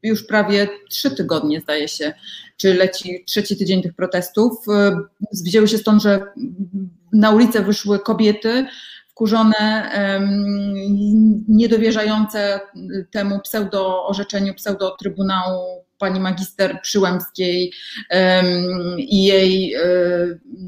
już 0.02 0.26
prawie 0.26 0.68
trzy 0.88 1.10
tygodnie 1.10 1.60
zdaje 1.60 1.88
się, 1.88 2.12
czy 2.56 2.74
leci 2.74 3.24
trzeci 3.26 3.56
tydzień 3.56 3.82
tych 3.82 3.94
protestów. 3.94 4.52
Y, 4.68 5.42
wzięły 5.44 5.68
się 5.68 5.78
stąd, 5.78 6.02
że 6.02 6.22
na 7.12 7.30
ulicę 7.30 7.62
wyszły 7.62 7.98
kobiety 7.98 8.66
wkurzone, 9.08 9.90
niedowierzające 11.48 12.60
temu 13.10 13.40
pseudo-orzeczeniu, 13.40 14.54
pseudo-trybunału 14.54 15.84
pani 16.00 16.20
magister 16.20 16.80
Przyłębskiej 16.82 17.72
i 18.98 19.24
jej 19.24 19.74
e, 19.74 19.80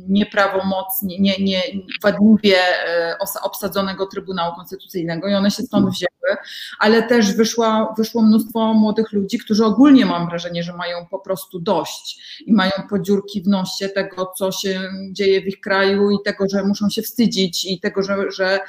nieprawomocnie, 0.08 1.18
nie, 1.20 1.36
nie, 1.38 1.62
wadliwie 2.02 2.58
e, 2.58 3.16
obsadzonego 3.42 4.06
Trybunału 4.06 4.56
Konstytucyjnego 4.56 5.28
i 5.28 5.34
one 5.34 5.50
się 5.50 5.62
stąd 5.62 5.90
wzięły, 5.90 6.36
ale 6.78 7.02
też 7.02 7.32
wyszła, 7.32 7.94
wyszło 7.98 8.22
mnóstwo 8.22 8.74
młodych 8.74 9.12
ludzi, 9.12 9.38
którzy 9.38 9.64
ogólnie 9.64 10.06
mam 10.06 10.28
wrażenie, 10.28 10.62
że 10.62 10.72
mają 10.72 11.06
po 11.10 11.18
prostu 11.18 11.60
dość 11.60 12.22
i 12.46 12.52
mają 12.52 12.72
podziurki 12.90 13.42
w 13.42 13.48
nosie 13.48 13.88
tego, 13.88 14.32
co 14.36 14.52
się 14.52 14.80
dzieje 15.10 15.40
w 15.40 15.46
ich 15.46 15.60
kraju 15.60 16.10
i 16.10 16.16
tego, 16.24 16.44
że 16.50 16.64
muszą 16.64 16.90
się 16.90 17.02
wstydzić 17.02 17.64
i 17.64 17.80
tego, 17.80 18.02
że, 18.02 18.16
że 18.30 18.60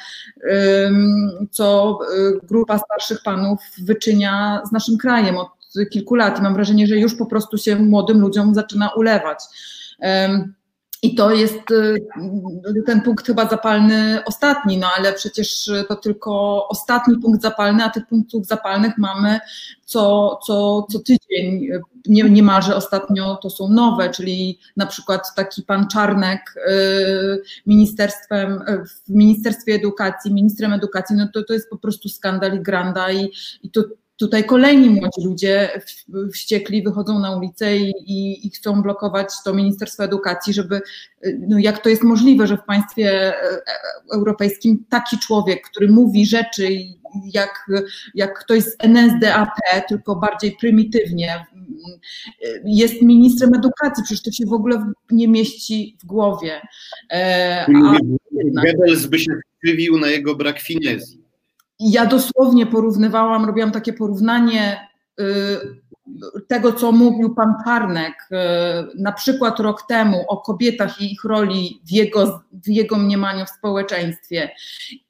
co 1.52 2.00
y, 2.18 2.40
grupa 2.48 2.80
starszych 2.80 3.24
panów 3.24 3.60
wyczynia 3.82 4.62
z 4.70 4.72
naszym 4.72 4.98
krajem. 4.98 5.38
Od 5.38 5.50
kilku 5.92 6.16
lat 6.16 6.40
i 6.40 6.42
mam 6.42 6.54
wrażenie, 6.54 6.88
że 6.88 6.98
już 6.98 7.16
po 7.16 7.26
prostu 7.26 7.58
się 7.58 7.76
młodym 7.76 8.20
ludziom 8.20 8.56
zaczyna 8.56 8.90
ulewać. 8.90 9.40
I 11.04 11.16
to 11.16 11.32
jest 11.32 11.72
y, 11.72 12.06
ten 12.86 13.02
punkt 13.02 13.26
chyba 13.26 13.48
zapalny 13.48 14.24
ostatni, 14.26 14.78
no 14.78 14.88
ale 14.98 15.14
przecież 15.14 15.72
to 15.88 15.96
tylko 15.96 16.68
ostatni 16.68 17.18
punkt 17.18 17.42
zapalny, 17.42 17.84
a 17.84 17.90
tych 17.90 18.08
punktów 18.08 18.46
zapalnych 18.46 18.98
mamy 18.98 19.40
co, 19.86 20.40
co, 20.46 20.86
co 20.92 21.00
tydzień. 21.00 21.68
Nie, 22.06 22.24
niemalże 22.24 22.76
ostatnio 22.76 23.36
to 23.36 23.50
są 23.50 23.70
nowe, 23.70 24.10
czyli 24.10 24.60
na 24.78 24.86
przykład 24.86 25.36
taki 25.36 25.62
pan 25.62 25.88
Czarnek 25.88 26.56
y, 26.58 27.42
ministerstwem, 27.66 28.60
w 29.08 29.10
Ministerstwie 29.10 29.74
Edukacji, 29.74 30.34
ministrem 30.34 30.74
edukacji, 30.74 31.16
no 31.16 31.28
to, 31.34 31.44
to 31.44 31.54
jest 31.54 31.70
po 31.70 31.78
prostu 31.78 32.10
skandal 32.10 32.56
i 32.58 32.64
granda 32.64 33.12
i, 33.12 33.32
i 33.64 33.72
to 33.72 33.82
tutaj 34.24 34.44
kolejni 34.44 34.90
młodzi 34.90 35.22
ludzie 35.26 35.82
wściekli 36.34 36.84
wychodzą 36.84 37.20
na 37.20 37.38
ulicę 37.38 37.78
i, 37.78 37.90
i, 38.06 38.48
i, 38.48 38.50
chcą 38.50 38.82
blokować 38.82 39.28
to 39.46 39.54
Ministerstwo 39.54 40.04
Edukacji, 40.04 40.54
żeby, 40.54 40.82
no 41.40 41.60
jak 41.60 41.84
to 41.84 41.90
jest 41.90 42.04
możliwe, 42.04 42.48
że 42.48 42.58
w 42.58 42.64
państwie 42.64 43.12
e, 43.12 43.62
europejskim 44.14 44.86
taki 44.90 45.18
człowiek, 45.18 45.70
który 45.70 45.88
mówi 45.92 46.26
rzeczy 46.26 46.68
jak, 47.34 47.70
jak 48.16 48.40
ktoś 48.40 48.64
z 48.64 48.76
NSDAP, 48.80 49.50
tylko 49.88 50.16
bardziej 50.16 50.58
prymitywnie, 50.60 51.46
jest 52.66 53.02
ministrem 53.02 53.54
edukacji, 53.54 54.04
przecież 54.04 54.24
to 54.24 54.32
się 54.32 54.46
w 54.46 54.54
ogóle 54.54 54.92
nie 55.12 55.28
mieści 55.28 55.98
w 56.04 56.06
głowie. 56.06 56.62
E, 57.12 57.66
a 57.66 57.98
Goebbels 58.66 59.06
by 59.06 59.20
się 59.20 59.32
skrzywił 59.58 60.00
na 60.00 60.08
jego 60.08 60.36
brak 60.36 60.60
finezji. 60.60 61.23
Ja 61.80 62.06
dosłownie 62.06 62.66
porównywałam, 62.66 63.46
robiłam 63.46 63.72
takie 63.72 63.94
porównanie 63.94 64.88
y, 65.20 65.24
tego, 66.48 66.74
co 66.74 66.92
mówił 66.92 67.36
pan 67.36 67.54
Czarnek 67.66 68.14
y, 68.32 68.36
na 69.02 69.12
przykład 69.12 69.60
rok 69.60 69.88
temu 69.88 70.26
o 70.28 70.38
kobietach 70.38 71.02
i 71.02 71.14
ich 71.14 71.24
roli 71.24 71.82
w 71.86 71.92
jego, 71.92 72.44
w 72.52 72.68
jego 72.68 72.98
mniemaniu 72.98 73.46
w 73.46 73.50
społeczeństwie. 73.50 74.50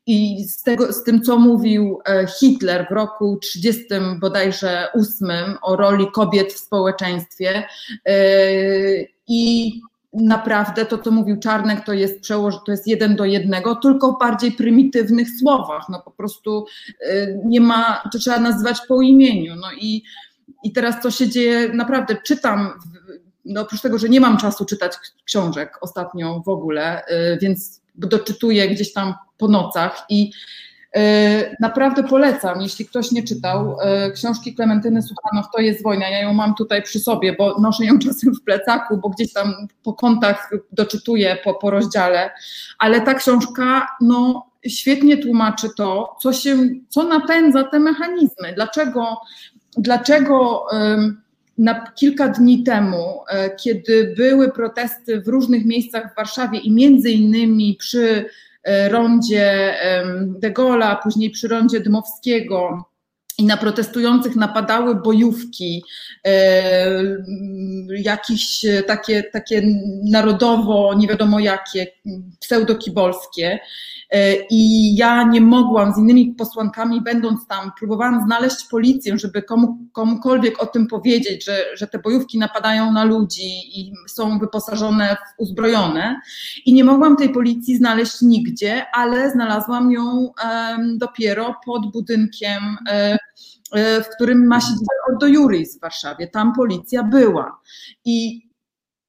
I 0.05 0.43
z, 0.43 0.63
tego, 0.63 0.93
z 0.93 1.03
tym, 1.03 1.21
co 1.21 1.39
mówił 1.39 1.99
e, 2.05 2.27
Hitler 2.27 2.87
w 2.89 2.93
roku 2.93 3.37
30 3.41 3.83
bodajże 4.19 4.87
8 4.93 5.57
o 5.61 5.75
roli 5.75 6.11
kobiet 6.11 6.53
w 6.53 6.59
społeczeństwie 6.59 7.63
y, 8.09 9.07
i 9.27 9.71
naprawdę 10.13 10.85
to, 10.85 10.97
co 10.97 11.11
mówił 11.11 11.39
Czarnek, 11.39 11.85
to 11.85 11.93
jest 11.93 12.21
przełoż, 12.21 12.55
to 12.65 12.71
jest 12.71 12.87
jeden 12.87 13.15
do 13.15 13.25
jednego, 13.25 13.75
tylko 13.75 14.11
w 14.11 14.19
bardziej 14.19 14.51
prymitywnych 14.51 15.27
słowach. 15.39 15.89
No 15.89 16.01
po 16.05 16.11
prostu 16.11 16.65
y, 17.01 17.39
nie 17.45 17.61
ma, 17.61 18.01
to 18.11 18.19
trzeba 18.19 18.39
nazywać 18.39 18.77
po 18.87 19.01
imieniu. 19.01 19.55
No 19.55 19.67
i, 19.81 20.03
i 20.63 20.71
teraz 20.71 21.03
co 21.03 21.11
się 21.11 21.29
dzieje, 21.29 21.69
naprawdę 21.73 22.15
czytam, 22.25 22.69
no 23.45 23.61
oprócz 23.61 23.81
tego, 23.81 23.97
że 23.97 24.09
nie 24.09 24.19
mam 24.19 24.37
czasu 24.37 24.65
czytać 24.65 24.93
książek 25.25 25.77
ostatnio 25.81 26.41
w 26.45 26.49
ogóle, 26.49 27.01
y, 27.05 27.37
więc 27.41 27.81
doczytuję 27.95 28.69
gdzieś 28.69 28.93
tam 28.93 29.13
po 29.37 29.47
nocach 29.47 30.05
i 30.09 30.31
naprawdę 31.59 32.03
polecam, 32.03 32.61
jeśli 32.61 32.85
ktoś 32.85 33.11
nie 33.11 33.23
czytał 33.23 33.77
e, 33.81 34.11
książki 34.11 34.55
Klementyny 34.55 35.01
Suchanow, 35.01 35.45
to 35.55 35.61
jest 35.61 35.83
wojna. 35.83 36.09
Ja 36.09 36.21
ją 36.21 36.33
mam 36.33 36.55
tutaj 36.55 36.83
przy 36.83 36.99
sobie, 36.99 37.35
bo 37.37 37.59
noszę 37.61 37.85
ją 37.85 37.99
czasem 38.07 38.35
w 38.35 38.43
plecaku, 38.43 38.97
bo 38.97 39.09
gdzieś 39.09 39.33
tam 39.33 39.53
po 39.83 39.93
kątach 39.93 40.49
doczytuję 40.71 41.37
po, 41.43 41.53
po 41.53 41.69
rozdziale, 41.69 42.31
ale 42.79 43.01
ta 43.01 43.13
książka 43.13 43.87
no, 44.01 44.45
świetnie 44.67 45.17
tłumaczy 45.17 45.69
to, 45.77 46.15
co, 46.21 46.33
się, 46.33 46.57
co 46.89 47.03
napędza 47.03 47.63
te 47.63 47.79
mechanizmy. 47.79 48.53
Dlaczego, 48.55 49.17
dlaczego 49.77 50.65
na 51.57 51.91
kilka 51.91 52.27
dni 52.27 52.63
temu, 52.63 53.21
e, 53.29 53.55
kiedy 53.55 54.13
były 54.17 54.51
protesty 54.51 55.21
w 55.21 55.27
różnych 55.27 55.65
miejscach 55.65 56.13
w 56.13 56.15
Warszawie 56.15 56.59
i 56.59 56.71
między 56.71 57.11
innymi 57.11 57.75
przy 57.79 58.25
E, 58.25 58.25
rondzie 58.89 59.75
De 60.25 60.51
Gaulle'a, 60.51 60.97
później 61.03 61.29
przy 61.29 61.47
rondzie 61.47 61.79
Dmowskiego 61.79 62.85
i 63.37 63.45
na 63.45 63.57
protestujących 63.57 64.35
napadały 64.35 64.95
bojówki, 64.95 65.83
e, 66.25 67.01
jakieś 67.89 68.65
takie, 68.87 69.23
takie 69.23 69.61
narodowo, 70.11 70.93
nie 70.97 71.07
wiadomo 71.07 71.39
jakie, 71.39 71.87
pseudokibolskie. 72.39 73.59
E, 74.13 74.35
I 74.49 74.95
ja 74.95 75.23
nie 75.23 75.41
mogłam 75.41 75.93
z 75.93 75.97
innymi 75.97 76.35
posłankami, 76.37 77.01
będąc 77.01 77.47
tam, 77.47 77.71
próbowałam 77.79 78.25
znaleźć 78.25 78.65
policję, 78.71 79.17
żeby 79.17 79.41
komu, 79.41 79.77
komukolwiek 79.91 80.63
o 80.63 80.65
tym 80.65 80.87
powiedzieć, 80.87 81.45
że, 81.45 81.65
że 81.75 81.87
te 81.87 81.99
bojówki 81.99 82.37
napadają 82.37 82.91
na 82.91 83.03
ludzi 83.03 83.79
i 83.79 83.93
są 84.07 84.39
wyposażone 84.39 85.15
w 85.15 85.39
uzbrojone. 85.39 86.19
I 86.65 86.73
nie 86.73 86.83
mogłam 86.83 87.15
tej 87.15 87.29
policji 87.29 87.77
znaleźć 87.77 88.21
nigdzie, 88.21 88.85
ale 88.93 89.31
znalazłam 89.31 89.91
ją 89.91 90.31
dopiero 90.97 91.55
pod 91.65 91.91
budynkiem. 91.91 92.77
Um, 93.71 94.03
w 94.03 94.15
którym 94.15 94.47
ma 94.47 94.61
się 94.61 94.67
Ordo 95.09 95.27
Juris 95.27 95.77
w 95.77 95.81
Warszawie. 95.81 96.27
Tam 96.27 96.53
policja 96.55 97.03
była. 97.03 97.61
I 98.05 98.47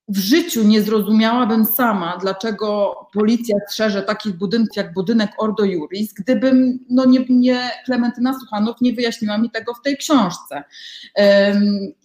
w 0.09 0.19
życiu 0.19 0.65
nie 0.65 0.83
zrozumiałabym 0.83 1.65
sama, 1.65 2.19
dlaczego 2.21 2.95
policja 3.13 3.57
strzeże 3.69 4.03
takich 4.03 4.37
budynków 4.37 4.77
jak 4.77 4.95
budynek 4.95 5.31
Ordo 5.39 5.65
Juris, 5.65 6.13
gdybym 6.13 6.79
no 6.91 7.05
nie, 7.05 7.25
nie 7.29 7.71
Klementyna 7.85 8.39
Suchanow 8.41 8.81
nie 8.81 8.93
wyjaśniła 8.93 9.39
mi 9.39 9.51
tego 9.51 9.75
w 9.75 9.83
tej 9.83 9.97
książce. 9.97 10.65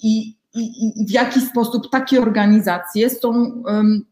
I, 0.03 0.37
i, 0.55 1.01
i 1.01 1.05
w 1.05 1.11
jaki 1.11 1.41
sposób 1.41 1.91
takie 1.91 2.21
organizacje 2.21 3.09
są 3.09 3.29
um, 3.65 4.05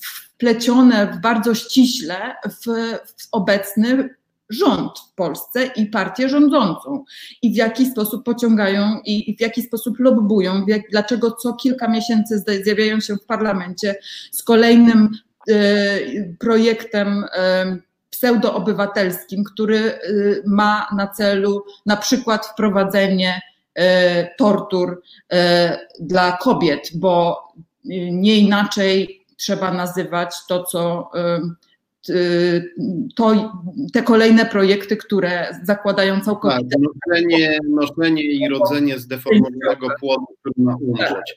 wplecione 0.00 1.18
bardzo 1.22 1.54
ściśle 1.54 2.34
w, 2.44 2.66
w 3.16 3.28
obecny 3.32 4.14
rząd 4.52 4.98
w 4.98 5.14
Polsce 5.14 5.66
i 5.66 5.86
partię 5.86 6.28
rządzącą. 6.28 7.04
I 7.42 7.52
w 7.52 7.56
jaki 7.56 7.86
sposób 7.86 8.24
pociągają 8.24 9.00
i 9.04 9.36
w 9.36 9.40
jaki 9.40 9.62
sposób 9.62 9.98
lobbują, 9.98 10.66
jak, 10.66 10.82
dlaczego 10.90 11.30
co 11.30 11.52
kilka 11.52 11.88
miesięcy 11.88 12.44
zjawiają 12.64 13.00
się 13.00 13.16
w 13.16 13.24
parlamencie 13.24 13.94
z 14.30 14.42
kolejnym 14.42 15.08
y, 15.50 16.36
projektem 16.40 17.24
y, 17.24 17.28
pseudoobywatelskim, 18.10 19.44
który 19.44 19.78
y, 19.78 20.42
ma 20.46 20.86
na 20.96 21.06
celu 21.06 21.64
na 21.86 21.96
przykład 21.96 22.46
wprowadzenie 22.46 23.40
tortur 24.38 25.02
dla 26.00 26.32
kobiet, 26.32 26.90
bo 26.94 27.38
nie 28.12 28.36
inaczej 28.36 29.24
trzeba 29.36 29.72
nazywać 29.72 30.34
to, 30.48 30.64
co 30.64 31.10
to, 33.16 33.52
te 33.92 34.02
kolejne 34.02 34.46
projekty, 34.46 34.96
które 34.96 35.60
zakładają 35.62 36.20
całkowicie. 36.20 36.68
Tak, 36.68 36.80
noszenie, 36.80 37.58
noszenie 37.70 38.22
i 38.22 38.48
rodzenie 38.48 38.98
zdeformowanego 38.98 39.88
płodu 40.00 40.26
trudno 40.42 40.78
umrzeć. 40.80 41.34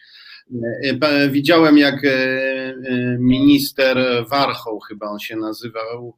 E, 1.02 1.30
widziałem, 1.30 1.78
jak 1.78 2.06
e, 2.06 2.10
e, 2.10 2.76
minister 3.20 4.26
Warchoł, 4.30 4.80
chyba 4.80 5.08
on 5.08 5.20
się 5.20 5.36
nazywał, 5.36 6.16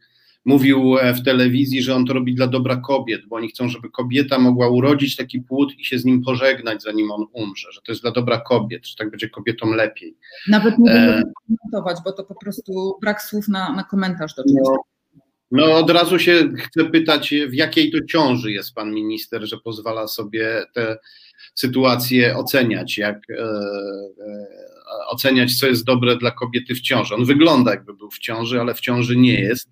mówił 0.47 0.97
e, 0.97 1.13
w 1.13 1.23
telewizji, 1.23 1.83
że 1.83 1.95
on 1.95 2.05
to 2.05 2.13
robi 2.13 2.35
dla 2.35 2.47
dobra 2.47 2.75
kobiet, 2.75 3.21
bo 3.27 3.35
oni 3.35 3.49
chcą, 3.49 3.69
żeby 3.69 3.89
kobieta 3.89 4.39
mogła 4.39 4.69
urodzić 4.69 5.15
taki 5.15 5.41
płód 5.41 5.73
i 5.79 5.85
się 5.85 5.99
z 5.99 6.05
nim 6.05 6.21
pożegnać, 6.21 6.83
zanim 6.83 7.11
on 7.11 7.25
umrze, 7.33 7.71
że 7.71 7.81
to 7.81 7.91
jest 7.91 8.01
dla 8.01 8.11
dobra 8.11 8.41
kobiet, 8.41 8.87
że 8.87 8.95
tak 8.95 9.11
będzie 9.11 9.29
kobietom 9.29 9.73
lepiej. 9.73 10.17
Nawet 10.47 10.77
nie 10.77 10.91
będę 10.91 11.17
e... 11.17 11.23
komentować, 11.47 11.97
bo 12.05 12.11
to 12.11 12.23
po 12.23 12.35
prostu 12.35 12.97
brak 13.01 13.21
słów 13.21 13.47
na, 13.47 13.73
na 13.73 13.83
komentarz 13.83 14.35
do 14.35 14.43
czegoś. 14.43 14.63
No. 14.63 14.77
No, 15.51 15.77
od 15.77 15.89
razu 15.89 16.19
się 16.19 16.49
chcę 16.57 16.85
pytać, 16.85 17.33
w 17.49 17.53
jakiej 17.53 17.91
to 17.91 17.97
ciąży 18.09 18.51
jest 18.51 18.73
pan 18.73 18.93
minister, 18.93 19.47
że 19.47 19.57
pozwala 19.57 20.07
sobie 20.07 20.63
te 20.73 20.97
sytuacje 21.55 22.37
oceniać, 22.37 22.97
jak 22.97 23.17
e, 23.29 23.43
e, 23.43 23.47
oceniać, 25.09 25.55
co 25.59 25.67
jest 25.67 25.85
dobre 25.85 26.15
dla 26.15 26.31
kobiety 26.31 26.75
w 26.75 26.81
ciąży. 26.81 27.15
On 27.15 27.25
wygląda, 27.25 27.71
jakby 27.71 27.93
był 27.93 28.09
w 28.11 28.19
ciąży, 28.19 28.61
ale 28.61 28.73
w 28.73 28.79
ciąży 28.79 29.15
nie 29.15 29.39
jest. 29.39 29.69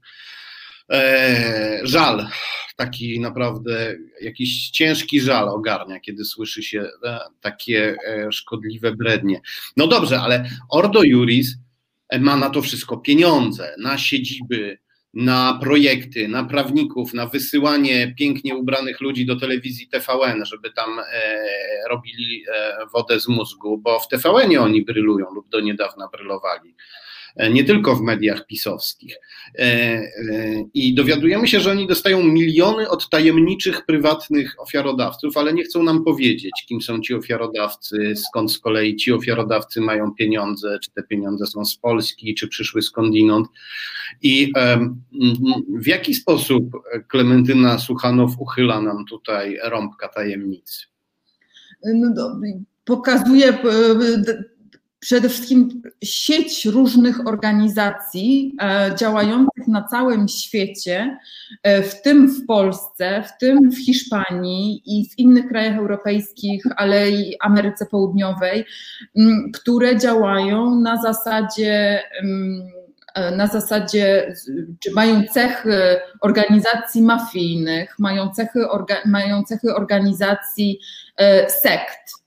E, 0.92 1.80
żal, 1.84 2.28
taki 2.76 3.20
naprawdę 3.20 3.96
jakiś 4.22 4.70
ciężki 4.70 5.22
żal 5.22 5.50
ogarnia, 5.50 6.00
kiedy 6.00 6.26
słyszy 6.26 6.64
się 6.64 6.90
e, 7.04 7.20
takie 7.42 7.96
e, 8.08 8.32
szkodliwe 8.32 8.92
brednie. 8.92 9.42
No 9.78 9.88
dobrze, 9.88 10.22
ale 10.22 10.50
Ordo 10.70 11.04
Juris 11.04 11.56
ma 12.20 12.38
na 12.38 12.50
to 12.50 12.62
wszystko 12.62 12.98
pieniądze, 12.98 13.76
na 13.80 13.98
siedziby, 13.98 14.78
na 15.16 15.60
projekty, 15.62 16.28
na 16.28 16.44
prawników, 16.44 17.14
na 17.14 17.26
wysyłanie 17.26 18.14
pięknie 18.18 18.56
ubranych 18.56 19.02
ludzi 19.02 19.26
do 19.26 19.36
telewizji 19.36 19.88
TVN, 19.88 20.46
żeby 20.46 20.72
tam 20.72 21.00
e, 21.00 21.04
robili 21.90 22.44
e, 22.54 22.78
wodę 22.94 23.20
z 23.20 23.28
mózgu, 23.28 23.78
bo 23.78 24.00
w 24.00 24.08
TVN 24.08 24.58
oni 24.58 24.86
brylują 24.86 25.26
lub 25.34 25.50
do 25.50 25.60
niedawna 25.60 26.08
brylowali. 26.08 26.76
E, 27.36 27.50
nie 27.50 27.64
tylko 27.64 27.96
w 27.96 28.02
mediach 28.02 28.48
pisowskich. 28.48 29.16
E, 29.56 29.62
e, 29.62 30.02
I 30.74 30.96
dowiadujemy 30.96 31.48
się, 31.48 31.60
że 31.60 31.72
oni 31.72 31.88
dostają 31.88 32.24
miliony 32.24 32.90
od 32.90 33.10
tajemniczych, 33.10 33.86
prywatnych 33.86 34.56
ofiarodawców, 34.62 35.38
ale 35.38 35.54
nie 35.54 35.64
chcą 35.64 35.84
nam 35.84 36.04
powiedzieć, 36.04 36.66
kim 36.68 36.82
są 36.82 37.02
ci 37.02 37.14
ofiarodawcy, 37.14 38.14
skąd 38.16 38.52
z 38.52 38.60
kolei 38.60 38.96
ci 38.96 39.14
ofiarodawcy 39.14 39.82
mają 39.82 40.14
pieniądze, 40.14 40.80
czy 40.84 40.92
te 40.92 41.04
pieniądze 41.04 41.46
są 41.46 41.66
z 41.66 41.78
Polski, 41.78 42.36
czy 42.36 42.48
przyszły 42.48 42.82
skądinąd. 42.82 43.48
I 44.22 44.54
w 45.80 45.88
jaki 45.88 46.14
sposób 46.14 46.64
Klementyna 47.08 47.78
Suchanow 47.78 48.32
uchyla 48.40 48.82
nam 48.82 49.06
tutaj 49.06 49.60
rąbka 49.64 50.08
tajemnicy? 50.08 50.86
No, 51.84 52.40
pokazuje 52.86 53.54
przede 55.06 55.30
wszystkim 55.30 55.82
sieć 56.03 56.66
różnych 56.66 57.28
organizacji 57.28 58.56
e, 58.62 58.91
działających 58.95 59.68
na 59.68 59.84
całym 59.84 60.28
świecie, 60.28 61.18
e, 61.64 61.84
w 61.84 62.01
tym 62.01 62.28
w 62.28 62.45
Polsce, 62.45 63.24
w 63.24 63.38
tym 63.39 63.72
w 63.72 63.86
Hiszpanii 63.86 64.82
i 64.86 65.10
w 65.10 65.20
innych 65.20 65.47
krajach 65.47 65.78
europejskich, 65.78 66.64
ale 66.76 67.10
i 67.10 67.36
Ameryce 67.39 67.86
Południowej, 67.86 68.66
które 69.53 69.97
działają 69.97 70.80
na 70.80 71.01
zasadzie 71.01 72.01
e, 73.16 73.32
na 73.32 73.47
zasadzie, 73.47 74.34
czy 74.80 74.91
mają 74.91 75.24
cechy 75.34 75.99
organizacji 76.22 77.01
mafijnych, 77.01 77.99
mają 77.99 78.30
cechy, 78.30 78.70
orga, 78.70 78.95
mają 79.06 79.43
cechy 79.43 79.76
organizacji 79.76 80.80
sekt 81.47 82.24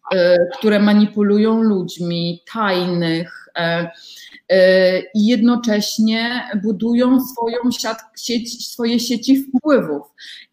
które 0.59 0.81
manipulują 0.81 1.63
ludźmi, 1.63 2.43
tajnych 2.53 3.49
e, 3.57 3.91
e, 4.49 4.99
i 5.01 5.27
jednocześnie 5.27 6.49
budują 6.63 7.19
swoją 7.21 7.57
sieć, 8.17 8.67
swoje 8.67 9.01
sieci 9.01 9.45
wpływów. 9.45 10.03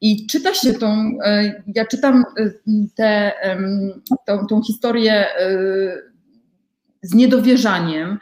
I 0.01 0.27
czyta 0.27 0.53
się 0.53 0.73
tą, 0.73 1.17
ja 1.75 1.85
czytam 1.85 2.23
tę 2.95 3.31
tą, 4.25 4.47
tą 4.47 4.63
historię 4.63 5.25
z 7.01 7.13
niedowierzaniem, 7.13 8.19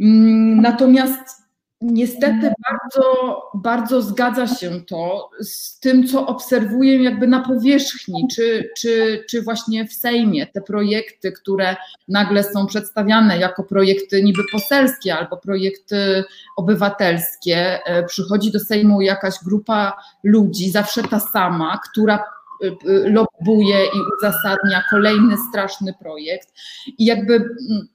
mm, 0.00 0.60
natomiast 0.60 1.41
Niestety 1.82 2.52
bardzo, 2.70 3.42
bardzo 3.54 4.02
zgadza 4.02 4.46
się 4.46 4.80
to 4.80 5.30
z 5.40 5.80
tym, 5.80 6.06
co 6.06 6.26
obserwuję 6.26 7.02
jakby 7.02 7.26
na 7.26 7.40
powierzchni, 7.40 8.28
czy, 8.34 8.70
czy, 8.78 9.24
czy 9.30 9.42
właśnie 9.42 9.86
w 9.86 9.92
Sejmie 9.92 10.46
te 10.46 10.60
projekty, 10.60 11.32
które 11.32 11.76
nagle 12.08 12.44
są 12.44 12.66
przedstawiane 12.66 13.38
jako 13.38 13.64
projekty 13.64 14.22
niby 14.22 14.42
poselskie 14.52 15.16
albo 15.16 15.36
projekty 15.36 16.24
obywatelskie. 16.56 17.86
E, 17.86 18.04
przychodzi 18.04 18.52
do 18.52 18.60
Sejmu 18.60 19.00
jakaś 19.00 19.34
grupa 19.44 19.96
ludzi, 20.24 20.70
zawsze 20.70 21.02
ta 21.02 21.20
sama, 21.20 21.80
która 21.90 22.14
e, 22.14 22.66
e, 22.66 22.72
lobbuje 23.10 23.84
i 23.84 23.98
uzasadnia 24.18 24.82
kolejny 24.90 25.36
straszny 25.50 25.94
projekt. 26.00 26.48
I 26.98 27.04
jakby 27.04 27.34
mm, 27.34 27.88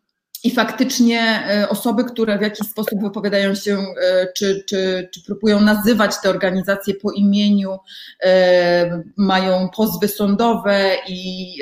i 0.43 0.51
faktycznie 0.51 1.19
e, 1.21 1.69
osoby, 1.69 2.03
które 2.03 2.37
w 2.37 2.41
jakiś 2.41 2.67
sposób 2.67 3.01
wypowiadają 3.01 3.55
się, 3.55 3.77
e, 3.77 4.27
czy, 4.35 4.63
czy, 4.69 5.09
czy 5.13 5.23
próbują 5.23 5.61
nazywać 5.61 6.21
te 6.21 6.29
organizacje 6.29 6.93
po 6.93 7.11
imieniu, 7.11 7.77
e, 8.23 9.03
mają 9.17 9.69
pozwy 9.69 10.07
sądowe 10.07 10.91
i 11.07 11.53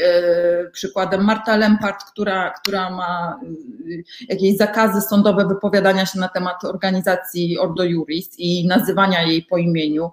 przykładem 0.71 1.23
Marta 1.23 1.57
Lempart, 1.57 2.03
która, 2.03 2.49
która 2.49 2.89
ma 2.89 3.39
jakieś 4.29 4.57
zakazy 4.57 5.01
sądowe 5.01 5.47
wypowiadania 5.47 6.05
się 6.05 6.19
na 6.19 6.27
temat 6.27 6.63
organizacji 6.63 7.57
Ordo 7.57 7.83
Juris 7.83 8.29
i 8.37 8.67
nazywania 8.67 9.23
jej 9.23 9.43
po 9.43 9.57
imieniu. 9.57 10.11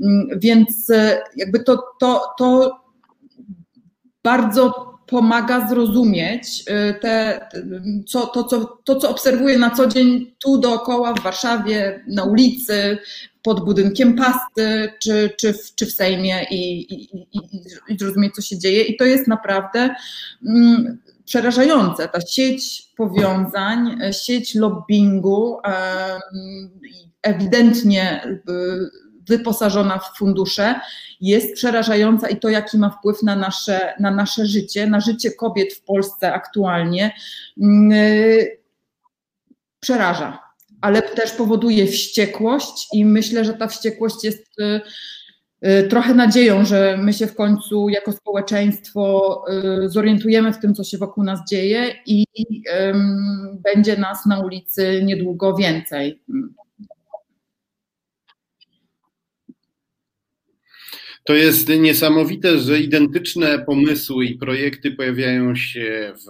Mm, 0.00 0.28
więc 0.40 0.92
jakby 1.36 1.60
to, 1.60 1.82
to, 2.00 2.34
to 2.38 2.80
bardzo 4.24 4.93
pomaga 5.06 5.68
zrozumieć 5.68 6.64
y, 6.90 7.00
te, 7.00 7.40
co, 8.06 8.26
to, 8.26 8.44
co, 8.44 8.78
to, 8.84 8.96
co 8.96 9.10
obserwuję 9.10 9.58
na 9.58 9.70
co 9.70 9.86
dzień 9.86 10.34
tu 10.38 10.58
dookoła 10.58 11.14
w 11.14 11.22
Warszawie, 11.22 12.04
na 12.08 12.24
ulicy, 12.24 12.98
pod 13.42 13.64
budynkiem 13.64 14.16
pasty, 14.16 14.92
czy, 15.02 15.30
czy, 15.38 15.52
w, 15.52 15.74
czy 15.74 15.86
w 15.86 15.92
Sejmie 15.92 16.46
i, 16.50 16.92
i, 16.94 17.16
i, 17.16 17.40
i 17.88 17.98
zrozumieć, 17.98 18.34
co 18.34 18.42
się 18.42 18.58
dzieje. 18.58 18.82
I 18.82 18.96
to 18.96 19.04
jest 19.04 19.28
naprawdę 19.28 19.94
mm, 20.46 20.98
przerażające. 21.24 22.08
Ta 22.08 22.20
sieć 22.20 22.92
powiązań, 22.96 23.98
sieć 24.12 24.54
lobbingu, 24.54 25.58
ewidentnie 27.22 28.24
y, 28.26 29.03
wyposażona 29.28 29.98
w 29.98 30.18
fundusze, 30.18 30.80
jest 31.20 31.54
przerażająca 31.54 32.28
i 32.28 32.36
to, 32.36 32.48
jaki 32.48 32.78
ma 32.78 32.90
wpływ 32.90 33.22
na 33.22 33.36
nasze, 33.36 33.94
na 34.00 34.10
nasze 34.10 34.46
życie, 34.46 34.86
na 34.86 35.00
życie 35.00 35.30
kobiet 35.30 35.74
w 35.74 35.84
Polsce 35.84 36.32
aktualnie, 36.32 37.14
yy, 37.56 38.58
przeraża. 39.80 40.38
Ale 40.80 41.02
też 41.02 41.32
powoduje 41.32 41.86
wściekłość, 41.86 42.88
i 42.92 43.04
myślę, 43.04 43.44
że 43.44 43.54
ta 43.54 43.68
wściekłość 43.68 44.24
jest 44.24 44.46
yy, 44.58 44.80
yy, 45.62 45.82
trochę 45.88 46.14
nadzieją, 46.14 46.64
że 46.64 46.96
my 46.98 47.12
się 47.12 47.26
w 47.26 47.34
końcu 47.34 47.88
jako 47.88 48.12
społeczeństwo 48.12 49.44
zorientujemy 49.86 50.52
w 50.52 50.58
tym, 50.58 50.74
co 50.74 50.84
się 50.84 50.98
wokół 50.98 51.24
nas 51.24 51.40
dzieje 51.50 51.94
i 52.06 52.26
będzie 53.74 53.96
nas 53.96 54.26
na 54.26 54.40
ulicy 54.40 55.00
niedługo 55.04 55.56
więcej. 55.56 56.20
To 61.24 61.34
jest 61.34 61.68
niesamowite, 61.68 62.58
że 62.58 62.80
identyczne 62.80 63.58
pomysły 63.58 64.24
i 64.24 64.38
projekty 64.38 64.90
pojawiają 64.90 65.56
się 65.56 66.14
w 66.14 66.28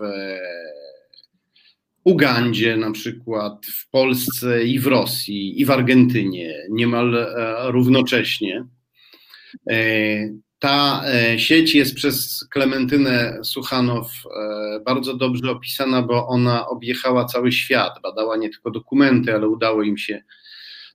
Ugandzie 2.05 2.76
na 2.76 2.90
przykład, 2.90 3.66
w 3.66 3.90
Polsce 3.90 4.64
i 4.64 4.78
w 4.78 4.86
Rosji 4.86 5.61
i 5.61 5.64
w 5.64 5.70
Argentynie 5.70 6.55
niemal 6.70 7.16
e, 7.16 7.55
równocześnie. 7.72 8.66
E, 9.70 9.76
ta 10.59 11.03
e, 11.07 11.38
sieć 11.38 11.74
jest 11.74 11.95
przez 11.95 12.47
Klementynę 12.51 13.38
Suchanow 13.42 14.12
bardzo 14.84 15.14
dobrze 15.16 15.51
opisana, 15.51 16.03
bo 16.03 16.26
ona 16.26 16.68
objechała 16.68 17.24
cały 17.24 17.53
świat, 17.53 17.92
badała 18.03 18.36
nie 18.36 18.51
tylko 18.51 18.70
dokumenty, 18.70 19.34
ale 19.34 19.49
udało 19.49 19.82
im 19.82 19.99
się 19.99 20.22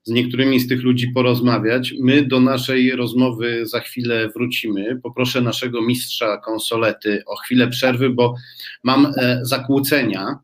z 0.09 0.11
niektórymi 0.11 0.59
z 0.59 0.67
tych 0.67 0.83
ludzi 0.83 1.07
porozmawiać. 1.07 1.93
My 2.01 2.27
do 2.27 2.39
naszej 2.39 2.91
rozmowy 2.91 3.65
za 3.65 3.79
chwilę 3.79 4.29
wrócimy. 4.29 4.99
Poproszę 5.03 5.41
naszego 5.41 5.81
mistrza 5.81 6.37
konsolety 6.37 7.23
o 7.25 7.35
chwilę 7.35 7.67
przerwy, 7.67 8.09
bo 8.09 8.35
mam 8.83 9.05
e, 9.05 9.39
zakłócenia. 9.41 10.39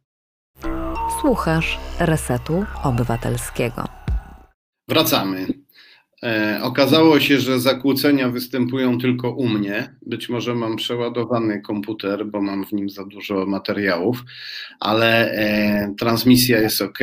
Słuchasz 1.22 1.80
Resetu 2.00 2.66
Obywatelskiego. 2.84 3.88
Wracamy. 4.88 5.65
E, 6.26 6.60
okazało 6.64 7.20
się, 7.20 7.40
że 7.40 7.60
zakłócenia 7.60 8.30
występują 8.30 8.98
tylko 8.98 9.32
u 9.32 9.48
mnie. 9.48 9.96
Być 10.02 10.30
może 10.30 10.56
mam 10.56 10.76
przeładowany 10.76 11.62
komputer, 11.62 12.26
bo 12.26 12.42
mam 12.42 12.66
w 12.66 12.72
nim 12.72 12.90
za 12.90 13.06
dużo 13.06 13.46
materiałów, 13.46 14.24
ale 14.80 15.32
e, 15.32 15.96
transmisja 16.00 16.62
jest 16.62 16.82
ok. 16.82 17.00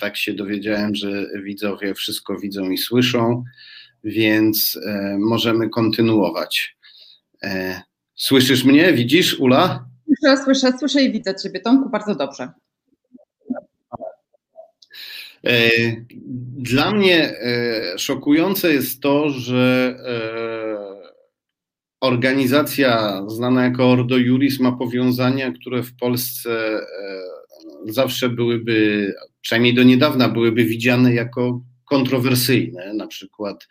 Tak 0.00 0.16
się 0.16 0.34
dowiedziałem, 0.34 0.94
że 0.94 1.26
widzowie 1.44 1.94
wszystko 1.94 2.38
widzą 2.38 2.70
i 2.70 2.78
słyszą, 2.78 3.44
więc 4.04 4.78
e, 4.86 5.16
możemy 5.18 5.68
kontynuować. 5.68 6.76
Słyszysz 8.14 8.64
mnie? 8.64 8.92
Widzisz, 8.92 9.40
Ula? 9.40 9.86
Słyszę, 10.06 10.44
słyszę, 10.44 10.78
słyszę 10.78 11.02
i 11.02 11.12
widzę 11.12 11.34
Ciebie, 11.34 11.60
Tomku, 11.60 11.90
bardzo 11.90 12.14
dobrze. 12.14 12.48
E, 15.46 15.70
dla 16.58 16.90
mnie 16.90 17.38
e, 17.38 17.98
szokujące 17.98 18.72
jest 18.72 19.00
to, 19.00 19.30
że 19.30 19.96
e, 20.06 21.14
organizacja 22.00 23.22
znana 23.26 23.64
jako 23.64 23.90
Ordo 23.90 24.16
Juris 24.16 24.60
ma 24.60 24.72
powiązania, 24.72 25.52
które 25.52 25.82
w 25.82 25.96
Polsce 25.96 26.80
zawsze 27.86 28.28
byłyby, 28.28 29.14
przynajmniej 29.40 29.74
do 29.74 29.82
niedawna, 29.82 30.28
byłyby 30.28 30.64
widziane 30.64 31.14
jako 31.14 31.64
kontrowersyjne, 31.84 32.94
na 32.94 33.06
przykład 33.06 33.68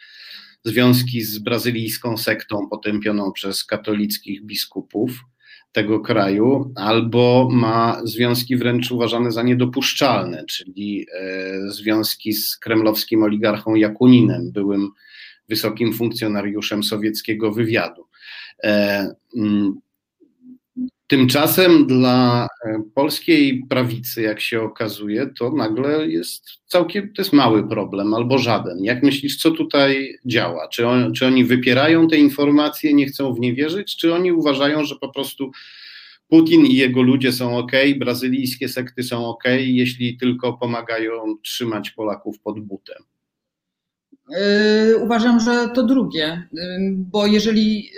związki 0.65 1.21
z 1.21 1.39
brazylijską 1.39 2.17
sektą 2.17 2.67
potępioną 2.69 3.31
przez 3.31 3.65
katolickich 3.65 4.45
biskupów 4.45 5.11
tego 5.73 5.99
kraju, 5.99 6.71
albo 6.75 7.49
ma 7.51 8.01
związki 8.03 8.57
wręcz 8.57 8.91
uważane 8.91 9.31
za 9.31 9.43
niedopuszczalne, 9.43 10.45
czyli 10.45 11.05
e, 11.19 11.69
związki 11.69 12.33
z 12.33 12.57
kremlowskim 12.57 13.23
oligarchą 13.23 13.75
Jakuninem, 13.75 14.51
byłym 14.51 14.89
wysokim 15.49 15.93
funkcjonariuszem 15.93 16.83
sowieckiego 16.83 17.51
wywiadu. 17.51 18.07
Tymczasem 21.07 21.87
dla 21.87 22.47
e, 22.65 22.83
polskiej 22.95 23.63
prawicy, 23.69 24.21
jak 24.21 24.41
się 24.41 24.61
okazuje, 24.61 25.29
to 25.39 25.51
nagle 25.51 26.07
jest 26.07 26.43
całkiem, 26.65 27.13
to 27.13 27.21
jest 27.21 27.33
mały 27.33 27.69
problem 27.69 28.13
albo 28.13 28.37
żaden. 28.37 28.83
Jak 28.83 29.03
myślisz, 29.03 29.37
co 29.37 29.51
tutaj 29.51 30.17
działa? 30.25 30.67
Czy, 30.67 30.87
on, 30.87 31.13
czy 31.13 31.25
oni 31.25 31.45
wypierają 31.45 32.07
te 32.07 32.17
informacje, 32.17 32.93
nie 32.93 33.05
chcą 33.05 33.33
w 33.33 33.39
nie 33.39 33.53
wierzyć, 33.53 33.97
czy 33.97 34.13
oni 34.13 34.31
uważają, 34.31 34.83
że 34.83 34.95
po 34.95 35.09
prostu 35.09 35.51
Putin 36.27 36.65
i 36.65 36.75
jego 36.75 37.01
ludzie 37.01 37.31
są 37.31 37.57
ok, 37.57 37.71
brazylijskie 37.97 38.69
sekty 38.69 39.03
są 39.03 39.25
ok, 39.25 39.43
jeśli 39.57 40.17
tylko 40.17 40.53
pomagają 40.53 41.37
trzymać 41.43 41.91
Polaków 41.91 42.39
pod 42.39 42.59
butem? 42.59 43.03
Yy, 44.29 44.97
uważam, 44.97 45.39
że 45.39 45.69
to 45.75 45.83
drugie, 45.83 46.47
yy, 46.53 46.61
bo 46.91 47.25
jeżeli 47.27 47.89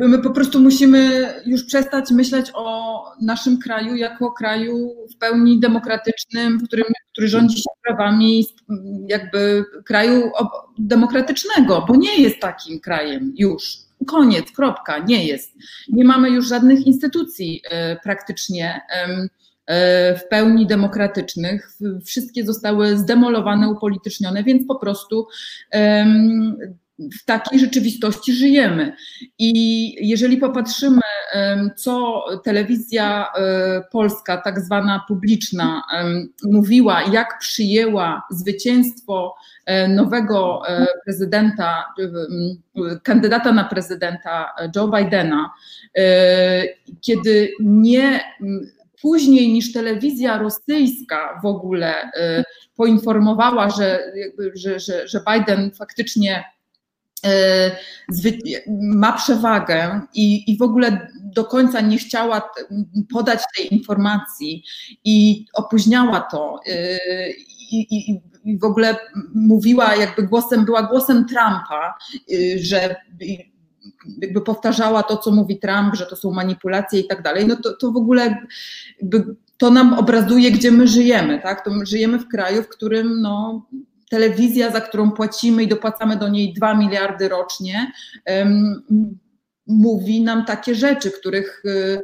My 0.00 0.18
po 0.22 0.30
prostu 0.30 0.60
musimy 0.60 1.28
już 1.46 1.64
przestać 1.64 2.10
myśleć 2.10 2.50
o 2.54 3.04
naszym 3.22 3.58
kraju 3.58 3.96
jako 3.96 4.32
kraju 4.32 4.96
w 5.14 5.18
pełni 5.18 5.60
demokratycznym, 5.60 6.58
w 6.58 6.66
którym, 6.66 6.84
który 7.12 7.28
rządzi 7.28 7.56
się 7.56 7.70
prawami, 7.82 8.46
jakby 9.08 9.64
kraju 9.84 10.30
demokratycznego, 10.78 11.84
bo 11.88 11.96
nie 11.96 12.22
jest 12.22 12.40
takim 12.40 12.80
krajem 12.80 13.34
już. 13.36 13.76
Koniec, 14.06 14.52
kropka, 14.52 14.98
nie 14.98 15.26
jest. 15.26 15.52
Nie 15.88 16.04
mamy 16.04 16.30
już 16.30 16.48
żadnych 16.48 16.86
instytucji 16.86 17.62
e, 17.70 17.96
praktycznie 17.96 18.80
e, 19.66 20.14
w 20.16 20.28
pełni 20.28 20.66
demokratycznych. 20.66 21.72
Wszystkie 22.04 22.44
zostały 22.44 22.96
zdemolowane, 22.96 23.68
upolitycznione, 23.68 24.44
więc 24.44 24.66
po 24.66 24.76
prostu 24.76 25.26
w 27.20 27.24
takiej 27.24 27.60
rzeczywistości 27.60 28.32
żyjemy. 28.32 28.92
I 29.38 29.94
jeżeli 30.08 30.36
popatrzymy, 30.36 31.00
co 31.76 32.24
telewizja 32.44 33.26
e, 33.36 33.82
polska, 33.92 34.36
tak 34.36 34.60
zwana 34.60 35.04
publiczna, 35.08 35.82
mówiła, 36.44 37.02
jak 37.02 37.38
przyjęła 37.38 38.22
zwycięstwo 38.30 39.34
e, 39.66 39.88
nowego 39.88 40.62
e, 40.68 40.86
prezydenta, 41.04 41.84
kandydata 43.02 43.52
na 43.52 43.64
prezydenta 43.64 44.50
Joe 44.76 44.88
Bidena, 44.88 45.50
kiedy 47.00 47.52
nie 47.60 48.20
później 49.02 49.52
niż 49.52 49.72
telewizja 49.72 50.38
rosyjska 50.38 51.40
w 51.42 51.46
ogóle 51.46 52.10
poinformowała, 52.76 53.70
że, 53.70 54.12
że, 54.54 54.80
że, 54.80 55.08
że 55.08 55.20
Biden 55.32 55.70
faktycznie 55.70 56.44
ma 58.82 59.12
przewagę 59.12 60.00
i, 60.14 60.52
i 60.52 60.56
w 60.56 60.62
ogóle 60.62 61.08
do 61.22 61.44
końca 61.44 61.80
nie 61.80 61.98
chciała 61.98 62.50
podać 63.12 63.40
tej 63.56 63.74
informacji 63.74 64.64
i 65.04 65.46
opóźniała 65.54 66.20
to 66.20 66.60
e, 66.66 66.98
i, 67.70 67.86
i, 67.90 68.20
i 68.44 68.58
w 68.58 68.64
ogóle 68.64 68.96
mówiła 69.34 69.96
jakby 69.96 70.22
głosem, 70.22 70.64
była 70.64 70.82
głosem 70.82 71.26
Trumpa, 71.26 71.94
e, 72.32 72.58
że 72.58 72.96
jakby 74.22 74.40
powtarzała 74.40 75.02
to, 75.02 75.16
co 75.16 75.30
mówi 75.30 75.58
Trump, 75.58 75.94
że 75.94 76.06
to 76.06 76.16
są 76.16 76.30
manipulacje 76.30 77.00
i 77.00 77.06
tak 77.06 77.22
dalej, 77.22 77.46
no 77.46 77.56
to, 77.56 77.76
to 77.76 77.92
w 77.92 77.96
ogóle 77.96 78.46
to 79.56 79.70
nam 79.70 79.94
obrazuje, 79.94 80.50
gdzie 80.50 80.70
my 80.70 80.88
żyjemy, 80.88 81.40
tak? 81.42 81.64
To 81.64 81.70
my 81.70 81.86
żyjemy 81.86 82.18
w 82.18 82.28
kraju, 82.28 82.62
w 82.62 82.68
którym 82.68 83.20
no, 83.20 83.66
telewizja, 84.10 84.70
za 84.70 84.80
którą 84.80 85.10
płacimy 85.10 85.62
i 85.62 85.68
dopłacamy 85.68 86.16
do 86.16 86.28
niej 86.28 86.52
2 86.52 86.74
miliardy 86.74 87.28
rocznie, 87.28 87.92
mówi 89.66 90.22
nam 90.22 90.44
takie 90.44 90.74
rzeczy, 90.74 91.10
których 91.10 91.62
y, 91.64 92.02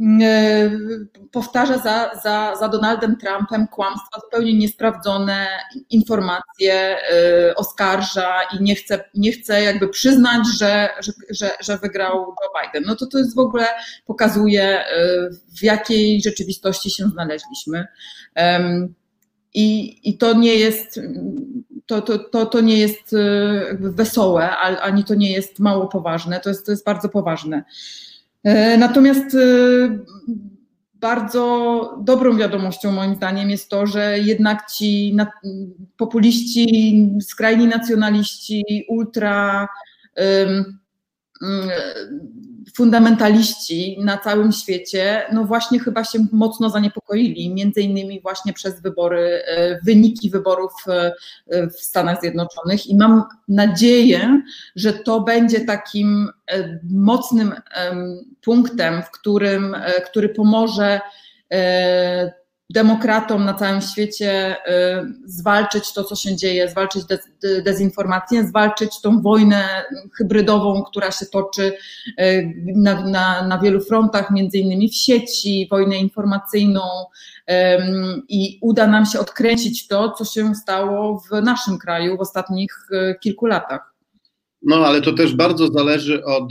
y, 0.00 1.08
powtarza 1.32 1.78
za, 1.78 2.10
za, 2.22 2.56
za 2.60 2.68
Donaldem 2.68 3.16
Trumpem 3.16 3.66
kłamstwa, 3.68 4.20
zupełnie 4.20 4.54
niesprawdzone 4.58 5.46
informacje, 5.90 6.96
y, 7.50 7.54
oskarża 7.54 8.42
i 8.42 8.62
nie 8.62 8.74
chce, 8.74 9.04
nie 9.14 9.32
chce 9.32 9.62
jakby 9.62 9.88
przyznać, 9.88 10.46
że, 10.58 10.88
że, 11.00 11.12
że, 11.30 11.50
że 11.60 11.78
wygrał 11.78 12.14
Joe 12.14 12.62
Biden. 12.62 12.84
No 12.86 12.96
to 12.96 13.06
to 13.06 13.18
jest 13.18 13.34
w 13.34 13.38
ogóle 13.38 13.66
pokazuje, 14.06 14.84
w 15.58 15.62
jakiej 15.62 16.22
rzeczywistości 16.22 16.90
się 16.90 17.04
znaleźliśmy. 17.04 17.86
I, 19.56 19.98
i 20.10 20.18
to 20.18 20.34
nie 20.34 20.54
jest, 20.54 21.00
to, 21.86 22.02
to, 22.02 22.18
to, 22.18 22.46
to 22.46 22.60
nie 22.60 22.78
jest 22.78 23.14
e, 23.14 23.76
wesołe, 23.80 24.56
ani 24.56 25.04
to 25.04 25.14
nie 25.14 25.32
jest 25.32 25.58
mało 25.58 25.88
poważne, 25.88 26.40
to 26.40 26.48
jest, 26.48 26.66
to 26.66 26.72
jest 26.72 26.84
bardzo 26.84 27.08
poważne. 27.08 27.64
E, 28.44 28.78
natomiast 28.78 29.34
e, 29.34 29.38
bardzo 30.94 31.98
dobrą 32.04 32.36
wiadomością 32.36 32.92
moim 32.92 33.14
zdaniem 33.14 33.50
jest 33.50 33.68
to, 33.68 33.86
że 33.86 34.18
jednak 34.18 34.70
ci 34.70 35.16
populiści, 35.96 37.10
skrajni 37.20 37.66
nacjonaliści, 37.66 38.84
ultra 38.88 39.68
fundamentaliści 42.74 43.96
na 44.00 44.18
całym 44.18 44.52
świecie, 44.52 45.22
no 45.32 45.44
właśnie 45.44 45.80
chyba 45.80 46.04
się 46.04 46.26
mocno 46.32 46.70
zaniepokoili, 46.70 47.54
między 47.54 47.80
innymi 47.80 48.20
właśnie 48.20 48.52
przez 48.52 48.82
wybory, 48.82 49.42
e, 49.46 49.80
wyniki 49.84 50.30
wyborów 50.30 50.72
e, 50.88 51.12
w 51.70 51.80
Stanach 51.80 52.20
Zjednoczonych. 52.20 52.86
I 52.86 52.96
mam 52.96 53.24
nadzieję, 53.48 54.42
że 54.76 54.92
to 54.92 55.20
będzie 55.20 55.60
takim 55.60 56.28
e, 56.50 56.80
mocnym 56.90 57.54
punktem, 58.40 59.02
w 59.02 59.10
którym, 59.10 59.76
który 60.10 60.28
pomoże 60.28 61.00
demokratom 62.70 63.44
na 63.44 63.54
całym 63.54 63.80
świecie 63.80 64.56
y, 64.56 65.12
zwalczyć 65.24 65.92
to, 65.92 66.04
co 66.04 66.16
się 66.16 66.36
dzieje, 66.36 66.68
zwalczyć 66.68 67.02
dezinformację, 67.64 68.44
zwalczyć 68.44 69.00
tą 69.00 69.22
wojnę 69.22 69.84
hybrydową, 70.16 70.82
która 70.82 71.10
się 71.10 71.26
toczy 71.26 71.72
y, 72.20 72.54
na, 72.76 73.06
na, 73.06 73.46
na 73.48 73.58
wielu 73.58 73.80
frontach, 73.80 74.30
między 74.30 74.58
innymi 74.58 74.88
w 74.88 74.94
sieci, 74.94 75.68
wojnę 75.70 75.96
informacyjną 75.96 76.80
i 78.28 78.58
uda 78.62 78.86
nam 78.86 79.06
się 79.06 79.20
odkręcić 79.20 79.88
to, 79.88 80.12
co 80.12 80.24
się 80.24 80.54
stało 80.54 81.22
w 81.30 81.42
naszym 81.42 81.78
kraju 81.78 82.16
w 82.16 82.20
ostatnich 82.20 82.88
y, 82.92 83.14
kilku 83.20 83.46
latach. 83.46 83.94
No, 84.62 84.76
ale 84.76 85.00
to 85.00 85.12
też 85.12 85.34
bardzo 85.34 85.68
zależy 85.68 86.24
od 86.24 86.50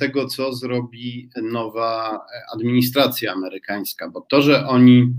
tego, 0.00 0.26
co 0.26 0.52
zrobi 0.52 1.30
nowa 1.42 2.20
administracja 2.54 3.32
amerykańska, 3.32 4.10
bo 4.10 4.20
to, 4.20 4.42
że 4.42 4.66
oni 4.66 5.14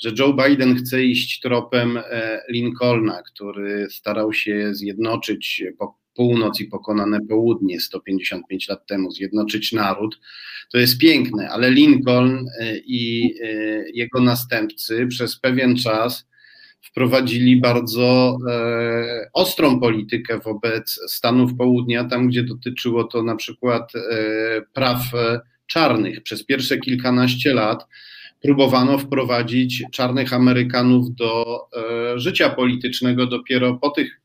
że 0.00 0.12
Joe 0.18 0.32
Biden 0.32 0.76
chce 0.76 1.04
iść 1.04 1.40
tropem 1.40 1.96
e, 1.96 2.40
Lincolna, 2.48 3.22
który 3.22 3.86
starał 3.90 4.32
się 4.32 4.74
zjednoczyć 4.74 5.64
północ 6.14 6.60
i 6.60 6.64
pokonane 6.64 7.20
południe 7.28 7.80
155 7.80 8.68
lat 8.68 8.86
temu, 8.86 9.10
zjednoczyć 9.10 9.72
naród, 9.72 10.20
to 10.72 10.78
jest 10.78 10.98
piękne, 10.98 11.48
ale 11.50 11.70
Lincoln 11.70 12.46
e, 12.60 12.76
i 12.78 13.34
e, 13.42 13.46
jego 13.94 14.20
następcy 14.20 15.06
przez 15.06 15.38
pewien 15.40 15.76
czas 15.76 16.30
wprowadzili 16.82 17.60
bardzo 17.60 18.38
ostrą 19.32 19.80
politykę 19.80 20.38
wobec 20.38 21.00
Stanów 21.08 21.56
Południa, 21.56 22.04
tam 22.04 22.28
gdzie 22.28 22.42
dotyczyło 22.42 23.04
to 23.04 23.22
na 23.22 23.36
przykład 23.36 23.92
praw 24.72 25.02
czarnych. 25.66 26.22
Przez 26.22 26.44
pierwsze 26.44 26.78
kilkanaście 26.78 27.54
lat 27.54 27.86
próbowano 28.40 28.98
wprowadzić 28.98 29.84
czarnych 29.92 30.32
Amerykanów 30.32 31.14
do 31.14 31.60
e, 31.76 32.18
życia 32.18 32.50
politycznego. 32.50 33.26
Dopiero 33.26 33.74
po 33.74 33.90
tych 33.90 34.20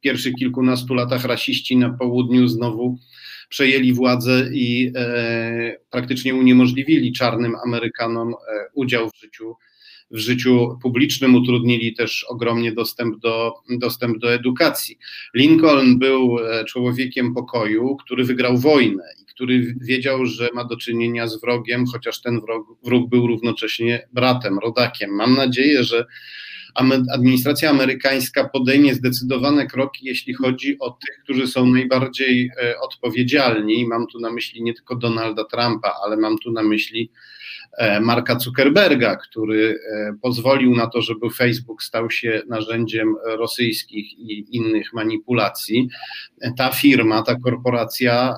pierwszych 0.00 0.34
kilkunastu 0.34 0.94
latach 0.94 1.24
rasiści 1.24 1.76
na 1.76 1.90
południu 1.90 2.48
znowu 2.48 2.98
przejęli 3.48 3.92
władzę 3.92 4.50
i 4.52 4.92
e, 4.96 5.76
praktycznie 5.90 6.34
uniemożliwili 6.34 7.12
czarnym 7.12 7.56
Amerykanom 7.66 8.28
e, 8.28 8.34
udział 8.74 9.10
w 9.10 9.20
życiu, 9.20 9.54
w 10.10 10.18
życiu 10.18 10.78
publicznym, 10.82 11.34
utrudnili 11.34 11.94
też 11.94 12.24
ogromnie 12.24 12.72
dostęp 12.72 13.18
do, 13.18 13.52
dostęp 13.78 14.18
do 14.18 14.34
edukacji. 14.34 14.98
Lincoln 15.34 15.98
był 15.98 16.36
człowiekiem 16.66 17.34
pokoju, 17.34 17.96
który 17.96 18.24
wygrał 18.24 18.58
wojnę 18.58 19.04
który 19.38 19.74
wiedział, 19.80 20.26
że 20.26 20.48
ma 20.54 20.64
do 20.64 20.76
czynienia 20.76 21.28
z 21.28 21.40
wrogiem, 21.40 21.86
chociaż 21.86 22.20
ten 22.20 22.40
wróg, 22.40 22.78
wróg 22.84 23.10
był 23.10 23.26
równocześnie 23.26 24.08
bratem, 24.12 24.58
rodakiem. 24.58 25.10
Mam 25.10 25.34
nadzieję, 25.34 25.84
że 25.84 26.06
administracja 27.14 27.70
amerykańska 27.70 28.48
podejmie 28.48 28.94
zdecydowane 28.94 29.66
kroki, 29.66 30.06
jeśli 30.06 30.34
chodzi 30.34 30.76
o 30.78 30.90
tych, 30.90 31.24
którzy 31.24 31.46
są 31.46 31.66
najbardziej 31.66 32.50
e, 32.62 32.80
odpowiedzialni. 32.80 33.86
Mam 33.86 34.06
tu 34.06 34.20
na 34.20 34.30
myśli 34.30 34.62
nie 34.62 34.74
tylko 34.74 34.96
Donalda 34.96 35.44
Trumpa, 35.44 35.92
ale 36.04 36.16
mam 36.16 36.38
tu 36.38 36.52
na 36.52 36.62
myśli 36.62 37.10
Marka 38.00 38.38
Zuckerberga, 38.38 39.16
który 39.16 39.78
e, 39.92 40.14
pozwolił 40.22 40.74
na 40.74 40.86
to, 40.86 41.02
żeby 41.02 41.30
Facebook 41.30 41.82
stał 41.82 42.10
się 42.10 42.42
narzędziem 42.48 43.14
rosyjskich 43.26 44.18
i 44.18 44.56
innych 44.56 44.92
manipulacji. 44.92 45.88
Ta 46.56 46.70
firma, 46.70 47.22
ta 47.22 47.34
korporacja 47.34 48.34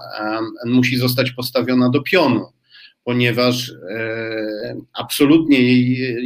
musi 0.65 0.97
zostać 0.97 1.31
postawiona 1.31 1.90
do 1.90 2.02
pionu 2.02 2.47
ponieważ 3.05 3.70
e, 3.70 4.77
absolutnie 4.93 5.59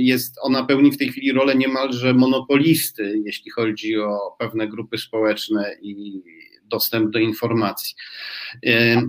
jest, 0.05 0.37
ona 0.43 0.65
pełni 0.65 0.93
w 0.93 0.99
tej 0.99 1.09
chwili 1.09 1.33
rolę 1.33 1.55
niemalże 1.55 2.15
monopolisty, 2.15 3.23
jeśli 3.25 3.51
chodzi 3.51 3.99
o 3.99 4.37
pewne 4.39 4.69
grupy 4.69 4.99
społeczne 4.99 5.77
i 5.83 6.23
dostęp 6.65 7.11
do 7.11 7.19
informacji. 7.19 7.95
E, 8.67 9.03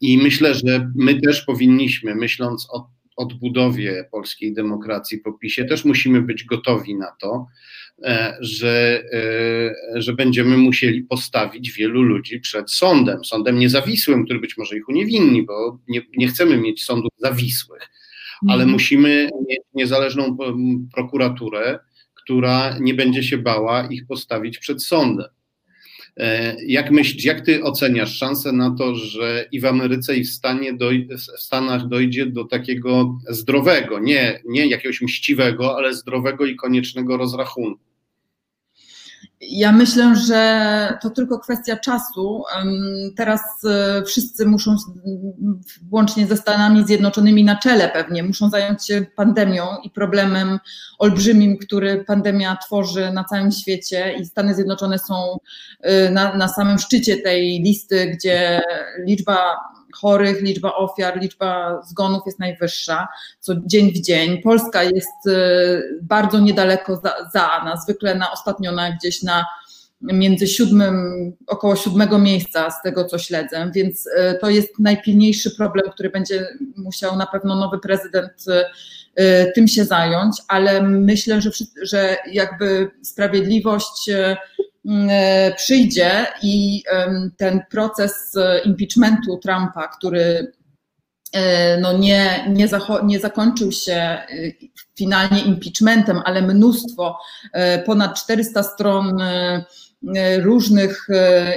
I 0.00 0.18
myślę, 0.18 0.54
że 0.54 0.90
my 0.94 1.20
też 1.20 1.42
powinniśmy, 1.42 2.14
myśląc 2.14 2.68
o 2.70 2.90
odbudowie 3.16 4.08
polskiej 4.12 4.54
demokracji 4.54 5.18
po 5.18 5.32
PiSie, 5.32 5.64
też 5.64 5.84
musimy 5.84 6.22
być 6.22 6.44
gotowi 6.44 6.94
na 6.94 7.10
to, 7.20 7.46
E, 8.02 8.36
że, 8.40 9.02
e, 9.12 10.02
że 10.02 10.12
będziemy 10.12 10.56
musieli 10.56 11.02
postawić 11.02 11.72
wielu 11.72 12.02
ludzi 12.02 12.40
przed 12.40 12.72
sądem, 12.72 13.24
sądem 13.24 13.58
niezawisłym, 13.58 14.24
który 14.24 14.40
być 14.40 14.56
może 14.56 14.76
ich 14.76 14.88
uniewinni, 14.88 15.42
bo 15.42 15.78
nie, 15.88 16.02
nie 16.16 16.28
chcemy 16.28 16.56
mieć 16.56 16.84
sądów 16.84 17.10
zawisłych, 17.16 17.90
ale 18.42 18.62
mhm. 18.62 18.70
musimy 18.70 19.30
mieć 19.48 19.60
niezależną 19.74 20.36
prokuraturę, 20.94 21.78
która 22.14 22.78
nie 22.80 22.94
będzie 22.94 23.22
się 23.22 23.38
bała 23.38 23.86
ich 23.86 24.06
postawić 24.06 24.58
przed 24.58 24.84
sądem. 24.84 25.26
E, 26.16 26.56
jak 26.66 26.90
myślisz, 26.90 27.24
jak 27.24 27.40
ty 27.40 27.62
oceniasz 27.62 28.16
szansę 28.16 28.52
na 28.52 28.74
to, 28.78 28.94
że 28.94 29.44
i 29.52 29.60
w 29.60 29.64
Ameryce, 29.64 30.16
i 30.16 30.24
w, 30.24 30.30
stanie 30.30 30.74
doj, 30.74 31.08
w 31.36 31.40
Stanach 31.40 31.88
dojdzie 31.88 32.26
do 32.26 32.44
takiego 32.44 33.18
zdrowego, 33.28 33.98
nie, 33.98 34.40
nie 34.44 34.66
jakiegoś 34.66 35.02
mściwego, 35.02 35.76
ale 35.76 35.94
zdrowego 35.94 36.46
i 36.46 36.56
koniecznego 36.56 37.16
rozrachunku? 37.16 37.93
Ja 39.48 39.72
myślę, 39.72 40.16
że 40.16 40.98
to 41.02 41.10
tylko 41.10 41.38
kwestia 41.38 41.76
czasu. 41.76 42.42
Teraz 43.16 43.40
e, 43.64 44.02
wszyscy 44.02 44.46
muszą, 44.46 44.76
włącznie 45.90 46.26
ze 46.26 46.36
Stanami 46.36 46.86
Zjednoczonymi 46.86 47.44
na 47.44 47.56
czele 47.56 47.88
pewnie, 47.88 48.22
muszą 48.22 48.50
zająć 48.50 48.86
się 48.86 49.06
pandemią 49.16 49.66
i 49.84 49.90
problemem 49.90 50.58
olbrzymim, 50.98 51.58
który 51.58 52.04
pandemia 52.04 52.56
tworzy 52.66 53.12
na 53.12 53.24
całym 53.24 53.52
świecie 53.52 54.14
i 54.20 54.26
Stany 54.26 54.54
Zjednoczone 54.54 54.98
są 54.98 55.38
e, 55.80 56.10
na, 56.10 56.36
na 56.36 56.48
samym 56.48 56.78
szczycie 56.78 57.16
tej 57.16 57.62
listy, 57.62 58.06
gdzie 58.06 58.60
liczba 59.06 59.56
chorych, 59.94 60.42
liczba 60.42 60.74
ofiar, 60.74 61.20
liczba 61.20 61.82
zgonów 61.82 62.22
jest 62.26 62.38
najwyższa, 62.38 63.08
co 63.40 63.54
dzień 63.66 63.92
w 63.92 64.00
dzień. 64.00 64.42
Polska 64.42 64.82
jest 64.82 65.26
y, 65.26 65.98
bardzo 66.02 66.40
niedaleko 66.40 66.96
za, 66.96 67.30
za 67.32 67.64
nas, 67.64 67.82
zwykle 67.82 68.14
na 68.14 68.32
ostatnio 68.32 68.72
na 68.72 68.92
gdzieś 68.92 69.22
na 69.22 69.44
między 70.12 70.46
siódmym, 70.46 70.96
około 71.46 71.76
siódmego 71.76 72.18
miejsca 72.18 72.70
z 72.70 72.82
tego, 72.82 73.04
co 73.04 73.18
śledzę, 73.18 73.70
więc 73.74 74.06
y, 74.06 74.38
to 74.40 74.50
jest 74.50 74.78
najpilniejszy 74.78 75.56
problem, 75.56 75.90
który 75.92 76.10
będzie 76.10 76.48
musiał 76.76 77.16
na 77.16 77.26
pewno 77.26 77.56
nowy 77.56 77.78
prezydent 77.78 78.44
y, 79.20 79.52
tym 79.54 79.68
się 79.68 79.84
zająć, 79.84 80.36
ale 80.48 80.82
myślę, 80.82 81.40
że, 81.40 81.50
że 81.82 82.16
jakby 82.32 82.90
sprawiedliwość 83.02 84.10
przyjdzie 85.56 86.26
i 86.42 86.82
ten 87.36 87.60
proces 87.70 88.36
e, 88.36 88.60
impeachmentu 88.64 89.38
Trumpa, 89.38 89.88
który 89.88 90.52
e, 91.32 91.80
no 91.80 91.92
nie, 91.92 92.46
nie, 92.48 92.68
nie 93.04 93.20
zakończył 93.20 93.72
się 93.72 94.18
finalnie 94.98 95.40
impeachmentem, 95.40 96.22
ale 96.24 96.42
mnóstwo, 96.42 97.18
ponad 97.86 98.20
400 98.20 98.62
stron 98.62 99.22
różnych 100.38 101.08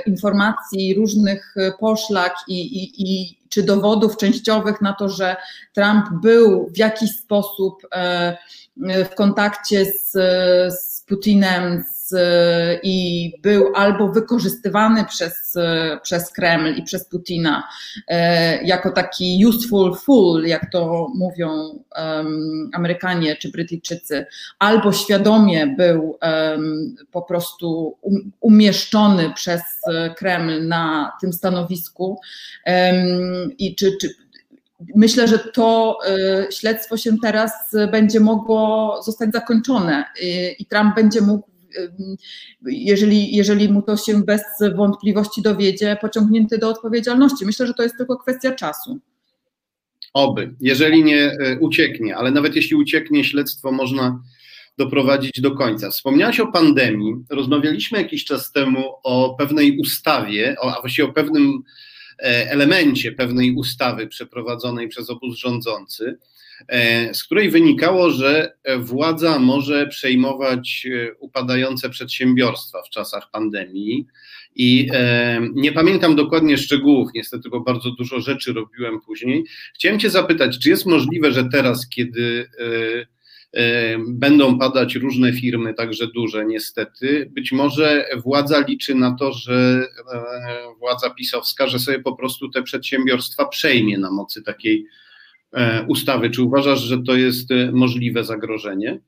informacji, 0.05 0.95
różnych 0.95 1.55
poszlak 1.79 2.35
i, 2.47 2.61
i, 2.61 2.93
i 2.97 3.37
czy 3.49 3.63
dowodów 3.63 4.17
częściowych 4.17 4.81
na 4.81 4.93
to, 4.93 5.09
że 5.09 5.35
Trump 5.73 6.05
był 6.21 6.69
w 6.75 6.77
jakiś 6.77 7.11
sposób 7.11 7.87
w 9.11 9.15
kontakcie 9.15 9.85
z, 9.85 10.11
z 10.73 10.96
Putinem, 11.07 11.83
i 12.83 13.31
był 13.41 13.75
albo 13.75 14.07
wykorzystywany 14.07 15.05
przez, 15.05 15.57
przez 16.03 16.33
Kreml 16.33 16.75
i 16.75 16.83
przez 16.83 17.05
Putina 17.05 17.63
e, 18.07 18.63
jako 18.63 18.91
taki 18.91 19.45
useful 19.45 19.95
fool, 19.95 20.43
jak 20.43 20.71
to 20.71 21.07
mówią 21.15 21.49
um, 21.49 22.69
Amerykanie 22.73 23.35
czy 23.35 23.51
Brytyjczycy, 23.51 24.25
albo 24.59 24.93
świadomie 24.93 25.67
był 25.67 26.17
um, 26.21 26.95
po 27.11 27.21
prostu 27.21 27.97
um, 28.01 28.31
umieszczony 28.39 29.33
przez 29.33 29.61
Kreml 30.17 30.67
na 30.67 31.11
tym 31.21 31.33
stanowisku. 31.33 32.19
Um, 32.65 33.57
i 33.57 33.75
czy, 33.75 33.97
czy 34.01 34.09
Myślę, 34.95 35.27
że 35.27 35.39
to 35.39 35.97
e, 36.07 36.47
śledztwo 36.51 36.97
się 36.97 37.17
teraz 37.21 37.51
będzie 37.91 38.19
mogło 38.19 38.99
zostać 39.05 39.31
zakończone 39.31 40.05
i 40.59 40.65
Trump 40.65 40.95
będzie 40.95 41.21
mógł 41.21 41.47
jeżeli, 42.65 43.35
jeżeli 43.35 43.69
mu 43.69 43.81
to 43.81 43.97
się 43.97 44.23
bez 44.23 44.41
wątpliwości 44.75 45.41
dowiedzie, 45.41 45.97
pociągnięty 46.01 46.57
do 46.57 46.69
odpowiedzialności. 46.69 47.45
Myślę, 47.45 47.67
że 47.67 47.73
to 47.73 47.83
jest 47.83 47.97
tylko 47.97 48.17
kwestia 48.17 48.51
czasu. 48.51 48.99
Oby, 50.13 50.55
jeżeli 50.61 51.03
nie 51.03 51.37
ucieknie, 51.59 52.17
ale 52.17 52.31
nawet 52.31 52.55
jeśli 52.55 52.75
ucieknie, 52.75 53.23
śledztwo 53.23 53.71
można 53.71 54.21
doprowadzić 54.77 55.41
do 55.41 55.51
końca. 55.51 55.89
Wspomniałaś 55.89 56.39
o 56.39 56.51
pandemii. 56.51 57.15
Rozmawialiśmy 57.29 57.97
jakiś 57.97 58.25
czas 58.25 58.51
temu 58.51 58.93
o 59.03 59.35
pewnej 59.39 59.79
ustawie, 59.79 60.55
a 60.61 60.81
właściwie 60.81 61.07
o 61.07 61.13
pewnym 61.13 61.63
elemencie 62.23 63.11
pewnej 63.11 63.51
ustawy 63.51 64.07
przeprowadzonej 64.07 64.87
przez 64.87 65.09
obóz 65.09 65.37
rządzący. 65.37 66.17
E, 66.67 67.13
z 67.13 67.23
której 67.23 67.49
wynikało, 67.49 68.11
że 68.11 68.53
władza 68.79 69.39
może 69.39 69.87
przejmować 69.87 70.87
e, 70.91 71.13
upadające 71.13 71.89
przedsiębiorstwa 71.89 72.81
w 72.81 72.89
czasach 72.89 73.31
pandemii. 73.31 74.07
I 74.55 74.89
e, 74.93 75.41
nie 75.53 75.71
pamiętam 75.71 76.15
dokładnie 76.15 76.57
szczegółów, 76.57 77.09
niestety, 77.15 77.49
bo 77.49 77.59
bardzo 77.59 77.91
dużo 77.91 78.19
rzeczy 78.19 78.53
robiłem 78.53 79.01
później. 79.01 79.43
Chciałem 79.75 79.99
Cię 79.99 80.09
zapytać, 80.09 80.59
czy 80.59 80.69
jest 80.69 80.85
możliwe, 80.85 81.31
że 81.31 81.49
teraz, 81.49 81.89
kiedy 81.89 82.49
będą 84.07 84.59
padać 84.59 84.95
różne 84.95 85.33
firmy, 85.33 85.73
także 85.73 86.07
duże 86.07 86.45
niestety. 86.45 87.29
Być 87.31 87.51
może 87.51 88.05
władza 88.23 88.59
liczy 88.59 88.95
na 88.95 89.15
to, 89.15 89.31
że 89.31 89.87
władza 90.79 91.09
pisowska, 91.09 91.67
że 91.67 91.79
sobie 91.79 91.99
po 91.99 92.15
prostu 92.15 92.49
te 92.49 92.63
przedsiębiorstwa 92.63 93.47
przejmie 93.47 93.97
na 93.97 94.11
mocy 94.11 94.43
takiej 94.43 94.87
E, 95.53 95.85
ustawy. 95.87 96.29
Czy 96.29 96.43
uważasz, 96.43 96.79
że 96.79 97.03
to 97.03 97.15
jest 97.15 97.51
e, 97.51 97.71
możliwe 97.71 98.23
zagrożenie? 98.23 98.99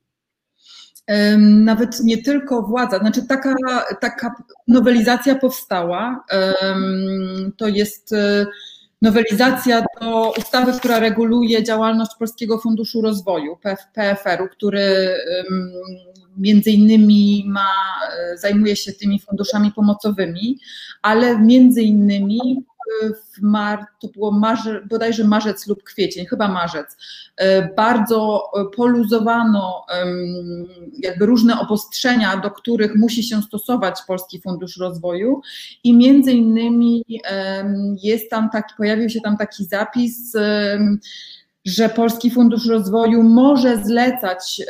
Nawet 1.38 2.00
nie 2.04 2.22
tylko 2.22 2.62
władza, 2.62 2.98
znaczy 2.98 3.26
taka, 3.26 3.54
taka 4.00 4.34
nowelizacja 4.68 5.34
powstała. 5.34 6.24
To 7.56 7.68
jest 7.68 8.12
e, 8.12 8.46
nowelizacja 9.02 9.84
do 10.00 10.32
ustawy, 10.38 10.72
która 10.78 10.98
reguluje 10.98 11.62
działalność 11.62 12.10
Polskiego 12.18 12.58
Funduszu 12.58 13.02
Rozwoju, 13.02 13.58
PFR-u, 13.94 14.48
który 14.48 15.14
między 16.36 16.70
innymi 16.70 17.44
ma, 17.46 17.70
zajmuje 18.34 18.76
się 18.76 18.92
tymi 18.92 19.20
funduszami 19.20 19.72
pomocowymi, 19.72 20.58
ale 21.02 21.38
między 21.38 21.82
innymi 21.82 22.64
w 23.04 23.42
mar, 23.42 23.86
to 24.00 24.08
było 24.08 24.32
marze, 24.32 24.82
bodajże 24.90 25.24
marzec 25.24 25.66
lub 25.66 25.82
kwiecień, 25.82 26.26
chyba 26.26 26.48
marzec, 26.48 26.96
e, 27.36 27.74
bardzo 27.74 28.50
poluzowano 28.76 29.86
jakby 30.98 31.26
różne 31.26 31.60
obostrzenia, 31.60 32.36
do 32.36 32.50
których 32.50 32.94
musi 32.94 33.22
się 33.22 33.42
stosować 33.42 34.02
Polski 34.06 34.40
Fundusz 34.40 34.76
Rozwoju 34.76 35.40
i 35.84 35.96
między 35.96 36.32
innymi 36.32 37.04
jest 38.02 38.30
tam 38.30 38.50
taki, 38.50 38.74
pojawił 38.76 39.08
się 39.08 39.20
tam 39.20 39.36
taki 39.36 39.64
zapis, 39.64 40.36
że 41.64 41.88
Polski 41.88 42.30
Fundusz 42.30 42.66
Rozwoju 42.66 43.22
może 43.22 43.76
zlecać 43.84 44.62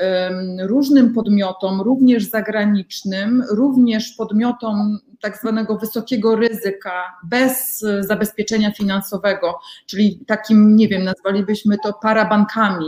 różnym 0.63 1.15
podmiotom, 1.15 1.81
również 1.81 2.25
zagranicznym, 2.25 3.45
również 3.51 4.13
podmiotom 4.13 4.99
tak 5.21 5.39
zwanego 5.39 5.77
wysokiego 5.77 6.37
ryzyka 6.37 7.03
bez 7.25 7.85
zabezpieczenia 8.01 8.73
finansowego, 8.73 9.59
czyli 9.87 10.21
takim, 10.27 10.77
nie 10.77 10.89
wiem, 10.89 11.05
nazwalibyśmy 11.05 11.77
to 11.85 11.93
parabankami, 11.93 12.87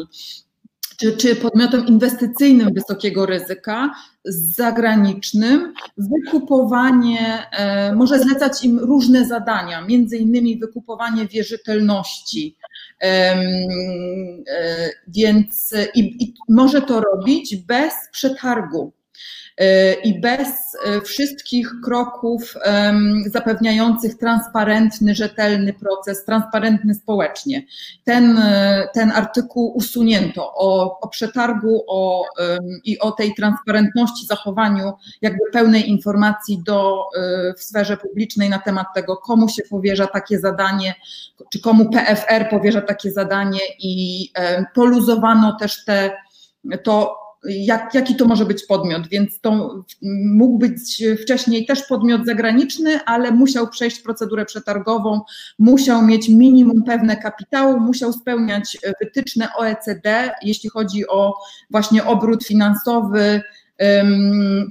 czy, 0.97 1.17
czy 1.17 1.37
podmiotem 1.37 1.87
inwestycyjnym 1.87 2.75
wysokiego 2.75 3.27
ryzyka, 3.27 3.91
zagranicznym, 4.25 5.75
wykupowanie, 5.97 7.47
e, 7.51 7.95
może 7.95 8.19
zlecać 8.19 8.65
im 8.65 8.79
różne 8.79 9.25
zadania, 9.25 9.87
między 9.87 10.17
innymi 10.17 10.59
wykupowanie 10.59 11.27
wierzytelności, 11.27 12.57
e, 13.03 13.37
więc 15.09 15.75
i, 15.95 16.25
i 16.25 16.35
może 16.49 16.83
to 16.83 17.01
robić 17.01 17.57
bez 17.57 17.95
przetargu 18.13 18.93
i 20.05 20.21
bez 20.21 20.49
e, 20.85 21.01
wszystkich 21.01 21.71
kroków 21.85 22.55
zapewniających 23.27 24.19
transparentny, 24.19 25.15
rzetelny 25.15 25.73
proces, 25.73 26.25
transparentny 26.25 26.95
społecznie. 26.95 27.63
Ten, 28.05 28.39
e, 28.39 28.89
ten 28.95 29.11
artykuł 29.11 29.73
usunięto 29.77 30.55
o, 30.55 31.01
o 31.01 31.09
przetargu 31.09 31.85
o, 31.89 32.25
i 32.85 32.99
o 32.99 33.13
tej 33.13 33.35
transparentności, 33.35 34.27
zachowaniu 34.27 34.93
jakby 35.23 35.41
pełnej 35.53 35.91
informacji 35.91 36.63
do, 36.67 37.07
w 37.59 37.63
sferze 37.63 37.97
publicznej 37.97 38.49
na 38.49 38.59
temat 38.59 38.87
tego, 38.95 39.17
komu 39.17 39.49
się 39.49 39.63
powierza 39.71 40.07
takie 40.07 40.39
zadanie, 40.39 40.95
czy 41.53 41.61
komu 41.61 41.91
PFR 41.91 42.51
powierza 42.51 42.81
takie 42.81 43.13
zadanie 43.13 43.61
i 43.79 44.29
poluzowano 44.75 45.57
też 45.61 45.85
te 45.85 46.11
to 46.83 47.22
jak, 47.45 47.95
jaki 47.95 48.17
to 48.17 48.25
może 48.25 48.47
być 48.47 48.67
podmiot, 48.67 49.09
więc 49.09 49.41
to 49.41 49.85
mógł 50.25 50.59
być 50.59 51.03
wcześniej 51.23 51.67
też 51.67 51.83
podmiot 51.83 52.27
zagraniczny, 52.27 53.01
ale 53.07 53.31
musiał 53.31 53.69
przejść 53.69 53.99
procedurę 53.99 54.45
przetargową, 54.45 55.21
musiał 55.59 56.03
mieć 56.03 56.29
minimum 56.29 56.83
pewne 56.85 57.17
kapitału, 57.17 57.81
musiał 57.81 58.13
spełniać 58.13 58.79
wytyczne 59.01 59.49
OECD, 59.57 60.31
jeśli 60.43 60.71
chodzi 60.71 61.09
o 61.09 61.35
właśnie 61.71 62.05
obrót 62.05 62.45
finansowy, 62.45 63.43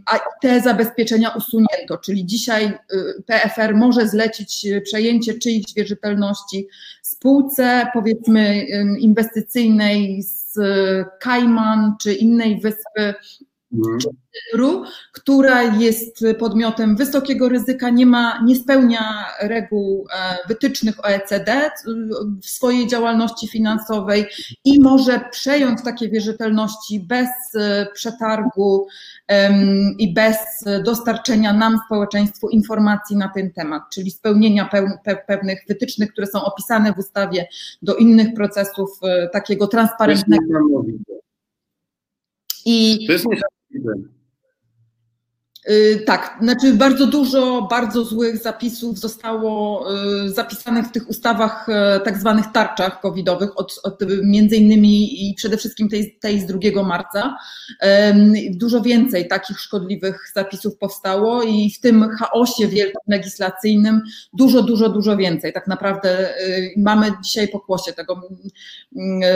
a 0.06 0.20
te 0.42 0.62
zabezpieczenia 0.62 1.30
usunięto, 1.30 1.98
czyli 1.98 2.26
dzisiaj 2.26 2.66
y, 2.66 3.24
PFR 3.26 3.76
może 3.76 4.08
zlecić 4.08 4.68
przejęcie 4.84 5.34
czyichś 5.34 5.74
wierzytelności 5.74 6.68
spółce, 7.02 7.88
powiedzmy 7.94 8.66
inwestycyjnej 9.00 10.24
z 10.24 10.41
Kajman 11.20 11.96
czy 12.02 12.14
innej 12.14 12.60
wyspy 12.62 13.14
Mhm. 13.74 14.84
która 15.14 15.64
jest 15.64 16.26
podmiotem 16.40 16.96
wysokiego 16.96 17.50
ryzyka, 17.50 17.90
nie 17.90 18.06
ma, 18.06 18.42
nie 18.46 18.56
spełnia 18.56 19.26
reguł 19.42 20.08
e, 20.14 20.48
wytycznych 20.48 21.06
OECD 21.06 21.72
w 22.42 22.46
swojej 22.46 22.88
działalności 22.88 23.48
finansowej 23.48 24.26
i 24.66 24.82
może 24.82 25.22
przejąć 25.32 25.84
takie 25.84 26.10
wierzytelności 26.10 27.00
bez 27.00 27.30
e, 27.56 27.88
przetargu 27.94 28.88
i 30.00 30.14
bez 30.14 30.38
dostarczenia 30.86 31.54
nam, 31.54 31.80
społeczeństwu, 31.86 32.50
informacji 32.50 33.16
na 33.16 33.30
ten 33.30 33.54
temat, 33.54 33.84
czyli 33.94 34.12
spełnienia 34.12 34.70
pewnych 35.28 35.60
wytycznych, 35.68 36.12
które 36.12 36.28
są 36.28 36.44
opisane 36.44 36.94
w 36.94 36.98
ustawie 36.98 37.48
do 37.82 37.96
innych 37.96 38.34
procesów 38.34 38.90
e, 39.04 39.30
takiego 39.30 39.68
transparentnego. 39.68 40.84
I 42.66 43.06
to 43.08 43.14
jest 43.14 43.26
niesamowite. 43.26 43.42
Good. 43.74 43.98
Y, 43.98 44.10
tak, 46.06 46.38
znaczy 46.42 46.74
bardzo 46.74 47.08
dużo 47.08 47.68
bardzo 47.70 48.06
złych 48.06 48.38
zapisów 48.38 49.00
zostało 49.00 49.86
y, 50.26 50.30
zapisanych 50.30 50.86
w 50.86 50.92
tych 50.92 51.10
ustawach, 51.10 51.70
y, 51.70 52.00
tak 52.06 52.18
zwanych 52.18 52.46
tarczach 52.54 53.02
covidowych, 53.02 53.60
od, 53.60 53.80
od 53.84 54.00
między 54.24 54.56
innymi 54.56 55.30
i 55.30 55.34
przede 55.34 55.58
wszystkim 55.58 55.90
tej, 55.90 56.18
tej 56.20 56.40
z 56.40 56.46
2 56.46 56.84
marca. 56.84 57.38
Dużo 58.50 58.82
więcej 58.82 59.28
takich 59.28 59.60
szkodliwych 59.60 60.32
zapisów 60.36 60.78
powstało 60.78 61.44
i 61.44 61.72
w 61.72 61.80
tym 61.80 62.10
chaosie 62.20 62.68
wielkim 62.68 63.02
legislacyjnym 63.08 64.02
dużo, 64.34 64.64
dużo, 64.64 64.90
dużo 64.90 65.18
więcej. 65.18 65.54
Tak 65.54 65.68
naprawdę 65.68 66.34
mamy 66.78 67.12
dzisiaj 67.24 67.48
pokłosie 67.48 67.94
tego 67.94 68.22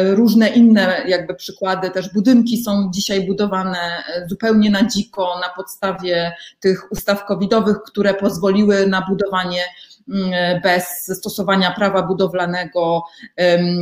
różne 0.10 0.50
inne 0.50 1.02
jakby 1.08 1.36
przykłady, 1.36 1.92
też 1.92 2.14
budynki 2.14 2.64
są 2.64 2.92
dzisiaj 2.94 3.28
budowane 3.28 4.04
zupełnie 4.30 4.72
na 4.72 4.88
dziko, 4.88 5.40
na 5.42 5.50
podstawie 5.56 6.15
tych 6.60 6.92
ustaw 6.92 7.26
covidowych, 7.26 7.78
które 7.86 8.14
pozwoliły 8.14 8.88
na 8.88 9.06
budowanie 9.10 9.64
mm, 10.10 10.62
bez 10.62 11.12
stosowania 11.18 11.72
prawa 11.72 12.04
budowlanego 12.04 13.04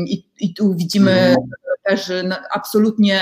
i, 0.08 0.26
i 0.40 0.54
tu 0.54 0.76
widzimy 0.76 1.12
mhm. 1.12 1.50
też 1.84 2.12
absolutnie 2.54 3.20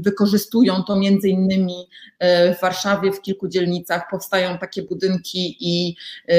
wykorzystują 0.00 0.82
to 0.82 0.96
między 0.96 1.28
innymi 1.28 1.88
e, 2.18 2.54
w 2.54 2.60
Warszawie 2.60 3.12
w 3.12 3.20
kilku 3.20 3.48
dzielnicach 3.48 4.10
powstają 4.10 4.58
takie 4.58 4.82
budynki 4.82 5.56
i 5.60 5.96
e, 6.28 6.36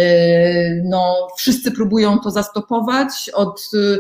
no, 0.83 1.27
wszyscy 1.37 1.71
próbują 1.71 2.19
to 2.19 2.31
zastopować 2.31 3.29
od 3.33 3.61
Y, 3.73 3.99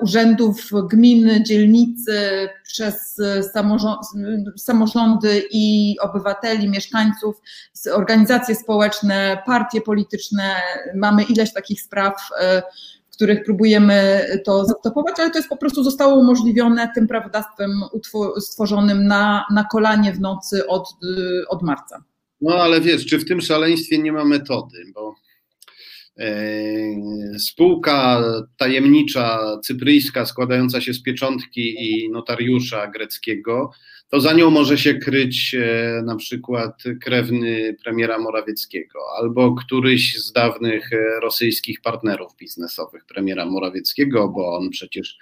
urzędów 0.00 0.70
gminy, 0.90 1.42
dzielnicy, 1.42 2.48
przez 2.62 3.16
samorządy 4.56 5.42
i 5.50 5.96
obywateli, 6.00 6.68
mieszkańców, 6.68 7.40
organizacje 7.92 8.54
społeczne, 8.54 9.42
partie 9.46 9.80
polityczne. 9.80 10.54
Mamy 10.94 11.22
ileś 11.22 11.52
takich 11.52 11.82
spraw, 11.82 12.12
y, 12.12 12.62
w 13.10 13.16
których 13.16 13.44
próbujemy 13.44 14.26
to 14.44 14.64
zastopować, 14.64 15.20
ale 15.20 15.30
to 15.30 15.38
jest 15.38 15.48
po 15.48 15.56
prostu 15.56 15.84
zostało 15.84 16.14
umożliwione 16.14 16.90
tym 16.94 17.06
prawodawstwem 17.06 17.70
stworzonym 18.40 19.06
na, 19.06 19.44
na 19.54 19.64
kolanie 19.64 20.12
w 20.12 20.20
nocy 20.20 20.66
od, 20.66 20.88
y, 21.02 21.48
od 21.48 21.62
marca. 21.62 22.04
No 22.40 22.54
ale 22.54 22.80
wiesz, 22.80 23.06
czy 23.06 23.18
w 23.18 23.24
tym 23.24 23.40
szaleństwie 23.40 23.98
nie 23.98 24.12
ma 24.12 24.24
metody, 24.24 24.78
bo 24.94 25.14
spółka 27.38 28.22
tajemnicza 28.56 29.58
cypryjska 29.64 30.26
składająca 30.26 30.80
się 30.80 30.94
z 30.94 31.02
pieczątki 31.02 31.74
i 31.78 32.10
notariusza 32.10 32.86
greckiego, 32.86 33.70
to 34.10 34.20
za 34.20 34.32
nią 34.32 34.50
może 34.50 34.78
się 34.78 34.94
kryć 34.94 35.54
e, 35.54 36.02
na 36.04 36.16
przykład 36.16 36.82
krewny 37.02 37.76
premiera 37.84 38.18
Morawieckiego 38.18 38.98
albo 39.18 39.54
któryś 39.54 40.18
z 40.18 40.32
dawnych 40.32 40.92
e, 40.92 41.20
rosyjskich 41.20 41.80
partnerów 41.80 42.36
biznesowych 42.36 43.04
premiera 43.04 43.46
Morawieckiego, 43.46 44.28
bo 44.28 44.56
on 44.56 44.70
przecież 44.70 45.18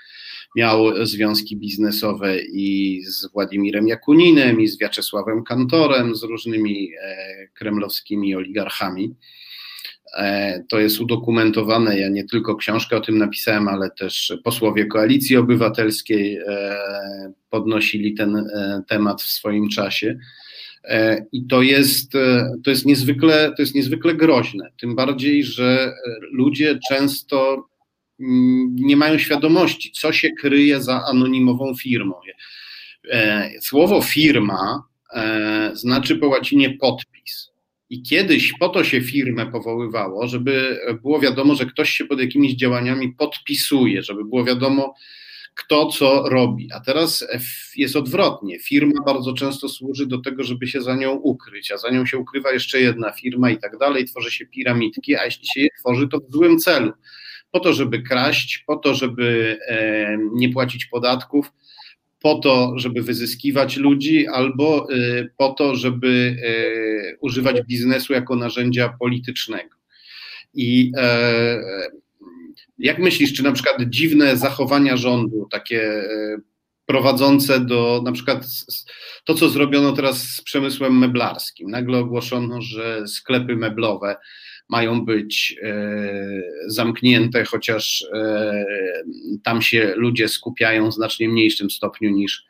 miał 0.56 1.06
związki 1.06 1.56
biznesowe 1.56 2.38
i 2.38 3.00
z 3.06 3.32
Władimirem 3.32 3.88
Jakuninem, 3.88 4.60
i 4.60 4.68
z 4.68 4.78
Wiaczesławem 4.78 5.44
Kantorem, 5.44 6.14
z 6.14 6.22
różnymi 6.22 6.90
kremlowskimi 7.54 8.34
oligarchami. 8.34 9.14
E, 10.12 10.64
to 10.68 10.81
jest 10.81 11.01
udokumentowane. 11.01 11.98
Ja 11.98 12.09
nie 12.09 12.24
tylko 12.24 12.56
książkę 12.56 12.97
o 12.97 13.01
tym 13.01 13.18
napisałem, 13.18 13.68
ale 13.68 13.90
też 13.90 14.32
posłowie 14.44 14.86
Koalicji 14.86 15.36
Obywatelskiej 15.36 16.36
e, 16.36 16.76
podnosili 17.51 18.14
ten 18.14 18.36
e, 18.36 18.82
temat 18.89 19.22
w 19.22 19.31
swoim 19.31 19.68
czasie. 19.68 20.18
I 21.32 21.47
to 21.47 21.62
jest, 21.62 22.12
to, 22.64 22.70
jest 22.70 22.86
niezwykle, 22.86 23.52
to 23.56 23.62
jest 23.62 23.74
niezwykle 23.74 24.14
groźne. 24.14 24.70
Tym 24.81 24.94
bardziej, 24.94 25.44
że 25.44 25.94
ludzie 26.32 26.78
często 26.89 27.68
mm, 28.20 28.76
nie 28.76 28.97
mają 28.97 29.18
świadomości, 29.18 29.93
co 29.93 30.12
się 30.12 30.31
kryje 30.31 30.82
za 30.82 31.05
anonimową 31.05 31.74
firmą. 31.74 32.14
Słowo 33.60 34.02
firma 34.02 34.82
znaczy 35.72 36.16
po 36.16 36.28
łacinie 36.28 36.70
podpis. 36.70 37.53
I 37.90 38.02
kiedyś 38.02 38.52
po 38.61 38.69
to 38.69 38.85
się 38.85 39.01
firmę 39.01 39.47
powoływało, 39.47 40.28
żeby 40.28 40.81
było 41.02 41.20
wiadomo, 41.20 41.55
że 41.55 41.66
ktoś 41.66 41.90
się 41.90 42.05
pod 42.05 42.20
jakimiś 42.20 42.55
działaniami 42.55 43.12
podpisuje, 43.12 44.02
żeby 44.02 44.24
było 44.24 44.44
wiadomo, 44.44 44.94
kto 45.55 45.86
co 45.86 46.28
robi. 46.28 46.69
A 46.73 46.81
teraz 46.81 47.27
jest 47.77 47.97
odwrotnie. 47.97 48.59
Firma 48.59 49.05
bardzo 49.06 49.32
często 49.32 49.69
służy 49.69 50.06
do 50.06 50.19
tego, 50.19 50.43
żeby 50.43 50.66
się 50.66 50.82
za 50.82 50.94
nią 50.94 51.12
ukryć, 51.12 51.73
a 51.73 51.78
za 51.78 51.90
nią 51.90 52.06
się 52.06 52.19
ukrywa 52.19 52.52
jeszcze 52.52 52.81
jedna 52.81 53.12
firma 53.12 53.51
i 53.51 53.59
tak 53.59 53.78
dalej. 53.78 54.05
Tworzy 54.05 54.31
się 54.31 54.47
piramidki, 54.47 55.16
a 55.16 55.24
jeśli 55.24 55.47
się 55.47 55.61
je 55.61 55.69
tworzy, 55.81 56.09
to 56.09 56.19
w 56.19 56.32
złym 56.32 56.59
celu. 56.59 56.93
Po 57.51 57.61
to, 57.61 57.73
żeby 57.73 58.02
kraść, 58.02 58.65
po 58.66 58.77
to, 58.77 58.94
żeby 58.94 59.59
e, 59.69 60.19
nie 60.32 60.48
płacić 60.48 60.86
podatków 60.86 61.52
po 62.24 62.34
to, 62.34 62.72
żeby 62.76 63.02
wyzyskiwać 63.02 63.76
ludzi, 63.76 64.26
albo 64.26 64.92
y, 64.92 65.30
po 65.36 65.52
to, 65.52 65.74
żeby 65.74 66.09
y, 66.09 67.16
używać 67.20 67.62
biznesu 67.62 68.12
jako 68.12 68.36
narzędzia 68.36 68.96
politycznego. 69.01 69.76
I 70.55 70.92
e, 70.96 71.62
jak 72.78 72.98
myślisz, 72.98 73.32
czy 73.32 73.42
na 73.42 73.52
przykład 73.52 73.76
dziwne 73.88 74.36
zachowania 74.36 74.96
rządu, 74.96 75.48
takie 75.51 75.82
e, 75.82 76.06
prowadzące 76.86 77.60
do 77.60 78.02
na 78.05 78.12
przykład 78.12 78.46
to, 79.24 79.34
co 79.34 79.48
zrobiono 79.48 79.92
teraz 79.92 80.22
z 80.22 80.42
przemysłem 80.42 80.98
meblarskim. 80.98 81.70
Nagle 81.70 81.98
ogłoszono, 81.98 82.62
że 82.62 83.09
sklepy 83.09 83.56
meblowe 83.56 84.16
mają 84.68 85.04
być 85.04 85.56
zamknięte, 86.66 87.44
chociaż 87.44 88.06
tam 89.44 89.62
się 89.62 89.92
ludzie 89.96 90.28
skupiają 90.28 90.90
w 90.90 90.94
znacznie 90.94 91.28
mniejszym 91.28 91.70
stopniu 91.70 92.10
niż, 92.10 92.44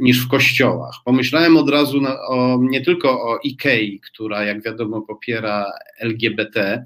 niż 0.00 0.24
w 0.24 0.28
kościołach. 0.28 0.94
Pomyślałem 1.04 1.56
od 1.56 1.70
razu 1.70 2.00
na, 2.00 2.20
o, 2.20 2.58
nie 2.62 2.80
tylko 2.80 3.10
o 3.10 3.38
IKEA, 3.44 4.00
która 4.00 4.44
jak 4.44 4.62
wiadomo 4.62 5.02
popiera 5.02 5.66
LGBT, 6.00 6.84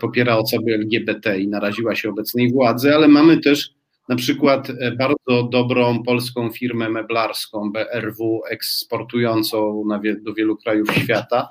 popiera 0.00 0.36
osoby 0.36 0.74
LGBT 0.74 1.38
i 1.40 1.48
naraziła 1.48 1.94
się 1.94 2.08
obecnej 2.08 2.52
władzy, 2.52 2.94
ale 2.94 3.08
mamy 3.08 3.40
też 3.40 3.70
na 4.08 4.16
przykład 4.16 4.70
e, 4.70 4.92
bardzo 4.92 5.48
dobrą 5.52 6.02
polską 6.02 6.50
firmę 6.50 6.88
meblarską 6.88 7.72
BRW 7.72 8.40
eksportującą 8.50 9.82
do 10.22 10.34
wielu 10.34 10.56
krajów 10.56 10.94
świata. 10.94 11.48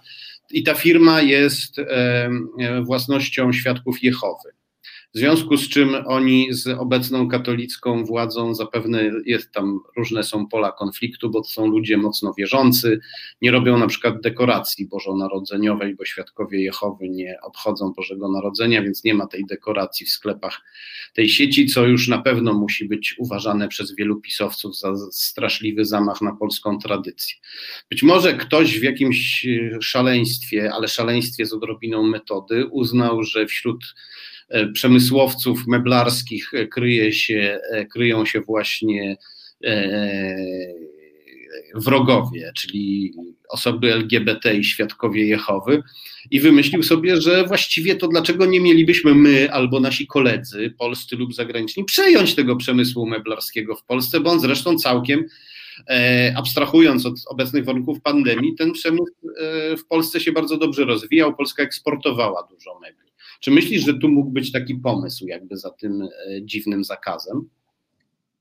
I 0.52 0.64
ta 0.64 0.74
firma 0.74 1.22
jest 1.22 1.76
własnością 2.86 3.54
świadków 3.54 4.04
Jehowy. 4.04 4.50
W 5.18 5.20
związku 5.20 5.58
z 5.58 5.70
czym 5.70 5.96
oni 6.06 6.48
z 6.54 6.68
obecną 6.68 7.28
katolicką 7.28 8.06
władzą 8.06 8.56
zapewne 8.56 9.12
jest 9.26 9.52
tam 9.52 9.80
różne 9.96 10.24
są 10.24 10.48
pola 10.48 10.72
konfliktu, 10.72 11.30
bo 11.30 11.42
to 11.42 11.48
są 11.48 11.68
ludzie 11.68 11.98
mocno 11.98 12.34
wierzący, 12.34 13.00
nie 13.42 13.52
robią 13.52 13.78
na 13.78 13.88
przykład 13.88 14.22
dekoracji 14.22 14.88
bożonarodzeniowej, 14.88 15.96
bo 15.96 16.06
świadkowie 16.06 16.62
Jehowy 16.62 17.10
nie 17.10 17.38
obchodzą 17.44 17.94
Bożego 17.94 18.32
Narodzenia, 18.32 18.82
więc 18.82 19.04
nie 19.04 19.14
ma 19.14 19.28
tej 19.28 19.46
dekoracji 19.46 20.06
w 20.06 20.10
sklepach 20.10 20.62
tej 21.14 21.30
sieci, 21.30 21.66
co 21.66 21.88
już 21.88 22.08
na 22.08 22.22
pewno 22.22 22.54
musi 22.54 22.86
być 22.86 23.16
uważane 23.18 23.68
przez 23.68 23.96
wielu 23.96 24.22
pisowców 24.22 24.80
za 24.80 24.94
straszliwy 25.12 25.86
zamach 25.86 26.22
na 26.22 26.36
polską 26.36 26.78
tradycję. 26.80 27.36
Być 27.90 28.04
może 28.04 28.34
ktoś 28.34 28.80
w 28.80 28.84
jakimś 28.84 29.48
szaleństwie, 29.82 30.72
ale 30.74 30.88
szaleństwie 30.88 31.46
z 31.46 31.54
odrobiną 31.54 32.04
metody, 32.04 32.66
uznał, 32.66 33.24
że 33.24 33.46
wśród 33.46 33.84
E, 33.84 34.37
przemysłowców 34.74 35.68
meblarskich 35.68 36.54
e, 36.54 36.68
kryje 36.68 37.14
się, 37.14 37.60
e, 37.72 37.86
kryją 37.86 38.26
się 38.26 38.42
właśnie 38.42 39.18
wrogowie, 41.76 42.52
czyli 42.56 43.14
osoby 43.50 43.94
LGBT 43.94 44.56
i 44.56 44.64
świadkowie 44.64 45.28
Jehowy, 45.28 45.84
i 46.32 46.40
wymyślił 46.40 46.84
sobie, 46.84 47.22
że 47.22 47.46
właściwie 47.48 47.96
to 47.96 48.08
dlaczego 48.08 48.46
nie 48.46 48.60
mielibyśmy 48.60 49.16
my 49.16 49.52
albo 49.52 49.80
nasi 49.80 50.08
koledzy, 50.08 50.74
polscy 50.78 51.16
lub 51.16 51.34
zagraniczni, 51.34 51.86
przejąć 51.86 52.36
tego 52.36 52.56
przemysłu 52.56 53.06
meblarskiego 53.06 53.76
w 53.76 53.84
Polsce, 53.84 54.20
bo 54.20 54.32
on 54.32 54.40
zresztą 54.40 54.78
całkiem, 54.78 55.26
abstrahując 56.36 57.06
od 57.06 57.14
obecnych 57.28 57.66
warunków 57.66 58.02
pandemii, 58.02 58.56
ten 58.56 58.72
przemysł 58.72 59.14
w 59.78 59.86
Polsce 59.90 60.20
się 60.20 60.32
bardzo 60.32 60.58
dobrze 60.58 60.86
rozwijał, 60.86 61.36
Polska 61.36 61.64
eksportowała 61.64 62.48
dużo 62.52 62.80
mebli. 62.80 63.07
Czy 63.40 63.52
myślisz, 63.52 63.86
że 63.86 63.94
tu 63.94 64.10
mógł 64.10 64.30
być 64.30 64.52
taki 64.52 64.76
pomysł 64.76 65.26
jakby 65.28 65.58
za 65.58 65.70
tym 65.70 66.02
e, 66.02 66.08
dziwnym 66.46 66.84
zakazem? 66.84 67.50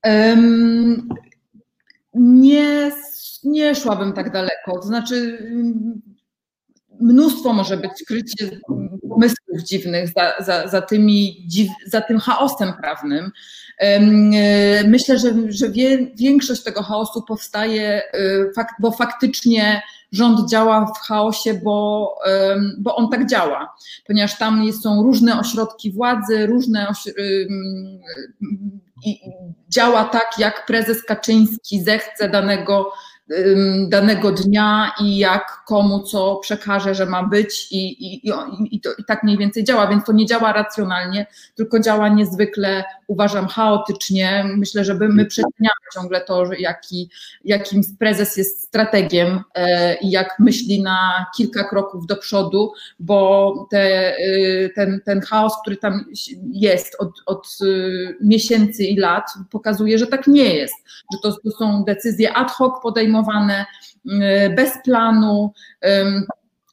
Um, 0.05 1.09
nie, 2.13 2.91
nie 3.43 3.75
szłabym 3.75 4.13
tak 4.13 4.31
daleko. 4.31 4.79
To 4.81 4.87
znaczy, 4.87 5.37
mnóstwo 6.99 7.53
może 7.53 7.77
być 7.77 7.91
krycie 8.07 8.59
pomysłów 9.09 9.63
dziwnych 9.63 10.09
za, 10.09 10.33
za, 10.39 10.67
za, 10.67 10.81
tymi, 10.81 11.47
za 11.85 12.01
tym 12.01 12.19
chaosem 12.19 12.73
prawnym. 12.81 13.31
E, 13.77 13.99
myślę, 14.87 15.19
że, 15.19 15.33
że 15.49 15.69
wie, 15.69 16.07
większość 16.15 16.63
tego 16.63 16.83
chaosu 16.83 17.23
powstaje, 17.27 18.01
e, 18.13 18.65
bo 18.79 18.91
faktycznie 18.91 19.81
rząd 20.11 20.49
działa 20.49 20.85
w 20.85 20.99
chaosie, 20.99 21.53
bo, 21.63 22.15
bo 22.79 22.95
on 22.95 23.09
tak 23.09 23.29
działa, 23.29 23.75
ponieważ 24.07 24.37
tam 24.37 24.73
są 24.73 25.03
różne 25.03 25.39
ośrodki 25.39 25.91
władzy, 25.91 26.45
różne 26.47 26.87
i 29.05 29.19
działa 29.69 30.03
tak, 30.05 30.31
jak 30.37 30.65
prezes 30.65 31.03
Kaczyński 31.03 31.83
zechce 31.83 32.29
danego 32.29 32.91
danego 33.87 34.31
dnia 34.31 34.91
i 35.01 35.17
jak 35.17 35.63
komu 35.65 36.03
co 36.03 36.35
przekaże, 36.35 36.95
że 36.95 37.05
ma 37.05 37.23
być 37.23 37.71
i, 37.71 38.05
i, 38.15 38.31
i, 38.71 38.81
to, 38.81 38.89
i 38.97 39.03
tak 39.03 39.23
mniej 39.23 39.37
więcej 39.37 39.63
działa, 39.63 39.87
więc 39.87 40.05
to 40.05 40.11
nie 40.11 40.25
działa 40.25 40.53
racjonalnie, 40.53 41.25
tylko 41.55 41.79
działa 41.79 42.09
niezwykle, 42.09 42.83
uważam, 43.07 43.47
chaotycznie. 43.47 44.45
Myślę, 44.57 44.85
że 44.85 44.93
my 44.93 45.25
przeceniamy 45.25 45.71
ciągle 45.93 46.21
to, 46.21 46.53
jaki, 46.59 47.09
jakim 47.45 47.81
prezes 47.99 48.37
jest 48.37 48.61
strategiem 48.61 49.43
e, 49.55 49.97
i 49.97 50.11
jak 50.11 50.39
myśli 50.39 50.81
na 50.81 51.25
kilka 51.37 51.63
kroków 51.63 52.05
do 52.05 52.15
przodu, 52.15 52.71
bo 52.99 53.53
te, 53.71 54.15
e, 54.17 54.69
ten, 54.75 55.01
ten 55.05 55.21
chaos, 55.21 55.53
który 55.61 55.77
tam 55.77 56.05
jest 56.51 56.95
od, 56.99 57.11
od 57.25 57.47
e, 57.61 57.65
miesięcy 58.21 58.83
i 58.83 58.97
lat, 58.97 59.29
pokazuje, 59.51 59.97
że 59.97 60.07
tak 60.07 60.27
nie 60.27 60.55
jest, 60.55 60.75
że 61.13 61.19
to, 61.23 61.37
to 61.43 61.51
są 61.51 61.83
decyzje 61.83 62.33
ad 62.33 62.51
hoc 62.51 62.73
podejmowane, 62.83 63.16
y, 64.05 64.53
bez 64.55 64.71
planu, 64.83 65.53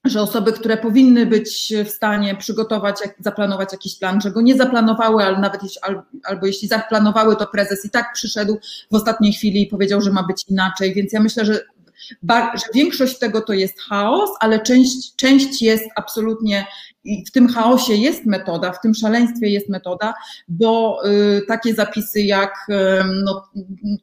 że 0.04 0.20
osoby, 0.20 0.52
które 0.52 0.76
powinny 0.76 1.26
być 1.26 1.72
w 1.84 1.88
stanie 1.88 2.34
przygotować, 2.34 2.96
zaplanować 3.20 3.72
jakiś 3.72 3.98
plan, 3.98 4.20
że 4.20 4.30
go 4.30 4.40
nie 4.40 4.56
zaplanowały, 4.56 5.24
ale 5.24 5.38
nawet 5.38 5.62
jeśli, 5.62 5.80
albo 6.24 6.46
jeśli 6.46 6.68
zaplanowały, 6.68 7.36
to 7.36 7.46
prezes 7.46 7.84
i 7.84 7.90
tak 7.90 8.12
przyszedł 8.14 8.58
w 8.92 8.94
ostatniej 8.94 9.32
chwili 9.32 9.62
i 9.62 9.66
powiedział, 9.66 10.00
że 10.00 10.10
ma 10.10 10.22
być 10.22 10.44
inaczej. 10.48 10.94
Więc 10.94 11.12
ja 11.12 11.20
myślę, 11.20 11.44
że 11.44 11.60
że 12.54 12.64
większość 12.74 13.18
tego 13.18 13.40
to 13.40 13.52
jest 13.52 13.80
chaos, 13.80 14.30
ale 14.40 14.60
część, 14.60 15.16
część 15.16 15.62
jest 15.62 15.84
absolutnie, 15.96 16.66
w 17.26 17.30
tym 17.30 17.48
chaosie 17.48 17.94
jest 17.94 18.26
metoda, 18.26 18.72
w 18.72 18.80
tym 18.80 18.94
szaleństwie 18.94 19.48
jest 19.48 19.68
metoda, 19.68 20.14
bo 20.48 21.00
y, 21.08 21.42
takie 21.48 21.74
zapisy 21.74 22.20
jak 22.20 22.66
y, 22.68 22.74
no, 23.24 23.48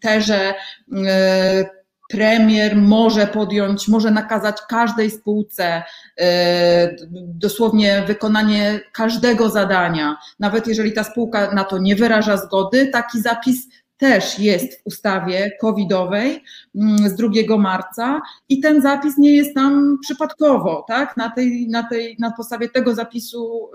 te, 0.01 0.21
że 0.21 0.53
y, 0.93 1.80
premier 2.11 2.75
może 2.75 3.27
podjąć, 3.27 3.87
może 3.87 4.11
nakazać 4.11 4.57
każdej 4.69 5.11
spółce 5.11 5.83
e, 6.19 6.95
dosłownie 7.25 8.03
wykonanie 8.07 8.79
każdego 8.93 9.49
zadania, 9.49 10.17
nawet 10.39 10.67
jeżeli 10.67 10.93
ta 10.93 11.03
spółka 11.03 11.51
na 11.51 11.63
to 11.63 11.77
nie 11.77 11.95
wyraża 11.95 12.37
zgody, 12.37 12.87
taki 12.87 13.21
zapis 13.21 13.67
też 14.01 14.39
jest 14.39 14.81
w 14.81 14.87
ustawie 14.87 15.51
covidowej 15.61 16.43
mm, 16.75 17.09
z 17.09 17.15
2 17.15 17.57
marca 17.57 18.21
i 18.49 18.59
ten 18.59 18.81
zapis 18.81 19.17
nie 19.17 19.35
jest 19.35 19.55
tam 19.55 19.97
przypadkowo, 20.01 20.85
tak? 20.87 21.17
Na, 21.17 21.29
tej, 21.29 21.67
na, 21.67 21.83
tej, 21.83 22.15
na 22.19 22.31
podstawie 22.31 22.69
tego 22.69 22.95
zapisu 22.95 23.69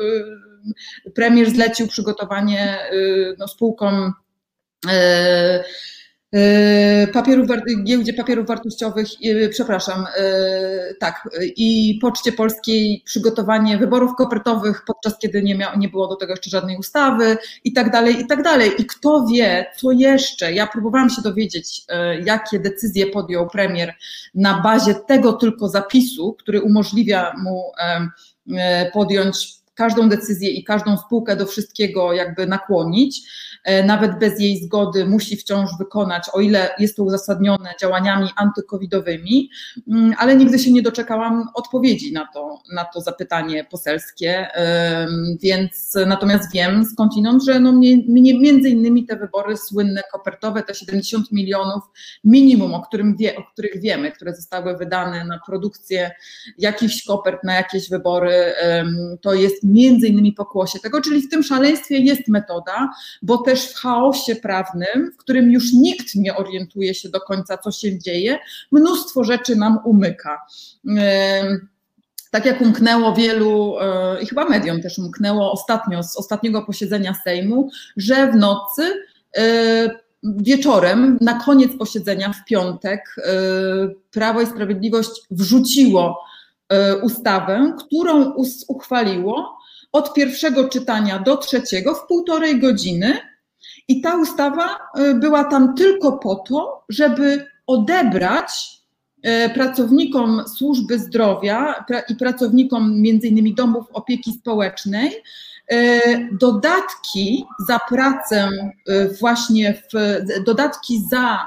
y, 1.07 1.13
premier 1.13 1.51
zlecił 1.51 1.89
przygotowanie 1.89 2.79
y, 2.93 3.37
no, 3.39 3.49
spółkom 3.49 4.13
y, 4.87 4.91
papierów, 7.13 7.49
giełdzie 7.85 8.13
papierów 8.13 8.47
wartościowych, 8.47 9.07
przepraszam, 9.51 10.07
e, 10.17 10.95
tak, 11.01 11.29
i 11.57 11.99
Poczcie 12.03 12.33
Polskiej 12.33 13.03
przygotowanie 13.05 13.79
wyborów 13.79 14.11
kopertowych, 14.19 14.83
podczas 14.87 15.19
kiedy 15.19 15.43
nie, 15.43 15.55
miał, 15.55 15.79
nie 15.79 15.89
było 15.89 16.09
do 16.09 16.17
tego 16.17 16.33
jeszcze 16.33 16.51
żadnej 16.51 16.77
ustawy 16.77 17.37
i 17.65 17.73
tak 17.73 17.91
dalej, 17.91 18.21
i 18.21 18.27
tak 18.27 18.43
dalej. 18.43 18.71
I 18.79 18.87
kto 18.87 19.27
wie, 19.33 19.67
co 19.77 19.93
jeszcze, 19.93 20.53
ja 20.53 20.67
próbowałam 20.67 21.11
się 21.11 21.23
dowiedzieć, 21.23 21.83
e, 21.89 22.21
jakie 22.21 22.59
decyzje 22.61 23.07
podjął 23.07 23.49
premier 23.49 23.95
na 24.35 24.63
bazie 24.63 24.95
tego 24.95 25.33
tylko 25.33 25.69
zapisu, 25.69 26.37
który 26.39 26.63
umożliwia 26.63 27.35
mu 27.43 27.73
podjąć 28.93 29.57
każdą 29.77 30.09
decyzję 30.09 30.51
i 30.51 30.65
każdą 30.65 30.97
spółkę 30.97 31.37
do 31.37 31.47
wszystkiego 31.47 32.13
jakby 32.13 32.47
nakłonić. 32.47 33.23
E, 33.67 33.85
nawet 33.85 34.19
bez 34.19 34.41
jej 34.41 34.65
zgody 34.65 35.07
musi 35.07 35.37
wciąż 35.37 35.71
wykonać, 35.79 36.27
o 36.33 36.41
ile 36.41 36.71
jest 36.79 36.97
to 36.97 37.03
uzasadnione 37.05 37.71
działaniami 37.81 38.29
antykowidowymi, 38.37 39.51
mm, 39.89 40.15
ale 40.19 40.37
nigdy 40.37 40.59
się 40.59 40.73
nie 40.73 40.83
doczekałam 40.83 41.49
odpowiedzi 41.55 42.13
na 42.13 42.29
to, 42.35 42.59
na 42.75 42.85
to 42.85 43.01
zapytanie 43.01 43.65
poselskie, 43.71 44.49
więc 45.43 45.95
natomiast 46.07 46.53
wiem 46.53 46.85
skądinąd, 46.85 47.45
że 47.45 47.61
no 47.61 47.73
między 48.09 48.71
innymi 48.71 49.07
te 49.07 49.17
wybory 49.17 49.57
słynne, 49.57 50.03
kopertowe, 50.13 50.63
te 50.63 50.75
70 50.75 51.33
milionów 51.33 51.83
minimum, 52.25 52.75
o, 52.75 52.83
którym 52.83 53.17
wie, 53.17 53.37
o 53.37 53.43
których 53.53 53.81
wiemy, 53.81 54.13
które 54.13 54.35
zostały 54.35 54.77
wydane 54.77 55.25
na 55.25 55.41
produkcję 55.47 56.11
jakichś 56.59 57.05
kopert, 57.05 57.45
na 57.45 57.55
jakieś 57.55 57.91
wybory, 57.91 58.55
to 59.21 59.35
jest 59.35 59.65
między 59.65 60.07
innymi 60.07 60.33
pokłosie 60.33 60.79
tego, 60.79 61.01
czyli 61.01 61.23
w 61.23 61.31
tym 61.31 61.43
szaleństwie 61.43 61.99
jest 61.99 62.29
metoda, 62.29 62.91
bo 63.23 63.39
też 63.39 63.56
też 63.57 63.71
w 63.71 63.75
chaosie 63.75 64.37
prawnym, 64.37 65.13
w 65.15 65.17
którym 65.17 65.51
już 65.51 65.73
nikt 65.73 66.15
nie 66.15 66.37
orientuje 66.37 66.95
się 66.95 67.09
do 67.09 67.21
końca, 67.21 67.59
co 67.59 67.73
się 67.73 67.99
dzieje, 67.99 68.39
mnóstwo 68.73 69.25
rzeczy 69.25 69.57
nam 69.57 69.79
umyka. 69.85 70.41
Tak 72.31 72.47
jak 72.47 72.61
umknęło 72.61 73.15
wielu, 73.15 73.77
e, 73.81 74.23
i 74.23 74.27
chyba 74.27 74.45
mediom 74.45 74.83
też 74.83 74.99
umknęło 74.99 75.53
ostatnio, 75.53 76.03
z 76.03 76.17
ostatniego 76.17 76.63
posiedzenia 76.63 77.15
Sejmu, 77.25 77.71
że 77.97 78.33
w 78.33 78.37
nocy 78.37 79.05
e, 79.37 79.91
wieczorem, 80.23 81.19
na 81.21 81.35
koniec 81.45 81.77
posiedzenia 81.79 82.33
w 82.33 82.45
piątek, 82.45 83.17
e, 83.19 83.33
Prawo 84.11 84.41
i 84.41 84.47
Sprawiedliwość 84.47 85.11
wrzuciło 85.31 86.25
ustawę, 87.03 87.77
którą 87.79 88.35
uchwaliło 88.69 89.59
od 89.93 90.15
pierwszego 90.15 90.69
czytania 90.69 91.19
do 91.19 91.37
trzeciego 91.37 91.95
w 91.95 92.07
półtorej 92.07 92.61
godziny. 92.61 93.19
I 93.89 94.01
ta 94.01 94.17
ustawa 94.17 94.79
była 95.15 95.45
tam 95.45 95.75
tylko 95.75 96.13
po 96.13 96.35
to, 96.35 96.85
żeby 96.89 97.47
odebrać 97.67 98.77
pracownikom 99.55 100.43
służby 100.57 100.99
zdrowia 100.99 101.85
i 102.09 102.15
pracownikom 102.15 103.01
między 103.01 103.29
innymi 103.29 103.55
domów 103.55 103.85
opieki 103.93 104.33
społecznej 104.33 105.23
E, 105.71 106.01
dodatki 106.33 107.45
za 107.69 107.79
pracę, 107.89 108.49
właśnie 109.21 109.75
w, 109.75 110.17
dodatki 110.45 111.03
za 111.11 111.47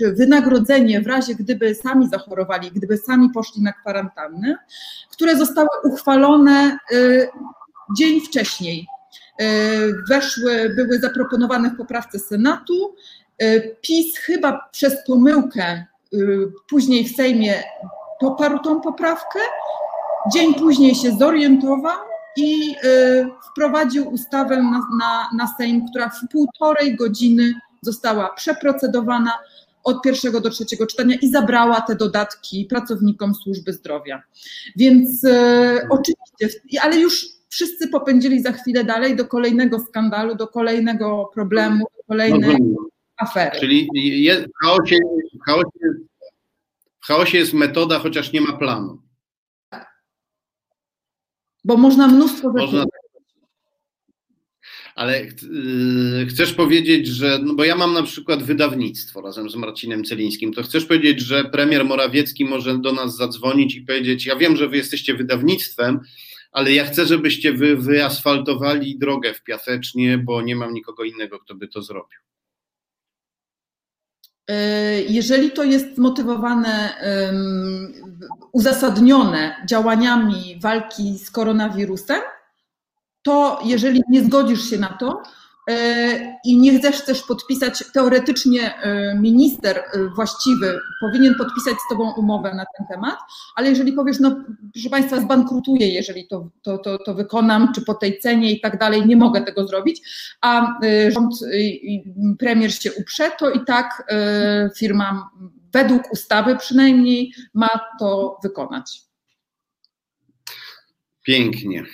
wynagrodzenie 0.00 1.00
w 1.00 1.06
razie, 1.06 1.34
gdyby 1.34 1.74
sami 1.74 2.08
zachorowali, 2.08 2.70
gdyby 2.70 2.96
sami 2.96 3.30
poszli 3.30 3.62
na 3.62 3.72
kwarantannę, 3.72 4.56
które 5.12 5.38
zostały 5.38 5.68
uchwalone 5.84 6.78
dzień 7.96 8.20
wcześniej. 8.20 8.86
Weszły, 10.08 10.74
były 10.76 10.98
zaproponowane 10.98 11.70
w 11.70 11.76
poprawce 11.76 12.18
Senatu. 12.18 12.94
PiS 13.80 14.18
chyba 14.18 14.68
przez 14.72 14.94
pomyłkę 15.06 15.84
później 16.68 17.08
w 17.08 17.16
Sejmie 17.16 17.62
poparł 18.20 18.58
tą 18.58 18.80
poprawkę. 18.80 19.38
Dzień 20.32 20.54
później 20.54 20.94
się 20.94 21.16
zorientował 21.16 21.98
i 22.36 22.76
y, 22.84 23.26
wprowadził 23.50 24.08
ustawę 24.08 24.62
na, 24.62 24.80
na, 24.98 25.30
na 25.36 25.54
Sejm, 25.58 25.88
która 25.88 26.08
w 26.08 26.28
półtorej 26.32 26.96
godziny 26.96 27.54
została 27.82 28.34
przeprocedowana 28.34 29.38
od 29.84 30.02
pierwszego 30.02 30.40
do 30.40 30.50
trzeciego 30.50 30.86
czytania 30.86 31.16
i 31.22 31.30
zabrała 31.30 31.80
te 31.80 31.94
dodatki 31.94 32.64
pracownikom 32.64 33.34
służby 33.34 33.72
zdrowia. 33.72 34.22
Więc 34.76 35.24
y, 35.24 35.88
oczywiście, 35.90 36.60
ale 36.82 36.96
już 36.96 37.26
wszyscy 37.54 37.88
popędzili 37.88 38.42
za 38.42 38.52
chwilę 38.52 38.84
dalej 38.84 39.16
do 39.16 39.24
kolejnego 39.24 39.80
skandalu, 39.80 40.34
do 40.34 40.48
kolejnego 40.48 41.30
problemu, 41.34 41.86
do 41.96 42.04
kolejnej 42.08 42.56
no, 42.60 42.76
afery. 43.16 43.60
Czyli 43.60 43.88
jest, 44.22 44.46
w, 44.46 44.64
chaosie, 44.64 44.98
w, 45.40 45.44
chaosie, 45.46 45.78
w 47.00 47.06
chaosie 47.06 47.38
jest 47.38 47.52
metoda, 47.52 47.98
chociaż 47.98 48.32
nie 48.32 48.40
ma 48.40 48.52
planu. 48.52 49.02
Bo 51.64 51.76
można 51.76 52.08
mnóstwo 52.08 52.52
można... 52.52 52.84
Ale 54.94 55.22
yy, 55.22 56.26
chcesz 56.26 56.52
powiedzieć, 56.52 57.06
że, 57.06 57.38
no 57.42 57.54
bo 57.54 57.64
ja 57.64 57.76
mam 57.76 57.94
na 57.94 58.02
przykład 58.02 58.42
wydawnictwo 58.42 59.20
razem 59.20 59.50
z 59.50 59.56
Marcinem 59.56 60.04
Celińskim, 60.04 60.52
to 60.52 60.62
chcesz 60.62 60.84
powiedzieć, 60.84 61.20
że 61.20 61.44
premier 61.44 61.84
Morawiecki 61.84 62.44
może 62.44 62.78
do 62.78 62.92
nas 62.92 63.16
zadzwonić 63.16 63.74
i 63.74 63.82
powiedzieć, 63.82 64.26
ja 64.26 64.36
wiem, 64.36 64.56
że 64.56 64.68
wy 64.68 64.76
jesteście 64.76 65.14
wydawnictwem, 65.14 66.00
ale 66.54 66.72
ja 66.72 66.84
chcę, 66.84 67.06
żebyście 67.06 67.52
wy 67.52 67.76
wyasfaltowali 67.76 68.98
drogę 68.98 69.34
w 69.34 69.42
Piasecznie, 69.42 70.18
bo 70.18 70.42
nie 70.42 70.56
mam 70.56 70.74
nikogo 70.74 71.04
innego, 71.04 71.38
kto 71.38 71.54
by 71.54 71.68
to 71.68 71.82
zrobił. 71.82 72.18
E, 74.48 74.54
jeżeli 75.02 75.50
to 75.50 75.64
jest 75.64 75.94
zmotywowane, 75.94 76.94
uzasadnione 78.52 79.56
działaniami 79.68 80.58
walki 80.60 81.18
z 81.18 81.30
koronawirusem, 81.30 82.22
to 83.22 83.60
jeżeli 83.64 84.02
nie 84.08 84.24
zgodzisz 84.24 84.70
się 84.70 84.78
na 84.78 84.88
to, 84.88 85.22
i 86.44 86.58
nie 86.58 86.78
chcesz 86.78 87.04
też 87.04 87.22
podpisać, 87.22 87.84
teoretycznie 87.92 88.74
e, 88.74 89.14
minister 89.20 89.78
e, 89.78 90.08
właściwy 90.14 90.78
powinien 91.00 91.34
podpisać 91.34 91.74
z 91.74 91.88
Tobą 91.88 92.12
umowę 92.12 92.54
na 92.54 92.64
ten 92.78 92.86
temat, 92.86 93.18
ale 93.56 93.68
jeżeli 93.68 93.92
powiesz, 93.92 94.20
no 94.20 94.44
proszę 94.72 94.90
Państwa, 94.90 95.20
zbankrutuję, 95.20 95.88
jeżeli 95.88 96.26
to, 96.26 96.50
to, 96.62 96.78
to, 96.78 96.98
to 96.98 97.14
wykonam, 97.14 97.72
czy 97.74 97.82
po 97.82 97.94
tej 97.94 98.18
cenie 98.18 98.52
i 98.52 98.60
tak 98.60 98.78
dalej, 98.78 99.06
nie 99.06 99.16
mogę 99.16 99.42
tego 99.42 99.66
zrobić, 99.66 100.00
a 100.40 100.78
rząd, 101.08 101.34
premier 102.38 102.74
się 102.74 102.92
uprze, 102.92 103.30
to 103.38 103.50
i 103.50 103.64
tak 103.64 104.12
firma 104.78 105.30
według 105.72 106.12
ustawy 106.12 106.56
przynajmniej 106.56 107.32
ma 107.54 107.80
to 107.98 108.38
wykonać. 108.42 109.00
Pięknie. 111.22 111.84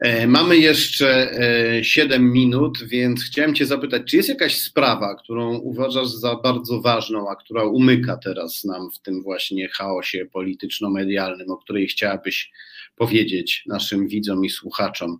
E, 0.00 0.26
mamy 0.26 0.56
jeszcze 0.56 1.34
7 1.82 2.22
e, 2.22 2.24
minut, 2.24 2.78
więc 2.84 3.24
chciałem 3.24 3.54
Cię 3.54 3.66
zapytać, 3.66 4.02
czy 4.06 4.16
jest 4.16 4.28
jakaś 4.28 4.58
sprawa, 4.58 5.14
którą 5.14 5.58
uważasz 5.58 6.08
za 6.08 6.36
bardzo 6.36 6.80
ważną, 6.80 7.30
a 7.30 7.36
która 7.36 7.64
umyka 7.64 8.16
teraz 8.16 8.64
nam 8.64 8.90
w 8.90 8.98
tym 8.98 9.22
właśnie 9.22 9.68
chaosie 9.68 10.26
polityczno-medialnym, 10.32 11.50
o 11.50 11.56
której 11.56 11.86
chciałabyś 11.86 12.52
powiedzieć 12.96 13.64
naszym 13.66 14.08
widzom 14.08 14.44
i 14.44 14.50
słuchaczom? 14.50 15.18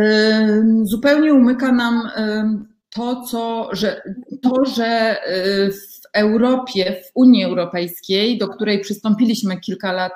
E, 0.00 0.64
zupełnie 0.82 1.34
umyka 1.34 1.72
nam 1.72 2.10
to, 2.90 3.22
co, 3.22 3.68
że, 3.72 4.02
to, 4.42 4.64
że 4.64 5.16
Europie, 6.14 7.02
w 7.02 7.10
Unii 7.14 7.44
Europejskiej, 7.44 8.38
do 8.38 8.48
której 8.48 8.80
przystąpiliśmy 8.80 9.60
kilka 9.60 9.92
lat, 9.92 10.12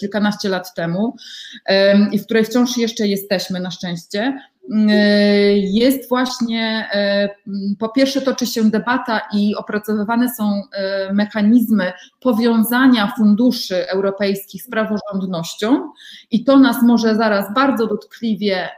kilkanaście 0.00 0.48
lat 0.48 0.74
temu 0.74 1.16
i 2.12 2.18
w 2.18 2.24
której 2.24 2.44
wciąż 2.44 2.76
jeszcze 2.76 3.06
jesteśmy 3.06 3.60
na 3.60 3.70
szczęście, 3.70 4.38
jest 5.56 6.08
właśnie, 6.08 6.88
po 7.78 7.88
pierwsze 7.88 8.20
toczy 8.20 8.46
się 8.46 8.70
debata 8.70 9.20
i 9.34 9.54
opracowywane 9.56 10.34
są 10.34 10.62
mechanizmy 11.12 11.92
powiązania 12.20 13.12
funduszy 13.16 13.88
europejskich 13.88 14.62
z 14.62 14.70
praworządnością 14.70 15.90
i 16.30 16.44
to 16.44 16.58
nas 16.58 16.82
może 16.82 17.14
zaraz 17.14 17.54
bardzo 17.54 17.86
dotkliwie 17.86 18.68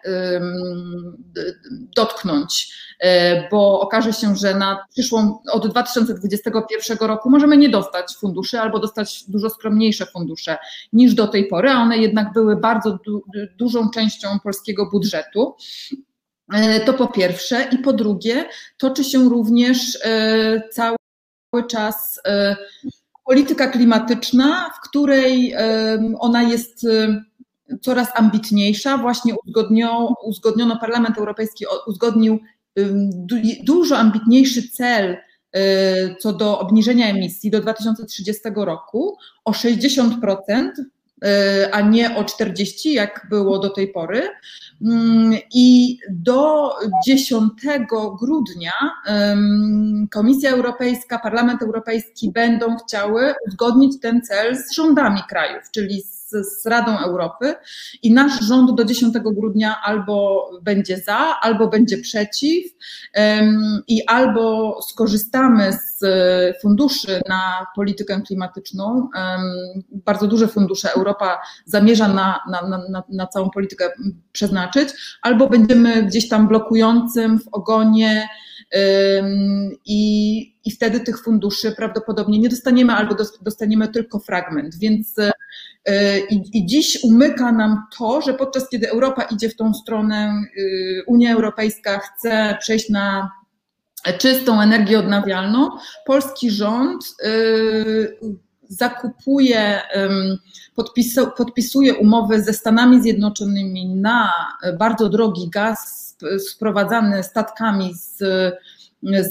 dotknąć. 1.97 2.75
E, 2.94 2.94
bo 3.51 3.81
okaże 3.81 4.13
się, 4.13 4.37
że 4.37 4.55
na 4.55 4.85
przyszłą, 4.93 5.39
od 5.53 5.69
2021 5.69 6.99
roku 7.01 7.31
możemy 7.31 7.57
nie 7.57 7.69
dostać 7.69 8.17
funduszy 8.21 8.61
albo 8.61 8.79
dostać 8.79 9.25
dużo 9.29 9.51
skromniejsze 9.51 10.07
fundusze 10.07 10.59
niż 10.93 11.15
do 11.15 11.27
tej 11.27 11.47
pory, 11.47 11.71
a 11.71 11.83
one 11.83 11.99
jednak 11.99 12.33
były 12.33 12.57
bardzo 12.57 12.99
du 13.07 13.25
dużą 13.57 13.91
częścią 13.91 14.29
polskiego 14.43 14.91
budżetu. 14.91 15.55
E, 16.53 16.81
to 16.81 16.95
po 16.95 17.07
pierwsze. 17.07 17.69
I 17.73 17.79
po 17.79 17.93
drugie, 17.93 18.49
toczy 18.79 19.05
się 19.05 19.29
również 19.29 19.99
e, 20.05 20.69
cały 20.69 20.97
czas 21.71 22.21
polityka 23.27 23.67
klimatyczna, 23.67 24.71
w 24.77 24.89
której 24.89 25.55
ona 26.19 26.43
jest 26.43 26.87
coraz 27.81 28.09
ambitniejsza. 28.15 28.99
Właśnie 28.99 29.35
uzgodniono, 29.47 30.17
uzgodniono 30.25 30.79
Parlament 30.79 31.19
Europejski 31.19 31.65
uzgodnił 31.87 32.41
dużo 33.65 33.97
ambitniejszy 33.97 34.71
cel 34.71 35.17
y, 35.57 36.17
co 36.21 36.33
do 36.33 36.59
obniżenia 36.59 37.09
emisji 37.09 37.51
do 37.51 37.61
2030 37.61 38.43
roku 38.57 39.17
o 39.45 39.53
60%, 39.53 40.71
y, 41.25 41.73
a 41.73 41.81
nie 41.81 42.17
o 42.17 42.25
40, 42.25 42.93
jak 42.93 43.27
było 43.31 43.59
do 43.59 43.71
tej 43.71 43.93
pory. 43.93 44.29
I 45.55 45.99
do 46.11 46.71
10 47.07 47.53
grudnia 48.21 48.73
Komisja 50.11 50.51
Europejska, 50.51 51.19
Parlament 51.19 51.63
Europejski 51.63 52.33
będą 52.33 52.77
chciały 52.77 53.35
uzgodnić 53.49 54.01
ten 54.01 54.23
cel 54.23 54.57
z 54.57 54.75
rządami 54.75 55.21
krajów, 55.29 55.63
czyli 55.71 56.03
z 56.03 56.24
z, 56.27 56.67
Radą 56.67 56.99
Europy 56.99 57.55
i 58.03 58.13
nasz 58.13 58.41
rząd 58.41 58.77
do 58.77 58.85
10 58.85 59.15
grudnia 59.25 59.81
albo 59.83 60.51
będzie 60.63 60.99
za, 60.99 61.37
albo 61.41 61.69
będzie 61.69 61.99
przeciw 61.99 62.73
i 63.89 64.07
albo 64.07 64.79
skorzystamy 64.83 65.73
z 65.73 66.05
funduszy 66.63 67.21
na 67.29 67.67
politykę 67.77 68.23
klimatyczną. 68.27 69.09
Bardzo 69.91 70.27
duże 70.27 70.49
fundusze 70.49 70.93
Europa 70.93 71.41
zamierza 71.65 72.09
na, 72.09 72.41
na, 72.51 72.79
na, 72.89 73.03
na 73.09 73.27
całą 73.27 73.51
politykę 73.51 73.91
przeznaczyć, 74.33 74.89
albo 75.23 75.49
będziemy 75.49 76.03
gdzieś 76.03 76.29
tam 76.29 76.49
blokującym 76.49 77.39
w 77.39 77.49
ogonie 77.53 78.29
i, 79.87 80.55
i 80.65 80.71
wtedy 80.71 81.01
tych 81.01 81.23
funduszy 81.23 81.73
prawdopodobnie 81.73 82.39
nie 82.39 82.49
dostaniemy 82.49 82.93
albo 82.93 83.15
dostaniemy 83.43 83.89
tylko 83.89 84.19
fragment. 84.19 84.79
Więc 84.79 85.19
e, 85.19 85.33
i, 86.31 86.59
i 86.59 86.67
dziś 86.67 86.99
umyka 87.05 87.53
nam 87.53 87.83
to, 87.99 88.21
że 88.21 88.35
podczas 88.35 88.69
kiedy 88.69 88.91
Europa 88.91 89.23
idzie 89.23 89.49
w 89.49 89.57
tą 89.57 89.75
stronę, 89.75 90.43
y, 90.59 91.03
Unia 91.07 91.35
Europejska 91.35 91.99
chce 91.99 92.57
przejść 92.61 92.91
na 92.91 93.31
czystą 94.19 94.61
energię 94.61 94.99
odnawialną, 94.99 95.71
polski 96.07 96.51
rząd 96.51 97.05
y, 97.25 98.19
zakupuje, 98.69 99.81
podpisuje 101.37 101.95
umowy 101.95 102.43
ze 102.43 102.53
Stanami 102.53 103.03
Zjednoczonymi 103.03 103.87
na 103.87 104.33
bardzo 104.79 105.09
drogi 105.09 105.51
gaz 105.51 106.05
sprowadzany 106.49 107.23
statkami 107.23 107.95
z 107.95 108.23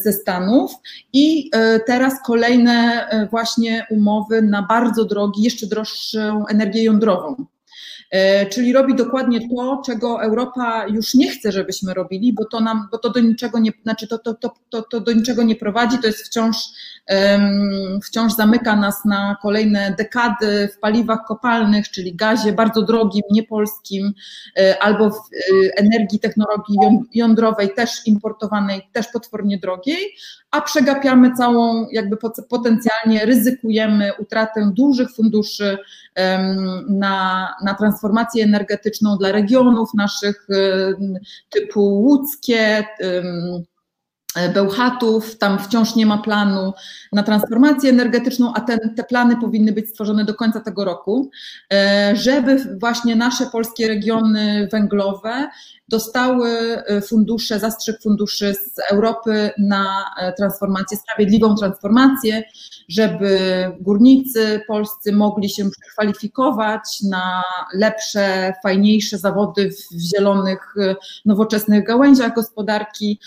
ze 0.03 0.13
Stanów 0.13 0.71
i 1.13 1.49
teraz 1.87 2.13
kolejne 2.25 3.07
właśnie 3.31 3.85
umowy 3.89 4.41
na 4.41 4.63
bardzo 4.63 5.05
drogi, 5.05 5.43
jeszcze 5.43 5.67
droższą 5.67 6.47
energię 6.47 6.83
jądrową. 6.83 7.45
E, 8.13 8.45
czyli 8.45 8.73
robi 8.73 8.95
dokładnie 8.95 9.39
to, 9.49 9.81
czego 9.85 10.23
Europa 10.23 10.87
już 10.87 11.13
nie 11.13 11.31
chce, 11.31 11.51
żebyśmy 11.51 11.93
robili, 11.93 12.33
bo 12.33 12.45
to 12.45 12.59
nam, 12.59 12.87
bo 12.91 12.97
to 12.97 13.09
do 13.09 13.19
niczego 13.19 13.59
nie, 13.59 13.71
znaczy 13.83 14.07
to, 14.07 14.17
to, 14.17 14.33
to, 14.33 14.53
to, 14.69 14.81
to 14.81 14.99
do 14.99 15.13
niczego 15.13 15.43
nie 15.43 15.55
prowadzi, 15.55 15.97
to 15.97 16.07
jest 16.07 16.25
wciąż, 16.27 16.55
um, 17.09 17.99
wciąż 18.03 18.33
zamyka 18.33 18.75
nas 18.75 19.05
na 19.05 19.37
kolejne 19.41 19.95
dekady 19.97 20.69
w 20.73 20.79
paliwach 20.79 21.19
kopalnych, 21.27 21.89
czyli 21.89 22.15
gazie 22.15 22.53
bardzo 22.53 22.81
drogim, 22.81 23.23
niepolskim, 23.31 24.13
e, 24.59 24.83
albo 24.83 25.09
w 25.09 25.15
e, 25.15 25.19
energii 25.77 26.19
technologii 26.19 26.77
jądrowej 27.13 27.73
też 27.73 28.07
importowanej, 28.07 28.81
też 28.91 29.07
potwornie 29.07 29.57
drogiej, 29.57 30.15
a 30.51 30.61
przegapiamy 30.61 31.35
całą, 31.35 31.87
jakby 31.91 32.17
potencjalnie 32.49 33.25
ryzykujemy 33.25 34.11
utratę 34.19 34.71
dużych 34.73 35.11
funduszy 35.15 35.77
na, 36.89 37.49
na 37.63 37.73
transformację 37.73 38.02
energetyczną 38.43 39.17
dla 39.17 39.31
regionów 39.31 39.93
naszych 39.93 40.47
typu 41.49 41.81
łódzkie, 41.81 42.85
Bełchatów, 44.53 45.37
tam 45.37 45.59
wciąż 45.59 45.95
nie 45.95 46.05
ma 46.05 46.17
planu 46.17 46.73
na 47.11 47.23
transformację 47.23 47.89
energetyczną, 47.89 48.53
a 48.53 48.61
ten, 48.61 48.79
te 48.95 49.03
plany 49.03 49.37
powinny 49.37 49.71
być 49.71 49.89
stworzone 49.89 50.25
do 50.25 50.33
końca 50.33 50.59
tego 50.59 50.85
roku, 50.85 51.31
e, 51.73 52.13
żeby 52.15 52.77
właśnie 52.79 53.15
nasze 53.15 53.45
polskie 53.45 53.87
regiony 53.87 54.67
węglowe 54.71 55.49
dostały 55.89 56.49
e, 56.49 57.01
fundusze, 57.01 57.59
zastrzyk 57.59 58.01
funduszy 58.01 58.53
z 58.53 58.91
Europy 58.91 59.49
na 59.57 60.05
e, 60.19 60.33
transformację, 60.33 60.97
sprawiedliwą 60.97 61.55
transformację, 61.55 62.43
żeby 62.89 63.39
górnicy 63.79 64.61
polscy 64.67 65.11
mogli 65.11 65.49
się 65.49 65.69
przekwalifikować 65.81 67.01
na 67.09 67.41
lepsze, 67.73 68.53
fajniejsze 68.63 69.17
zawody 69.17 69.69
w 69.71 69.99
zielonych, 69.99 70.73
e, 70.77 70.95
nowoczesnych 71.25 71.85
gałęziach 71.85 72.35
gospodarki, 72.35 73.19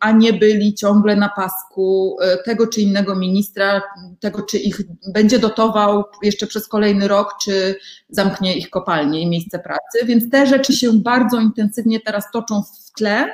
a 0.00 0.12
nie 0.12 0.32
byli 0.32 0.74
ciągle 0.74 1.16
na 1.16 1.28
pasku 1.28 2.16
tego 2.44 2.66
czy 2.66 2.80
innego 2.80 3.16
ministra, 3.16 3.82
tego 4.20 4.42
czy 4.42 4.58
ich 4.58 4.80
będzie 5.14 5.38
dotował 5.38 6.04
jeszcze 6.22 6.46
przez 6.46 6.68
kolejny 6.68 7.08
rok, 7.08 7.34
czy 7.42 7.76
zamknie 8.08 8.56
ich 8.56 8.70
kopalnie 8.70 9.20
i 9.20 9.26
miejsce 9.26 9.58
pracy. 9.58 10.06
Więc 10.06 10.30
te 10.30 10.46
rzeczy 10.46 10.72
się 10.72 10.92
bardzo 10.92 11.35
intensywnie 11.40 12.00
teraz 12.00 12.30
toczą 12.32 12.62
w 12.62 12.92
tle, 12.92 13.28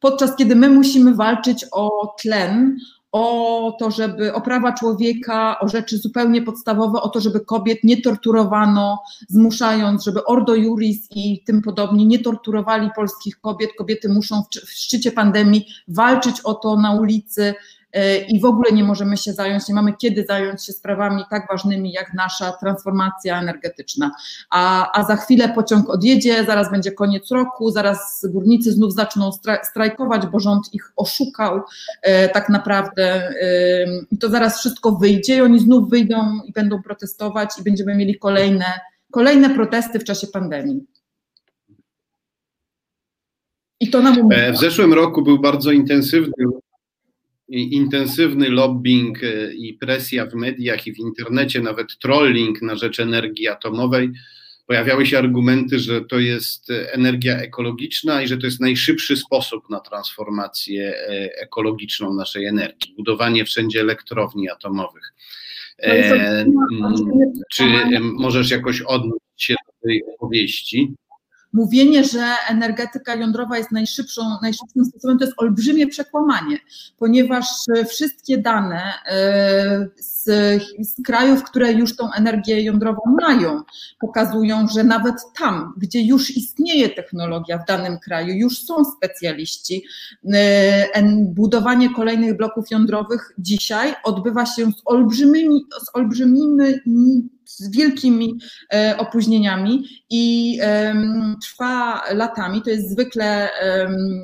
podczas 0.00 0.36
kiedy 0.36 0.56
my 0.56 0.70
musimy 0.70 1.14
walczyć 1.14 1.66
o 1.72 2.14
tlen, 2.22 2.76
o 3.12 3.76
to, 3.78 3.90
żeby 3.90 4.34
o 4.34 4.40
prawa 4.40 4.72
człowieka, 4.72 5.60
o 5.60 5.68
rzeczy 5.68 5.98
zupełnie 5.98 6.42
podstawowe, 6.42 7.00
o 7.02 7.08
to, 7.08 7.20
żeby 7.20 7.40
kobiet 7.40 7.78
nie 7.84 8.02
torturowano, 8.02 8.98
zmuszając, 9.28 10.04
żeby 10.04 10.24
Ordo 10.24 10.54
Juris 10.54 11.08
i 11.10 11.44
tym 11.46 11.62
podobni 11.62 12.06
nie 12.06 12.18
torturowali 12.18 12.90
polskich 12.96 13.40
kobiet. 13.40 13.70
Kobiety 13.78 14.08
muszą 14.08 14.42
w, 14.42 14.66
w 14.66 14.70
szczycie 14.70 15.12
pandemii 15.12 15.66
walczyć 15.88 16.40
o 16.40 16.54
to 16.54 16.76
na 16.76 16.92
ulicy, 16.92 17.54
i 18.28 18.40
w 18.40 18.44
ogóle 18.44 18.72
nie 18.72 18.84
możemy 18.84 19.16
się 19.16 19.32
zająć, 19.32 19.68
nie 19.68 19.74
mamy 19.74 19.92
kiedy 19.98 20.24
zająć 20.28 20.64
się 20.64 20.72
sprawami 20.72 21.22
tak 21.30 21.48
ważnymi 21.50 21.92
jak 21.92 22.14
nasza 22.14 22.52
transformacja 22.52 23.40
energetyczna. 23.40 24.10
A, 24.50 24.92
a 25.00 25.04
za 25.04 25.16
chwilę 25.16 25.48
pociąg 25.48 25.90
odjedzie, 25.90 26.44
zaraz 26.44 26.70
będzie 26.70 26.92
koniec 26.92 27.30
roku, 27.30 27.70
zaraz 27.70 28.26
górnicy 28.30 28.72
znów 28.72 28.94
zaczną 28.94 29.30
strajkować, 29.62 30.26
bo 30.26 30.40
rząd 30.40 30.74
ich 30.74 30.92
oszukał 30.96 31.60
e, 32.02 32.28
tak 32.28 32.48
naprawdę. 32.48 33.04
E, 33.04 33.86
I 34.10 34.18
to 34.18 34.28
zaraz 34.28 34.58
wszystko 34.58 34.92
wyjdzie 34.92 35.36
i 35.36 35.40
oni 35.40 35.60
znów 35.60 35.90
wyjdą 35.90 36.40
i 36.46 36.52
będą 36.52 36.82
protestować 36.82 37.50
i 37.60 37.62
będziemy 37.62 37.94
mieli 37.94 38.18
kolejne, 38.18 38.66
kolejne 39.12 39.50
protesty 39.50 39.98
w 39.98 40.04
czasie 40.04 40.26
pandemii. 40.26 40.86
I 43.80 43.90
to 43.90 44.00
nam 44.00 44.28
W 44.52 44.56
zeszłym 44.56 44.92
roku 44.92 45.22
był 45.22 45.38
bardzo 45.38 45.70
intensywny 45.70 46.44
intensywny 47.48 48.48
lobbying 48.48 49.24
e, 49.24 49.52
i 49.52 49.74
presja 49.74 50.26
w 50.26 50.34
mediach 50.34 50.86
i 50.86 50.94
w 50.94 50.98
internecie, 50.98 51.60
nawet 51.60 51.98
trolling 51.98 52.62
na 52.62 52.76
rzecz 52.76 53.00
energii 53.00 53.48
atomowej, 53.48 54.10
pojawiały 54.66 55.06
się 55.06 55.18
argumenty, 55.18 55.78
że 55.78 56.04
to 56.04 56.18
jest 56.18 56.70
energia 56.92 57.36
ekologiczna 57.36 58.22
i 58.22 58.28
że 58.28 58.38
to 58.38 58.46
jest 58.46 58.60
najszybszy 58.60 59.16
sposób 59.16 59.70
na 59.70 59.80
transformację 59.80 60.94
e, 60.96 61.30
ekologiczną 61.42 62.14
naszej 62.14 62.46
energii, 62.46 62.94
budowanie 62.96 63.44
wszędzie 63.44 63.80
elektrowni 63.80 64.50
atomowych. 64.50 65.14
E, 65.78 66.46
czy 67.52 67.64
możesz 68.00 68.50
jakoś 68.50 68.80
odnieść 68.80 69.20
się 69.36 69.54
do 69.54 69.88
tej 69.88 70.02
opowieści? 70.14 70.94
Mówienie, 71.54 72.04
że 72.04 72.24
energetyka 72.48 73.14
jądrowa 73.14 73.58
jest 73.58 73.72
najszybszą, 73.72 74.22
najszybszym 74.42 74.84
sposobem, 74.84 75.18
to 75.18 75.24
jest 75.24 75.36
olbrzymie 75.36 75.86
przekłamanie, 75.86 76.58
ponieważ 76.98 77.46
wszystkie 77.88 78.38
dane 78.38 78.82
e, 79.06 79.88
z, 79.96 80.24
z 80.80 81.02
krajów, 81.02 81.44
które 81.44 81.72
już 81.72 81.96
tą 81.96 82.12
energię 82.12 82.62
jądrową 82.62 83.00
mają, 83.20 83.62
pokazują, 84.00 84.68
że 84.68 84.84
nawet 84.84 85.14
tam, 85.38 85.74
gdzie 85.76 86.02
już 86.02 86.36
istnieje 86.36 86.88
technologia 86.88 87.58
w 87.58 87.66
danym 87.66 87.98
kraju, 87.98 88.34
już 88.34 88.58
są 88.58 88.74
specjaliści, 88.84 89.84
e, 90.32 91.02
budowanie 91.24 91.94
kolejnych 91.94 92.36
bloków 92.36 92.70
jądrowych 92.70 93.32
dzisiaj 93.38 93.94
odbywa 94.04 94.46
się 94.46 94.66
z 94.66 94.82
olbrzymimi, 94.84 95.60
z 95.84 95.96
olbrzymimi 95.96 97.28
z 97.46 97.70
wielkimi 97.70 98.38
e, 98.74 98.94
opóźnieniami 98.98 99.84
i 100.10 100.58
trwa 101.42 102.02
latami, 102.14 102.62
to 102.62 102.70
jest 102.70 102.90
zwykle 102.90 103.48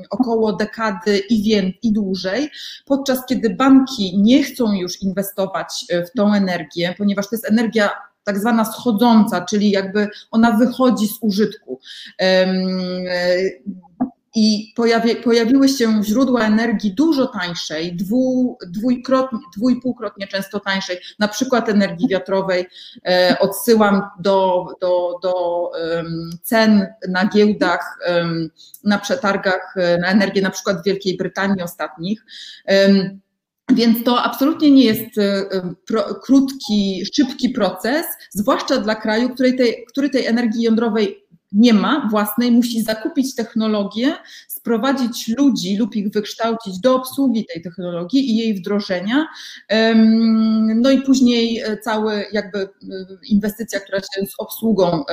około 0.09 0.53
dekady 0.53 1.17
i, 1.17 1.43
wie, 1.43 1.73
i 1.83 1.93
dłużej, 1.93 2.49
podczas 2.85 3.25
kiedy 3.25 3.49
banki 3.49 4.17
nie 4.17 4.43
chcą 4.43 4.73
już 4.73 5.01
inwestować 5.01 5.85
e, 5.89 6.05
w 6.05 6.11
tą 6.11 6.33
energię, 6.33 6.95
ponieważ 6.97 7.29
to 7.29 7.35
jest 7.35 7.49
energia 7.49 7.89
tak 8.23 8.39
zwana 8.39 8.65
schodząca, 8.65 9.45
czyli 9.45 9.71
jakby 9.71 10.07
ona 10.31 10.51
wychodzi 10.51 11.07
z 11.07 11.17
użytku. 11.21 11.79
I 14.35 14.73
pojawi, 14.75 15.15
pojawiły 15.15 15.69
się 15.69 16.03
źródła 16.03 16.41
energii 16.41 16.93
dużo 16.93 17.27
tańszej, 17.27 17.95
dwu, 17.95 18.57
dwójkrotnie, 18.67 19.39
dwójpółkrotnie 19.57 20.27
często 20.27 20.59
tańszej, 20.59 20.97
na 21.19 21.27
przykład 21.27 21.69
energii 21.69 22.07
wiatrowej. 22.07 22.65
E, 23.05 23.37
odsyłam 23.39 24.01
do, 24.19 24.65
do, 24.81 25.19
do 25.23 25.67
um, 25.95 26.29
cen 26.43 26.87
na 27.09 27.27
giełdach, 27.27 27.99
um, 28.09 28.49
na 28.83 28.99
przetargach 28.99 29.73
e, 29.77 29.97
na 29.97 30.07
energię, 30.07 30.41
na 30.41 30.49
przykład 30.49 30.81
w 30.81 30.85
Wielkiej 30.85 31.17
Brytanii 31.17 31.63
ostatnich. 31.63 32.25
Um, 32.67 33.21
więc 33.75 34.03
to 34.03 34.23
absolutnie 34.23 34.71
nie 34.71 34.85
jest 34.85 35.17
e, 35.17 35.45
pro, 35.87 36.03
krótki, 36.03 37.03
szybki 37.13 37.49
proces, 37.49 38.05
zwłaszcza 38.31 38.77
dla 38.77 38.95
kraju, 38.95 39.29
który 39.29 39.53
tej, 39.53 39.85
który 39.89 40.09
tej 40.09 40.25
energii 40.25 40.63
jądrowej 40.63 41.20
nie 41.51 41.73
ma 41.73 42.07
własnej, 42.11 42.51
musi 42.51 42.81
zakupić 42.81 43.35
technologię, 43.35 44.15
sprowadzić 44.61 45.27
ludzi 45.37 45.77
lub 45.77 45.95
ich 45.95 46.11
wykształcić 46.11 46.79
do 46.79 46.95
obsługi 46.95 47.45
tej 47.53 47.61
technologii 47.61 48.31
i 48.31 48.37
jej 48.37 48.53
wdrożenia. 48.53 49.27
No 50.75 50.91
i 50.91 51.01
później 51.01 51.59
e, 51.59 51.77
cały 51.77 52.25
jakby 52.31 52.59
e, 52.59 52.67
inwestycja, 53.23 53.79
która 53.79 53.99
się 53.99 54.25
z 54.25 54.33
obsługą 54.37 55.03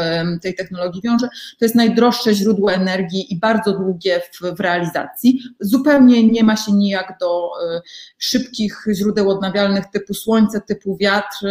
tej 0.43 0.55
technologii 0.55 1.03
wiąże, 1.03 1.29
to 1.59 1.65
jest 1.65 1.75
najdroższe 1.75 2.35
źródło 2.35 2.73
energii 2.73 3.33
i 3.33 3.39
bardzo 3.39 3.73
długie 3.73 4.21
w, 4.21 4.57
w 4.57 4.61
realizacji. 4.61 5.41
Zupełnie 5.61 6.27
nie 6.27 6.45
ma 6.45 6.57
się 6.57 6.73
nijak 6.73 7.17
do 7.21 7.51
e, 7.65 7.81
szybkich 8.19 8.85
źródeł 8.95 9.31
odnawialnych 9.31 9.85
typu 9.93 10.15
słońce, 10.15 10.61
typu 10.61 10.97
wiatr 10.97 11.47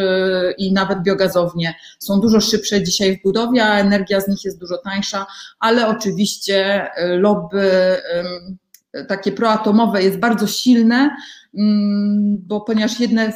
i 0.57 0.73
nawet 0.73 1.01
biogazownie 1.01 1.75
są 1.99 2.19
dużo 2.19 2.41
szybsze 2.41 2.83
dzisiaj 2.83 3.17
w 3.17 3.21
budowie, 3.23 3.63
a 3.63 3.79
energia 3.79 4.21
z 4.21 4.27
nich 4.27 4.43
jest 4.43 4.59
dużo 4.59 4.77
tańsza, 4.77 5.25
ale 5.59 5.87
oczywiście 5.87 6.87
lobby 7.17 7.86
takie 9.07 9.31
proatomowe 9.31 10.03
jest 10.03 10.19
bardzo 10.19 10.47
silne, 10.47 11.15
bo 12.39 12.61
ponieważ 12.61 12.99
jedne 12.99 13.33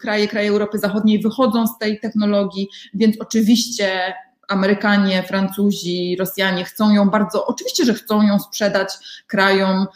kraje, 0.00 0.28
kraje 0.28 0.50
Europy 0.50 0.78
Zachodniej 0.78 1.20
wychodzą 1.20 1.66
z 1.66 1.78
tej 1.78 2.00
technologii, 2.00 2.68
więc 2.94 3.16
oczywiście 3.20 4.14
Amerykanie, 4.48 5.22
Francuzi, 5.22 6.16
Rosjanie 6.18 6.64
chcą 6.64 6.94
ją 6.94 7.10
bardzo, 7.10 7.46
oczywiście, 7.46 7.84
że 7.84 7.94
chcą 7.94 8.22
ją 8.22 8.38
sprzedać 8.38 8.88
krajom 9.26 9.86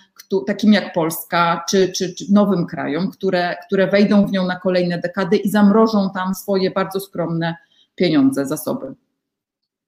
takim 0.46 0.72
jak 0.72 0.92
Polska, 0.92 1.64
czy, 1.70 1.92
czy, 1.92 2.14
czy 2.14 2.24
nowym 2.32 2.66
krajom, 2.66 3.10
które, 3.10 3.56
które 3.66 3.86
wejdą 3.86 4.26
w 4.26 4.32
nią 4.32 4.46
na 4.46 4.60
kolejne 4.60 4.98
dekady 4.98 5.36
i 5.36 5.50
zamrożą 5.50 6.10
tam 6.14 6.34
swoje 6.34 6.70
bardzo 6.70 7.00
skromne 7.00 7.56
pieniądze, 7.94 8.46
zasoby. 8.46 8.94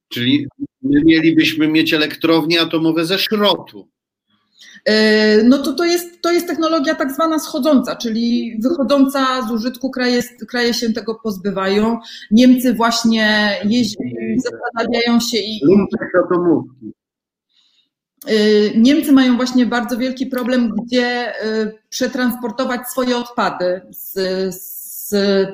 Czyli 0.09 0.47
my 0.83 1.03
mielibyśmy 1.05 1.69
mieć 1.69 1.95
elektrownie 1.95 2.61
atomowe 2.61 3.05
ze 3.05 3.19
szrotu. 3.19 3.89
No 5.45 5.59
to 5.59 5.73
to 5.73 5.85
jest, 5.85 6.23
to 6.23 6.31
jest 6.33 6.47
technologia 6.47 6.95
tak 6.95 7.13
zwana 7.13 7.39
schodząca, 7.39 7.97
czyli 7.97 8.59
wychodząca 8.63 9.43
z 9.49 9.51
użytku, 9.51 9.91
kraje, 9.91 10.23
kraje 10.49 10.75
się 10.75 10.93
tego 10.93 11.15
pozbywają. 11.15 11.99
Niemcy 12.31 12.75
właśnie 12.75 13.57
jeździ, 13.65 14.15
zastanawiają 14.37 15.21
się 15.21 15.39
i. 15.39 15.61
Niemcy 18.77 19.13
mają 19.13 19.37
właśnie 19.37 19.67
bardzo 19.67 19.97
wielki 19.97 20.27
problem, 20.27 20.75
gdzie 20.85 21.33
przetransportować 21.89 22.89
swoje 22.89 23.17
odpady 23.17 23.81
z, 23.91 24.13
z, 24.55 24.78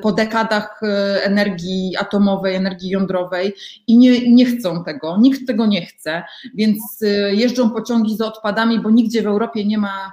po 0.03 0.13
dekadach 0.13 0.81
energii 1.23 1.97
atomowej, 1.97 2.55
energii 2.55 2.91
jądrowej 2.91 3.55
i 3.87 3.97
nie, 3.99 4.33
nie 4.33 4.47
chcą 4.47 4.85
tego, 4.85 5.17
nikt 5.21 5.47
tego 5.47 5.67
nie 5.67 5.87
chce, 5.87 6.23
więc 6.55 7.01
jeżdżą 7.31 7.71
pociągi 7.71 8.17
z 8.17 8.21
odpadami, 8.21 8.81
bo 8.81 8.91
nigdzie 8.91 9.23
w 9.23 9.27
Europie 9.27 9.65
nie 9.65 9.79
ma, 9.79 10.13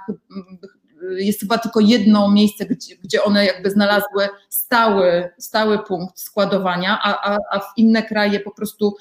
jest 1.16 1.40
chyba 1.40 1.58
tylko 1.58 1.80
jedno 1.80 2.30
miejsce, 2.30 2.66
gdzie, 2.66 2.96
gdzie 2.96 3.22
one 3.22 3.46
jakby 3.46 3.70
znalazły 3.70 4.28
stały, 4.48 5.30
stały 5.38 5.78
punkt 5.78 6.20
składowania, 6.20 6.98
a, 7.02 7.32
a, 7.32 7.38
a 7.50 7.58
w 7.58 7.72
inne 7.76 8.02
kraje 8.02 8.40
po 8.40 8.50
prostu 8.50 8.96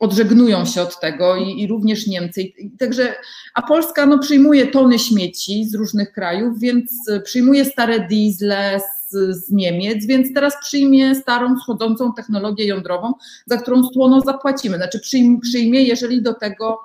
odżegnują 0.00 0.64
się 0.64 0.82
od 0.82 1.00
tego 1.00 1.36
i, 1.36 1.60
i 1.60 1.66
również 1.66 2.06
Niemcy. 2.06 2.52
Także, 2.78 3.14
a 3.54 3.62
Polska 3.62 4.06
no, 4.06 4.18
przyjmuje 4.18 4.66
tony 4.66 4.98
śmieci 4.98 5.64
z 5.64 5.74
różnych 5.74 6.12
krajów, 6.12 6.60
więc 6.60 7.10
przyjmuje 7.24 7.64
stare 7.64 8.08
diesle 8.08 8.80
z, 8.80 9.36
z 9.36 9.50
Niemiec, 9.50 10.06
więc 10.06 10.34
teraz 10.34 10.54
przyjmie 10.60 11.14
starą, 11.14 11.58
schodzącą 11.58 12.12
technologię 12.12 12.66
jądrową, 12.66 13.12
za 13.46 13.56
którą 13.56 13.84
słono 13.84 14.20
zapłacimy. 14.20 14.76
Znaczy 14.76 15.00
przyjmie, 15.00 15.40
przyjmie 15.40 15.82
jeżeli 15.82 16.22
do 16.22 16.34
tego 16.34 16.78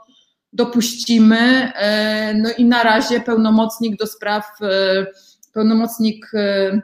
dopuścimy. 0.54 1.74
E, 1.76 2.34
no 2.34 2.50
i 2.58 2.66
na 2.66 2.84
razie 2.84 3.20
pełnomocnik 3.20 4.00
do 4.00 4.08
spraw, 4.08 4.46
e, 4.62 5.06
pełnomocnik 5.54 6.32
e, 6.34 6.82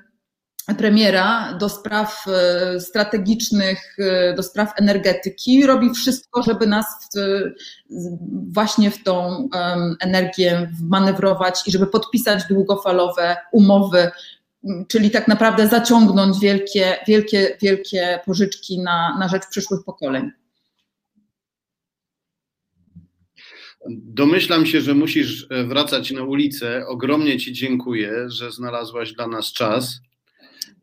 premiera 0.77 1.53
do 1.53 1.69
spraw 1.69 2.25
e, 2.27 2.79
strategicznych, 2.79 3.95
e, 3.99 4.33
do 4.33 4.43
spraw 4.43 4.73
energetyki, 4.77 5.65
robi 5.65 5.89
wszystko, 5.89 6.43
żeby 6.43 6.67
nas 6.67 6.85
w, 7.15 7.41
właśnie 8.53 8.91
w 8.91 9.03
tą 9.03 9.49
energię 9.99 10.71
manewrować 10.83 11.67
i 11.67 11.71
żeby 11.71 11.87
podpisać 11.87 12.43
długofalowe 12.49 13.37
umowy, 13.51 14.11
czyli 14.87 15.11
tak 15.11 15.27
naprawdę 15.27 15.67
zaciągnąć 15.67 16.39
wielkie, 16.39 16.97
wielkie, 17.07 17.57
wielkie 17.61 18.19
pożyczki 18.25 18.79
na, 18.79 19.17
na 19.19 19.27
rzecz 19.27 19.47
przyszłych 19.47 19.83
pokoleń. 19.85 20.31
Domyślam 23.89 24.65
się, 24.65 24.81
że 24.81 24.93
musisz 24.93 25.47
e, 25.49 25.63
wracać 25.63 26.11
na 26.11 26.23
ulicę. 26.23 26.87
Ogromnie 26.87 27.37
Ci 27.37 27.53
dziękuję, 27.53 28.29
że 28.29 28.51
znalazłaś 28.51 29.13
dla 29.13 29.27
nas 29.27 29.53
czas. 29.53 30.01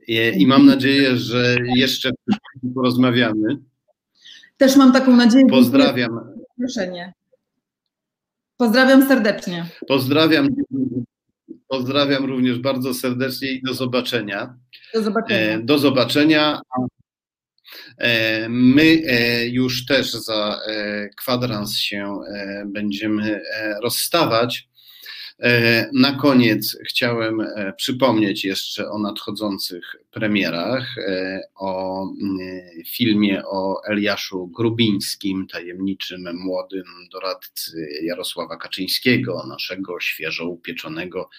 I 0.08 0.46
mam 0.46 0.66
nadzieję, 0.66 1.16
że 1.16 1.56
jeszcze 1.76 2.10
porozmawiamy. 2.74 3.58
Też 4.56 4.76
mam 4.76 4.92
taką 4.92 5.16
nadzieję. 5.16 5.46
Pozdrawiam. 5.46 6.20
Zaproszenie. 6.48 7.12
Pozdrawiam 8.56 9.08
serdecznie. 9.08 9.66
Pozdrawiam. 9.88 10.48
Pozdrawiam 11.68 12.24
również 12.24 12.58
bardzo 12.58 12.94
serdecznie 12.94 13.52
i 13.52 13.62
do 13.62 13.74
zobaczenia. 13.74 14.54
Do 14.94 15.02
zobaczenia. 15.02 15.40
E, 15.40 15.62
do 15.62 15.78
zobaczenia. 15.78 16.60
E, 17.98 18.48
my 18.48 19.02
e, 19.06 19.46
już 19.46 19.86
też 19.86 20.12
za 20.12 20.60
kwadrans 21.16 21.76
się 21.76 22.18
będziemy 22.66 23.40
rozstawać. 23.82 24.67
E, 25.42 25.90
na 25.92 26.12
koniec 26.12 26.76
chciałem 26.88 27.40
e, 27.40 27.72
przypomnieć 27.76 28.44
jeszcze 28.44 28.90
o 28.90 28.98
nadchodzących 28.98 29.96
premierach, 30.18 30.98
e, 30.98 31.40
o 31.54 32.04
filmie 32.86 33.42
o 33.46 33.82
Eliaszu 33.84 34.46
Grubińskim, 34.46 35.46
tajemniczym 35.46 36.24
młodym 36.34 36.84
doradcy 37.12 37.88
Jarosława 38.02 38.56
Kaczyńskiego, 38.56 39.46
naszego 39.48 40.00
świeżo 40.00 40.48
upieczonego 40.48 41.30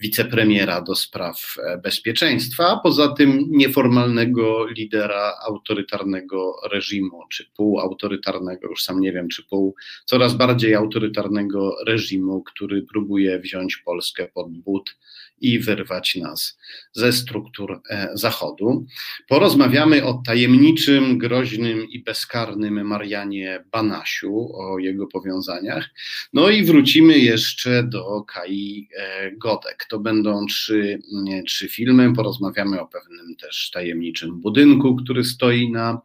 wicepremiera 0.00 0.80
do 0.80 0.94
spraw 0.94 1.56
bezpieczeństwa, 1.82 2.68
a 2.68 2.80
poza 2.80 3.08
tym 3.08 3.44
nieformalnego 3.50 4.66
lidera 4.66 5.32
autorytarnego 5.46 6.56
reżimu, 6.72 7.22
czy 7.30 7.50
półautorytarnego, 7.56 8.68
już 8.68 8.82
sam 8.82 9.00
nie 9.00 9.12
wiem, 9.12 9.28
czy 9.28 9.42
pół, 9.42 9.74
coraz 10.04 10.34
bardziej 10.34 10.74
autorytarnego 10.74 11.76
reżimu, 11.86 12.42
który 12.42 12.82
próbuje 12.82 13.38
wziąć 13.38 13.76
Polskę 13.76 14.28
pod 14.34 14.52
but 14.52 14.96
i 15.42 15.58
wyrwać 15.58 16.14
nas 16.14 16.58
ze 16.92 17.12
struktur 17.12 17.80
e, 17.90 18.08
Zachodu. 18.14 18.86
Porozmawiamy 19.28 20.04
o 20.04 20.22
tajemniczym, 20.26 21.18
groźnym 21.18 21.88
i 21.88 22.02
bezkarnym 22.02 22.86
Marianie 22.86 23.64
Banasiu, 23.72 24.48
o 24.54 24.78
jego 24.78 25.06
powiązaniach. 25.06 25.90
No 26.32 26.48
i 26.48 26.64
wrócimy 26.64 27.18
jeszcze 27.18 27.82
do 27.82 28.24
Kai 28.28 28.88
e, 28.96 29.32
Godek. 29.32 29.86
To 29.90 29.98
będą 29.98 30.46
trzy, 30.46 30.98
trzy 31.46 31.68
filmy. 31.68 32.12
Porozmawiamy 32.14 32.80
o 32.80 32.86
pewnym 32.86 33.36
też 33.36 33.70
tajemniczym 33.70 34.40
budynku, 34.40 34.96
który 34.96 35.24
stoi 35.24 35.70
na 35.70 36.00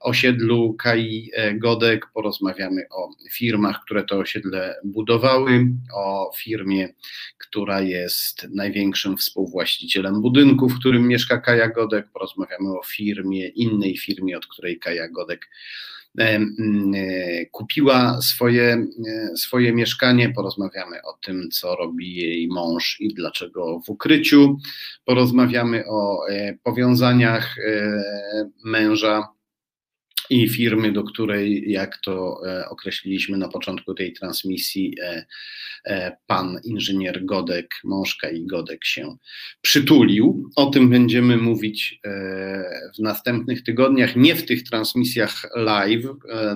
osiedlu 0.00 0.74
Kai 0.74 1.30
e, 1.34 1.54
Godek, 1.54 2.06
porozmawiamy 2.14 2.82
o 2.90 3.08
firmach, 3.32 3.80
które 3.84 4.04
to 4.04 4.18
osiedle 4.18 4.74
budowały, 4.84 5.66
o 5.94 6.32
firmie, 6.36 6.88
która 7.38 7.80
jest 7.80 8.46
największym 8.54 9.16
współwłaścicielem 9.16 10.22
budynku, 10.22 10.68
w 10.68 10.78
którym 10.78 11.08
mieszka 11.08 11.38
Kaja 11.38 11.68
Godek, 11.68 12.06
porozmawiamy 12.12 12.78
o 12.78 12.82
firmie, 12.82 13.48
innej 13.48 13.96
firmie, 13.96 14.36
od 14.36 14.46
której 14.46 14.78
Kaja 14.78 15.08
Godek 15.08 15.48
e, 16.18 16.22
e, 16.24 16.40
kupiła 17.46 18.22
swoje, 18.22 18.86
swoje 19.36 19.72
mieszkanie. 19.72 20.30
Porozmawiamy 20.30 21.02
o 21.02 21.12
tym, 21.24 21.50
co 21.50 21.76
robi 21.76 22.14
jej 22.14 22.48
mąż 22.48 22.96
i 23.00 23.14
dlaczego 23.14 23.80
w 23.86 23.90
ukryciu. 23.90 24.58
Porozmawiamy 25.04 25.84
o 25.86 26.20
powiązaniach 26.62 27.56
męża 28.64 29.28
i 30.30 30.48
firmy, 30.48 30.92
do 30.92 31.04
której, 31.04 31.70
jak 31.70 31.98
to 31.98 32.40
e, 32.46 32.68
określiliśmy 32.68 33.38
na 33.38 33.48
początku 33.48 33.94
tej 33.94 34.12
transmisji, 34.12 34.96
e, 35.02 35.26
e, 35.84 36.16
pan 36.26 36.60
inżynier 36.64 37.24
Godek, 37.24 37.70
mążka 37.84 38.30
i 38.30 38.46
Godek 38.46 38.84
się 38.84 39.16
przytulił. 39.60 40.50
O 40.56 40.66
tym 40.66 40.90
będziemy 40.90 41.36
mówić 41.36 42.00
w 42.98 43.02
następnych 43.02 43.62
tygodniach, 43.62 44.16
nie 44.16 44.34
w 44.34 44.46
tych 44.46 44.62
transmisjach 44.62 45.46
live, 45.56 46.06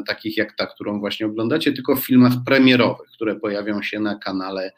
takich 0.06 0.36
jak 0.36 0.56
ta, 0.56 0.66
którą 0.66 1.00
właśnie 1.00 1.26
oglądacie, 1.26 1.72
tylko 1.72 1.96
w 1.96 2.06
filmach 2.06 2.32
premierowych, 2.46 3.10
które 3.10 3.36
pojawią 3.36 3.82
się 3.82 4.00
na 4.00 4.18
kanale 4.18 4.72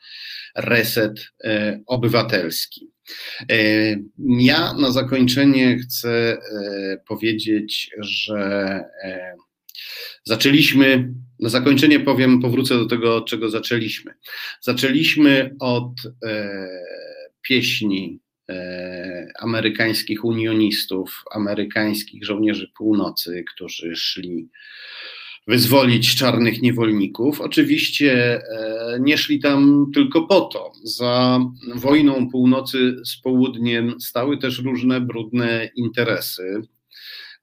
Reset 0.54 1.32
Obywatelski. 1.86 2.95
E, 3.51 3.97
ja 4.28 4.73
na 4.73 4.91
zakończenie 4.93 5.78
chcę 5.78 6.11
e, 6.11 6.39
powiedzieć, 7.09 7.91
że 7.99 8.39
e, 9.05 9.37
zaczęliśmy, 10.24 11.15
na 11.41 11.49
zakończenie 11.49 12.01
powiem, 12.01 12.43
powrócę 12.43 12.74
do 12.74 12.87
tego, 12.87 13.16
od 13.16 13.27
czego 13.27 13.51
zaczęliśmy. 13.51 14.15
Zaczęliśmy 14.61 15.57
od 15.61 15.93
pieśni 17.43 18.20
amerykańskich 19.39 20.24
unionistów, 20.24 21.24
amerykańskich 21.31 22.24
żołnierzy 22.24 22.70
północy, 22.77 23.45
którzy 23.55 23.97
szli 23.97 24.49
wyzwolić 25.47 26.16
czarnych 26.16 26.62
niewolników. 26.62 27.40
Oczywiście 27.40 28.40
e, 28.43 28.98
nie 29.01 29.18
szli 29.18 29.40
tam 29.40 29.90
tylko 29.94 30.27
po 30.27 30.40
to. 30.40 30.73
Za 30.82 31.40
wojną 31.74 32.31
północy 32.31 32.97
z 33.05 33.16
południem 33.16 34.01
stały 34.01 34.39
też 34.39 34.59
różne 34.59 35.01
brudne 35.01 35.70
interesy. 35.77 36.62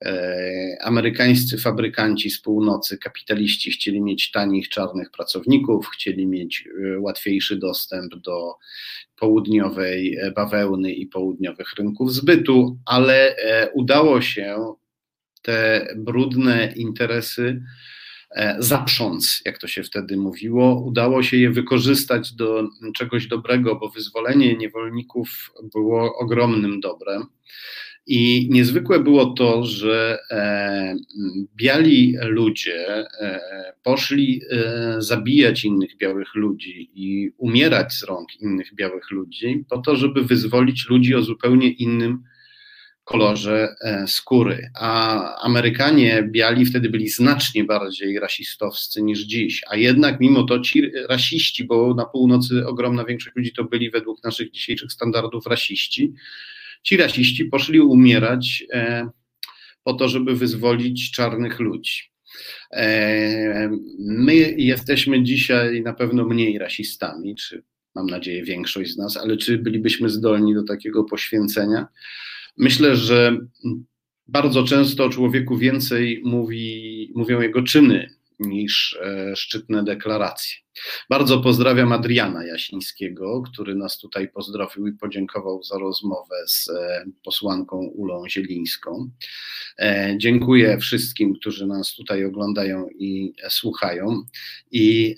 E, 0.06 0.78
amerykańscy 0.82 1.58
fabrykanci 1.58 2.30
z 2.30 2.42
północy, 2.42 2.98
kapitaliści 2.98 3.72
chcieli 3.72 4.02
mieć 4.02 4.32
tanich 4.32 4.70
czarnych 4.70 5.12
pracowników, 5.12 5.88
chcieli 5.88 6.28
mieć 6.28 6.68
e, 6.68 7.00
łatwiejszy 7.00 7.56
dostęp 7.56 8.16
do 8.16 8.56
południowej 9.16 10.18
bawełny 10.36 10.94
i 10.94 11.08
południowych 11.08 11.74
rynków 11.78 12.14
zbytu, 12.14 12.78
ale 12.86 13.36
udało 13.74 14.22
się 14.22 14.74
te 15.42 15.88
brudne 15.98 16.74
interesy 16.76 17.62
zaprząc, 18.60 19.42
jak 19.46 19.58
to 19.58 19.68
się 19.68 19.84
wtedy 19.84 20.18
mówiło. 20.18 20.82
Udało 20.86 21.24
się 21.24 21.38
je 21.38 21.50
wykorzystać 21.50 22.34
do 22.34 22.68
czegoś 22.96 23.28
dobrego, 23.28 23.76
bo 23.76 23.90
wyzwolenie 23.90 24.58
niewolników 24.58 25.52
było 25.74 26.18
ogromnym 26.18 26.80
dobrem. 26.80 27.26
I 28.08 28.48
niezwykłe 28.52 29.00
było 29.00 29.26
to, 29.26 29.66
że 29.66 30.20
e, 30.32 30.96
biali 31.56 32.16
ludzie 32.22 32.88
e, 32.98 33.40
poszli 33.84 34.42
e, 34.52 34.96
zabijać 35.02 35.66
innych 35.66 35.98
białych 35.98 36.36
ludzi 36.36 36.90
i 36.94 37.32
umierać 37.38 37.94
z 37.94 38.04
rąk 38.04 38.42
innych 38.42 38.76
białych 38.76 39.12
ludzi, 39.12 39.66
po 39.70 39.78
to, 39.78 39.96
żeby 39.96 40.24
wyzwolić 40.24 40.90
ludzi 40.90 41.16
o 41.16 41.22
zupełnie 41.22 41.70
innym 41.70 42.24
kolorze 43.04 43.76
e, 43.82 44.08
skóry. 44.08 44.70
A 44.80 45.36
Amerykanie 45.42 46.24
biali 46.24 46.66
wtedy 46.66 46.90
byli 46.90 47.10
znacznie 47.10 47.64
bardziej 47.64 48.20
rasistowscy 48.20 49.02
niż 49.02 49.20
dziś. 49.20 49.62
A 49.70 49.76
jednak 49.76 50.20
mimo 50.20 50.44
to 50.44 50.60
ci 50.60 50.92
rasiści, 51.10 51.64
bo 51.64 51.94
na 51.94 52.06
północy 52.06 52.68
ogromna 52.68 53.06
większość 53.06 53.36
ludzi 53.36 53.54
to 53.54 53.64
byli 53.64 53.92
według 53.92 54.24
naszych 54.24 54.52
dzisiejszych 54.52 54.92
standardów 54.92 55.48
rasiści, 55.48 56.14
ci 56.84 56.98
rasiści 56.98 57.46
poszli 57.46 57.80
umierać 57.80 58.64
e, 58.74 59.10
po 59.84 59.94
to, 59.94 60.08
żeby 60.08 60.36
wyzwolić 60.36 61.12
czarnych 61.12 61.60
ludzi. 61.60 62.02
E, 62.72 63.70
my 64.00 64.36
jesteśmy 64.58 65.24
dzisiaj 65.24 65.82
na 65.82 65.94
pewno 65.94 66.26
mniej 66.26 66.58
rasistami, 66.58 67.36
czy 67.36 67.64
mam 67.96 68.08
nadzieję 68.08 68.44
większość 68.44 68.92
z 68.92 68.98
nas, 68.98 69.18
ale 69.18 69.38
czy 69.38 69.58
bylibyśmy 69.58 70.10
zdolni 70.10 70.54
do 70.54 70.64
takiego 70.64 71.04
poświęcenia? 71.04 71.88
Myślę, 72.58 72.96
że 72.96 73.38
bardzo 74.28 74.64
często 74.64 75.06
o 75.06 75.10
człowieku 75.10 75.58
więcej 75.58 76.22
mówi, 76.26 77.12
mówią 77.16 77.42
jego 77.42 77.62
czyny 77.64 78.10
niż 78.40 78.98
e, 79.02 79.36
szczytne 79.36 79.84
deklaracje. 79.84 80.63
Bardzo 81.10 81.40
pozdrawiam 81.40 81.92
Adriana 81.92 82.46
Jasińskiego, 82.46 83.42
który 83.42 83.76
nas 83.76 83.98
tutaj 83.98 84.30
pozdrowił 84.30 84.88
i 84.88 84.94
podziękował 84.94 85.64
za 85.64 85.78
rozmowę 85.78 86.36
z 86.48 86.70
e, 86.70 87.06
posłanką 87.24 87.78
Ulą 87.78 88.24
Zielińską. 88.30 89.10
E, 89.80 90.16
dziękuję 90.18 90.78
wszystkim, 90.78 91.36
którzy 91.36 91.68
nas 91.68 91.96
tutaj 91.96 92.26
oglądają 92.26 92.88
i 92.90 93.34
słuchają. 93.50 94.24
I 94.72 95.16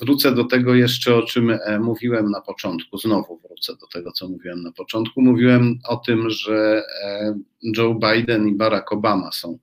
wrócę 0.00 0.34
do 0.34 0.44
tego 0.44 0.74
jeszcze, 0.74 1.14
o 1.14 1.22
czym 1.22 1.58
mówiłem 1.80 2.30
na 2.30 2.40
początku. 2.40 2.98
Znowu 2.98 3.38
wrócę 3.38 3.72
do 3.80 3.86
tego, 3.86 4.12
co 4.12 4.28
mówiłem 4.28 4.62
na 4.62 4.72
początku. 4.72 5.22
Mówiłem 5.22 5.78
o 5.88 5.96
tym, 5.96 6.30
że 6.30 6.82
Joe 7.76 7.94
Biden 7.94 8.48
i 8.48 8.54
Barack 8.54 8.92
Obama 8.92 9.32
są 9.32 9.58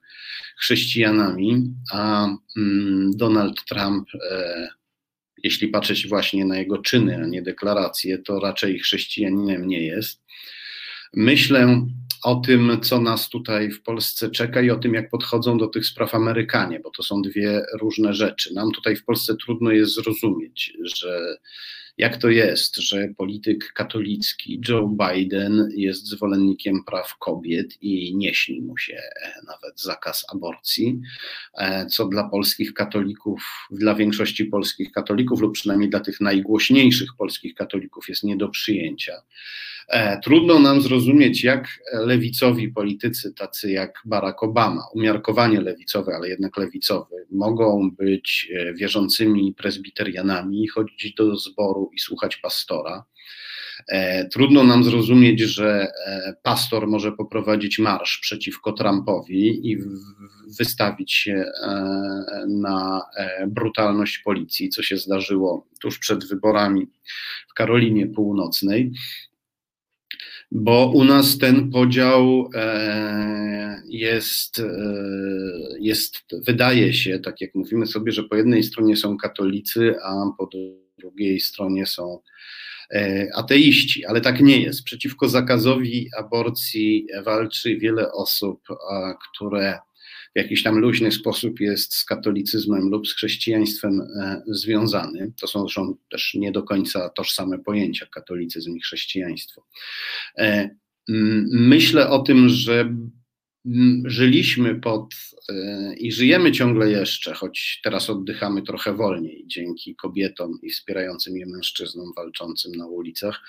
chrześcijanami, 0.57 1.73
a 1.91 2.27
mm, 2.57 3.11
Donald 3.15 3.65
Trump, 3.65 4.07
e, 4.31 4.69
jeśli 5.43 5.67
patrzeć 5.67 6.07
właśnie 6.07 6.45
na 6.45 6.57
jego 6.57 6.77
czyny, 6.77 7.23
a 7.23 7.27
nie 7.27 7.41
deklaracje, 7.41 8.17
to 8.17 8.39
raczej 8.39 8.79
chrześcijaninem 8.79 9.67
nie 9.67 9.85
jest. 9.85 10.23
Myślę 11.13 11.87
o 12.23 12.35
tym, 12.35 12.77
co 12.81 13.01
nas 13.01 13.29
tutaj 13.29 13.71
w 13.71 13.81
Polsce 13.81 14.29
czeka 14.29 14.61
i 14.61 14.69
o 14.69 14.75
tym, 14.75 14.93
jak 14.93 15.09
podchodzą 15.09 15.57
do 15.57 15.67
tych 15.67 15.85
spraw 15.85 16.15
Amerykanie, 16.15 16.79
bo 16.79 16.89
to 16.89 17.03
są 17.03 17.21
dwie 17.21 17.61
różne 17.79 18.13
rzeczy. 18.13 18.53
Nam 18.53 18.71
tutaj 18.71 18.95
w 18.95 19.05
Polsce 19.05 19.35
trudno 19.35 19.71
jest 19.71 19.95
zrozumieć, 19.95 20.73
że 20.83 21.37
jak 21.97 22.17
to 22.17 22.29
jest, 22.29 22.75
że 22.75 23.07
polityk 23.17 23.73
katolicki 23.73 24.61
Joe 24.69 24.87
Biden 24.87 25.69
jest 25.75 26.07
zwolennikiem 26.07 26.83
praw 26.83 27.17
kobiet 27.17 27.77
i 27.81 28.15
nie 28.15 28.33
śni 28.33 28.61
mu 28.61 28.77
się 28.77 29.01
nawet 29.47 29.81
zakaz 29.81 30.25
aborcji, 30.33 31.01
e, 31.53 31.85
co 31.85 32.05
dla 32.05 32.29
polskich 32.29 32.73
katolików, 32.73 33.43
dla 33.71 33.95
większości 33.95 34.45
polskich 34.45 34.91
katolików, 34.91 35.41
lub 35.41 35.53
przynajmniej 35.53 35.89
dla 35.89 35.99
tych 35.99 36.21
najgłośniejszych 36.21 37.09
polskich 37.17 37.55
katolików 37.55 38.09
jest 38.09 38.23
nie 38.23 38.37
do 38.37 38.49
przyjęcia. 38.49 39.13
E, 39.87 40.19
trudno 40.19 40.59
nam 40.59 40.81
zrozumieć, 40.81 41.43
jak 41.43 41.67
lewicowi 41.93 42.69
politycy, 42.69 43.33
tacy 43.33 43.71
jak 43.71 44.01
Barack 44.05 44.43
Obama, 44.43 44.81
umiarkowanie 44.93 45.61
lewicowy, 45.61 46.15
ale 46.15 46.29
jednak 46.29 46.57
lewicowy, 46.57 47.15
mogą 47.31 47.91
być 47.91 48.51
e, 48.55 48.73
wierzącymi 48.73 49.53
prezbiterianami, 49.53 50.67
chodzić 50.67 51.13
do 51.13 51.35
zboru 51.35 51.82
i 51.93 51.99
słuchać 51.99 52.37
pastora. 52.37 53.03
E, 53.87 54.25
trudno 54.27 54.63
nam 54.63 54.83
zrozumieć, 54.83 55.39
że 55.39 55.87
pastor 56.43 56.87
może 56.87 57.11
poprowadzić 57.11 57.79
marsz 57.79 58.19
przeciwko 58.19 58.73
Trumpowi 58.73 59.71
i 59.71 59.77
wystawić 60.59 61.13
się 61.13 61.45
na 62.47 63.01
brutalność 63.47 64.17
policji, 64.17 64.69
co 64.69 64.83
się 64.83 64.97
zdarzyło 64.97 65.67
tuż 65.81 65.99
przed 65.99 66.27
wyborami 66.27 66.87
w 67.49 67.53
Karolinie 67.53 68.07
Północnej 68.07 68.91
bo 70.53 70.91
u 70.95 71.03
nas 71.03 71.37
ten 71.37 71.71
podział 71.71 72.49
e, 72.55 73.81
jest, 73.87 74.59
e, 74.59 74.63
jest, 75.79 76.21
wydaje 76.47 76.93
się, 76.93 77.19
tak 77.19 77.41
jak 77.41 77.55
mówimy 77.55 77.85
sobie, 77.85 78.11
że 78.11 78.23
po 78.23 78.35
jednej 78.35 78.63
stronie 78.63 78.97
są 78.97 79.17
katolicy, 79.17 79.95
a 80.03 80.25
po 80.37 80.47
drugiej 80.97 81.39
stronie 81.39 81.85
są 81.85 82.19
e, 82.91 83.27
ateiści, 83.35 84.05
ale 84.05 84.21
tak 84.21 84.41
nie 84.41 84.61
jest. 84.61 84.83
Przeciwko 84.83 85.29
zakazowi 85.29 86.09
aborcji 86.17 87.07
walczy 87.25 87.77
wiele 87.77 88.11
osób, 88.11 88.61
które 89.31 89.79
w 90.35 90.39
jakiś 90.39 90.63
tam 90.63 90.79
luźny 90.79 91.11
sposób 91.11 91.59
jest 91.59 91.93
z 91.93 92.05
katolicyzmem 92.05 92.89
lub 92.89 93.07
z 93.07 93.13
chrześcijaństwem 93.13 94.01
e, 94.01 94.41
związany. 94.47 95.33
To 95.41 95.47
są 95.47 95.61
zresztą 95.61 95.95
też 96.11 96.33
nie 96.33 96.51
do 96.51 96.63
końca 96.63 97.09
tożsame 97.09 97.59
pojęcia 97.59 98.05
katolicyzm 98.05 98.75
i 98.75 98.81
chrześcijaństwo. 98.81 99.65
E, 100.37 100.69
myślę 101.51 102.09
o 102.09 102.19
tym, 102.19 102.49
że 102.49 102.95
żyliśmy 104.05 104.75
pod 104.75 105.15
e, 105.49 105.93
i 105.95 106.11
żyjemy 106.11 106.51
ciągle 106.51 106.91
jeszcze, 106.91 107.33
choć 107.33 107.79
teraz 107.83 108.09
oddychamy 108.09 108.61
trochę 108.61 108.93
wolniej 108.93 109.43
dzięki 109.47 109.95
kobietom 109.95 110.59
i 110.61 110.69
wspierającym 110.69 111.37
je 111.37 111.45
mężczyznom 111.45 112.13
walczącym 112.15 112.71
na 112.75 112.87
ulicach 112.87 113.41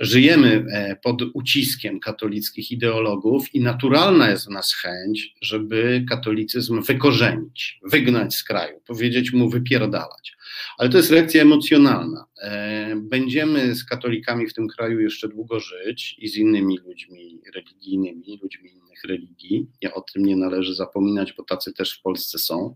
żyjemy 0.00 0.64
e, 0.72 0.96
pod 0.96 1.22
uciskiem 1.34 2.00
katolickich 2.00 2.70
ideologów 2.70 3.54
i 3.54 3.60
naturalna 3.60 4.30
jest 4.30 4.46
w 4.46 4.50
nas 4.50 4.74
chęć, 4.74 5.34
żeby 5.42 6.04
katolicyzm 6.08 6.82
wykorzenić, 6.82 7.80
wygnać 7.82 8.34
z 8.34 8.44
kraju, 8.44 8.80
powiedzieć 8.86 9.32
mu 9.32 9.50
wypierdalać. 9.50 10.36
Ale 10.78 10.88
to 10.88 10.96
jest 10.96 11.10
reakcja 11.10 11.42
emocjonalna. 11.42 12.24
E, 12.42 12.96
będziemy 12.96 13.74
z 13.74 13.84
katolikami 13.84 14.46
w 14.46 14.54
tym 14.54 14.68
kraju 14.68 15.00
jeszcze 15.00 15.28
długo 15.28 15.60
żyć 15.60 16.16
i 16.18 16.28
z 16.28 16.36
innymi 16.36 16.78
ludźmi 16.78 17.40
religijnymi, 17.54 18.38
ludźmi 18.42 18.70
innych 18.70 19.04
religii. 19.04 19.66
Ja 19.80 19.94
o 19.94 20.00
tym 20.00 20.26
nie 20.26 20.36
należy 20.36 20.74
zapominać, 20.74 21.32
bo 21.32 21.44
tacy 21.44 21.72
też 21.72 21.98
w 21.98 22.02
Polsce 22.02 22.38
są. 22.38 22.74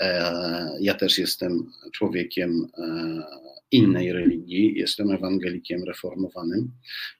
E, 0.00 0.70
ja 0.80 0.94
też 0.94 1.18
jestem 1.18 1.70
człowiekiem 1.92 2.66
innej 3.74 4.12
religii, 4.12 4.74
jestem 4.76 5.10
ewangelikiem 5.10 5.84
reformowanym. 5.84 6.70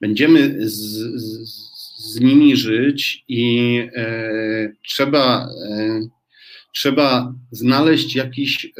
Będziemy 0.01 0.69
z, 0.69 0.73
z, 1.21 1.49
z 1.97 2.19
nimi 2.19 2.55
żyć 2.55 3.23
i 3.27 3.77
e, 3.95 4.73
trzeba, 4.87 5.49
e, 5.69 6.01
trzeba 6.75 7.33
znaleźć 7.51 8.15
jakiś 8.15 8.65
e, 8.65 8.71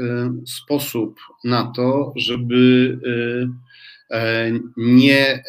sposób 0.46 1.20
na 1.44 1.72
to, 1.76 2.14
żeby 2.16 2.98
e, 4.12 4.18
e, 4.18 4.52
nie, 4.78 5.44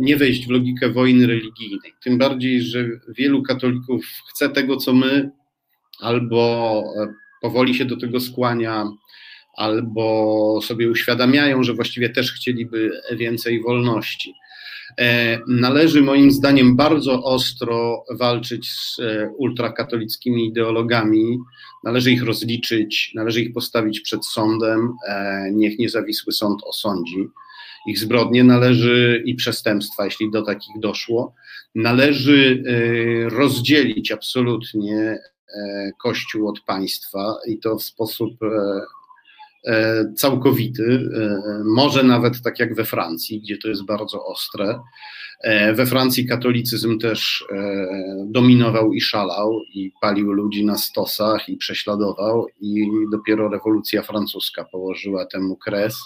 nie 0.00 0.16
wejść 0.16 0.46
w 0.46 0.50
logikę 0.50 0.88
wojny 0.88 1.26
religijnej. 1.26 1.94
Tym 2.02 2.18
bardziej, 2.18 2.62
że 2.62 2.88
wielu 3.08 3.42
katolików 3.42 4.04
chce 4.30 4.48
tego, 4.48 4.76
co 4.76 4.94
my, 4.94 5.30
albo 6.00 6.84
powoli 7.42 7.74
się 7.74 7.84
do 7.84 7.96
tego 7.96 8.20
skłania, 8.20 8.84
albo 9.58 10.60
sobie 10.62 10.90
uświadamiają, 10.90 11.62
że 11.62 11.74
właściwie 11.74 12.10
też 12.10 12.32
chcieliby 12.32 12.90
więcej 13.12 13.62
wolności. 13.62 14.34
E, 14.98 15.38
należy 15.48 16.02
moim 16.02 16.30
zdaniem 16.30 16.76
bardzo 16.76 17.22
ostro 17.22 18.04
walczyć 18.10 18.70
z 18.70 18.98
e, 19.00 19.30
ultrakatolickimi 19.36 20.46
ideologami, 20.46 21.38
należy 21.84 22.12
ich 22.12 22.22
rozliczyć, 22.22 23.12
należy 23.14 23.42
ich 23.42 23.52
postawić 23.52 24.00
przed 24.00 24.26
sądem, 24.26 24.92
e, 25.08 25.48
niech 25.52 25.78
niezawisły 25.78 26.32
sąd 26.32 26.60
osądzi. 26.64 27.28
Ich 27.86 27.98
zbrodnie, 27.98 28.44
należy 28.44 29.22
i 29.26 29.34
przestępstwa, 29.34 30.04
jeśli 30.04 30.30
do 30.30 30.42
takich 30.42 30.80
doszło, 30.80 31.34
należy 31.74 32.62
rozdzielić 33.30 34.12
absolutnie 34.12 35.18
Kościół 36.02 36.48
od 36.48 36.60
państwa 36.60 37.36
i 37.46 37.58
to 37.58 37.78
w 37.78 37.82
sposób 37.82 38.30
całkowity, 40.16 41.10
może 41.64 42.02
nawet 42.02 42.42
tak 42.42 42.58
jak 42.58 42.74
we 42.74 42.84
Francji, 42.84 43.40
gdzie 43.40 43.58
to 43.58 43.68
jest 43.68 43.84
bardzo 43.84 44.26
ostre. 44.26 44.80
We 45.74 45.86
Francji 45.86 46.26
katolicyzm 46.26 46.98
też 46.98 47.44
dominował 48.26 48.92
i 48.92 49.00
szalał, 49.00 49.60
i 49.74 49.92
palił 50.00 50.32
ludzi 50.32 50.64
na 50.64 50.78
stosach, 50.78 51.48
i 51.48 51.56
prześladował, 51.56 52.46
i 52.60 52.86
dopiero 53.12 53.48
rewolucja 53.48 54.02
francuska 54.02 54.64
położyła 54.64 55.26
temu 55.26 55.56
kres. 55.56 55.96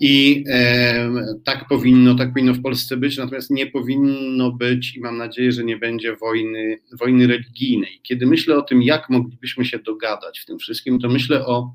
I 0.00 0.44
e, 0.48 1.10
tak 1.44 1.68
powinno, 1.68 2.14
tak 2.14 2.32
powinno 2.32 2.54
w 2.54 2.62
Polsce 2.62 2.96
być, 2.96 3.16
natomiast 3.16 3.50
nie 3.50 3.66
powinno 3.66 4.52
być 4.52 4.96
i 4.96 5.00
mam 5.00 5.18
nadzieję, 5.18 5.52
że 5.52 5.64
nie 5.64 5.76
będzie 5.76 6.16
wojny, 6.16 6.80
wojny 7.00 7.26
religijnej. 7.26 8.00
Kiedy 8.02 8.26
myślę 8.26 8.56
o 8.56 8.62
tym, 8.62 8.82
jak 8.82 9.10
moglibyśmy 9.10 9.64
się 9.64 9.78
dogadać 9.78 10.40
w 10.40 10.46
tym 10.46 10.58
wszystkim, 10.58 10.98
to 10.98 11.08
myślę 11.08 11.46
o 11.46 11.74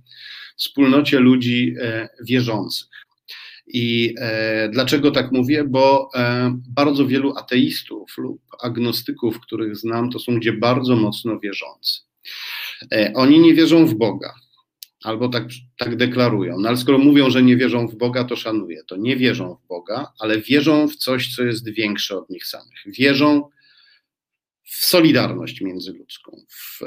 wspólnocie 0.57 1.19
ludzi 1.19 1.75
e, 1.81 2.09
wierzących. 2.23 2.88
I 3.67 4.15
e, 4.17 4.69
dlaczego 4.69 5.11
tak 5.11 5.31
mówię? 5.31 5.63
Bo 5.63 6.09
e, 6.15 6.53
bardzo 6.69 7.07
wielu 7.07 7.38
ateistów 7.38 8.17
lub 8.17 8.41
agnostyków, 8.61 9.39
których 9.39 9.75
znam, 9.75 10.09
to 10.09 10.19
są 10.19 10.31
ludzie 10.31 10.53
bardzo 10.53 10.95
mocno 10.95 11.39
wierzący. 11.39 12.01
Oni 13.15 13.39
nie 13.39 13.53
wierzą 13.53 13.85
w 13.85 13.95
Boga, 13.95 14.34
albo 15.03 15.30
tak, 15.30 15.43
tak 15.77 15.95
deklarują. 15.95 16.59
No 16.59 16.67
ale 16.69 16.77
skoro 16.77 16.97
mówią, 16.97 17.30
że 17.30 17.43
nie 17.43 17.57
wierzą 17.57 17.88
w 17.88 17.95
Boga, 17.95 18.23
to 18.23 18.35
szanuję 18.35 18.84
to. 18.88 18.97
Nie 18.97 19.17
wierzą 19.17 19.55
w 19.55 19.67
Boga, 19.67 20.11
ale 20.19 20.41
wierzą 20.41 20.88
w 20.88 20.95
coś, 20.95 21.35
co 21.35 21.43
jest 21.43 21.69
większe 21.69 22.17
od 22.17 22.30
nich 22.30 22.47
samych. 22.47 22.84
Wierzą 22.85 23.49
w 24.63 24.85
solidarność 24.85 25.61
międzyludzką, 25.61 26.38
w 26.49 26.80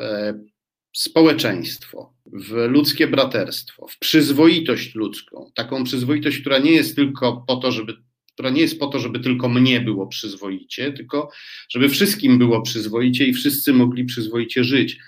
społeczeństwo, 0.97 2.15
w 2.27 2.53
ludzkie 2.69 3.07
braterstwo, 3.07 3.87
w 3.89 3.99
przyzwoitość 3.99 4.95
ludzką. 4.95 5.51
Taką 5.55 5.85
przyzwoitość, 5.85 6.39
która 6.41 6.59
nie 6.59 6.73
jest 6.73 6.97
tylko 6.97 7.45
po 7.47 7.57
to, 7.57 7.73
żeby 7.73 7.95
która 8.35 8.51
nie 8.51 8.61
jest 8.61 8.79
po 8.79 8.87
to, 8.87 8.99
żeby 8.99 9.21
tylko 9.21 9.49
mnie 9.49 9.81
było 9.81 10.07
przyzwoicie, 10.07 10.93
tylko 10.93 11.31
żeby 11.69 11.89
wszystkim 11.89 12.39
było 12.39 12.63
przyzwoicie 12.63 13.27
i 13.27 13.33
wszyscy 13.33 13.73
mogli 13.73 14.05
przyzwoicie 14.05 14.65
żyć. 14.65 14.99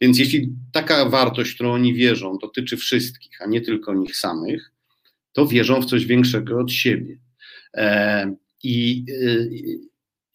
Więc 0.00 0.18
jeśli 0.18 0.52
taka 0.72 1.08
wartość, 1.08 1.54
którą 1.54 1.72
oni 1.72 1.94
wierzą, 1.94 2.38
dotyczy 2.38 2.76
wszystkich, 2.76 3.42
a 3.42 3.46
nie 3.46 3.60
tylko 3.60 3.94
nich 3.94 4.16
samych, 4.16 4.72
to 5.32 5.46
wierzą 5.46 5.82
w 5.82 5.86
coś 5.86 6.06
większego 6.06 6.60
od 6.60 6.72
siebie. 6.72 7.18
E, 7.74 8.34
I 8.62 9.04
e, 9.08 9.46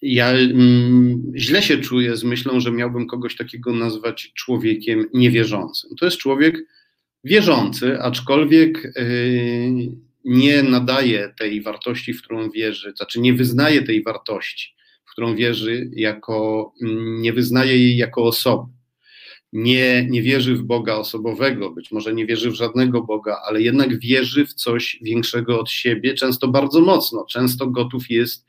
ja 0.02 0.30
mm, 0.32 1.32
źle 1.36 1.62
się 1.62 1.78
czuję 1.78 2.18
z 2.18 2.24
myślą, 2.24 2.60
że 2.60 2.72
miałbym 2.72 3.08
kogoś 3.08 3.36
takiego 3.36 3.74
nazwać 3.74 4.32
człowiekiem 4.34 5.06
niewierzącym. 5.14 5.96
To 5.96 6.06
jest 6.06 6.18
człowiek 6.18 6.66
wierzący, 7.24 8.02
aczkolwiek 8.02 8.86
e, 8.86 9.04
nie 10.26 10.64
nadaje 10.64 11.34
tej 11.40 11.62
wartości, 11.62 12.14
w 12.14 12.22
którą 12.22 12.50
wierzy, 12.50 12.94
znaczy 12.98 13.20
nie 13.20 13.34
wyznaje 13.34 13.82
tej 13.82 14.04
wartości, 14.04 14.76
w 15.06 15.12
którą 15.12 15.36
wierzy, 15.36 15.90
jako, 15.94 16.72
mm, 16.82 17.22
nie 17.22 17.34
wyznaje 17.34 17.78
jej 17.78 17.98
jako 17.98 18.24
osoby 18.24 18.80
nie, 19.54 20.08
nie 20.10 20.22
wierzy 20.22 20.56
w 20.56 20.64
Boga 20.64 20.96
osobowego, 20.96 21.72
być 21.72 21.92
może 21.92 22.14
nie 22.14 22.26
wierzy 22.26 22.52
w 22.52 22.56
żadnego 22.56 23.02
Boga, 23.02 23.38
ale 23.48 23.62
jednak 23.62 24.00
wierzy 24.00 24.46
w 24.46 24.54
coś 24.54 25.00
większego 25.02 25.60
od 25.60 25.70
siebie, 25.70 26.14
często 26.14 26.48
bardzo 26.48 26.82
mocno, 26.82 27.26
często 27.30 27.68
gotów 27.68 28.10
jest 28.10 28.46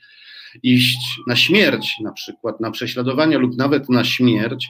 iść 0.63 1.21
na 1.27 1.37
śmierć, 1.37 1.95
na 2.03 2.13
przykład 2.13 2.61
na 2.61 2.71
prześladowania 2.71 3.39
lub 3.39 3.57
nawet 3.57 3.89
na 3.89 4.05
śmierć, 4.05 4.69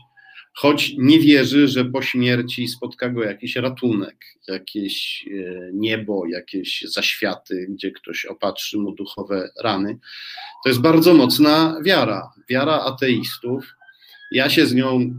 choć 0.53 0.95
nie 0.99 1.19
wierzy, 1.19 1.69
że 1.69 1.85
po 1.85 2.03
śmierci 2.03 2.69
spotka 2.69 3.09
go 3.09 3.25
jakiś 3.25 3.57
ratunek, 3.57 4.17
jakieś 4.49 5.25
e, 5.29 5.71
niebo, 5.73 6.27
jakieś 6.27 6.83
zaświaty, 6.83 7.67
gdzie 7.71 7.91
ktoś 7.91 8.25
opatrzy 8.25 8.79
mu 8.79 8.93
duchowe 8.93 9.51
rany. 9.63 9.99
To 10.65 10.69
jest 10.69 10.81
bardzo 10.81 11.15
mocna 11.15 11.77
wiara, 11.85 12.31
wiara 12.49 12.81
ateistów. 12.81 13.75
Ja 14.31 14.51
się 14.51 14.67
z 14.67 14.75
nią 14.75 15.15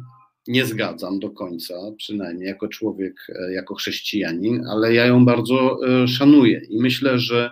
nie 0.48 0.66
zgadzam 0.66 1.20
do 1.20 1.30
końca, 1.30 1.74
przynajmniej 1.98 2.48
jako 2.48 2.68
człowiek, 2.68 3.28
e, 3.30 3.54
jako 3.54 3.76
chrześcijanin, 3.76 4.66
ale 4.68 4.94
ja 4.94 5.06
ją 5.06 5.26
bardzo 5.26 5.78
e, 5.88 6.08
szanuję 6.08 6.62
i 6.70 6.80
myślę, 6.80 7.20
że 7.20 7.52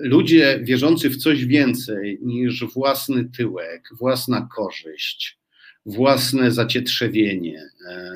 ludzie 0.00 0.60
wierzący 0.62 1.10
w 1.10 1.16
coś 1.16 1.44
więcej 1.44 2.18
niż 2.22 2.64
własny 2.64 3.24
tyłek, 3.24 3.88
własna 3.98 4.48
korzyść, 4.56 5.38
własne 5.86 6.52
zacietrzewienie, 6.52 7.62
e, 7.88 8.12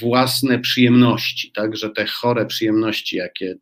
własne 0.00 0.58
przyjemności, 0.58 1.52
także 1.52 1.90
te 1.90 2.06
chore 2.06 2.46
przyjemności, 2.46 3.16
jakie 3.16 3.58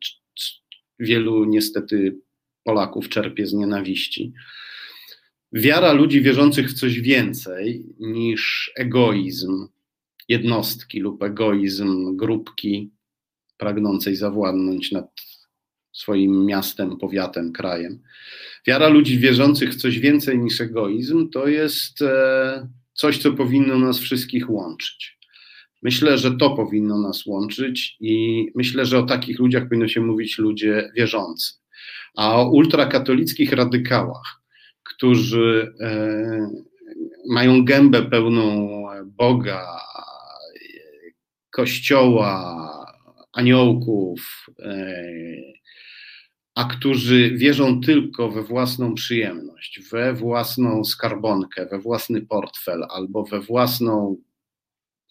wielu 0.99 1.45
niestety 1.45 2.15
Polaków 2.63 3.09
czerpie 3.09 3.47
z 3.47 3.53
nienawiści, 3.53 4.33
wiara 5.53 5.93
ludzi 5.93 6.21
wierzących 6.21 6.69
w 6.69 6.73
coś 6.73 6.99
więcej 6.99 7.85
niż 7.99 8.71
egoizm 8.75 9.67
jednostki 10.27 10.99
lub 10.99 11.23
egoizm 11.23 12.15
grupki 12.17 12.91
pragnącej 13.57 14.15
zawładnąć 14.15 14.91
nad 14.91 15.11
swoim 15.97 16.45
miastem, 16.45 16.97
powiatem, 16.97 17.51
krajem. 17.51 17.99
Wiara 18.67 18.87
ludzi 18.87 19.19
wierzących 19.19 19.73
w 19.73 19.75
coś 19.75 19.99
więcej 19.99 20.39
niż 20.39 20.61
egoizm 20.61 21.29
to 21.29 21.47
jest 21.47 22.01
e, 22.01 22.67
coś, 22.93 23.17
co 23.17 23.33
powinno 23.33 23.79
nas 23.79 23.99
wszystkich 23.99 24.49
łączyć. 24.49 25.17
Myślę, 25.83 26.17
że 26.17 26.37
to 26.37 26.49
powinno 26.49 27.01
nas 27.01 27.25
łączyć 27.25 27.97
i 27.99 28.47
myślę, 28.55 28.85
że 28.85 28.99
o 28.99 29.03
takich 29.03 29.39
ludziach 29.39 29.63
powinno 29.63 29.87
się 29.87 30.01
mówić 30.01 30.37
ludzie 30.37 30.91
wierzący. 30.95 31.53
A 32.15 32.35
o 32.35 32.51
ultrakatolickich 32.51 33.51
radykałach, 33.51 34.41
którzy 34.83 35.75
e, 35.81 36.49
mają 37.29 37.65
gębę 37.65 38.01
pełną 38.03 38.67
Boga, 39.05 39.65
Kościoła, 41.51 42.67
aniołków, 43.33 44.45
e, 44.59 45.03
a 46.57 46.65
którzy 46.65 47.31
wierzą 47.31 47.81
tylko 47.81 48.31
we 48.31 48.43
własną 48.43 48.93
przyjemność, 48.93 49.79
we 49.91 50.13
własną 50.13 50.83
skarbonkę, 50.83 51.67
we 51.71 51.79
własny 51.79 52.21
portfel 52.21 52.83
albo 52.89 53.23
we 53.23 53.41
własną 53.41 54.17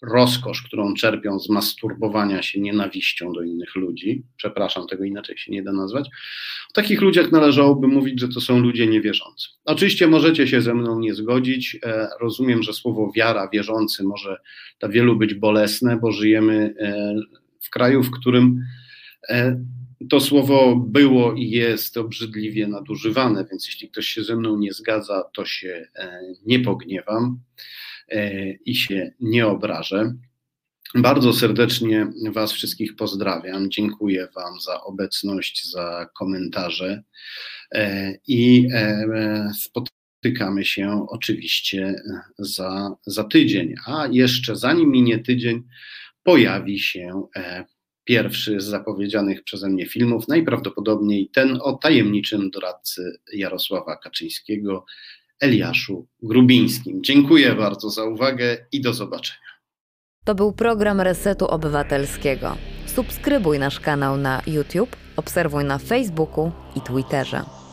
rozkosz, 0.02 0.62
którą 0.62 0.94
czerpią 0.94 1.40
z 1.40 1.48
masturbowania 1.48 2.42
się 2.42 2.60
nienawiścią 2.60 3.32
do 3.32 3.42
innych 3.42 3.76
ludzi, 3.76 4.22
przepraszam, 4.36 4.86
tego 4.86 5.04
inaczej 5.04 5.38
się 5.38 5.52
nie 5.52 5.62
da 5.62 5.72
nazwać, 5.72 6.08
o 6.70 6.72
takich 6.72 7.00
ludziach 7.00 7.32
należałoby 7.32 7.88
mówić, 7.88 8.20
że 8.20 8.28
to 8.28 8.40
są 8.40 8.58
ludzie 8.58 8.86
niewierzący. 8.86 9.48
Oczywiście 9.64 10.06
możecie 10.06 10.48
się 10.48 10.60
ze 10.60 10.74
mną 10.74 11.00
nie 11.00 11.14
zgodzić, 11.14 11.78
e, 11.84 12.08
rozumiem, 12.20 12.62
że 12.62 12.72
słowo 12.72 13.12
wiara, 13.16 13.48
wierzący 13.52 14.04
może 14.04 14.36
dla 14.80 14.88
wielu 14.88 15.16
być 15.16 15.34
bolesne, 15.34 15.96
bo 15.96 16.12
żyjemy 16.12 16.74
e, 16.78 17.14
w 17.60 17.70
kraju, 17.70 18.02
w 18.02 18.10
którym 18.10 18.64
e, 19.28 19.60
to 20.10 20.20
słowo 20.20 20.76
było 20.76 21.34
i 21.34 21.50
jest 21.50 21.96
obrzydliwie 21.96 22.66
nadużywane, 22.66 23.46
więc 23.50 23.66
jeśli 23.66 23.90
ktoś 23.90 24.06
się 24.06 24.24
ze 24.24 24.36
mną 24.36 24.58
nie 24.58 24.72
zgadza, 24.72 25.22
to 25.34 25.44
się 25.44 25.88
nie 26.46 26.60
pogniewam. 26.60 27.40
E, 28.08 28.52
i 28.52 28.74
się 28.74 29.12
nie 29.20 29.46
obrażę. 29.46 30.14
Bardzo 30.94 31.32
serdecznie 31.32 32.06
Was 32.32 32.52
wszystkich 32.52 32.96
pozdrawiam. 32.96 33.70
Dziękuję 33.70 34.28
Wam 34.34 34.60
za 34.60 34.84
obecność, 34.84 35.70
za 35.70 36.08
komentarze 36.18 37.02
e, 37.72 38.14
i 38.28 38.68
e, 38.72 39.50
spotykamy 39.60 40.64
się 40.64 41.06
oczywiście 41.10 41.94
za, 42.38 42.96
za 43.06 43.24
tydzień. 43.24 43.74
A 43.86 44.08
jeszcze 44.10 44.56
zanim 44.56 44.90
minie 44.90 45.18
tydzień, 45.18 45.62
pojawi 46.22 46.80
się 46.80 47.22
pierwszy 48.06 48.60
z 48.60 48.64
zapowiedzianych 48.64 49.44
przeze 49.44 49.68
mnie 49.68 49.86
filmów, 49.86 50.28
najprawdopodobniej 50.28 51.30
ten 51.34 51.58
o 51.62 51.72
tajemniczym 51.72 52.50
doradcy 52.50 53.20
Jarosława 53.32 53.96
Kaczyńskiego, 53.96 54.84
Eliaszu 55.40 56.06
Grubińskim. 56.22 57.02
Dziękuję 57.02 57.54
bardzo 57.54 57.90
za 57.90 58.04
uwagę 58.04 58.66
i 58.72 58.80
do 58.80 58.94
zobaczenia. 58.94 59.46
To 60.24 60.34
był 60.34 60.52
program 60.52 61.00
Resetu 61.00 61.46
Obywatelskiego. 61.46 62.56
Subskrybuj 62.86 63.58
nasz 63.58 63.80
kanał 63.80 64.16
na 64.16 64.42
YouTube, 64.46 64.96
obserwuj 65.16 65.64
na 65.64 65.78
Facebooku 65.78 66.52
i 66.76 66.80
Twitterze. 66.80 67.65